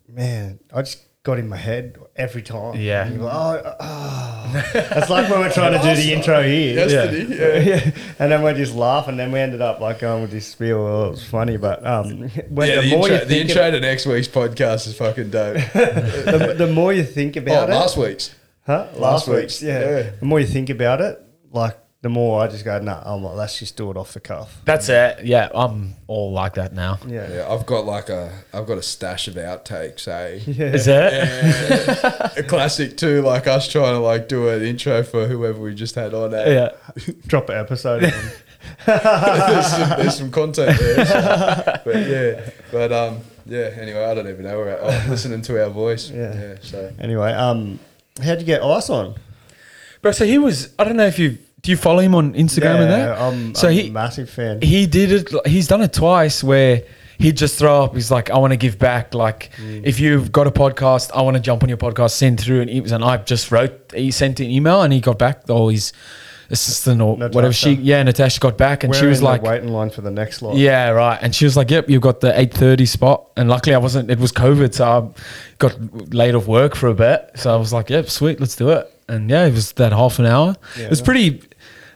man, 0.08 0.58
I 0.72 0.82
just 0.82 1.00
got 1.26 1.40
in 1.40 1.48
my 1.48 1.56
head 1.56 1.98
every 2.14 2.40
time. 2.40 2.78
Yeah. 2.78 3.04
And 3.04 3.16
you're 3.16 3.24
like, 3.24 3.62
oh, 3.64 3.74
oh. 3.80 4.64
It's 4.74 5.10
like 5.10 5.28
when 5.28 5.40
we're 5.40 5.52
trying 5.52 5.72
to 5.72 5.78
do 5.78 6.00
the 6.00 6.12
intro 6.12 6.40
here. 6.40 6.86
Yesterday, 6.86 7.64
yeah. 7.64 7.74
yeah. 7.84 7.90
And 8.20 8.30
then 8.30 8.44
we 8.44 8.52
just 8.54 8.76
laugh, 8.76 9.08
and 9.08 9.18
then 9.18 9.32
we 9.32 9.40
ended 9.40 9.60
up 9.60 9.80
like 9.80 9.98
going 9.98 10.22
with 10.22 10.30
this 10.30 10.46
spiel. 10.46 10.84
Well, 10.84 11.06
it 11.06 11.10
was 11.10 11.24
funny, 11.24 11.56
but 11.56 11.84
um, 11.84 12.30
when 12.48 12.68
yeah, 12.68 12.80
the, 12.80 12.82
the, 12.82 12.96
more 12.96 13.08
intro, 13.08 13.14
you 13.14 13.18
the 13.18 13.26
think 13.26 13.50
intro 13.50 13.70
to 13.72 13.80
next 13.80 14.06
week's 14.06 14.28
podcast 14.28 14.86
is 14.86 14.96
fucking 14.96 15.30
dope. 15.30 15.54
the, 15.74 16.54
the 16.56 16.68
more 16.68 16.92
you 16.92 17.02
think 17.02 17.36
oh, 17.36 17.40
about 17.40 17.70
it, 17.70 17.72
last 17.72 17.96
week's. 17.96 18.32
Huh? 18.64 18.86
Last, 18.94 19.00
Last 19.00 19.28
week's, 19.28 19.40
week's, 19.40 19.62
yeah. 19.62 19.80
yeah. 19.80 20.10
The 20.20 20.26
more 20.26 20.40
you 20.40 20.46
think 20.46 20.70
about 20.70 21.00
it, 21.00 21.20
like 21.50 21.76
the 22.06 22.10
more 22.10 22.40
I 22.40 22.46
just 22.46 22.64
go, 22.64 22.78
nah, 22.78 23.02
I'm 23.04 23.24
like, 23.24 23.34
let's 23.34 23.58
just 23.58 23.76
do 23.76 23.90
it 23.90 23.96
off 23.96 24.12
the 24.12 24.20
cuff. 24.20 24.62
That's 24.64 24.88
it. 24.88 25.24
Yeah, 25.24 25.48
I'm 25.52 25.96
all 26.06 26.30
like 26.30 26.54
that 26.54 26.72
now. 26.72 27.00
Yeah. 27.04 27.28
Yeah, 27.28 27.52
I've 27.52 27.66
got 27.66 27.84
like 27.84 28.08
a, 28.08 28.32
I've 28.54 28.64
got 28.64 28.78
a 28.78 28.82
stash 28.82 29.26
of 29.26 29.34
outtakes, 29.34 30.06
eh? 30.06 30.38
Is 30.46 30.86
it? 30.86 32.38
a 32.38 32.44
classic 32.44 32.96
too, 32.96 33.22
like 33.22 33.48
us 33.48 33.66
trying 33.68 33.94
to 33.94 33.98
like 33.98 34.28
do 34.28 34.48
an 34.48 34.62
intro 34.62 35.02
for 35.02 35.26
whoever 35.26 35.60
we 35.60 35.74
just 35.74 35.96
had 35.96 36.14
on. 36.14 36.32
Eh? 36.32 36.54
Yeah. 36.54 36.68
Drop 37.26 37.48
an 37.48 37.58
episode. 37.58 38.04
in. 38.04 38.10
there's, 38.86 39.66
some, 39.66 39.88
there's 39.98 40.16
some 40.16 40.30
content 40.30 40.78
there. 40.78 41.06
so- 41.06 41.80
but 41.84 42.06
yeah, 42.06 42.50
but 42.70 42.92
um, 42.92 43.20
yeah. 43.46 43.70
Anyway, 43.80 44.04
I 44.04 44.14
don't 44.14 44.28
even 44.28 44.44
know. 44.44 44.58
We're 44.58 44.78
oh, 44.80 45.06
listening 45.08 45.42
to 45.42 45.64
our 45.64 45.70
voice. 45.70 46.08
Yeah. 46.08 46.34
Yeah. 46.34 46.54
so 46.60 46.92
anyway, 47.00 47.32
um, 47.32 47.80
how'd 48.22 48.38
you 48.38 48.46
get 48.46 48.62
ice 48.62 48.90
on? 48.90 49.16
Bro, 50.02 50.12
so 50.12 50.24
he 50.24 50.38
was, 50.38 50.72
I 50.78 50.84
don't 50.84 50.96
know 50.96 51.06
if 51.06 51.18
you, 51.18 51.38
do 51.66 51.72
you 51.72 51.76
follow 51.76 51.98
him 51.98 52.14
on 52.14 52.32
Instagram 52.34 52.82
and 52.82 52.90
that? 52.92 53.20
I'm, 53.20 53.52
so 53.56 53.66
I'm 53.66 53.74
he, 53.74 53.88
a 53.88 53.90
massive 53.90 54.30
fan. 54.30 54.62
he 54.62 54.86
did 54.86 55.10
it, 55.10 55.46
he's 55.48 55.66
done 55.66 55.82
it 55.82 55.92
twice 55.92 56.44
where 56.44 56.84
he'd 57.18 57.36
just 57.36 57.58
throw 57.58 57.82
up, 57.82 57.94
he's 57.96 58.08
like, 58.08 58.30
I 58.30 58.38
want 58.38 58.52
to 58.52 58.56
give 58.56 58.78
back. 58.78 59.14
Like, 59.14 59.50
mm. 59.56 59.84
if 59.84 59.98
you've 59.98 60.30
got 60.30 60.46
a 60.46 60.52
podcast, 60.52 61.10
I 61.12 61.22
want 61.22 61.36
to 61.36 61.42
jump 61.42 61.64
on 61.64 61.68
your 61.68 61.76
podcast, 61.76 62.12
send 62.12 62.38
through 62.38 62.60
an 62.60 62.68
email. 62.68 62.94
And 62.94 63.04
I 63.04 63.16
just 63.16 63.50
wrote, 63.50 63.92
he 63.92 64.12
sent 64.12 64.38
an 64.38 64.46
email 64.46 64.82
and 64.82 64.92
he 64.92 65.00
got 65.00 65.18
back, 65.18 65.50
all 65.50 65.68
his 65.68 65.92
assistant 66.50 67.02
or 67.02 67.16
whatever 67.16 67.52
she, 67.52 67.72
yeah, 67.72 68.00
Natasha 68.04 68.38
got 68.38 68.56
back 68.56 68.84
and 68.84 68.92
We're 68.92 69.00
she 69.00 69.06
was 69.06 69.20
like, 69.20 69.42
waiting 69.42 69.70
line 69.70 69.90
for 69.90 70.02
the 70.02 70.10
next 70.12 70.40
lot. 70.40 70.54
Yeah, 70.54 70.90
right. 70.90 71.18
And 71.20 71.34
she 71.34 71.46
was 71.46 71.56
like, 71.56 71.68
"Yep, 71.68 71.90
you've 71.90 72.00
got 72.00 72.20
the 72.20 72.38
eight 72.38 72.54
thirty 72.54 72.86
spot." 72.86 73.26
And 73.36 73.48
luckily, 73.48 73.74
I 73.74 73.78
wasn't. 73.78 74.08
It 74.08 74.20
was 74.20 74.30
COVID, 74.30 74.72
so 74.72 74.84
I 74.86 75.20
got 75.58 76.14
laid 76.14 76.36
off 76.36 76.46
work 76.46 76.76
for 76.76 76.86
a 76.86 76.94
bit. 76.94 77.32
So 77.34 77.52
I 77.52 77.56
was 77.56 77.72
like, 77.72 77.90
"Yep, 77.90 78.08
sweet, 78.08 78.38
let's 78.38 78.54
do 78.54 78.70
it." 78.70 78.92
And 79.08 79.30
yeah, 79.30 79.46
it 79.46 79.52
was 79.52 79.72
that 79.72 79.92
half 79.92 80.18
an 80.18 80.26
hour. 80.26 80.56
it 80.76 80.90
was 80.90 81.00
pretty, 81.00 81.40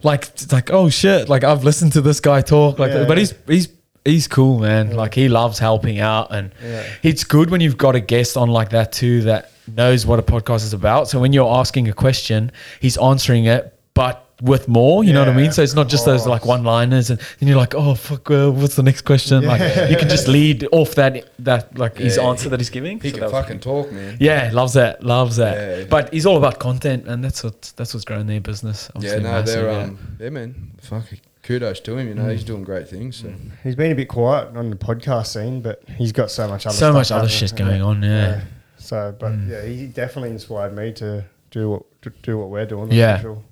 like, 0.03 0.25
it's 0.29 0.53
like 0.53 0.71
oh 0.71 0.89
shit, 0.89 1.29
like 1.29 1.45
I've 1.45 1.65
listened 1.65 1.93
to 1.95 2.01
this 2.01 2.21
guy 2.21 2.41
talk, 2.41 2.79
like, 2.79 2.93
Yeah, 2.93 3.05
but 3.05 3.17
yeah. 3.17 3.21
he's 3.21 3.35
he's 3.47 3.69
he's 4.05 4.29
cool, 4.29 4.59
man. 4.61 4.95
Like 4.97 5.15
he 5.15 5.29
loves 5.29 5.59
helping 5.59 6.01
out, 6.01 6.29
and 6.33 6.53
Yeah. 6.63 6.85
it's 7.03 7.25
good 7.25 7.51
when 7.51 7.61
you've 7.61 7.79
got 7.79 7.95
a 7.97 8.01
guest 8.01 8.37
on 8.37 8.49
like 8.51 8.71
that 8.71 8.93
too 8.93 9.23
that 9.23 9.53
knows 9.77 10.07
what 10.07 10.19
a 10.19 10.23
podcast 10.23 10.65
is 10.65 10.73
about. 10.73 11.09
So 11.09 11.21
when 11.21 11.33
you're 11.33 11.53
asking 11.55 11.89
a 11.89 11.93
question, 11.93 12.51
he's 12.81 12.97
answering 12.99 13.45
it, 13.45 13.79
but 13.95 14.27
with 14.43 14.69
more, 14.69 15.05
you 15.05 15.13
know 15.13 15.21
what 15.21 15.29
I 15.29 15.33
Yeah, 15.33 15.37
mean? 15.37 15.53
So 15.53 15.63
it's 15.63 15.75
not 15.75 15.89
just 15.89 16.07
those 16.07 16.27
like 16.27 16.43
course. 16.43 16.49
one 16.59 16.65
liners 16.65 17.11
and 17.11 17.21
then 17.39 17.49
you're 17.49 17.59
like, 17.59 17.75
oh 17.75 17.95
fuck, 17.95 18.29
well, 18.29 18.53
what's 18.53 18.77
the 18.77 18.83
next 18.83 19.03
question? 19.03 19.45
Like 19.45 19.61
you 19.91 19.97
can 19.97 20.09
just 20.09 20.29
lead 20.29 20.67
off 20.73 20.95
that 20.95 21.31
that 21.41 21.77
like 21.79 21.99
his 21.99 22.17
Yeah, 22.17 22.25
answer 22.25 22.49
that 22.49 22.61
he's 22.61 22.71
giving. 22.71 23.01
he 23.01 23.09
So 23.11 23.15
can 23.15 23.21
that 23.21 23.33
was 23.33 23.43
fucking 23.43 23.61
talk, 23.61 23.93
man. 23.93 24.17
yeah, 24.21 24.51
loves 24.53 24.73
that, 24.75 25.03
loves 25.03 25.37
that. 25.37 25.79
Yeah. 25.81 25.85
But 25.91 26.13
he's 26.13 26.25
all 26.27 26.37
about 26.39 26.59
content, 26.59 27.07
and 27.07 27.23
that's 27.23 27.45
what 27.45 27.73
that's 27.77 27.93
what's 27.93 28.05
growing 28.05 28.27
their 28.27 28.41
business. 28.41 28.89
Yeah, 28.89 28.93
Obviously 28.97 29.23
no, 29.23 29.31
massive, 29.33 29.47
they're 29.63 29.71
yeah. 29.73 29.83
um, 29.83 30.17
yeah, 30.21 30.29
man. 30.31 30.71
Fuck, 30.81 31.05
kudos 31.43 31.81
to 31.81 31.97
him. 31.99 32.09
You 32.09 32.15
know, 32.15 32.23
Mm. 32.25 32.33
he's 32.33 32.45
doing 32.45 32.65
great 32.65 32.89
things. 32.89 33.17
So. 33.17 33.33
He's 33.63 33.77
been 33.77 33.93
a 33.93 33.95
bit 33.95 34.09
quiet 34.09 34.57
on 34.57 34.71
the 34.71 34.77
podcast 34.77 35.27
scene, 35.29 35.61
but 35.61 35.83
he's 35.99 36.13
got 36.13 36.31
so 36.31 36.49
much 36.49 36.67
other 36.67 36.73
so 36.75 36.79
stuff 36.87 36.95
much 36.95 37.11
other 37.11 37.29
happening. 37.29 37.49
shit 37.49 37.57
going 37.57 37.83
on. 37.83 38.03
Yeah, 38.03 38.41
So, 38.79 39.15
but 39.19 39.33
Mm. 39.33 39.51
yeah, 39.51 39.63
he 39.67 39.87
definitely 39.87 40.31
inspired 40.31 40.75
me 40.75 40.93
to 40.95 41.25
do 41.51 41.69
what 41.71 41.83
to 42.03 42.11
do 42.23 42.39
what 42.39 42.49
we're 42.49 42.65
doing. 42.67 42.85
that's 42.89 42.97
Yeah. 42.97 43.17
for 43.19 43.23
sure. 43.23 43.43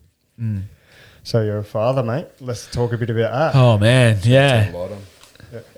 So 1.28 1.42
you're 1.42 1.58
a 1.58 1.62
father, 1.62 2.02
mate. 2.02 2.26
Let's 2.40 2.66
talk 2.70 2.94
a 2.94 2.96
bit 2.96 3.10
about 3.10 3.52
that. 3.52 3.54
Oh 3.54 3.76
man, 3.76 4.18
yeah, 4.22 4.72
Bottom. 4.72 4.98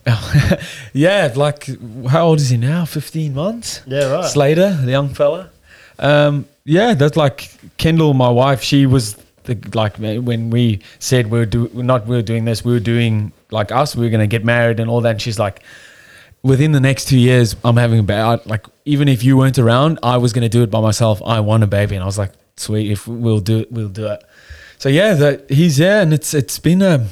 yeah. 0.92 1.32
Like, 1.34 1.68
how 2.08 2.28
old 2.28 2.38
is 2.38 2.50
he 2.50 2.56
now? 2.56 2.84
Fifteen 2.84 3.34
months. 3.34 3.82
Yeah, 3.84 4.12
right. 4.12 4.24
Slater, 4.26 4.72
the 4.74 4.92
young 4.92 5.08
fella. 5.08 5.50
Um, 5.98 6.46
yeah, 6.64 6.94
that's 6.94 7.16
like 7.16 7.50
Kendall, 7.78 8.14
my 8.14 8.28
wife. 8.28 8.62
She 8.62 8.86
was 8.86 9.16
the 9.42 9.58
like 9.74 9.96
when 9.96 10.50
we 10.50 10.82
said 11.00 11.32
we 11.32 11.40
were 11.40 11.46
do 11.46 11.68
we're 11.74 11.82
not 11.82 12.06
we 12.06 12.14
were 12.14 12.22
doing 12.22 12.44
this, 12.44 12.64
we 12.64 12.72
were 12.72 12.78
doing 12.78 13.32
like 13.50 13.72
us. 13.72 13.96
We 13.96 14.04
were 14.04 14.10
gonna 14.10 14.28
get 14.28 14.44
married 14.44 14.78
and 14.78 14.88
all 14.88 15.00
that. 15.00 15.10
And 15.10 15.20
she's 15.20 15.40
like, 15.40 15.64
within 16.44 16.70
the 16.70 16.80
next 16.80 17.08
two 17.08 17.18
years, 17.18 17.56
I'm 17.64 17.76
having 17.76 17.98
a 17.98 18.04
baby. 18.04 18.40
Like 18.46 18.66
even 18.84 19.08
if 19.08 19.24
you 19.24 19.36
weren't 19.36 19.58
around, 19.58 19.98
I 20.04 20.18
was 20.18 20.32
gonna 20.32 20.48
do 20.48 20.62
it 20.62 20.70
by 20.70 20.80
myself. 20.80 21.20
I 21.26 21.40
want 21.40 21.64
a 21.64 21.66
baby, 21.66 21.96
and 21.96 22.04
I 22.04 22.06
was 22.06 22.18
like, 22.18 22.30
sweet, 22.56 22.88
if 22.88 23.08
we'll 23.08 23.40
do 23.40 23.58
it, 23.58 23.72
we'll 23.72 23.88
do 23.88 24.06
it. 24.06 24.22
So 24.80 24.88
yeah, 24.88 25.12
that 25.12 25.50
he's 25.50 25.76
there, 25.76 26.00
and 26.00 26.10
it's 26.14 26.32
it's 26.32 26.58
been 26.58 26.80
a 26.80 27.06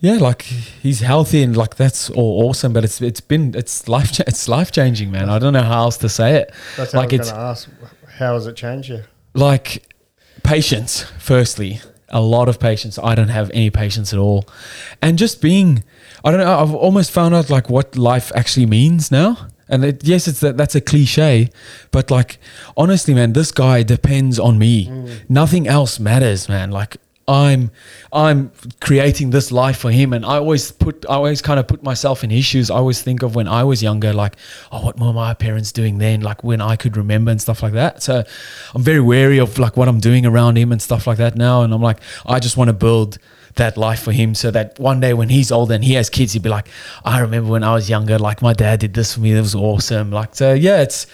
yeah, 0.00 0.14
like 0.14 0.42
he's 0.42 0.98
healthy 0.98 1.44
and 1.44 1.56
like 1.56 1.76
that's 1.76 2.10
all 2.10 2.48
awesome. 2.48 2.72
But 2.72 2.82
it's 2.82 3.00
it's 3.00 3.20
been 3.20 3.54
it's 3.54 3.86
life 3.86 4.10
cha- 4.10 4.24
it's 4.26 4.48
life 4.48 4.72
changing, 4.72 5.12
man. 5.12 5.30
I 5.30 5.38
don't 5.38 5.52
know 5.52 5.62
how 5.62 5.82
else 5.82 5.98
to 5.98 6.08
say 6.08 6.34
it. 6.34 6.52
That's 6.76 6.90
how 6.90 6.98
like 6.98 7.12
it's 7.12 7.30
ask. 7.30 7.68
How 8.18 8.34
has 8.34 8.48
it 8.48 8.56
changed 8.56 8.88
you? 8.88 9.04
like 9.34 9.84
patience. 10.42 11.02
Firstly, 11.20 11.80
a 12.08 12.20
lot 12.20 12.48
of 12.48 12.58
patience. 12.58 12.98
I 12.98 13.14
don't 13.14 13.28
have 13.28 13.52
any 13.54 13.70
patience 13.70 14.12
at 14.12 14.18
all, 14.18 14.44
and 15.00 15.16
just 15.16 15.40
being. 15.40 15.84
I 16.24 16.32
don't 16.32 16.40
know. 16.40 16.58
I've 16.58 16.74
almost 16.74 17.12
found 17.12 17.36
out 17.36 17.50
like 17.50 17.70
what 17.70 17.96
life 17.96 18.32
actually 18.34 18.66
means 18.66 19.12
now. 19.12 19.46
And 19.68 19.84
it, 19.84 20.04
yes, 20.04 20.26
it's 20.26 20.40
that 20.40 20.56
that's 20.56 20.74
a 20.74 20.80
cliche, 20.80 21.50
but 21.90 22.10
like 22.10 22.38
honestly, 22.76 23.14
man, 23.14 23.32
this 23.32 23.52
guy 23.52 23.82
depends 23.82 24.38
on 24.38 24.58
me. 24.58 24.86
Mm. 24.86 25.28
Nothing 25.28 25.68
else 25.68 26.00
matters, 26.00 26.48
man. 26.48 26.70
Like 26.70 26.96
I'm 27.28 27.70
I'm 28.10 28.50
creating 28.80 29.30
this 29.30 29.52
life 29.52 29.76
for 29.76 29.90
him 29.90 30.14
and 30.14 30.24
I 30.24 30.38
always 30.38 30.72
put 30.72 31.04
I 31.08 31.14
always 31.14 31.42
kind 31.42 31.60
of 31.60 31.68
put 31.68 31.82
myself 31.82 32.24
in 32.24 32.30
his 32.30 32.46
shoes. 32.46 32.70
I 32.70 32.76
always 32.76 33.02
think 33.02 33.22
of 33.22 33.34
when 33.34 33.46
I 33.46 33.64
was 33.64 33.82
younger, 33.82 34.14
like, 34.14 34.36
oh 34.72 34.86
what 34.86 34.98
were 34.98 35.12
my 35.12 35.34
parents 35.34 35.70
doing 35.70 35.98
then? 35.98 36.22
Like 36.22 36.42
when 36.42 36.62
I 36.62 36.76
could 36.76 36.96
remember 36.96 37.30
and 37.30 37.40
stuff 37.40 37.62
like 37.62 37.74
that. 37.74 38.02
So 38.02 38.24
I'm 38.74 38.82
very 38.82 39.00
wary 39.00 39.38
of 39.38 39.58
like 39.58 39.76
what 39.76 39.88
I'm 39.88 40.00
doing 40.00 40.24
around 40.24 40.56
him 40.56 40.72
and 40.72 40.80
stuff 40.80 41.06
like 41.06 41.18
that 41.18 41.36
now. 41.36 41.60
And 41.60 41.74
I'm 41.74 41.82
like, 41.82 42.00
I 42.24 42.40
just 42.40 42.56
want 42.56 42.68
to 42.68 42.74
build 42.74 43.18
that 43.58 43.76
life 43.76 44.02
for 44.02 44.10
him 44.12 44.34
so 44.34 44.50
that 44.50 44.78
one 44.80 44.98
day 45.00 45.14
when 45.14 45.28
he's 45.28 45.52
older 45.52 45.74
and 45.74 45.84
he 45.84 45.94
has 45.94 46.10
kids, 46.10 46.32
he'd 46.32 46.42
be 46.42 46.48
like, 46.48 46.68
I 47.04 47.20
remember 47.20 47.50
when 47.50 47.62
I 47.62 47.74
was 47.74 47.88
younger, 47.88 48.18
like 48.18 48.42
my 48.42 48.52
dad 48.54 48.80
did 48.80 48.94
this 48.94 49.14
for 49.14 49.20
me. 49.20 49.32
That 49.34 49.40
was 49.42 49.54
awesome. 49.54 50.10
Like 50.10 50.34
so 50.34 50.54
yeah, 50.54 50.82
it's 50.82 51.06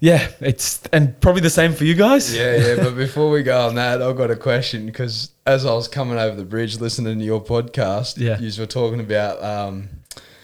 yeah, 0.00 0.28
it's 0.40 0.80
and 0.92 1.20
probably 1.20 1.40
the 1.40 1.50
same 1.50 1.72
for 1.72 1.84
you 1.84 1.94
guys. 1.94 2.32
Yeah, 2.34 2.56
yeah. 2.56 2.76
But 2.76 2.94
before 3.06 3.30
we 3.30 3.42
go 3.42 3.66
on 3.66 3.74
that, 3.74 4.00
I've 4.00 4.16
got 4.16 4.30
a 4.30 4.36
question 4.36 4.86
because 4.86 5.30
as 5.44 5.66
I 5.66 5.72
was 5.72 5.88
coming 5.88 6.18
over 6.18 6.36
the 6.36 6.44
bridge 6.44 6.78
listening 6.80 7.18
to 7.18 7.24
your 7.24 7.42
podcast, 7.42 8.16
Yeah. 8.16 8.38
you 8.38 8.52
were 8.60 8.66
talking 8.66 9.00
about 9.00 9.42
um, 9.42 9.88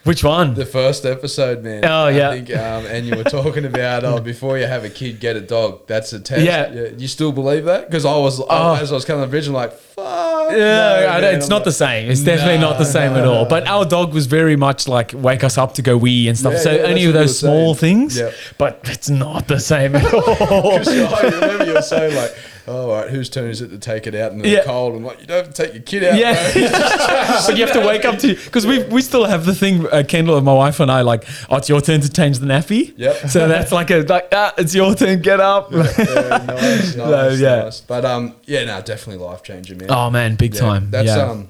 Which 0.05 0.23
one? 0.23 0.53
the 0.55 0.67
first 0.67 1.05
episode, 1.07 1.63
man. 1.65 1.85
Oh, 1.85 2.09
yeah. 2.09 2.31
I 2.31 2.33
think, 2.43 2.51
um, 2.51 2.85
and 2.87 3.07
you 3.07 3.17
were 3.17 3.25
talking 3.25 3.65
about 3.65 4.05
oh, 4.05 4.21
before 4.33 4.59
you 4.59 4.67
have 4.67 4.85
a 4.85 4.91
kid, 4.91 5.19
get 5.19 5.35
a 5.35 5.41
dog. 5.41 5.87
That's 5.87 6.13
a 6.13 6.21
test. 6.21 6.43
Yeah. 6.45 6.91
You 6.97 7.09
still 7.09 7.33
believe 7.33 7.65
that? 7.65 7.89
Because 7.89 8.05
I 8.05 8.17
was 8.17 8.41
Oh. 8.41 8.75
as 8.81 8.93
I 8.93 8.95
was 8.95 9.05
coming 9.07 9.23
to 9.23 9.27
the 9.27 9.31
bridge, 9.31 9.47
I'm 9.49 9.55
like, 9.55 9.73
fuck. 9.73 10.53
Yeah, 10.53 11.19
no, 11.23 11.29
it's 11.31 11.47
I'm 11.47 11.49
not 11.49 11.57
like, 11.57 11.65
the 11.65 11.73
same. 11.73 12.11
It's 12.11 12.21
definitely 12.21 12.59
not 12.59 12.77
the 12.77 12.85
same 12.85 13.15
no, 13.15 13.19
at 13.21 13.27
all. 13.27 13.43
no. 13.45 13.49
But 13.49 13.67
our 13.67 13.87
dog 13.87 14.13
was 14.13 14.27
very 14.27 14.57
much 14.57 14.87
like 14.87 15.13
wake 15.15 15.43
us 15.43 15.57
up 15.57 15.73
to 15.75 15.83
go 15.83 15.97
wee 15.97 16.29
and 16.29 16.39
stuff. 16.39 16.53
Yeah, 16.55 16.59
so 16.59 16.73
yeah, 16.73 16.83
any 16.83 17.07
of 17.07 17.15
those 17.15 17.39
small 17.39 17.75
saying. 17.75 18.11
things. 18.11 18.19
Yeah. 18.19 18.31
But 18.59 18.81
it's 18.85 19.09
not 19.09 19.49
the 19.49 19.59
same 19.59 19.97
at 19.97 20.05
all. 20.15 20.79
Because 20.79 20.89
I 20.89 21.23
remember 21.31 21.65
you 21.65 21.73
were 21.75 21.81
saying 21.83 22.15
like 22.15 22.37
oh, 22.67 22.91
all 22.91 23.01
right, 23.03 23.11
whose 23.11 23.29
turn 23.29 23.51
is 23.51 23.61
it 23.61 23.69
to 23.69 23.79
take 23.79 24.07
it 24.07 24.15
out 24.15 24.33
in 24.33 24.39
the 24.39 24.49
Yeah. 24.49 24.65
cold? 24.65 24.95
I'm 24.95 25.05
like, 25.05 25.21
you 25.21 25.27
don't 25.27 25.45
have 25.47 25.55
to 25.55 25.63
take 25.65 25.75
your 25.75 25.83
kid 25.83 26.05
out, 26.05 26.19
Yeah, 26.19 26.53
but 27.47 27.57
you 27.57 27.65
have 27.65 27.73
to 27.75 27.81
wake 27.87 28.05
up 28.05 28.19
to 28.21 28.35
because 28.35 28.67
we 28.67 28.83
we 28.85 29.03
still 29.03 29.25
have 29.25 29.45
the 29.47 29.55
thing. 29.55 29.87
Uh, 29.87 30.03
Kendall 30.07 30.37
and 30.37 30.45
my 30.45 30.55
wife 30.55 30.81
and 30.81 30.91
I 30.91 31.03
like, 31.03 31.25
oh, 31.51 31.57
it's 31.57 31.69
your 31.69 31.81
turn 31.81 32.01
to 32.01 32.11
change 32.11 32.39
the 32.39 32.47
nappy. 32.47 32.95
Yep. 32.97 33.29
So 33.29 33.49
that's 33.49 33.73
like 33.73 33.91
a 33.91 34.01
like 34.03 34.29
ah, 34.33 34.53
it's 34.59 34.75
your 34.75 34.95
turn. 34.95 35.21
Get 35.23 35.41
up. 35.41 35.71
yeah, 35.73 35.79
nice, 35.83 36.47
nice, 36.49 36.93
So, 36.95 37.31
yeah. 37.33 37.57
nice. 37.65 37.81
But 37.81 38.05
um, 38.05 38.35
yeah, 38.45 38.65
no, 38.65 38.81
definitely 38.81 39.25
life 39.25 39.43
changing, 39.43 39.79
man. 39.79 39.91
oh 39.91 40.11
man, 40.11 40.37
big 40.37 40.55
Yeah, 40.55 40.61
time. 40.61 40.91
That's 40.91 41.09
yeah. 41.09 41.31
um, 41.31 41.49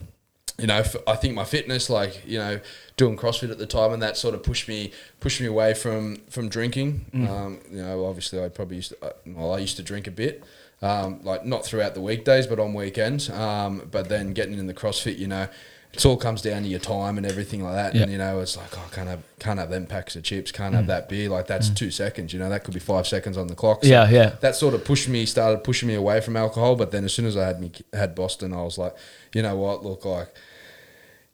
you 0.58 0.68
know, 0.68 0.76
f- 0.78 0.96
I 1.06 1.16
think 1.16 1.34
my 1.34 1.44
fitness, 1.44 1.90
like 1.90 2.22
you 2.26 2.38
know, 2.38 2.60
doing 2.96 3.16
CrossFit 3.16 3.50
at 3.50 3.58
the 3.58 3.66
time, 3.66 3.92
and 3.92 4.00
that 4.02 4.16
sort 4.16 4.34
of 4.34 4.42
pushed 4.44 4.68
me 4.68 4.92
pushed 5.18 5.40
me 5.40 5.46
away 5.48 5.74
from 5.74 6.16
from 6.30 6.48
drinking. 6.48 7.06
Mm. 7.12 7.28
Um, 7.28 7.58
you 7.72 7.82
know, 7.82 8.06
obviously, 8.06 8.42
I 8.42 8.48
probably 8.48 8.76
used 8.76 8.90
to, 8.90 9.04
uh, 9.04 9.10
well, 9.26 9.52
I 9.54 9.58
used 9.58 9.76
to 9.78 9.82
drink 9.82 10.06
a 10.06 10.12
bit. 10.12 10.44
Um, 10.84 11.20
like 11.22 11.46
not 11.46 11.64
throughout 11.64 11.94
the 11.94 12.02
weekdays, 12.02 12.46
but 12.46 12.58
on 12.60 12.74
weekends. 12.74 13.30
Um, 13.30 13.88
but 13.90 14.08
then 14.08 14.34
getting 14.34 14.58
in 14.58 14.66
the 14.66 14.74
CrossFit, 14.74 15.18
you 15.18 15.26
know, 15.26 15.48
it 15.94 16.04
all 16.04 16.16
comes 16.16 16.42
down 16.42 16.62
to 16.62 16.68
your 16.68 16.80
time 16.80 17.16
and 17.16 17.26
everything 17.26 17.62
like 17.62 17.74
that. 17.74 17.94
Yeah. 17.94 18.02
And 18.02 18.12
you 18.12 18.18
know, 18.18 18.40
it's 18.40 18.56
like, 18.56 18.76
oh, 18.76 18.84
I 18.90 18.94
can't 18.94 19.08
have 19.08 19.22
can't 19.38 19.58
have 19.58 19.70
them 19.70 19.86
packs 19.86 20.16
of 20.16 20.24
chips, 20.24 20.52
can't 20.52 20.74
have 20.74 20.86
that 20.88 21.08
beer. 21.08 21.28
Like 21.28 21.46
that's 21.46 21.70
two 21.70 21.90
seconds. 21.90 22.32
You 22.32 22.38
know, 22.38 22.50
that 22.50 22.64
could 22.64 22.74
be 22.74 22.80
five 22.80 23.06
seconds 23.06 23.38
on 23.38 23.46
the 23.46 23.54
clock. 23.54 23.82
So 23.84 23.88
Yeah, 23.88 24.10
yeah. 24.10 24.34
That 24.40 24.56
sort 24.56 24.74
of 24.74 24.84
pushed 24.84 25.08
me, 25.08 25.24
started 25.24 25.64
pushing 25.64 25.88
me 25.88 25.94
away 25.94 26.20
from 26.20 26.36
alcohol. 26.36 26.76
But 26.76 26.90
then 26.90 27.04
as 27.04 27.14
soon 27.14 27.26
as 27.26 27.36
I 27.36 27.46
had 27.46 27.60
me 27.60 27.72
had 27.92 28.14
Boston, 28.14 28.52
I 28.52 28.62
was 28.62 28.76
like, 28.76 28.94
you 29.32 29.42
know 29.42 29.56
what? 29.56 29.84
Look, 29.84 30.04
like 30.04 30.34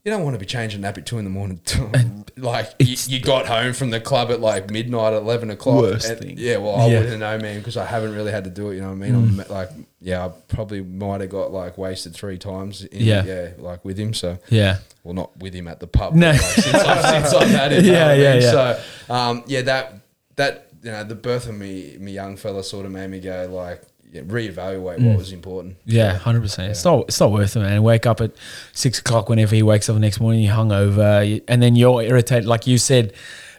you 0.05 0.11
don't 0.11 0.23
want 0.25 0.35
to 0.35 0.39
be 0.41 0.47
changing 0.47 0.81
nappy 0.81 1.05
two 1.05 1.19
in 1.19 1.25
the 1.25 1.31
morning. 1.31 1.61
like 2.37 2.71
you, 2.79 2.97
you 3.07 3.21
got 3.21 3.47
home 3.47 3.73
from 3.75 3.91
the 3.91 4.01
club 4.01 4.31
at 4.31 4.41
like 4.41 4.71
midnight, 4.71 5.13
at 5.13 5.23
eleven 5.23 5.51
o'clock. 5.51 5.83
Worst 5.83 6.09
and- 6.09 6.19
thing. 6.21 6.35
Yeah, 6.39 6.57
well, 6.57 6.77
I 6.77 6.87
Yeah. 6.87 6.97
Mm. 6.97 7.01
wouldn't 7.03 7.21
know, 7.21 7.39
man, 7.39 7.59
because 7.59 7.77
I 7.77 7.85
haven't 7.85 8.15
really 8.15 8.33
had 8.33 8.45
to 8.45 8.51
do 8.51 8.71
it. 8.71 8.77
You 8.77 8.81
know 8.81 8.89
what 8.89 8.95
I 8.95 9.11
mean? 9.11 9.15
I'm 9.15 9.37
like, 9.49 9.71
yeah, 10.01 10.25
I 10.25 10.29
probably 10.49 10.81
might 10.83 11.21
have 11.21 11.31
got 11.31 11.53
like 11.53 11.77
wasted 11.77 12.15
three 12.15 12.39
times. 12.39 12.85
In, 12.85 13.03
Yeah. 13.05 13.25
yeah, 13.25 13.49
like 13.59 13.85
with 13.85 13.99
him. 13.99 14.15
So 14.15 14.39
yeah. 14.49 14.79
well, 15.05 15.15
not 15.15 15.37
with 15.39 15.53
him 15.55 15.69
at 15.69 15.81
the 15.81 15.87
pub. 15.87 16.15
No. 16.15 16.31
like, 16.31 16.41
since, 16.41 16.75
I've, 16.75 17.05
since 17.31 17.35
I've 17.35 17.49
had 17.51 17.73
him. 17.73 17.85
you 17.85 17.93
Yeah, 17.93 18.15
yeah, 18.15 18.35
yeah. 18.37 18.51
So, 18.51 18.81
um, 19.15 19.45
yeah, 19.47 19.63
that 19.63 19.95
that 20.37 20.67
you 20.83 20.91
know, 20.91 21.05
the 21.05 21.15
birth 21.15 21.47
of 21.47 21.55
me, 21.55 21.99
me 22.01 22.13
young 22.13 22.39
fella, 22.39 22.65
sort 22.65 22.87
of 22.87 22.93
made 22.93 23.11
me 23.11 23.21
go 23.21 23.47
like, 23.53 23.83
yeah, 24.13 24.23
reevaluate 24.23 24.99
Mm. 24.99 25.09
what 25.09 25.19
was 25.19 25.33
important. 25.33 25.77
Yeah, 25.85 26.15
hundred 26.17 26.41
percent. 26.43 26.71
It's 26.71 26.85
not. 26.85 27.05
It's 27.09 27.21
not 27.21 27.31
worth 27.33 27.57
it, 27.57 27.61
man. 27.61 27.83
Wake 27.83 28.07
up 28.07 28.21
at 28.21 28.33
six 28.73 28.99
o'clock 28.99 29.29
whenever 29.29 29.55
he 29.55 29.63
wakes 29.63 29.89
up 29.89 29.95
the 29.95 30.01
next 30.01 30.21
morning. 30.21 30.43
You're 30.43 30.55
hungover, 30.55 31.43
and 31.49 31.63
then 31.63 31.77
you're 31.77 32.03
irritated, 32.03 32.47
like 32.47 32.67
you 32.67 32.79
said 32.79 33.13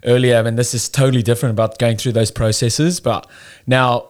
earlier. 0.06 0.38
I 0.38 0.42
mean, 0.42 0.56
this 0.56 0.74
is 0.74 0.90
totally 0.90 1.24
different 1.24 1.52
about 1.54 1.78
going 1.80 1.98
through 1.98 2.14
those 2.14 2.32
processes. 2.32 3.00
But 3.00 3.30
now 3.66 4.10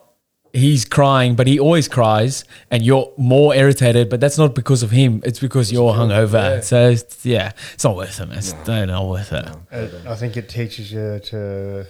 he's 0.52 0.84
crying, 0.84 1.34
but 1.36 1.46
he 1.46 1.58
always 1.60 1.86
cries, 1.88 2.44
and 2.70 2.82
you're 2.82 3.12
more 3.16 3.54
irritated. 3.54 4.10
But 4.10 4.20
that's 4.20 4.36
not 4.38 4.54
because 4.54 4.82
of 4.82 4.90
him. 4.90 5.22
It's 5.24 5.38
because 5.38 5.70
you're 5.72 5.92
hungover. 5.94 6.56
yeah. 6.56 6.60
So 6.60 6.90
it's, 6.90 7.24
yeah, 7.24 7.52
it's 7.74 7.84
not 7.84 7.94
worth 7.96 8.18
it, 8.20 8.26
man. 8.26 8.38
It's 8.38 8.54
no, 8.66 8.84
not 8.84 9.06
worth 9.08 9.32
it. 9.32 9.48
It, 9.70 9.94
I 10.06 10.14
think 10.16 10.36
it 10.36 10.48
teaches 10.48 10.90
you 10.92 11.20
to 11.26 11.86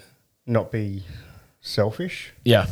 not 0.47 0.71
be 0.71 1.05
selfish. 1.63 2.33
Yeah, 2.45 2.67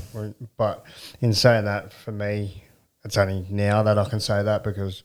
But 0.58 0.84
in 1.20 1.32
saying 1.32 1.64
that, 1.64 1.92
for 1.92 2.12
me, 2.12 2.64
it's 3.04 3.16
only 3.16 3.46
now 3.48 3.82
that 3.84 3.96
I 3.96 4.04
can 4.04 4.20
say 4.20 4.42
that 4.42 4.62
because 4.64 5.02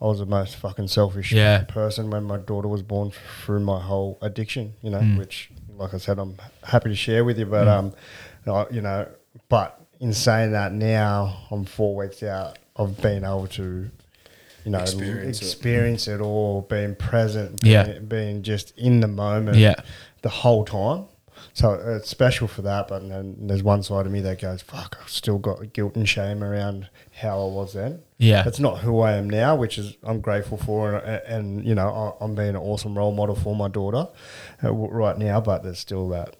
I 0.00 0.06
was 0.06 0.18
the 0.18 0.26
most 0.26 0.56
fucking 0.56 0.88
selfish 0.88 1.30
Yeah. 1.32 1.62
person 1.64 2.10
when 2.10 2.24
my 2.24 2.38
daughter 2.38 2.68
was 2.68 2.82
born 2.82 3.12
through 3.44 3.60
my 3.60 3.80
whole 3.80 4.18
addiction, 4.22 4.74
you 4.82 4.90
know, 4.90 5.00
Mm. 5.00 5.18
which, 5.18 5.50
like 5.76 5.92
I 5.94 5.98
said, 5.98 6.18
I'm 6.18 6.36
happy 6.64 6.88
to 6.90 6.96
share 6.96 7.24
with 7.24 7.38
you. 7.38 7.46
But, 7.46 7.68
um, 7.68 7.92
you 8.70 8.80
know, 8.80 9.06
but 9.48 9.78
in 10.00 10.12
saying 10.14 10.52
that 10.52 10.72
now, 10.72 11.36
I'm 11.50 11.64
four 11.64 11.94
weeks 11.94 12.22
out 12.22 12.58
of 12.76 13.00
being 13.02 13.24
able 13.24 13.46
to, 13.48 13.90
you 14.64 14.70
know, 14.70 14.78
Experience 14.78 15.42
experience, 15.42 16.08
it. 16.08 16.14
it. 16.14 16.20
all, 16.20 16.62
being 16.62 16.94
present, 16.94 17.60
Yeah. 17.62 17.84
being, 17.84 18.06
being 18.06 18.42
just 18.42 18.72
in 18.78 19.00
the 19.00 19.08
moment 19.08 19.58
Yeah. 19.58 19.74
the 20.22 20.28
whole 20.28 20.64
time. 20.64 21.04
So 21.58 21.72
it's 21.74 22.08
special 22.08 22.46
for 22.46 22.62
that, 22.62 22.86
but 22.86 23.08
then 23.08 23.34
there's 23.48 23.64
one 23.64 23.82
side 23.82 24.06
of 24.06 24.12
me 24.12 24.20
that 24.20 24.40
goes, 24.40 24.62
"Fuck, 24.62 24.96
I've 25.02 25.08
still 25.10 25.38
got 25.38 25.72
guilt 25.72 25.96
and 25.96 26.08
shame 26.08 26.44
around 26.44 26.88
how 27.20 27.40
I 27.42 27.50
was 27.52 27.72
then." 27.72 28.02
Yeah. 28.18 28.44
it's 28.46 28.60
not 28.60 28.78
who 28.78 29.00
I 29.00 29.14
am 29.14 29.28
now, 29.28 29.56
which 29.56 29.76
is 29.76 29.96
I'm 30.04 30.20
grateful 30.20 30.56
for, 30.56 30.94
and, 30.94 31.22
and 31.26 31.66
you 31.66 31.74
know 31.74 31.88
I- 32.20 32.24
I'm 32.24 32.36
being 32.36 32.50
an 32.50 32.56
awesome 32.56 32.96
role 32.96 33.12
model 33.12 33.34
for 33.34 33.56
my 33.56 33.66
daughter 33.66 34.06
uh, 34.62 34.72
right 34.72 35.18
now. 35.18 35.40
But 35.40 35.64
there's 35.64 35.80
still 35.80 36.08
that, 36.10 36.36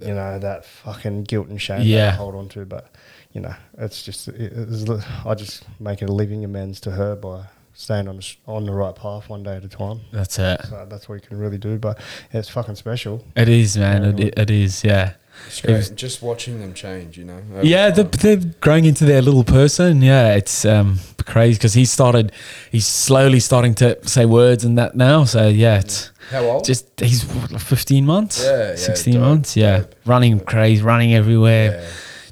you 0.00 0.14
know, 0.14 0.40
that 0.40 0.64
fucking 0.64 1.24
guilt 1.24 1.46
and 1.46 1.62
shame 1.62 1.78
that 1.78 1.86
Yeah. 1.86 2.08
I 2.08 2.10
hold 2.16 2.34
on 2.34 2.48
to. 2.50 2.64
But 2.66 2.92
you 3.32 3.40
know, 3.40 3.54
it's 3.78 4.02
just 4.02 4.26
it, 4.26 4.52
it's, 4.52 4.90
I 5.24 5.34
just 5.36 5.64
make 5.78 6.02
it 6.02 6.08
a 6.10 6.12
living 6.12 6.44
amends 6.44 6.80
to 6.80 6.90
her 6.90 7.14
by 7.14 7.44
staying 7.74 8.08
on 8.08 8.16
the, 8.18 8.36
on 8.46 8.64
the 8.64 8.72
right 8.72 8.94
path 8.94 9.28
one 9.28 9.42
day 9.42 9.56
at 9.56 9.64
a 9.64 9.68
time. 9.68 10.00
that's 10.12 10.38
it. 10.38 10.60
So 10.68 10.86
that's 10.88 11.08
what 11.08 11.16
you 11.16 11.20
can 11.20 11.38
really 11.38 11.58
do. 11.58 11.78
But 11.78 12.00
it's 12.32 12.48
fucking 12.48 12.76
special. 12.76 13.24
It 13.36 13.48
is, 13.48 13.76
man. 13.76 14.16
Yeah. 14.18 14.26
It, 14.26 14.38
it 14.38 14.50
is. 14.50 14.84
Yeah. 14.84 15.14
It's 15.48 15.64
It 15.64 15.72
was- 15.72 15.90
Just 15.90 16.22
watching 16.22 16.60
them 16.60 16.72
change, 16.74 17.18
you 17.18 17.24
know. 17.24 17.40
Yeah, 17.62 17.90
they're, 17.90 18.04
they're 18.04 18.52
growing 18.60 18.84
into 18.84 19.04
their 19.04 19.20
little 19.20 19.42
person. 19.42 20.00
Yeah, 20.00 20.34
it's 20.36 20.64
um, 20.64 21.00
crazy 21.26 21.58
because 21.58 21.74
he 21.74 21.84
started, 21.84 22.30
he's 22.70 22.86
slowly 22.86 23.40
starting 23.40 23.74
to 23.76 23.98
say 24.06 24.24
words 24.26 24.64
and 24.64 24.78
that 24.78 24.94
now. 24.94 25.24
So 25.24 25.48
yeah, 25.48 25.80
it's 25.80 26.12
How 26.30 26.44
old? 26.44 26.64
just 26.64 27.00
he's 27.00 27.24
15 27.24 28.06
months, 28.06 28.44
Yeah, 28.44 28.70
yeah, 28.70 28.76
16 28.76 29.14
dope, 29.14 29.20
months. 29.22 29.56
Yeah, 29.56 29.78
dope. 29.78 29.94
running 30.06 30.38
crazy, 30.38 30.80
running 30.82 31.14
everywhere, 31.14 31.80
Yeah. 31.80 31.86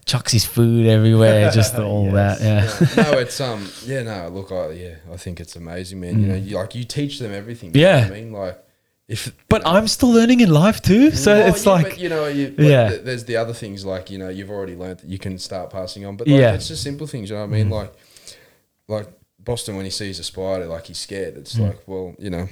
Chucks 0.05 0.33
his 0.33 0.45
food 0.45 0.87
everywhere, 0.87 1.51
just 1.51 1.75
all 1.79 2.11
that. 2.13 2.41
Yeah, 2.41 3.03
no, 3.03 3.19
it's 3.19 3.41
um, 3.41 3.69
yeah, 3.87 4.03
no, 4.03 4.29
look, 4.29 4.51
I, 4.53 4.71
yeah, 4.73 4.95
I 5.13 5.17
think 5.17 5.41
it's 5.41 5.57
amazing, 5.57 6.01
man. 6.01 6.21
You 6.21 6.27
know, 6.29 6.35
you, 6.35 6.57
like 6.57 6.75
you 6.75 6.85
teach 6.85 7.19
them 7.19 7.33
everything. 7.33 7.75
you 7.75 7.81
know 7.83 7.89
Mm. 7.89 7.93
Yeah. 7.93 8.01
what 8.09 8.13
I 8.17 8.21
mean, 8.21 8.33
like 8.33 8.59
if, 9.09 9.33
but 9.49 9.67
I'm 9.67 9.89
still 9.89 10.11
learning 10.11 10.41
in 10.41 10.51
life 10.51 10.81
too. 10.81 11.11
So 11.11 11.33
Oh, 11.35 11.47
it's 11.49 11.67
yeah, 11.67 11.73
like, 11.73 11.85
but, 11.91 11.99
you 11.99 12.09
know, 12.09 12.27
you, 12.27 12.49
like, 12.49 12.59
Yeah. 12.59 12.89
th- 12.91 13.03
there's 13.03 13.25
the 13.25 13.37
other 13.37 13.53
things 13.53 13.85
like 13.85 14.11
you 14.11 14.19
know 14.19 14.29
you've 14.29 14.51
already 14.51 14.75
learned 14.77 15.01
that 15.01 15.09
you 15.09 15.19
can 15.19 15.39
start 15.39 15.71
passing 15.71 16.05
on, 16.07 16.17
but 16.17 16.27
like, 16.29 16.41
Yeah. 16.41 16.53
Mm. 16.53 16.55
it's 16.57 16.69
just 16.69 16.83
simple 16.83 17.07
things. 17.07 17.29
You 17.31 17.37
know 17.37 17.43
what 17.43 17.49
I 17.55 17.59
mean? 17.59 17.71
Like, 17.71 17.93
like 18.89 19.09
Boston 19.39 19.77
when 19.77 19.85
he 19.85 19.91
sees 19.91 20.19
a 20.19 20.25
spider, 20.25 20.67
like 20.67 20.87
he's 20.87 20.99
scared. 20.99 21.37
It's 21.37 21.55
Mm. 21.57 21.67
like, 21.69 21.81
well, 21.87 22.15
you 22.19 22.31
know, 22.31 22.49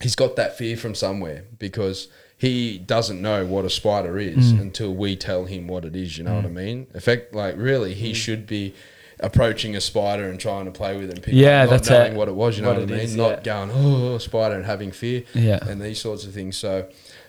he's 0.00 0.14
got 0.16 0.36
that 0.36 0.56
fear 0.56 0.76
from 0.76 0.94
somewhere 0.94 1.44
because 1.58 2.08
he 2.40 2.78
doesn't 2.78 3.20
know 3.20 3.44
what 3.44 3.64
a 3.64 3.70
spider 3.70 4.18
is 4.18 4.52
Mm. 4.54 4.60
until 4.62 4.94
we 4.94 5.14
tell 5.14 5.44
him 5.44 5.68
what 5.68 5.84
it 5.84 5.94
is. 5.94 6.16
You 6.18 6.24
know 6.24 6.36
what 6.36 6.46
I 6.46 6.48
mean? 6.48 6.86
Effect 6.94 7.34
like 7.34 7.54
really, 7.58 7.92
he 7.94 8.14
should 8.14 8.46
be. 8.46 8.74
Approaching 9.22 9.76
a 9.76 9.82
spider 9.82 10.30
and 10.30 10.40
trying 10.40 10.64
to 10.64 10.70
play 10.70 10.96
with 10.96 11.10
it, 11.10 11.16
and 11.16 11.22
pick 11.22 11.34
Yeah, 11.34 11.64
up, 11.64 11.68
not 11.68 11.76
that's 11.76 11.90
knowing 11.90 12.12
it. 12.14 12.16
what 12.16 12.28
it 12.28 12.34
was. 12.34 12.56
You 12.56 12.62
know 12.62 12.68
What 12.70 12.78
what, 12.80 12.88
I 12.88 12.92
mean? 12.92 13.00
is, 13.04 13.14
Not 13.14 13.30
yeah. 13.44 13.66
going 13.66 13.70
oh 13.74 14.16
spider 14.16 14.54
and 14.54 14.64
having 14.64 14.92
fear 14.92 15.24
Yeah. 15.34 15.58
and 15.68 15.78
these 15.78 16.00
sorts 16.00 16.24
of 16.24 16.32
things. 16.32 16.56
So, 16.56 16.86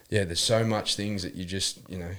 yeah, 0.10 0.24
there's 0.24 0.40
so 0.40 0.64
much 0.64 0.96
things 0.96 1.22
that 1.24 1.36
you 1.36 1.44
just 1.44 1.80
you 1.90 1.98
know 1.98 2.12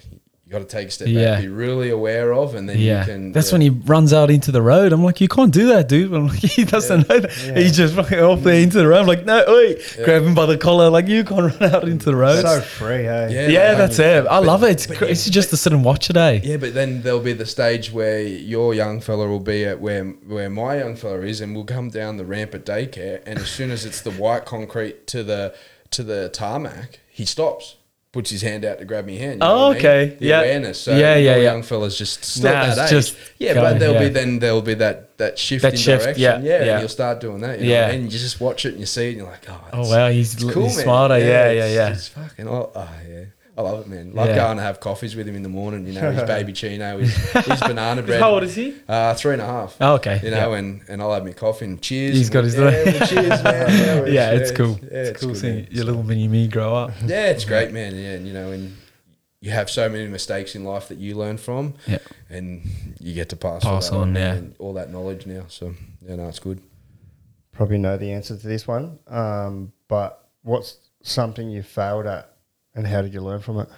you 0.52 0.58
got 0.58 0.68
to 0.68 0.76
take 0.76 0.88
a 0.88 0.90
step 0.90 1.08
Yeah. 1.08 1.34
back, 1.36 1.40
be 1.42 1.48
really 1.48 1.88
aware 1.88 2.34
of, 2.34 2.54
and 2.54 2.68
then 2.68 2.78
yeah, 2.78 3.00
you 3.00 3.06
can. 3.06 3.32
that's 3.32 3.48
yeah. 3.48 3.54
when 3.54 3.60
he 3.62 3.70
runs 3.70 4.12
out 4.12 4.30
into 4.30 4.52
the 4.52 4.60
road. 4.60 4.92
I'm 4.92 5.02
like, 5.02 5.20
you 5.20 5.28
can't 5.28 5.52
do 5.52 5.68
that, 5.68 5.88
dude. 5.88 6.12
I'm 6.14 6.26
like, 6.28 6.38
he 6.40 6.64
doesn't 6.64 7.08
know 7.08 7.20
that. 7.20 7.32
He's 7.56 7.74
just 7.76 7.94
fucking 7.94 8.18
off 8.18 8.42
there 8.42 8.62
into 8.62 8.76
the 8.78 8.86
road. 8.86 9.00
I'm 9.00 9.06
like, 9.06 9.24
no, 9.24 9.42
wait, 9.48 9.96
grab 10.04 10.22
him 10.24 10.34
by 10.34 10.44
the 10.46 10.58
collar. 10.58 10.90
Like, 10.90 11.08
you 11.08 11.24
can't 11.24 11.52
run 11.60 11.74
out 11.74 11.88
into 11.88 12.04
the 12.06 12.16
road. 12.16 12.42
So 12.42 12.60
free, 12.60 13.04
hey. 13.04 13.28
Yeah, 13.32 13.48
yeah, 13.48 13.68
like- 13.70 13.78
that's 13.78 13.98
it. 13.98 14.20
I 14.26 14.40
but- 14.40 14.44
love 14.44 14.62
it. 14.64 14.70
It's, 14.72 14.86
but 14.86 15.00
yeah, 15.00 15.08
it's 15.08 15.28
just 15.30 15.50
to 15.50 15.56
sit 15.56 15.72
and 15.72 15.84
watch 15.84 16.10
it, 16.10 16.16
eh? 16.18 16.40
Yeah, 16.44 16.58
but 16.58 16.74
then 16.74 17.00
there'll 17.02 17.20
be 17.20 17.32
the 17.32 17.46
stage 17.46 17.90
where 17.90 18.20
your 18.22 18.74
young 18.74 19.00
fella 19.00 19.26
will 19.26 19.40
be 19.40 19.64
at 19.64 19.80
where 19.80 20.04
where 20.04 20.50
my 20.50 20.78
young 20.78 20.96
fella 20.96 21.20
is, 21.22 21.40
and 21.40 21.54
we'll 21.54 21.64
come 21.64 21.88
down 21.88 22.18
the 22.18 22.24
ramp 22.26 22.54
at 22.54 22.66
daycare, 22.66 23.22
and 23.26 23.38
as 23.38 23.48
soon 23.48 23.70
as 23.70 23.86
it's 23.86 24.00
the 24.02 24.10
white 24.10 24.44
concrete 24.44 25.06
to 25.06 25.22
the 25.22 25.54
to 25.92 26.02
the 26.02 26.28
tarmac, 26.30 27.00
he 27.10 27.24
stops. 27.24 27.76
Puts 28.12 28.28
his 28.28 28.42
hand 28.42 28.62
out 28.66 28.78
to 28.78 28.84
grab 28.84 29.06
me 29.06 29.16
hand. 29.16 29.32
you 29.34 29.38
know 29.38 29.46
Oh, 29.46 29.68
what 29.68 29.70
I 29.70 29.70
mean? 29.70 29.78
okay. 29.86 30.16
The 30.20 30.26
Yeah. 30.26 30.40
awareness. 30.40 30.78
So 30.82 30.90
Yeah, 30.94 31.16
yeah, 31.16 31.36
yeah. 31.36 31.42
young 31.44 31.62
fella's 31.62 31.96
just 31.96 32.22
still 32.22 32.52
Nah, 32.52 32.74
that 32.74 32.84
age. 32.84 32.90
just 32.90 33.14
yeah, 33.38 33.54
going, 33.54 33.72
but 33.72 33.78
there'll 33.80 33.98
be 33.98 34.08
then 34.10 34.38
there'll 34.38 34.60
be 34.60 34.74
that 34.74 35.16
that 35.16 35.38
shift 35.38 35.62
That 35.62 35.72
in 35.72 35.78
shift, 35.78 36.02
direction. 36.04 36.22
yeah, 36.22 36.40
Yeah, 36.42 36.50
yeah. 36.64 36.72
and 36.72 36.80
you'll 36.80 36.88
start 36.90 37.20
doing 37.20 37.40
that. 37.40 37.58
You 37.60 37.68
know, 37.68 37.72
Yeah. 37.72 37.88
and 37.90 38.12
you 38.12 38.18
just 38.18 38.38
watch 38.38 38.66
it 38.66 38.72
and 38.72 38.80
you 38.80 38.86
see 38.86 39.06
it 39.06 39.08
and 39.12 39.16
you're 39.18 39.30
like, 39.30 39.46
oh, 39.48 39.60
Oh 39.72 39.88
wow, 39.90 40.10
he's, 40.10 40.34
it's 40.34 40.44
cool, 40.44 40.64
he's 40.64 40.76
man. 40.76 40.84
smarter. 40.84 41.18
Yeah, 41.18 41.26
yeah, 41.26 41.64
it's- 41.64 41.74
yeah. 41.74 41.88
It's 41.94 42.08
fucking. 42.08 42.48
Oh, 42.48 42.70
oh, 42.74 42.88
yeah. 43.10 43.24
I 43.56 43.60
love 43.60 43.80
it, 43.80 43.86
man. 43.88 44.14
Love 44.14 44.28
Yeah. 44.28 44.36
going 44.36 44.56
to 44.56 44.62
have 44.62 44.80
coffees 44.80 45.14
with 45.14 45.28
him 45.28 45.36
in 45.36 45.42
the 45.42 45.48
morning. 45.48 45.86
You 45.86 45.92
know, 45.92 46.10
his 46.10 46.22
baby 46.26 46.52
chino, 46.54 46.98
his, 46.98 47.14
his 47.14 47.60
banana 47.60 48.00
bread. 48.06 48.20
How 48.20 48.30
old 48.30 48.44
is 48.44 48.54
he? 48.54 48.74
Uh, 48.88 49.12
three 49.14 49.34
and 49.34 49.42
a 49.42 49.46
half. 49.46 49.76
Oh, 49.80 49.94
okay. 49.96 50.20
You 50.24 50.30
know, 50.30 50.52
yeah. 50.52 50.58
and, 50.58 50.80
and 50.88 51.02
I'll 51.02 51.12
have 51.12 51.24
my 51.24 51.32
coffee 51.32 51.66
and 51.66 51.80
cheers. 51.82 52.16
He's 52.16 52.30
got 52.30 52.44
his 52.44 52.54
yeah, 52.54 52.60
little- 52.64 52.92
well, 53.00 53.06
cheers, 53.08 53.42
man. 53.44 54.06
Yeah, 54.06 54.06
yeah, 54.06 54.30
it's 54.32 54.52
cool. 54.52 54.78
Yeah, 54.82 54.88
it's, 54.90 55.20
cool 55.20 55.30
good, 55.32 55.38
seeing 55.38 55.54
man. 55.56 55.68
your 55.70 55.84
little 55.84 56.02
mini 56.02 56.28
me 56.28 56.48
grow 56.48 56.74
up. 56.74 56.92
Yeah, 57.04 57.26
it's 57.30 57.44
great, 57.44 57.72
man. 57.72 57.94
Yeah, 57.94 58.12
and 58.12 58.26
you 58.26 58.32
know, 58.32 58.52
and 58.52 58.74
you 59.42 59.50
have 59.50 59.68
so 59.68 59.86
many 59.88 60.06
mistakes 60.08 60.54
in 60.54 60.64
life 60.64 60.88
that 60.88 60.96
you 60.98 61.14
learn 61.16 61.36
from, 61.36 61.74
Yeah. 61.86 61.98
and 62.30 62.62
you 63.00 63.12
get 63.12 63.28
to 63.30 63.36
pass, 63.36 63.64
Pass 63.64 63.90
that 63.90 63.96
on, 63.96 64.12
man, 64.14 64.22
yeah. 64.22 64.38
and 64.38 64.54
all 64.60 64.72
that 64.74 64.90
knowledge 64.90 65.26
now. 65.26 65.44
So 65.48 65.74
yeah, 66.00 66.16
no, 66.16 66.28
it's 66.28 66.38
good. 66.38 66.62
Probably 67.52 67.76
know 67.76 67.98
the 67.98 68.12
answer 68.12 68.34
to 68.36 68.46
this 68.46 68.66
one. 68.66 68.98
Um, 69.08 69.72
but 69.88 70.26
what's 70.42 70.78
something 71.02 71.50
you 71.50 71.62
failed 71.62 72.06
at 72.06 72.31
and 72.74 72.86
how 72.86 73.02
did 73.02 73.12
you 73.14 73.20
learn 73.20 73.40
from 73.40 73.58
it? 73.60 73.68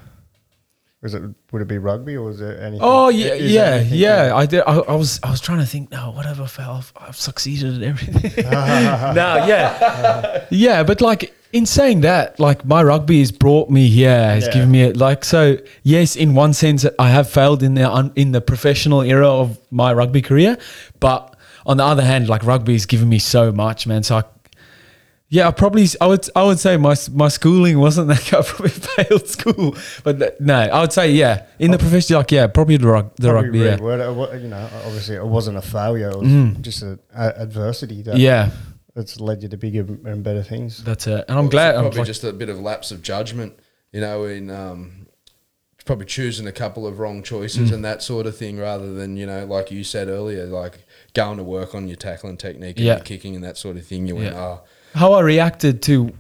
Was 1.03 1.12
it 1.15 1.23
would 1.53 1.61
it 1.61 1.69
be 1.69 1.77
rugby 1.77 2.16
or 2.16 2.23
was 2.23 2.39
there 2.39 2.59
anything? 2.59 2.81
Oh 2.83 3.11
yeah, 3.11 3.35
yeah, 3.35 3.79
there 3.79 3.85
yeah. 3.85 4.35
I 4.35 4.47
did. 4.47 4.62
I, 4.62 4.77
I 4.79 4.95
was, 4.95 5.21
I 5.23 5.31
was 5.31 5.41
trying 5.43 5.59
to 5.59 5.66
think. 5.66 5.91
No, 5.91 6.12
whatever 6.12 6.47
fell, 6.47 6.77
I've, 6.77 6.93
I've 6.97 7.16
succeeded 7.16 7.83
at 7.83 7.89
everything. 7.89 8.45
no, 8.51 9.45
yeah, 9.47 10.47
yeah. 10.51 10.83
But 10.83 11.03
like 11.03 11.35
in 11.53 11.66
saying 11.66 12.01
that, 12.01 12.41
like 12.41 12.65
my 12.65 12.83
rugby 12.83 13.19
has 13.19 13.33
brought 13.33 13.69
me 13.69 13.89
here, 13.89 14.19
has 14.19 14.47
Yeah. 14.47 14.53
given 14.55 14.71
me 14.71 14.83
it. 14.83 14.97
Like 14.97 15.27
so, 15.27 15.59
yes, 15.83 16.16
in 16.16 16.35
one 16.35 16.55
sense, 16.55 16.87
I 16.99 17.11
have 17.11 17.29
failed 17.29 17.62
in 17.62 17.75
the 17.75 17.91
un, 17.93 18.11
in 18.16 18.33
the 18.33 18.41
professional 18.41 19.03
era 19.03 19.29
of 19.29 19.59
my 19.71 19.93
rugby 19.93 20.23
career, 20.23 20.57
but 21.01 21.37
on 21.66 21.77
the 21.77 21.85
other 21.85 22.03
hand, 22.03 22.29
like 22.29 22.43
rugby 22.45 22.73
has 22.73 22.87
given 22.87 23.11
me 23.11 23.19
so 23.19 23.53
much, 23.53 23.87
man. 23.87 24.03
So 24.05 24.16
I, 24.16 24.23
yeah, 25.29 25.49
I 25.49 25.51
probably 25.51 25.87
I 26.01 26.07
would 26.07 26.29
I 26.37 26.43
would 26.45 26.59
say 26.59 26.77
my 26.77 26.95
my 27.13 27.29
schooling 27.29 27.79
wasn't 27.79 28.09
that 28.13 28.25
good. 28.25 28.35
I 28.41 28.43
probably 28.43 28.69
failed 29.05 29.27
school, 29.29 29.77
but 30.05 30.41
no, 30.41 30.55
I 30.55 30.81
would 30.81 30.93
say 30.93 31.11
yeah 31.13 31.47
in 31.59 31.71
the 31.71 31.79
profession 31.79 32.17
like 32.17 32.31
yeah 32.31 32.47
probably 32.47 32.77
the, 32.77 32.87
rug, 32.89 33.15
the 33.17 33.29
Probably 33.31 33.45
rugby 33.49 33.59
yeah 33.61 33.77
really 33.85 34.15
word- 34.17 34.43
you 34.43 34.49
know, 34.49 34.69
obviously 34.87 35.17
it 35.17 35.27
wasn't 35.27 35.57
a 35.57 35.63
failure. 35.63 36.11
It 36.11 36.19
was 36.19 36.57
just 36.61 36.83
a, 36.83 36.99
a 37.15 37.43
adversity 37.43 38.03
that 38.03 38.15
Mm. 38.17 38.21
yeah 38.21 38.51
that's 38.95 39.19
led 39.21 39.43
you 39.43 39.49
to 39.49 39.57
bigger 39.57 39.81
and 40.05 40.23
better 40.23 40.43
things. 40.45 40.85
that's 40.85 41.07
it 41.09 41.25
and 41.29 41.37
I'm 41.39 41.45
Well, 41.47 41.49
glad 41.51 41.71
it's 41.71 41.79
I'm 41.79 41.85
probably 41.85 41.99
like, 41.99 42.07
just 42.07 42.23
a 42.25 42.33
bit 42.33 42.49
of 42.49 42.61
lapse 42.61 42.93
of 42.93 43.03
judgment, 43.03 43.55
you 43.93 44.01
know, 44.01 44.25
in 44.25 44.51
um, 44.51 45.07
probably 45.85 46.07
choosing 46.07 46.47
a 46.47 46.53
couple 46.53 46.87
of 46.87 46.99
wrong 47.01 47.23
choices 47.23 47.71
Mm. 47.71 47.75
and 47.75 47.85
that 47.85 48.03
sort 48.03 48.27
of 48.27 48.37
thing, 48.37 48.57
rather 48.59 48.95
than 48.95 49.17
you 49.17 49.27
know, 49.27 49.45
like 49.47 49.71
you 49.73 49.83
said 49.85 50.07
earlier, 50.09 50.47
like 50.47 50.79
going 51.13 51.39
to 51.39 51.43
work 51.43 51.75
on 51.75 51.89
your 51.89 51.97
tackling 51.97 52.37
technique 52.37 52.77
and 52.77 52.87
Yeah. 52.87 52.95
your 52.97 53.05
kicking 53.05 53.35
and 53.35 53.43
that 53.43 53.57
sort 53.59 53.77
of 53.77 53.85
thing. 53.85 54.07
You 54.07 54.15
went, 54.17 54.33
Yeah. 54.33 54.41
oh, 54.41 54.61
how 54.95 55.12
I 55.12 55.21
reacted 55.21 55.83
to 55.83 56.12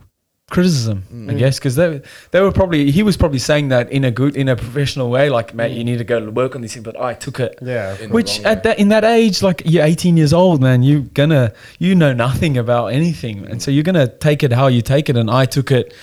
criticism 0.50 1.02
Mm. 1.12 1.30
I 1.30 1.34
guess 1.34 1.58
because 1.58 1.74
they 1.74 2.02
they 2.30 2.40
were 2.40 2.52
probably 2.52 2.90
he 2.90 3.02
was 3.02 3.16
probably 3.16 3.38
saying 3.38 3.68
that 3.68 3.90
in 3.90 4.04
a 4.04 4.10
good 4.10 4.36
in 4.36 4.48
a 4.48 4.54
professional 4.56 5.08
way 5.10 5.30
like 5.30 5.54
mate 5.54 5.72
you 5.72 5.82
need 5.84 5.98
to 5.98 6.04
go 6.04 6.20
work 6.30 6.54
on 6.54 6.60
this 6.60 6.74
thing 6.74 6.82
but 6.82 7.00
I 7.00 7.14
took 7.14 7.40
it 7.40 7.58
Yeah, 7.62 7.96
which 8.08 8.40
at 8.40 8.58
way. 8.58 8.60
that 8.64 8.78
in 8.78 8.88
that 8.90 9.04
age 9.04 9.42
like 9.42 9.62
you're 9.64 9.82
18 9.84 10.16
years 10.18 10.32
old 10.32 10.60
man 10.60 10.82
you 10.82 11.00
gonna 11.14 11.52
you 11.78 11.94
know 11.94 12.12
nothing 12.12 12.58
about 12.58 12.86
anything 12.88 13.46
and 13.50 13.62
so 13.62 13.70
you're 13.70 13.82
gonna 13.90 14.06
take 14.06 14.42
it 14.42 14.52
how 14.52 14.66
you 14.68 14.82
take 14.82 15.08
it 15.08 15.16
and 15.16 15.30
I 15.30 15.46
took 15.46 15.70
it 15.72 15.94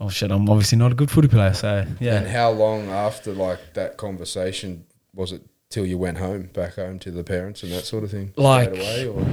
oh 0.00 0.08
shit 0.08 0.30
I'm 0.30 0.48
obviously 0.48 0.78
not 0.78 0.92
a 0.92 0.94
good 0.94 1.10
footy 1.10 1.28
player 1.28 1.52
so 1.52 1.84
yeah 1.98 2.18
And 2.18 2.28
how 2.28 2.50
long 2.52 2.88
after 2.88 3.32
like 3.32 3.74
that 3.74 3.96
conversation 3.96 4.84
was 5.12 5.32
it 5.32 5.42
till 5.70 5.84
you 5.84 5.98
went 5.98 6.16
home, 6.18 6.48
back 6.54 6.76
home 6.76 6.98
to 7.00 7.10
the 7.10 7.24
parents 7.24 7.62
and 7.62 7.70
that 7.72 7.84
sort 7.84 8.02
of 8.04 8.10
thing? 8.10 8.32
Like- 8.36 8.70
away, 8.70 9.06
or 9.06 9.26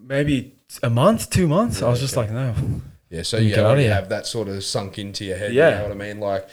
maybe 0.00 0.53
a 0.82 0.90
month, 0.90 1.30
two 1.30 1.46
months. 1.46 1.82
I 1.82 1.88
was 1.88 2.00
just 2.00 2.16
like, 2.16 2.30
no. 2.30 2.54
yeah, 3.10 3.22
so 3.22 3.36
You 3.38 3.54
you 3.54 3.62
already 3.62 3.84
have 3.84 4.08
that 4.08 4.26
sort 4.26 4.48
of 4.48 4.62
sunk 4.64 4.98
into 4.98 5.24
your 5.24 5.36
head. 5.36 5.52
Yeah. 5.52 5.68
you 5.70 5.74
know 5.76 5.82
what 5.82 5.92
I 5.92 5.94
mean. 5.94 6.20
Like 6.20 6.48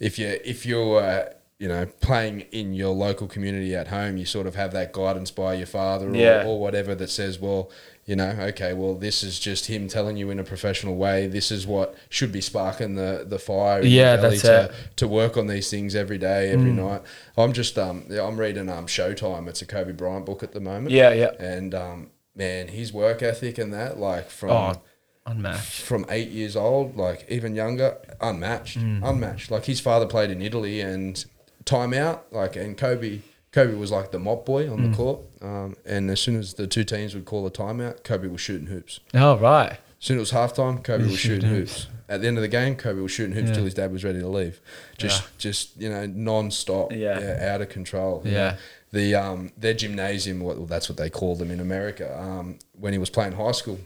if 0.00 0.18
you 0.18 0.38
if 0.44 0.64
you're 0.66 1.00
uh, 1.00 1.28
you 1.58 1.68
know 1.68 1.86
playing 2.00 2.40
in 2.52 2.74
your 2.74 2.94
local 2.94 3.26
community 3.26 3.74
at 3.74 3.88
home, 3.88 4.16
you 4.16 4.24
sort 4.24 4.46
of 4.46 4.54
have 4.54 4.72
that 4.72 4.92
guidance 4.92 5.30
by 5.30 5.54
your 5.54 5.66
father 5.66 6.08
or, 6.10 6.14
Yeah. 6.14 6.44
or 6.46 6.58
whatever 6.60 6.94
that 6.94 7.10
says, 7.10 7.38
well. 7.38 7.70
You 8.08 8.14
know, 8.14 8.36
okay, 8.38 8.72
well, 8.72 8.94
this 8.94 9.24
is 9.24 9.36
just 9.40 9.66
him 9.66 9.88
telling 9.88 10.16
you 10.16 10.30
in 10.30 10.38
a 10.38 10.44
professional 10.44 10.94
way. 10.94 11.26
This 11.26 11.50
is 11.50 11.66
what 11.66 11.96
should 12.08 12.30
be 12.30 12.40
sparking 12.40 12.94
the 12.94 13.24
the 13.28 13.40
fire. 13.40 13.82
Yeah, 13.82 14.14
that's 14.14 14.42
to, 14.42 14.66
it. 14.66 14.70
Mm. 14.70 14.94
to 14.94 15.08
work 15.08 15.36
on 15.36 15.48
these 15.48 15.68
things 15.70 15.96
every 15.96 16.16
day, 16.16 16.50
every 16.52 16.70
night. 16.70 17.02
I'm 17.36 17.52
just 17.52 17.76
um, 17.76 18.04
yeah, 18.08 18.24
I'm 18.24 18.38
reading 18.38 18.68
um, 18.68 18.86
Showtime. 18.86 19.48
It's 19.48 19.60
a 19.60 19.66
Kobe 19.66 19.90
Bryant 19.90 20.24
book 20.24 20.44
at 20.44 20.52
the 20.52 20.60
moment. 20.60 20.90
Yeah, 20.92 21.12
yeah. 21.14 21.32
And 21.40 21.74
um, 21.74 22.10
man, 22.36 22.68
his 22.68 22.92
work 22.92 23.22
ethic 23.22 23.58
and 23.58 23.72
that, 23.72 23.98
like 23.98 24.30
from 24.30 24.50
Oh, 24.50 24.82
unmatched. 25.26 25.82
from 25.82 26.06
eight 26.08 26.28
years 26.28 26.54
old, 26.54 26.96
like 26.96 27.26
even 27.28 27.54
younger, 27.54 27.96
unmatched, 28.20 28.78
Mm. 28.78 29.02
unmatched. 29.08 29.50
Like 29.50 29.64
his 29.64 29.80
father 29.80 30.06
played 30.06 30.30
in 30.30 30.40
Italy 30.42 30.80
and 30.80 31.24
timeout, 31.64 32.20
like 32.30 32.56
and 32.56 32.76
Kobe. 32.76 33.20
Kobe 33.52 33.74
was 33.74 33.90
like 33.90 34.12
the 34.12 34.18
mop 34.18 34.44
boy 34.44 34.70
on 34.70 34.78
Mm. 34.80 34.90
the 34.90 34.96
court, 34.96 35.20
um, 35.40 35.76
and 35.86 36.10
as 36.10 36.20
soon 36.20 36.38
as 36.38 36.54
the 36.54 36.66
two 36.66 36.84
teams 36.84 37.14
would 37.14 37.24
call 37.24 37.46
a 37.46 37.50
timeout, 37.50 38.04
Kobe 38.04 38.28
was 38.28 38.40
shooting 38.40 38.66
hoops. 38.66 39.00
Oh, 39.14 39.38
right. 39.38 39.72
As 39.72 39.78
soon 40.06 40.18
as 40.18 40.30
it 40.30 40.36
was 40.36 40.52
halftime, 40.52 40.84
Kobe 40.84 41.04
was 41.04 41.16
shooting 41.18 41.48
hoops. 41.48 41.86
At 42.08 42.20
the 42.20 42.28
end 42.28 42.36
of 42.36 42.42
the 42.42 42.48
game, 42.48 42.76
Kobe 42.76 43.00
was 43.00 43.10
shooting 43.10 43.34
hoops 43.34 43.48
Yeah. 43.48 43.54
till 43.54 43.64
his 43.64 43.74
dad 43.74 43.90
was 43.92 44.04
ready 44.04 44.20
to 44.20 44.28
leave. 44.28 44.60
Just, 44.98 45.24
just 45.38 45.70
you 45.80 45.88
know, 45.88 46.06
non-stop. 46.06 46.92
Yeah. 46.92 47.38
out 47.54 47.62
of 47.62 47.68
control. 47.70 48.22
Yeah. 48.24 48.56
The 48.92 49.14
um, 49.14 49.52
their 49.56 49.74
gymnasium, 49.74 50.40
well, 50.40 50.64
that's 50.66 50.88
what 50.88 50.96
they 50.96 51.10
call 51.10 51.34
them 51.36 51.50
in 51.50 51.60
America. 51.60 52.18
Um, 52.18 52.58
when 52.72 52.92
he 52.92 52.98
was 52.98 53.10
playing 53.10 53.32
high 53.32 53.52
school, 53.52 53.78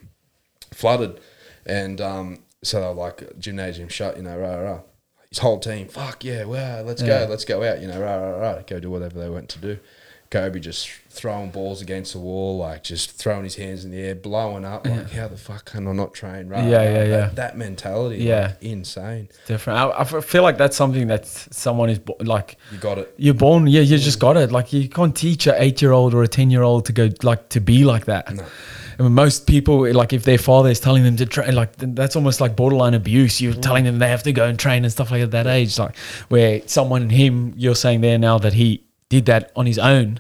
flooded, 0.73 1.21
and 1.67 2.01
um, 2.01 2.39
so 2.63 2.81
they 2.81 2.87
were 2.87 2.93
like 2.95 3.39
gymnasium 3.39 3.89
shut. 3.89 4.17
You 4.17 4.23
know, 4.25 4.37
rah 4.39 4.57
rah. 4.57 4.71
rah. 4.73 4.81
His 5.31 5.39
whole 5.39 5.61
team, 5.61 5.87
fuck 5.87 6.25
yeah, 6.25 6.43
wow, 6.45 6.83
let's 6.83 7.01
Yeah. 7.03 7.25
go, 7.25 7.31
let's 7.31 7.45
go 7.45 7.63
out. 7.63 7.81
You 7.81 7.87
know, 7.87 8.01
rah 8.01 8.17
rah 8.17 8.37
rah. 8.39 8.63
Go 8.67 8.81
do 8.81 8.91
whatever 8.91 9.19
they 9.19 9.31
went 9.31 9.49
to 9.51 9.59
do. 9.61 9.79
Kobe 10.31 10.61
just 10.61 10.89
throwing 11.09 11.51
balls 11.51 11.83
against 11.83 12.13
the 12.13 12.21
wall, 12.21 12.59
like 12.59 12.85
just 12.85 13.11
throwing 13.11 13.43
his 13.43 13.57
hands 13.57 13.85
in 13.85 13.91
the 13.91 13.99
air, 13.99 14.15
blowing 14.15 14.65
up. 14.65 14.87
Like, 14.87 15.11
how 15.11 15.27
the 15.27 15.37
fuck 15.37 15.65
can 15.65 15.89
I 15.89 15.93
not 15.93 16.15
train? 16.15 16.49
Rah, 16.49 16.65
Yeah, 16.65 16.77
rah, 16.77 16.83
yeah, 16.83 16.93
that, 16.93 17.09
yeah. 17.09 17.31
That 17.35 17.59
mentality, 17.59 18.19
Yeah. 18.19 18.41
like, 18.41 18.63
insane. 18.63 19.29
Different. 19.49 19.79
I 19.79 20.05
feel 20.05 20.45
like 20.45 20.57
that's 20.57 20.77
something 20.77 21.09
that 21.09 21.27
someone 21.27 21.91
is 21.91 21.99
bo- 21.99 22.17
like, 22.21 22.59
You 22.71 22.79
got 22.79 22.99
it. 22.99 23.13
you're 23.17 23.35
born, 23.35 23.67
yeah, 23.67 23.81
you 23.81 23.99
just 23.99 24.21
got 24.21 24.37
it. 24.37 24.53
Like, 24.53 24.73
you 24.73 24.89
can't 24.89 25.17
teach 25.17 25.49
a 25.49 25.61
eight 25.61 25.83
year 25.83 25.91
old 25.91 26.15
or 26.15 26.23
a 26.23 26.29
10 26.29 26.51
year 26.51 26.63
old 26.63 26.87
to 26.87 26.93
go, 26.93 27.09
like, 27.25 27.49
to 27.49 27.61
be 27.61 27.85
like 27.85 28.05
that. 28.05 28.29
I 28.29 29.03
mean, 29.03 29.13
most 29.13 29.49
people, 29.49 29.93
like, 29.93 30.13
if 30.13 30.23
their 30.23 30.39
father 30.39 30.69
is 30.69 30.79
telling 30.79 31.03
them 31.03 31.17
to 31.17 31.27
train, 31.27 31.57
like, 31.57 31.73
that's 31.77 32.15
almost 32.15 32.41
like 32.41 32.55
borderline 32.55 32.95
abuse. 32.95 33.41
You're 33.41 33.55
mm. 33.55 33.63
telling 33.63 33.85
them 33.85 33.99
they 33.99 34.09
have 34.09 34.23
to 34.25 34.33
go 34.33 34.45
and 34.47 34.57
train 34.57 34.85
and 34.85 34.93
stuff 34.93 35.11
like 35.11 35.23
at 35.23 35.33
that 35.33 35.49
age. 35.49 35.77
Like, 35.77 35.97
where 36.29 36.63
someone, 36.67 37.11
him, 37.11 37.53
you're 37.57 37.75
saying 37.75 38.03
there 38.03 38.19
now 38.19 38.39
that 38.39 38.53
he 38.53 38.85
did 39.11 39.27
that 39.27 39.53
on 39.55 39.67
his 39.67 39.79
own. 39.79 40.19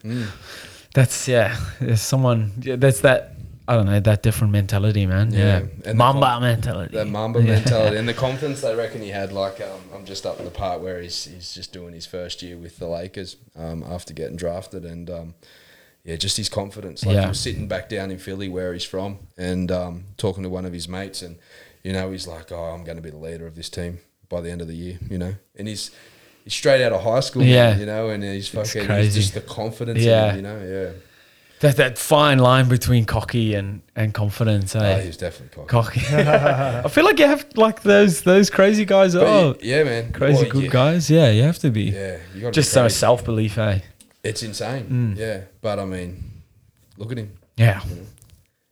That's, 0.94 1.26
yeah, 1.28 1.56
there's 1.80 2.02
someone, 2.02 2.52
yeah, 2.60 2.76
that's 2.76 3.00
that, 3.00 3.34
I 3.68 3.76
don't 3.76 3.86
know, 3.86 4.00
that 4.00 4.22
different 4.24 4.52
mentality, 4.52 5.06
man. 5.06 5.32
Yeah. 5.32 5.62
Yeah. 5.86 5.92
Mamba 5.92 6.26
com- 6.26 6.42
mentality. 6.42 6.96
That 6.96 7.06
Mamba 7.06 7.40
mentality 7.40 7.96
and 7.96 8.08
the 8.08 8.14
confidence 8.26 8.60
they 8.62 8.74
reckon 8.74 9.00
he 9.00 9.10
had. 9.10 9.32
Like, 9.32 9.60
um, 9.60 9.80
I'm 9.94 10.04
just 10.04 10.26
up 10.26 10.40
in 10.40 10.44
the 10.44 10.50
part 10.50 10.80
where 10.80 11.00
he's 11.00 11.26
he's 11.26 11.54
just 11.54 11.72
doing 11.72 11.94
his 11.94 12.04
first 12.06 12.42
year 12.42 12.56
with 12.56 12.78
the 12.80 12.88
Lakers 12.88 13.36
um, 13.56 13.84
after 13.84 14.12
getting 14.12 14.34
drafted, 14.36 14.84
and 14.84 15.08
um, 15.08 15.34
yeah, 16.02 16.16
just 16.16 16.36
his 16.36 16.48
confidence. 16.48 17.06
Like 17.06 17.14
Yeah. 17.14 17.22
he 17.22 17.28
was 17.28 17.38
sitting 17.38 17.68
back 17.68 17.88
down 17.88 18.10
in 18.10 18.18
Philly 18.18 18.48
where 18.48 18.72
he's 18.72 18.82
from, 18.82 19.20
and 19.38 19.70
um, 19.70 20.04
talking 20.16 20.42
to 20.42 20.48
one 20.48 20.64
of 20.64 20.72
his 20.72 20.88
mates, 20.88 21.22
and 21.22 21.36
you 21.84 21.92
know 21.92 22.10
he's 22.10 22.26
like, 22.26 22.50
"Oh, 22.50 22.64
I'm 22.74 22.82
going 22.82 22.96
to 22.96 23.02
be 23.02 23.10
the 23.10 23.18
leader 23.18 23.46
of 23.46 23.54
this 23.54 23.70
team 23.70 24.00
by 24.28 24.40
the 24.40 24.50
end 24.50 24.60
of 24.62 24.66
the 24.66 24.74
year," 24.74 24.98
you 25.08 25.18
know, 25.18 25.34
and 25.54 25.68
he's. 25.68 25.92
He's 26.50 26.56
straight 26.56 26.82
out 26.84 26.90
of 26.92 27.02
high 27.04 27.20
school, 27.20 27.44
Yeah. 27.44 27.78
you 27.78 27.86
know, 27.86 28.08
and 28.08 28.24
he's 28.24 28.48
fucking, 28.48 28.88
he's 28.88 29.14
just 29.14 29.34
the 29.34 29.40
confidence, 29.40 30.00
Yeah. 30.00 30.24
in 30.24 30.30
him, 30.30 30.36
you 30.36 30.42
know, 30.42 30.82
yeah. 30.84 30.90
That 31.60 31.76
that 31.76 31.96
fine 31.98 32.38
line 32.38 32.68
between 32.68 33.04
cocky 33.04 33.54
and 33.54 33.82
and 33.94 34.12
confidence. 34.14 34.74
Oh, 34.74 34.80
Eh? 34.80 35.00
he 35.02 35.06
was 35.08 35.16
definitely 35.18 35.64
cocky. 35.66 36.00
cocky. 36.00 36.16
I 36.86 36.88
feel 36.88 37.04
like 37.04 37.18
you 37.20 37.26
have 37.26 37.44
like 37.54 37.82
those 37.82 38.22
those 38.22 38.50
crazy 38.50 38.84
guys. 38.84 39.12
But 39.14 39.22
Oh, 39.26 39.56
yeah, 39.62 39.84
man, 39.84 40.10
crazy 40.12 40.42
Well, 40.44 40.52
good 40.52 40.62
yeah, 40.64 40.70
guys. 40.70 41.08
Yeah, 41.10 41.30
you 41.30 41.42
have 41.42 41.58
to 41.60 41.70
be. 41.70 41.82
Yeah, 41.84 42.16
you 42.34 42.40
got 42.40 42.52
Just 42.54 42.72
so 42.72 42.88
self 42.88 43.24
belief. 43.24 43.58
Eh? 43.58 43.78
It's 44.24 44.42
insane. 44.42 44.86
Mm. 45.16 45.18
Yeah. 45.18 45.40
But 45.60 45.78
I 45.78 45.84
mean, 45.84 46.24
look 46.96 47.12
at 47.12 47.18
him. 47.18 47.30
Yeah. 47.56 47.80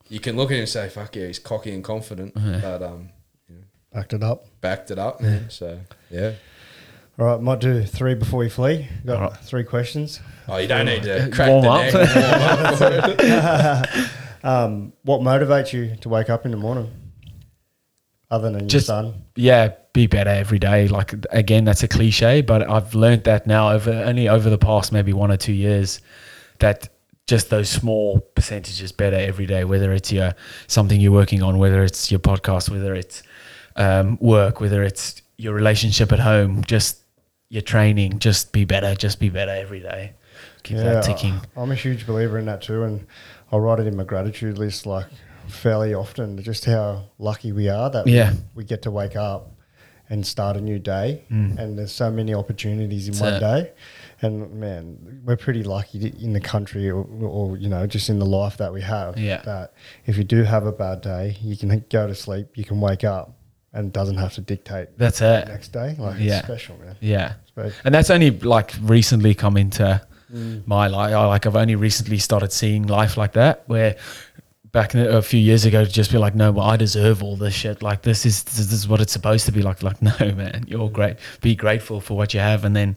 You 0.09 0.19
can 0.21 0.37
look 0.37 0.51
at 0.51 0.55
him 0.55 0.61
and 0.61 0.69
say, 0.69 0.89
fuck 0.89 1.15
yeah, 1.15 1.27
he's 1.27 1.39
cocky 1.39 1.73
and 1.75 1.85
confident, 1.85 2.33
but 2.35 2.83
um, 2.83 3.11
Backed 3.93 4.15
it 4.15 4.23
up. 4.23 4.47
backed 4.63 4.91
it 4.91 4.99
up, 4.99 5.21
man. 5.21 5.51
So, 5.51 5.79
yeah. 6.11 6.33
All 7.19 7.27
right, 7.27 7.41
might 7.41 7.59
do 7.61 7.83
three 7.83 8.15
before 8.15 8.45
you 8.45 8.51
flee. 8.51 8.87
Got 9.05 9.17
All 9.17 9.31
right. 9.31 9.37
three 9.41 9.65
questions. 9.65 10.21
Oh, 10.47 10.57
you 10.57 10.69
don't 10.69 10.87
need 10.87 11.03
to 11.03 11.29
crack 11.33 11.49
Warm 11.49 11.63
the 11.63 11.71
up. 11.71 11.93
neck. 11.93 12.81
Warm 12.81 14.05
up. 14.45 14.45
Um, 14.45 14.93
what 15.03 15.21
motivates 15.21 15.73
you 15.73 15.97
to 16.03 16.09
wake 16.09 16.31
up 16.31 16.45
in 16.45 16.53
the 16.53 16.57
morning? 16.57 16.91
Other 18.31 18.51
than 18.51 18.69
Just- 18.69 18.89
your 18.89 18.97
son. 19.03 19.23
Yeah, 19.35 19.73
be 19.93 20.07
better 20.07 20.31
every 20.31 20.59
day. 20.61 20.87
Like 20.87 21.13
again, 21.31 21.65
that's 21.65 21.83
a 21.83 21.89
cliche, 21.89 22.41
but 22.43 22.69
I've 22.71 22.95
learned 22.95 23.25
that 23.25 23.47
now 23.47 23.71
over 23.73 23.91
only 23.91 24.29
over 24.29 24.49
the 24.51 24.59
past 24.59 24.93
maybe 24.93 25.13
one 25.13 25.33
or 25.33 25.37
two 25.37 25.53
years 25.53 26.01
that 26.61 26.89
just 27.27 27.51
those 27.51 27.69
small 27.69 28.21
percentages 28.21 28.93
better 28.93 29.17
every 29.17 29.47
day. 29.47 29.65
Whether 29.65 29.93
it's 29.93 30.13
your 30.13 30.35
something 30.67 31.01
you're 31.01 31.13
working 31.13 31.43
on, 31.43 31.59
whether 31.59 31.83
it's 31.83 32.11
your 32.13 32.21
podcast, 32.21 32.71
whether 32.71 32.95
it's 32.95 33.23
um, 33.77 34.19
work, 34.21 34.61
whether 34.61 34.83
it's 34.83 35.21
your 35.37 35.55
relationship 35.55 36.13
at 36.13 36.21
home, 36.21 36.63
just 36.65 37.03
your 37.51 37.63
training, 37.63 38.19
just 38.19 38.53
be 38.53 38.65
better, 38.65 38.95
just 38.95 39.19
be 39.21 39.29
better 39.29 39.53
every 39.53 39.81
day. 39.81 40.13
Keep 40.63 40.79
that 40.79 41.05
ticking. 41.05 41.41
I, 41.57 41.63
am 41.63 41.71
a 41.71 41.75
huge 41.75 42.07
believer 42.07 42.39
in 42.39 42.47
that 42.47 42.63
too, 42.63 42.83
and 42.83 43.07
I 43.51 43.57
write 43.57 43.81
it 43.81 43.87
in 43.87 43.97
my 43.97 44.05
gratitude 44.05 44.59
list 44.59 44.87
like 44.87 45.07
fairly 45.49 45.95
often. 45.95 46.41
Just 46.43 46.65
how 46.67 47.05
lucky 47.19 47.53
we 47.53 47.69
are 47.69 47.91
that 47.91 48.07
Yeah. 48.07 48.33
we, 48.33 48.39
we 48.57 48.65
get 48.65 48.83
to 48.83 48.91
wake 48.91 49.17
up 49.17 49.53
and 50.11 50.27
start 50.27 50.57
a 50.57 50.61
new 50.61 50.79
day, 50.79 51.23
and 51.31 51.79
there's 51.79 51.93
so 51.93 52.11
many 52.11 52.33
opportunities 52.35 53.09
in 53.09 53.15
Mm. 53.15 53.19
That's 53.19 53.43
one 53.43 53.53
it. 53.59 53.63
day. 53.65 53.73
And 54.21 54.55
man, 54.55 55.21
we're 55.25 55.37
pretty 55.37 55.63
lucky 55.63 56.13
in 56.21 56.33
the 56.33 56.41
country, 56.41 56.89
or, 56.91 57.03
or 57.05 57.57
you 57.57 57.69
know, 57.69 57.87
just 57.87 58.09
in 58.11 58.19
the 58.19 58.27
life 58.27 58.57
that 58.59 58.73
we 58.73 58.81
have. 58.83 59.17
Yeah. 59.19 59.43
That 59.43 59.75
if 60.07 60.17
you 60.17 60.25
do 60.25 60.43
have 60.45 60.67
a 60.67 60.73
bad 60.73 61.01
day, 61.03 61.37
you 61.43 61.57
can 61.57 61.85
go 61.91 62.07
to 62.07 62.15
sleep, 62.15 62.49
you 62.57 62.65
can 62.65 62.81
wake 62.81 63.05
up, 63.05 63.35
and 63.73 63.93
doesn't 63.93 64.17
have 64.17 64.33
to 64.35 64.41
dictate 64.41 64.97
That's 64.99 65.19
the 65.19 65.43
it. 65.43 65.49
next 65.49 65.69
day. 65.73 65.95
Like 65.99 66.19
Yeah. 66.21 66.39
it's 66.39 66.47
special, 66.47 66.77
man. 66.79 66.97
Yeah. 67.01 67.35
But 67.55 67.73
And 67.85 67.95
that's 67.95 68.11
only 68.11 68.31
like 68.31 68.73
recently 68.81 69.35
come 69.35 69.57
into 69.57 70.01
mm. 70.33 70.67
my 70.67 70.87
life. 70.89 71.15
I, 71.15 71.27
like 71.27 71.47
I've 71.47 71.57
only 71.57 71.75
recently 71.75 72.19
started 72.19 72.53
seeing 72.53 72.87
life 72.87 73.17
like 73.17 73.33
that, 73.35 73.65
where 73.67 73.97
back 74.73 74.95
in 74.95 75.03
the, 75.03 75.17
a 75.17 75.23
few 75.23 75.41
years 75.41 75.65
ago, 75.65 75.85
to 75.85 75.91
just 75.91 76.11
be 76.13 76.19
like, 76.19 76.35
no, 76.35 76.53
well, 76.53 76.67
I 76.67 76.77
deserve 76.77 77.23
all 77.23 77.37
this 77.37 77.55
shit. 77.55 77.83
Like 77.83 78.03
this 78.03 78.25
is 78.27 78.43
this 78.45 78.73
is 78.73 78.89
what 78.89 79.01
it's 79.01 79.13
supposed 79.13 79.45
to 79.47 79.53
be. 79.53 79.63
Like, 79.63 79.83
like 79.83 80.01
no, 80.11 80.15
man, 80.33 80.65
you're 80.67 80.89
great. 80.91 81.17
Be 81.43 81.55
grateful 81.55 82.01
for 82.01 82.17
what 82.17 82.33
you 82.35 82.41
have, 82.41 82.65
and 82.65 82.75
then 82.75 82.97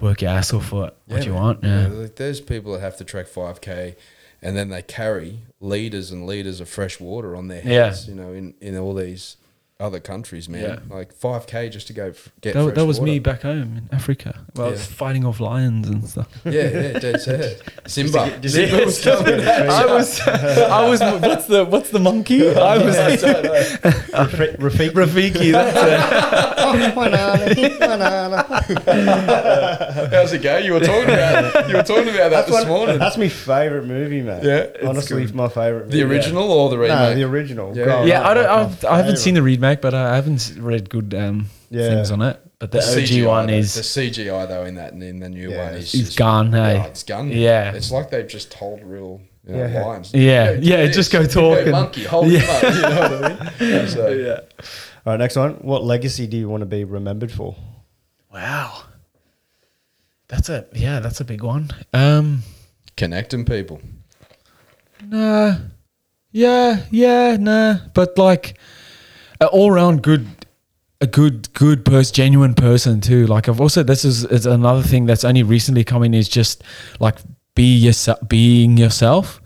work 0.00 0.22
your 0.22 0.30
ass 0.30 0.52
off 0.52 0.66
for 0.66 0.92
what 1.06 1.20
Yeah, 1.20 1.24
you 1.26 1.32
man. 1.32 1.42
want. 1.42 1.64
Yeah. 1.64 1.86
like 1.88 2.16
there's 2.16 2.40
people 2.40 2.72
that 2.72 2.80
have 2.80 2.96
to 2.98 3.04
trek 3.04 3.26
5k 3.28 3.96
and 4.40 4.56
then 4.56 4.68
they 4.68 4.82
carry 4.82 5.40
liters 5.60 6.12
and 6.12 6.24
liters 6.24 6.60
of 6.60 6.68
fresh 6.68 7.00
water 7.00 7.34
on 7.34 7.48
their 7.48 7.60
heads, 7.60 7.72
Yeah. 7.74 7.84
heads, 7.86 8.08
you 8.08 8.14
know, 8.14 8.32
in, 8.32 8.54
in 8.60 8.76
all 8.78 8.94
these 8.94 9.36
other 9.80 10.00
countries, 10.00 10.48
man. 10.48 10.60
Yeah. 10.60 10.78
Like 10.96 11.14
5k 11.14 11.70
just 11.70 11.86
to 11.86 11.92
go 11.92 12.06
f- 12.08 12.30
get 12.40 12.54
That, 12.54 12.64
fresh 12.64 12.74
that 12.74 12.84
was 12.84 12.98
water. 12.98 13.12
me 13.12 13.18
back 13.20 13.42
home 13.42 13.76
in 13.76 13.88
Africa. 13.92 14.40
Well, 14.56 14.66
I 14.66 14.70
was 14.70 14.84
fighting 14.84 15.24
off 15.24 15.38
lions 15.38 15.88
and 15.88 16.04
stuff. 16.04 16.26
Yeah, 16.44 16.52
yeah, 16.62 16.98
dead 16.98 17.20
set. 17.20 17.62
Simba. 17.86 18.40
Simba 18.48 18.84
was 18.84 19.00
coming. 19.04 19.40
I 19.40 19.86
was, 19.86 20.20
I 20.20 20.88
was. 20.88 21.00
What's 21.00 21.46
the 21.46 21.64
what's 21.64 21.90
the 21.90 22.00
monkey? 22.00 22.48
I 22.50 22.78
was 22.78 22.96
Rafi- 22.96 24.56
Rafiki. 24.56 24.90
Rafiki. 24.90 25.52
That's 25.52 26.88
it. 26.88 26.94
Banana, 26.94 27.78
banana. 27.78 30.08
How's 30.10 30.32
it 30.32 30.42
go? 30.42 30.56
You 30.58 30.72
were 30.72 30.80
talking 30.80 31.04
about 31.14 31.68
you 31.68 31.76
were 31.76 31.82
talking 31.82 32.08
about 32.08 32.30
that 32.30 32.32
That's, 32.46 32.46
this 32.50 32.58
one, 32.64 32.68
morning. 32.68 32.98
that's 32.98 33.16
my 33.16 33.28
favorite 33.28 33.84
movie, 33.86 34.22
man. 34.22 34.44
Yeah, 34.44 34.88
honestly, 34.88 35.22
it's 35.22 35.32
my 35.32 35.48
favorite. 35.48 35.90
The 35.90 36.02
movie. 36.02 36.14
original 36.16 36.50
or 36.50 36.70
the 36.70 36.78
remake? 36.78 36.98
No, 36.98 37.14
the 37.14 37.22
original. 37.24 37.76
Yeah. 37.76 37.84
Growing 37.84 38.08
Yeah, 38.08 38.28
I 38.28 38.34
don't. 38.34 38.46
I've, 38.46 38.84
I 38.84 38.96
haven't 38.96 39.18
seen 39.18 39.34
the 39.34 39.42
remake, 39.42 39.67
but 39.76 39.94
I 39.94 40.14
haven't 40.16 40.54
read 40.58 40.88
good 40.90 41.14
um, 41.14 41.46
Yeah. 41.70 41.88
things 41.88 42.10
on 42.10 42.22
it. 42.22 42.40
But 42.58 42.72
the, 42.72 42.78
OG 42.78 42.84
CGI 42.84 43.26
one 43.26 43.46
though, 43.46 43.52
is 43.54 43.74
the 43.74 43.82
CGI 43.82 44.48
though 44.48 44.64
in 44.64 44.74
that 44.76 44.92
in 44.92 45.20
the 45.20 45.28
new 45.28 45.50
Yeah, 45.50 45.64
one 45.66 45.74
is 45.74 45.94
is 45.94 46.04
just- 46.06 46.18
gone. 46.18 46.52
Hey, 46.52 46.74
Yeah, 46.74 46.84
it's 46.86 47.02
gone. 47.04 47.30
Yeah. 47.30 47.72
it's 47.72 47.90
like 47.92 48.10
they've 48.10 48.26
just 48.26 48.50
told 48.50 48.82
real 48.82 49.20
you 49.46 49.54
know, 49.54 49.66
Yeah. 49.66 49.84
lines. 49.86 50.12
Yeah, 50.12 50.54
Go 50.54 50.60
yeah, 50.60 50.86
just 50.88 51.12
go 51.12 51.22
Go 51.22 51.28
talk 51.28 51.58
and- 51.62 51.70
monkey, 51.70 52.04
hold 52.04 52.28
Yeah. 52.32 52.40
him 52.40 52.50
up. 52.50 52.74
You 52.74 52.82
know 52.82 53.18
what 53.20 53.42
I 53.60 53.60
mean? 53.60 53.88
So, 53.88 54.08
yeah. 54.08 54.40
All 55.06 55.12
right, 55.12 55.18
next 55.18 55.36
one. 55.36 55.52
What 55.62 55.84
legacy 55.84 56.26
do 56.26 56.36
you 56.36 56.48
want 56.48 56.60
to 56.62 56.66
be 56.66 56.84
remembered 56.84 57.30
for? 57.32 57.54
Wow, 58.32 58.82
that's 60.28 60.48
a 60.50 60.66
yeah, 60.74 61.00
that's 61.00 61.20
a 61.20 61.24
big 61.24 61.42
one. 61.42 61.70
Um, 61.94 62.42
Connecting 62.96 63.44
people. 63.44 63.80
nah, 65.06 65.56
yeah, 66.32 66.80
yeah, 66.90 67.36
nah, 67.38 67.78
but 67.94 68.18
like 68.18 68.58
an 69.40 69.48
all 69.48 69.70
round 69.70 70.02
good. 70.02 70.26
A 71.00 71.06
good, 71.06 71.54
good 71.54 71.84
person, 71.84 72.12
genuine 72.12 72.54
person 72.54 73.00
too. 73.00 73.28
Like 73.28 73.48
I've 73.48 73.60
also, 73.60 73.84
this 73.84 74.04
is, 74.04 74.24
is 74.24 74.46
another 74.46 74.82
thing 74.82 75.06
that's 75.06 75.22
only 75.22 75.44
recently 75.44 75.84
coming 75.84 76.12
is 76.12 76.28
just 76.28 76.64
like 76.98 77.18
be 77.54 77.76
yourself, 77.76 78.18
being 78.28 78.76
yourself. 78.76 79.40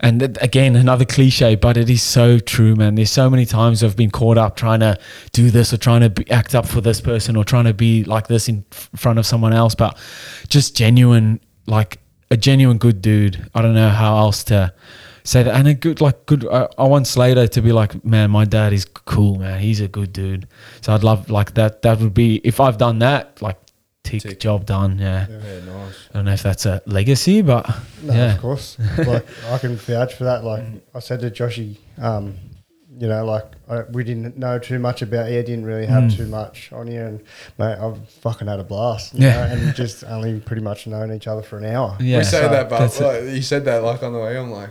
And 0.00 0.36
again, 0.40 0.76
another 0.76 1.04
cliche, 1.04 1.56
but 1.56 1.76
it 1.76 1.90
is 1.90 2.02
so 2.02 2.38
true, 2.38 2.76
man. 2.76 2.94
There's 2.94 3.10
so 3.10 3.28
many 3.28 3.46
times 3.46 3.82
I've 3.82 3.96
been 3.96 4.10
caught 4.10 4.38
up 4.38 4.56
trying 4.56 4.80
to 4.80 4.98
do 5.32 5.50
this 5.50 5.72
or 5.72 5.76
trying 5.76 6.02
to 6.02 6.10
be, 6.10 6.30
act 6.30 6.54
up 6.54 6.66
for 6.66 6.80
this 6.80 7.00
person 7.00 7.36
or 7.36 7.44
trying 7.44 7.64
to 7.64 7.74
be 7.74 8.04
like 8.04 8.28
this 8.28 8.48
in 8.48 8.64
front 8.70 9.18
of 9.18 9.26
someone 9.26 9.52
else, 9.52 9.74
but 9.74 9.98
just 10.48 10.76
genuine, 10.76 11.40
like 11.66 11.98
a 12.30 12.36
genuine 12.36 12.78
good 12.78 13.02
dude. 13.02 13.48
I 13.54 13.62
don't 13.62 13.74
know 13.74 13.90
how 13.90 14.18
else 14.18 14.44
to 14.44 14.72
say 15.24 15.42
that. 15.42 15.54
And 15.54 15.68
a 15.68 15.74
good, 15.74 16.00
like, 16.00 16.26
good. 16.26 16.46
I, 16.46 16.68
I 16.78 16.84
want 16.84 17.06
Slater 17.06 17.46
to 17.48 17.60
be 17.62 17.72
like, 17.72 18.04
man, 18.04 18.30
my 18.30 18.44
dad 18.44 18.72
is 18.72 18.84
cool, 18.84 19.38
man. 19.38 19.60
He's 19.60 19.80
a 19.80 19.88
good 19.88 20.12
dude. 20.12 20.46
So 20.80 20.92
I'd 20.94 21.02
love 21.04 21.30
like 21.30 21.54
that. 21.54 21.82
That 21.82 22.00
would 22.00 22.14
be 22.14 22.40
if 22.44 22.60
I've 22.60 22.78
done 22.78 22.98
that, 23.00 23.40
like, 23.42 23.58
tick, 24.04 24.22
Tick. 24.22 24.40
job 24.40 24.64
done. 24.66 24.98
Yeah. 24.98 25.26
Yeah, 25.28 25.60
nice. 25.66 25.94
I 26.10 26.14
don't 26.14 26.24
know 26.24 26.32
if 26.32 26.42
that's 26.42 26.64
a 26.66 26.80
legacy, 26.86 27.42
but 27.42 27.68
No, 28.02 28.14
yeah. 28.14 28.34
of 28.34 28.40
course. 28.40 28.78
like 28.98 29.26
I 29.50 29.58
can 29.58 29.76
vouch 29.76 30.14
for 30.14 30.24
that. 30.24 30.44
Like 30.44 30.64
I 30.94 31.00
said 31.00 31.20
to 31.20 31.30
Joshy, 31.30 31.76
um, 31.98 32.34
you 33.00 33.06
know, 33.06 33.24
like 33.24 33.44
I, 33.68 33.82
we 33.92 34.02
didn't 34.02 34.36
know 34.38 34.58
too 34.58 34.78
much 34.78 35.02
about 35.02 35.30
you. 35.30 35.40
Didn't 35.42 35.66
really 35.66 35.86
have 35.86 36.16
too 36.16 36.26
much 36.26 36.72
on 36.72 36.88
you, 36.90 37.00
and 37.02 37.20
mate, 37.58 37.76
I've 37.78 38.08
fucking 38.08 38.48
had 38.48 38.58
a 38.58 38.64
blast. 38.64 39.14
You 39.14 39.26
Yeah. 39.26 39.34
know, 39.46 39.52
and 39.66 39.74
just 39.82 40.02
only 40.04 40.40
pretty 40.40 40.62
much 40.62 40.86
known 40.88 41.12
each 41.12 41.26
other 41.28 41.42
for 41.42 41.58
an 41.58 41.66
hour. 41.66 41.96
Yeah. 42.00 42.18
we 42.18 42.24
say 42.24 42.40
So 42.40 42.48
that, 42.48 42.68
but 42.70 43.00
like, 43.00 43.22
you 43.36 43.42
said 43.42 43.64
that 43.66 43.84
like 43.84 44.02
on 44.02 44.12
the 44.14 44.18
way. 44.18 44.36
I'm 44.38 44.50
like, 44.50 44.70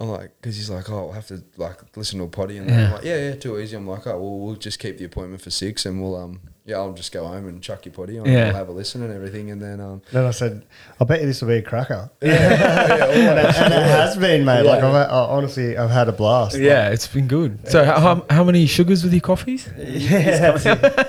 I'm 0.00 0.08
like, 0.08 0.32
because 0.40 0.56
he's 0.56 0.70
like, 0.70 0.88
oh, 0.90 1.08
I'll 1.08 1.12
have 1.12 1.26
to 1.26 1.44
like 1.58 1.78
listen 1.94 2.18
to 2.18 2.24
a 2.24 2.28
potty, 2.28 2.56
and 2.56 2.68
then 2.68 2.86
I'm 2.86 2.92
like, 2.94 3.04
yeah, 3.04 3.18
yeah, 3.28 3.34
too 3.34 3.58
easy. 3.60 3.76
I'm 3.76 3.86
like, 3.86 4.06
oh, 4.06 4.18
well, 4.18 4.38
we'll 4.38 4.56
just 4.56 4.78
keep 4.78 4.96
the 4.96 5.04
appointment 5.04 5.42
for 5.42 5.50
six, 5.50 5.84
and 5.84 6.00
we'll 6.00 6.16
um, 6.16 6.40
yeah, 6.70 6.76
I'll 6.76 6.92
just 6.92 7.10
go 7.10 7.26
home 7.26 7.48
and 7.48 7.60
chuck 7.60 7.84
your 7.84 7.92
potty 7.92 8.18
on, 8.18 8.26
Yeah. 8.26 8.32
and 8.32 8.46
we'll 8.48 8.56
have 8.56 8.68
a 8.68 8.72
listen 8.72 9.02
and 9.02 9.12
everything, 9.12 9.50
and 9.50 9.60
then 9.60 9.80
um, 9.80 10.02
Then 10.12 10.24
I 10.24 10.30
said, 10.30 10.62
I 11.00 11.04
bet 11.04 11.20
you 11.20 11.26
this 11.26 11.40
will 11.40 11.48
be 11.48 11.56
a 11.56 11.62
cracker. 11.62 12.08
yeah, 12.22 12.30
yeah, 12.32 13.04
and, 13.06 13.38
it, 13.40 13.56
and 13.56 13.74
it 13.74 13.82
has 13.86 14.16
been, 14.16 14.44
mate. 14.44 14.62
Like 14.62 14.82
I've, 14.82 14.94
I, 14.94 15.04
honestly, 15.08 15.76
I've 15.76 15.90
had 15.90 16.08
a 16.08 16.12
blast. 16.12 16.54
Like, 16.54 16.62
Yeah, 16.62 16.90
it's 16.90 17.08
been 17.08 17.26
good. 17.26 17.68
So 17.68 17.84
how, 17.84 17.98
how, 17.98 18.26
how 18.30 18.44
many 18.44 18.66
sugars 18.66 19.02
with 19.02 19.12
your 19.12 19.20
coffees? 19.20 19.68
yeah. 19.78 20.52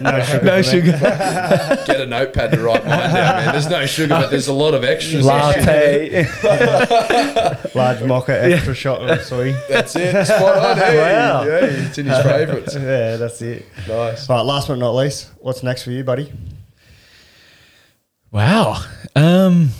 no 0.02 0.20
sugar. 0.24 0.42
No 0.42 0.62
sugar. 0.64 0.92
get 1.86 2.02
a 2.02 2.06
notepad 2.08 2.52
to 2.54 2.60
write 2.62 2.84
mine 2.86 3.00
down, 3.14 3.14
man. 3.14 3.52
There's 3.52 3.70
no 3.70 3.86
sugar, 3.86 4.16
but 4.16 4.32
there's 4.32 4.48
a 4.48 4.54
lot 4.54 4.74
of 4.74 4.84
extras. 4.84 5.26
Latte. 5.26 6.26
Large 7.76 8.04
mocha, 8.04 8.44
extra 8.44 8.74
shot 8.74 9.02
of 9.10 9.22
soy. 9.24 9.54
That's 9.70 9.96
it. 9.96 10.26
Spot 10.26 10.58
on. 10.58 10.78
Hey, 10.78 10.98
Wow. 10.98 11.44
yeah, 11.44 11.58
it's 11.66 11.98
in 11.98 12.06
his 12.08 12.22
favourites. 12.24 12.76
Yeah, 12.76 13.18
that's 13.18 13.42
it. 13.42 13.66
Nice. 13.88 14.28
Right, 14.30 14.42
last 14.42 14.68
but 14.68 14.78
not 14.78 14.92
least, 14.96 15.30
what's 15.52 15.64
next 15.64 15.84
for 15.84 15.92
you, 15.92 16.02
buddy? 16.02 16.32
wow. 18.32 18.82
Um, 19.18 19.72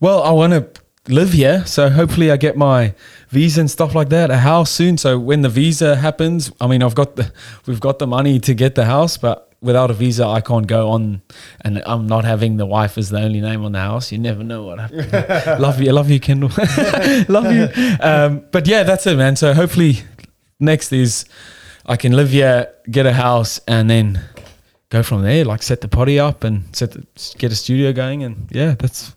well, 0.00 0.24
I 0.24 0.32
want 0.32 0.54
to 0.54 0.68
live 1.06 1.34
here, 1.34 1.64
so 1.66 1.88
hopefully 1.88 2.32
I 2.32 2.36
get 2.36 2.56
my 2.56 2.94
visa 3.28 3.60
and 3.60 3.70
stuff 3.70 3.94
like 3.94 4.08
that, 4.08 4.32
a 4.32 4.38
house 4.38 4.72
soon. 4.72 4.98
So 4.98 5.20
when 5.20 5.42
the 5.42 5.48
visa 5.48 5.94
happens, 5.94 6.50
I 6.60 6.66
mean, 6.66 6.82
I've 6.82 6.96
got 6.96 7.14
the, 7.14 7.32
we've 7.66 7.78
got 7.78 8.00
the 8.00 8.08
money 8.08 8.40
to 8.40 8.54
get 8.54 8.74
the 8.74 8.86
house, 8.86 9.16
but 9.18 9.54
without 9.60 9.88
a 9.88 9.94
visa, 9.94 10.26
I 10.26 10.40
can't 10.40 10.66
go 10.66 10.90
on, 10.90 11.22
and 11.60 11.80
I'm 11.86 12.08
not 12.08 12.24
having 12.24 12.56
the 12.56 12.66
wife 12.66 12.98
as 12.98 13.10
the 13.10 13.20
only 13.20 13.40
name 13.40 13.64
on 13.64 13.70
the 13.70 13.78
house. 13.78 14.10
You 14.10 14.18
never 14.18 14.42
know 14.42 14.64
what 14.64 14.80
happens. 14.80 15.12
love 15.60 15.80
you, 15.80 15.92
love 15.92 16.10
you, 16.10 16.18
Kendall. 16.18 16.50
love 17.28 17.54
you. 17.54 17.68
Um, 18.00 18.46
but 18.50 18.66
yeah, 18.66 18.82
that's 18.82 19.06
it, 19.06 19.16
man. 19.16 19.36
So 19.36 19.54
hopefully, 19.54 20.00
next 20.58 20.92
is 20.92 21.24
I 21.86 21.94
can 21.94 22.14
live 22.14 22.30
here, 22.30 22.74
get 22.90 23.06
a 23.06 23.12
house, 23.12 23.60
and 23.68 23.88
then 23.88 24.20
go 24.90 25.02
from 25.02 25.22
there. 25.22 25.44
Like 25.44 25.62
set 25.62 25.80
the 25.80 25.88
potty 25.88 26.20
up 26.20 26.44
and 26.44 26.64
set 26.76 26.92
the, 26.92 27.06
get 27.38 27.50
a 27.50 27.56
studio 27.56 27.92
going, 27.92 28.22
and 28.22 28.48
yeah, 28.50 28.74
that's 28.78 29.14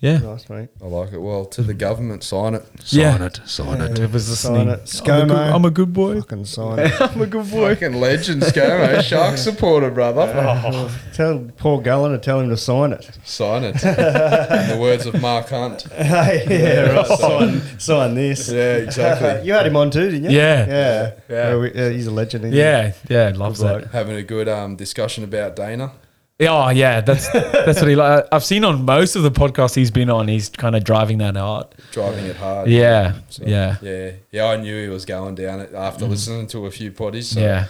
yeah. 0.00 0.18
Nice, 0.18 0.48
mate. 0.48 0.68
I 0.82 0.86
like 0.86 1.12
it. 1.12 1.18
Well, 1.18 1.44
to 1.46 1.62
the 1.62 1.74
government, 1.74 2.22
sign 2.24 2.54
it. 2.54 2.64
Yeah. 2.86 3.12
Sign 3.12 3.22
it. 3.22 3.40
Sign 3.44 3.80
it. 3.82 3.98
Whoever's 3.98 4.30
listening, 4.30 4.66
Sign 4.66 4.68
it. 4.68 4.72
I'm 4.72 4.78
a, 4.80 5.24
ScoMo. 5.24 5.28
good, 5.28 5.36
I'm 5.36 5.64
a 5.66 5.70
good 5.70 5.92
boy. 5.92 6.20
Fucking 6.20 6.44
sign 6.46 6.78
it. 6.80 7.00
I'm 7.00 7.20
a 7.20 7.26
good 7.26 7.50
boy. 7.50 7.74
Fucking 7.74 8.00
legend, 8.00 8.42
ScoMo. 8.42 9.02
Shark 9.10 9.36
supporter, 9.38 9.90
brother. 9.90 10.90
tell 11.14 11.38
Paul 11.58 11.80
Gallen 11.80 12.12
to 12.12 12.18
tell 12.18 12.40
him 12.40 12.48
to 12.48 12.56
sign 12.56 12.92
it. 12.92 13.10
Sign 13.24 13.64
it. 13.64 13.82
In 13.84 14.68
the 14.70 14.78
words 14.80 15.06
of 15.06 15.20
Mark 15.20 15.48
Hunt. 15.50 15.86
yeah, 15.90 16.92
right. 16.92 17.06
sign, 17.06 17.60
sign 17.78 18.14
this. 18.14 18.50
Yeah, 18.50 18.76
exactly. 18.76 19.46
you 19.46 19.52
had 19.52 19.66
him 19.66 19.76
on 19.76 19.90
too, 19.90 20.10
didn't 20.10 20.30
you? 20.30 20.36
Yeah. 20.36 20.66
Yeah. 20.66 21.10
Yeah. 21.28 21.56
we- 21.56 21.74
yeah, 21.74 21.88
he's 21.90 22.06
a 22.06 22.10
legend. 22.10 22.44
Isn't 22.44 22.56
Yeah, 22.56 22.92
yeah, 23.08 23.32
loves 23.34 23.60
that. 23.60 23.88
Having 23.92 24.16
a 24.16 24.22
good 24.22 24.48
um, 24.48 24.76
discussion 24.76 25.24
about 25.24 25.56
Dana. 25.56 25.92
Oh 26.40 26.70
yeah, 26.70 27.00
that's 27.02 27.28
that's 27.32 27.80
what 27.80 27.88
he 27.88 27.96
like. 27.96 28.24
I've 28.32 28.44
seen 28.44 28.64
on 28.64 28.84
most 28.84 29.14
of 29.16 29.22
the 29.22 29.30
podcasts 29.30 29.74
he's 29.74 29.90
been 29.90 30.08
on. 30.10 30.28
He's 30.28 30.48
kind 30.48 30.74
of 30.74 30.84
driving 30.84 31.18
that 31.18 31.36
hard. 31.36 31.66
driving 31.92 32.24
it 32.26 32.36
hard. 32.36 32.68
Yeah, 32.68 33.14
So, 33.28 33.44
yeah, 33.44 33.76
yeah, 33.82 34.12
yeah. 34.30 34.46
I 34.46 34.56
knew 34.56 34.82
he 34.82 34.88
was 34.88 35.04
going 35.04 35.34
down 35.34 35.60
it 35.60 35.74
after 35.74 36.06
listening 36.06 36.46
to 36.48 36.66
a 36.66 36.70
few 36.70 36.92
potties. 36.92 37.24
So, 37.34 37.40
yeah. 37.40 37.66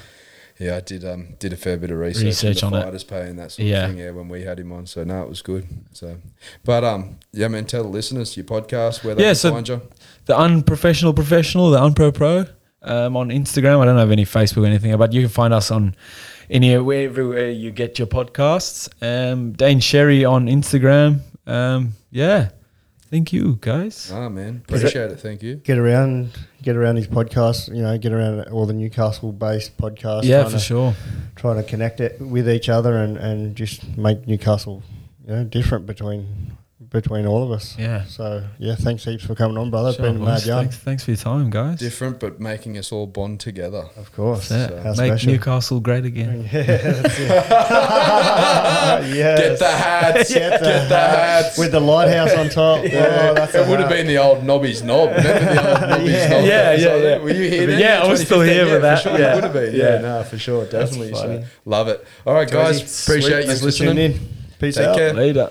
yeah. 0.58 0.76
I 0.76 0.80
did 0.80 1.04
um 1.04 1.34
did 1.40 1.52
a 1.52 1.56
fair 1.56 1.76
bit 1.78 1.90
of 1.90 1.98
research, 1.98 2.24
Research 2.24 2.62
on 2.62 2.74
it. 2.74 2.82
fighters 2.84 3.02
pay 3.04 3.22
and 3.28 3.38
that 3.40 3.50
sort 3.52 3.66
Yeah. 3.66 3.84
of 3.84 3.90
thing. 3.90 3.98
Yeah, 3.98 4.10
when 4.12 4.28
we 4.28 4.42
had 4.42 4.60
him 4.60 4.70
on, 4.72 4.86
so 4.86 5.02
no, 5.04 5.22
it 5.22 5.28
was 5.28 5.42
good. 5.42 5.66
So, 5.92 6.16
but 6.64 6.84
um, 6.84 7.18
yeah, 7.32 7.48
man, 7.48 7.64
tell 7.66 7.82
the 7.82 7.88
listeners 7.88 8.36
your 8.36 8.44
podcast 8.44 9.02
where 9.04 9.14
they 9.16 9.22
Yeah, 9.22 9.30
can 9.30 9.34
so- 9.36 9.50
find 9.52 9.68
you. 9.68 9.80
The 10.26 10.36
unprofessional 10.38 11.12
professional, 11.12 11.70
the 11.70 11.78
unpro 11.80 12.14
pro, 12.14 12.44
um, 12.82 13.16
on 13.16 13.30
Instagram. 13.30 13.80
I 13.80 13.84
don't 13.86 13.98
have 13.98 14.12
any 14.12 14.24
Facebook 14.24 14.62
or 14.62 14.66
anything, 14.66 14.96
but 14.96 15.12
you 15.12 15.22
can 15.22 15.28
find 15.30 15.52
us 15.52 15.72
on 15.72 15.96
anywhere 16.50 17.04
everywhere 17.04 17.50
you 17.50 17.70
get 17.70 17.98
your 17.98 18.08
podcasts. 18.08 18.88
Um, 19.00 19.52
Dane 19.52 19.80
Sherry 19.80 20.24
on 20.24 20.46
Instagram. 20.46 21.20
Um, 21.46 21.92
yeah, 22.10 22.50
thank 23.10 23.32
you 23.32 23.58
guys. 23.60 24.10
Ah, 24.12 24.28
man, 24.28 24.62
appreciate 24.66 25.10
it. 25.10 25.20
Thank 25.20 25.42
you. 25.42 25.56
Get 25.56 25.78
around, 25.78 26.30
get 26.62 26.76
around 26.76 26.96
his 26.96 27.06
podcast. 27.06 27.74
You 27.74 27.82
know, 27.82 27.96
get 27.98 28.12
around 28.12 28.48
all 28.48 28.66
the 28.66 28.72
Newcastle-based 28.72 29.76
podcasts. 29.78 30.24
Yeah, 30.24 30.40
trying 30.40 30.50
for 30.50 30.58
to, 30.58 30.64
sure. 30.64 30.94
Trying 31.36 31.56
to 31.56 31.62
connect 31.62 32.00
it 32.00 32.20
with 32.20 32.48
each 32.48 32.68
other 32.68 32.96
and, 32.98 33.16
and 33.16 33.56
just 33.56 33.96
make 33.96 34.26
Newcastle, 34.26 34.82
you 35.26 35.34
know, 35.34 35.44
different 35.44 35.86
between 35.86 36.56
between 36.90 37.24
all 37.24 37.44
of 37.44 37.52
us. 37.52 37.76
Yeah. 37.78 38.04
So 38.04 38.42
yeah, 38.58 38.74
thanks 38.74 39.04
heaps 39.04 39.24
for 39.24 39.36
coming 39.36 39.56
on, 39.56 39.70
brother. 39.70 39.90
It's 39.90 39.96
Sure, 39.98 40.06
been 40.06 40.16
a 40.16 40.18
boys. 40.18 40.28
mad 40.28 40.46
yarn. 40.46 40.62
Thanks, 40.64 40.76
thanks 40.78 41.04
for 41.04 41.10
your 41.12 41.18
time, 41.18 41.50
guys. 41.50 41.78
Different, 41.78 42.18
but 42.18 42.40
making 42.40 42.76
us 42.78 42.90
all 42.90 43.06
bond 43.06 43.38
together. 43.40 43.84
Of 43.96 44.12
course. 44.12 44.48
That's 44.48 44.72
it. 44.72 44.78
How 44.82 44.88
Make 44.94 45.12
special. 45.12 45.32
Newcastle 45.32 45.80
great 45.80 46.04
again. 46.04 46.48
yes. 46.52 47.18
Get 49.38 49.58
the 49.58 49.68
hats. 49.68 50.32
Get 50.34 50.60
the, 50.60 50.66
Get 50.66 50.88
the 50.88 50.96
hats. 50.98 51.58
with 51.58 51.72
the 51.72 51.80
lighthouse 51.80 52.32
on 52.34 52.48
top. 52.48 52.80
Oh, 52.80 53.34
that's 53.34 53.54
it 53.54 53.66
would 53.68 53.80
have 53.80 53.88
been 53.88 54.06
the 54.06 54.18
old 54.18 54.44
Nobby's 54.44 54.82
knob. 54.82 55.10
Remember 55.10 55.54
the 55.54 55.80
old 55.80 55.80
Nobby's 55.90 56.12
Yeah. 56.12 56.28
knob? 56.28 56.44
Yeah, 56.44 56.62
that 56.62 56.80
yeah, 56.80 56.94
on 56.94 57.02
yeah. 57.02 57.18
Were 57.18 57.30
you 57.30 57.50
here 57.50 57.66
then? 57.66 57.80
Yeah, 57.80 58.02
I 58.02 58.08
was 58.08 58.20
still 58.22 58.40
here 58.40 58.64
2015? 58.64 58.72
with 58.72 58.82
that. 58.82 59.02
For 59.02 59.08
sure, 59.10 59.18
Yeah. 59.18 59.28
you 59.28 59.34
would 59.36 59.44
have 59.44 59.52
been. 59.52 59.74
Yeah, 59.74 59.94
Yeah. 59.94 60.00
no, 60.00 60.22
for 60.24 60.38
sure, 60.38 60.64
definitely. 60.66 61.14
So, 61.14 61.44
love 61.64 61.88
it. 61.88 62.04
All 62.26 62.34
right, 62.34 62.50
guys, 62.50 63.06
appreciate 63.08 63.46
you 63.46 63.52
listening. 63.64 63.98
in. 63.98 64.20
Peace 64.58 64.76
Take 64.76 64.86
out. 64.88 64.96
care. 64.96 65.14
Later. 65.14 65.50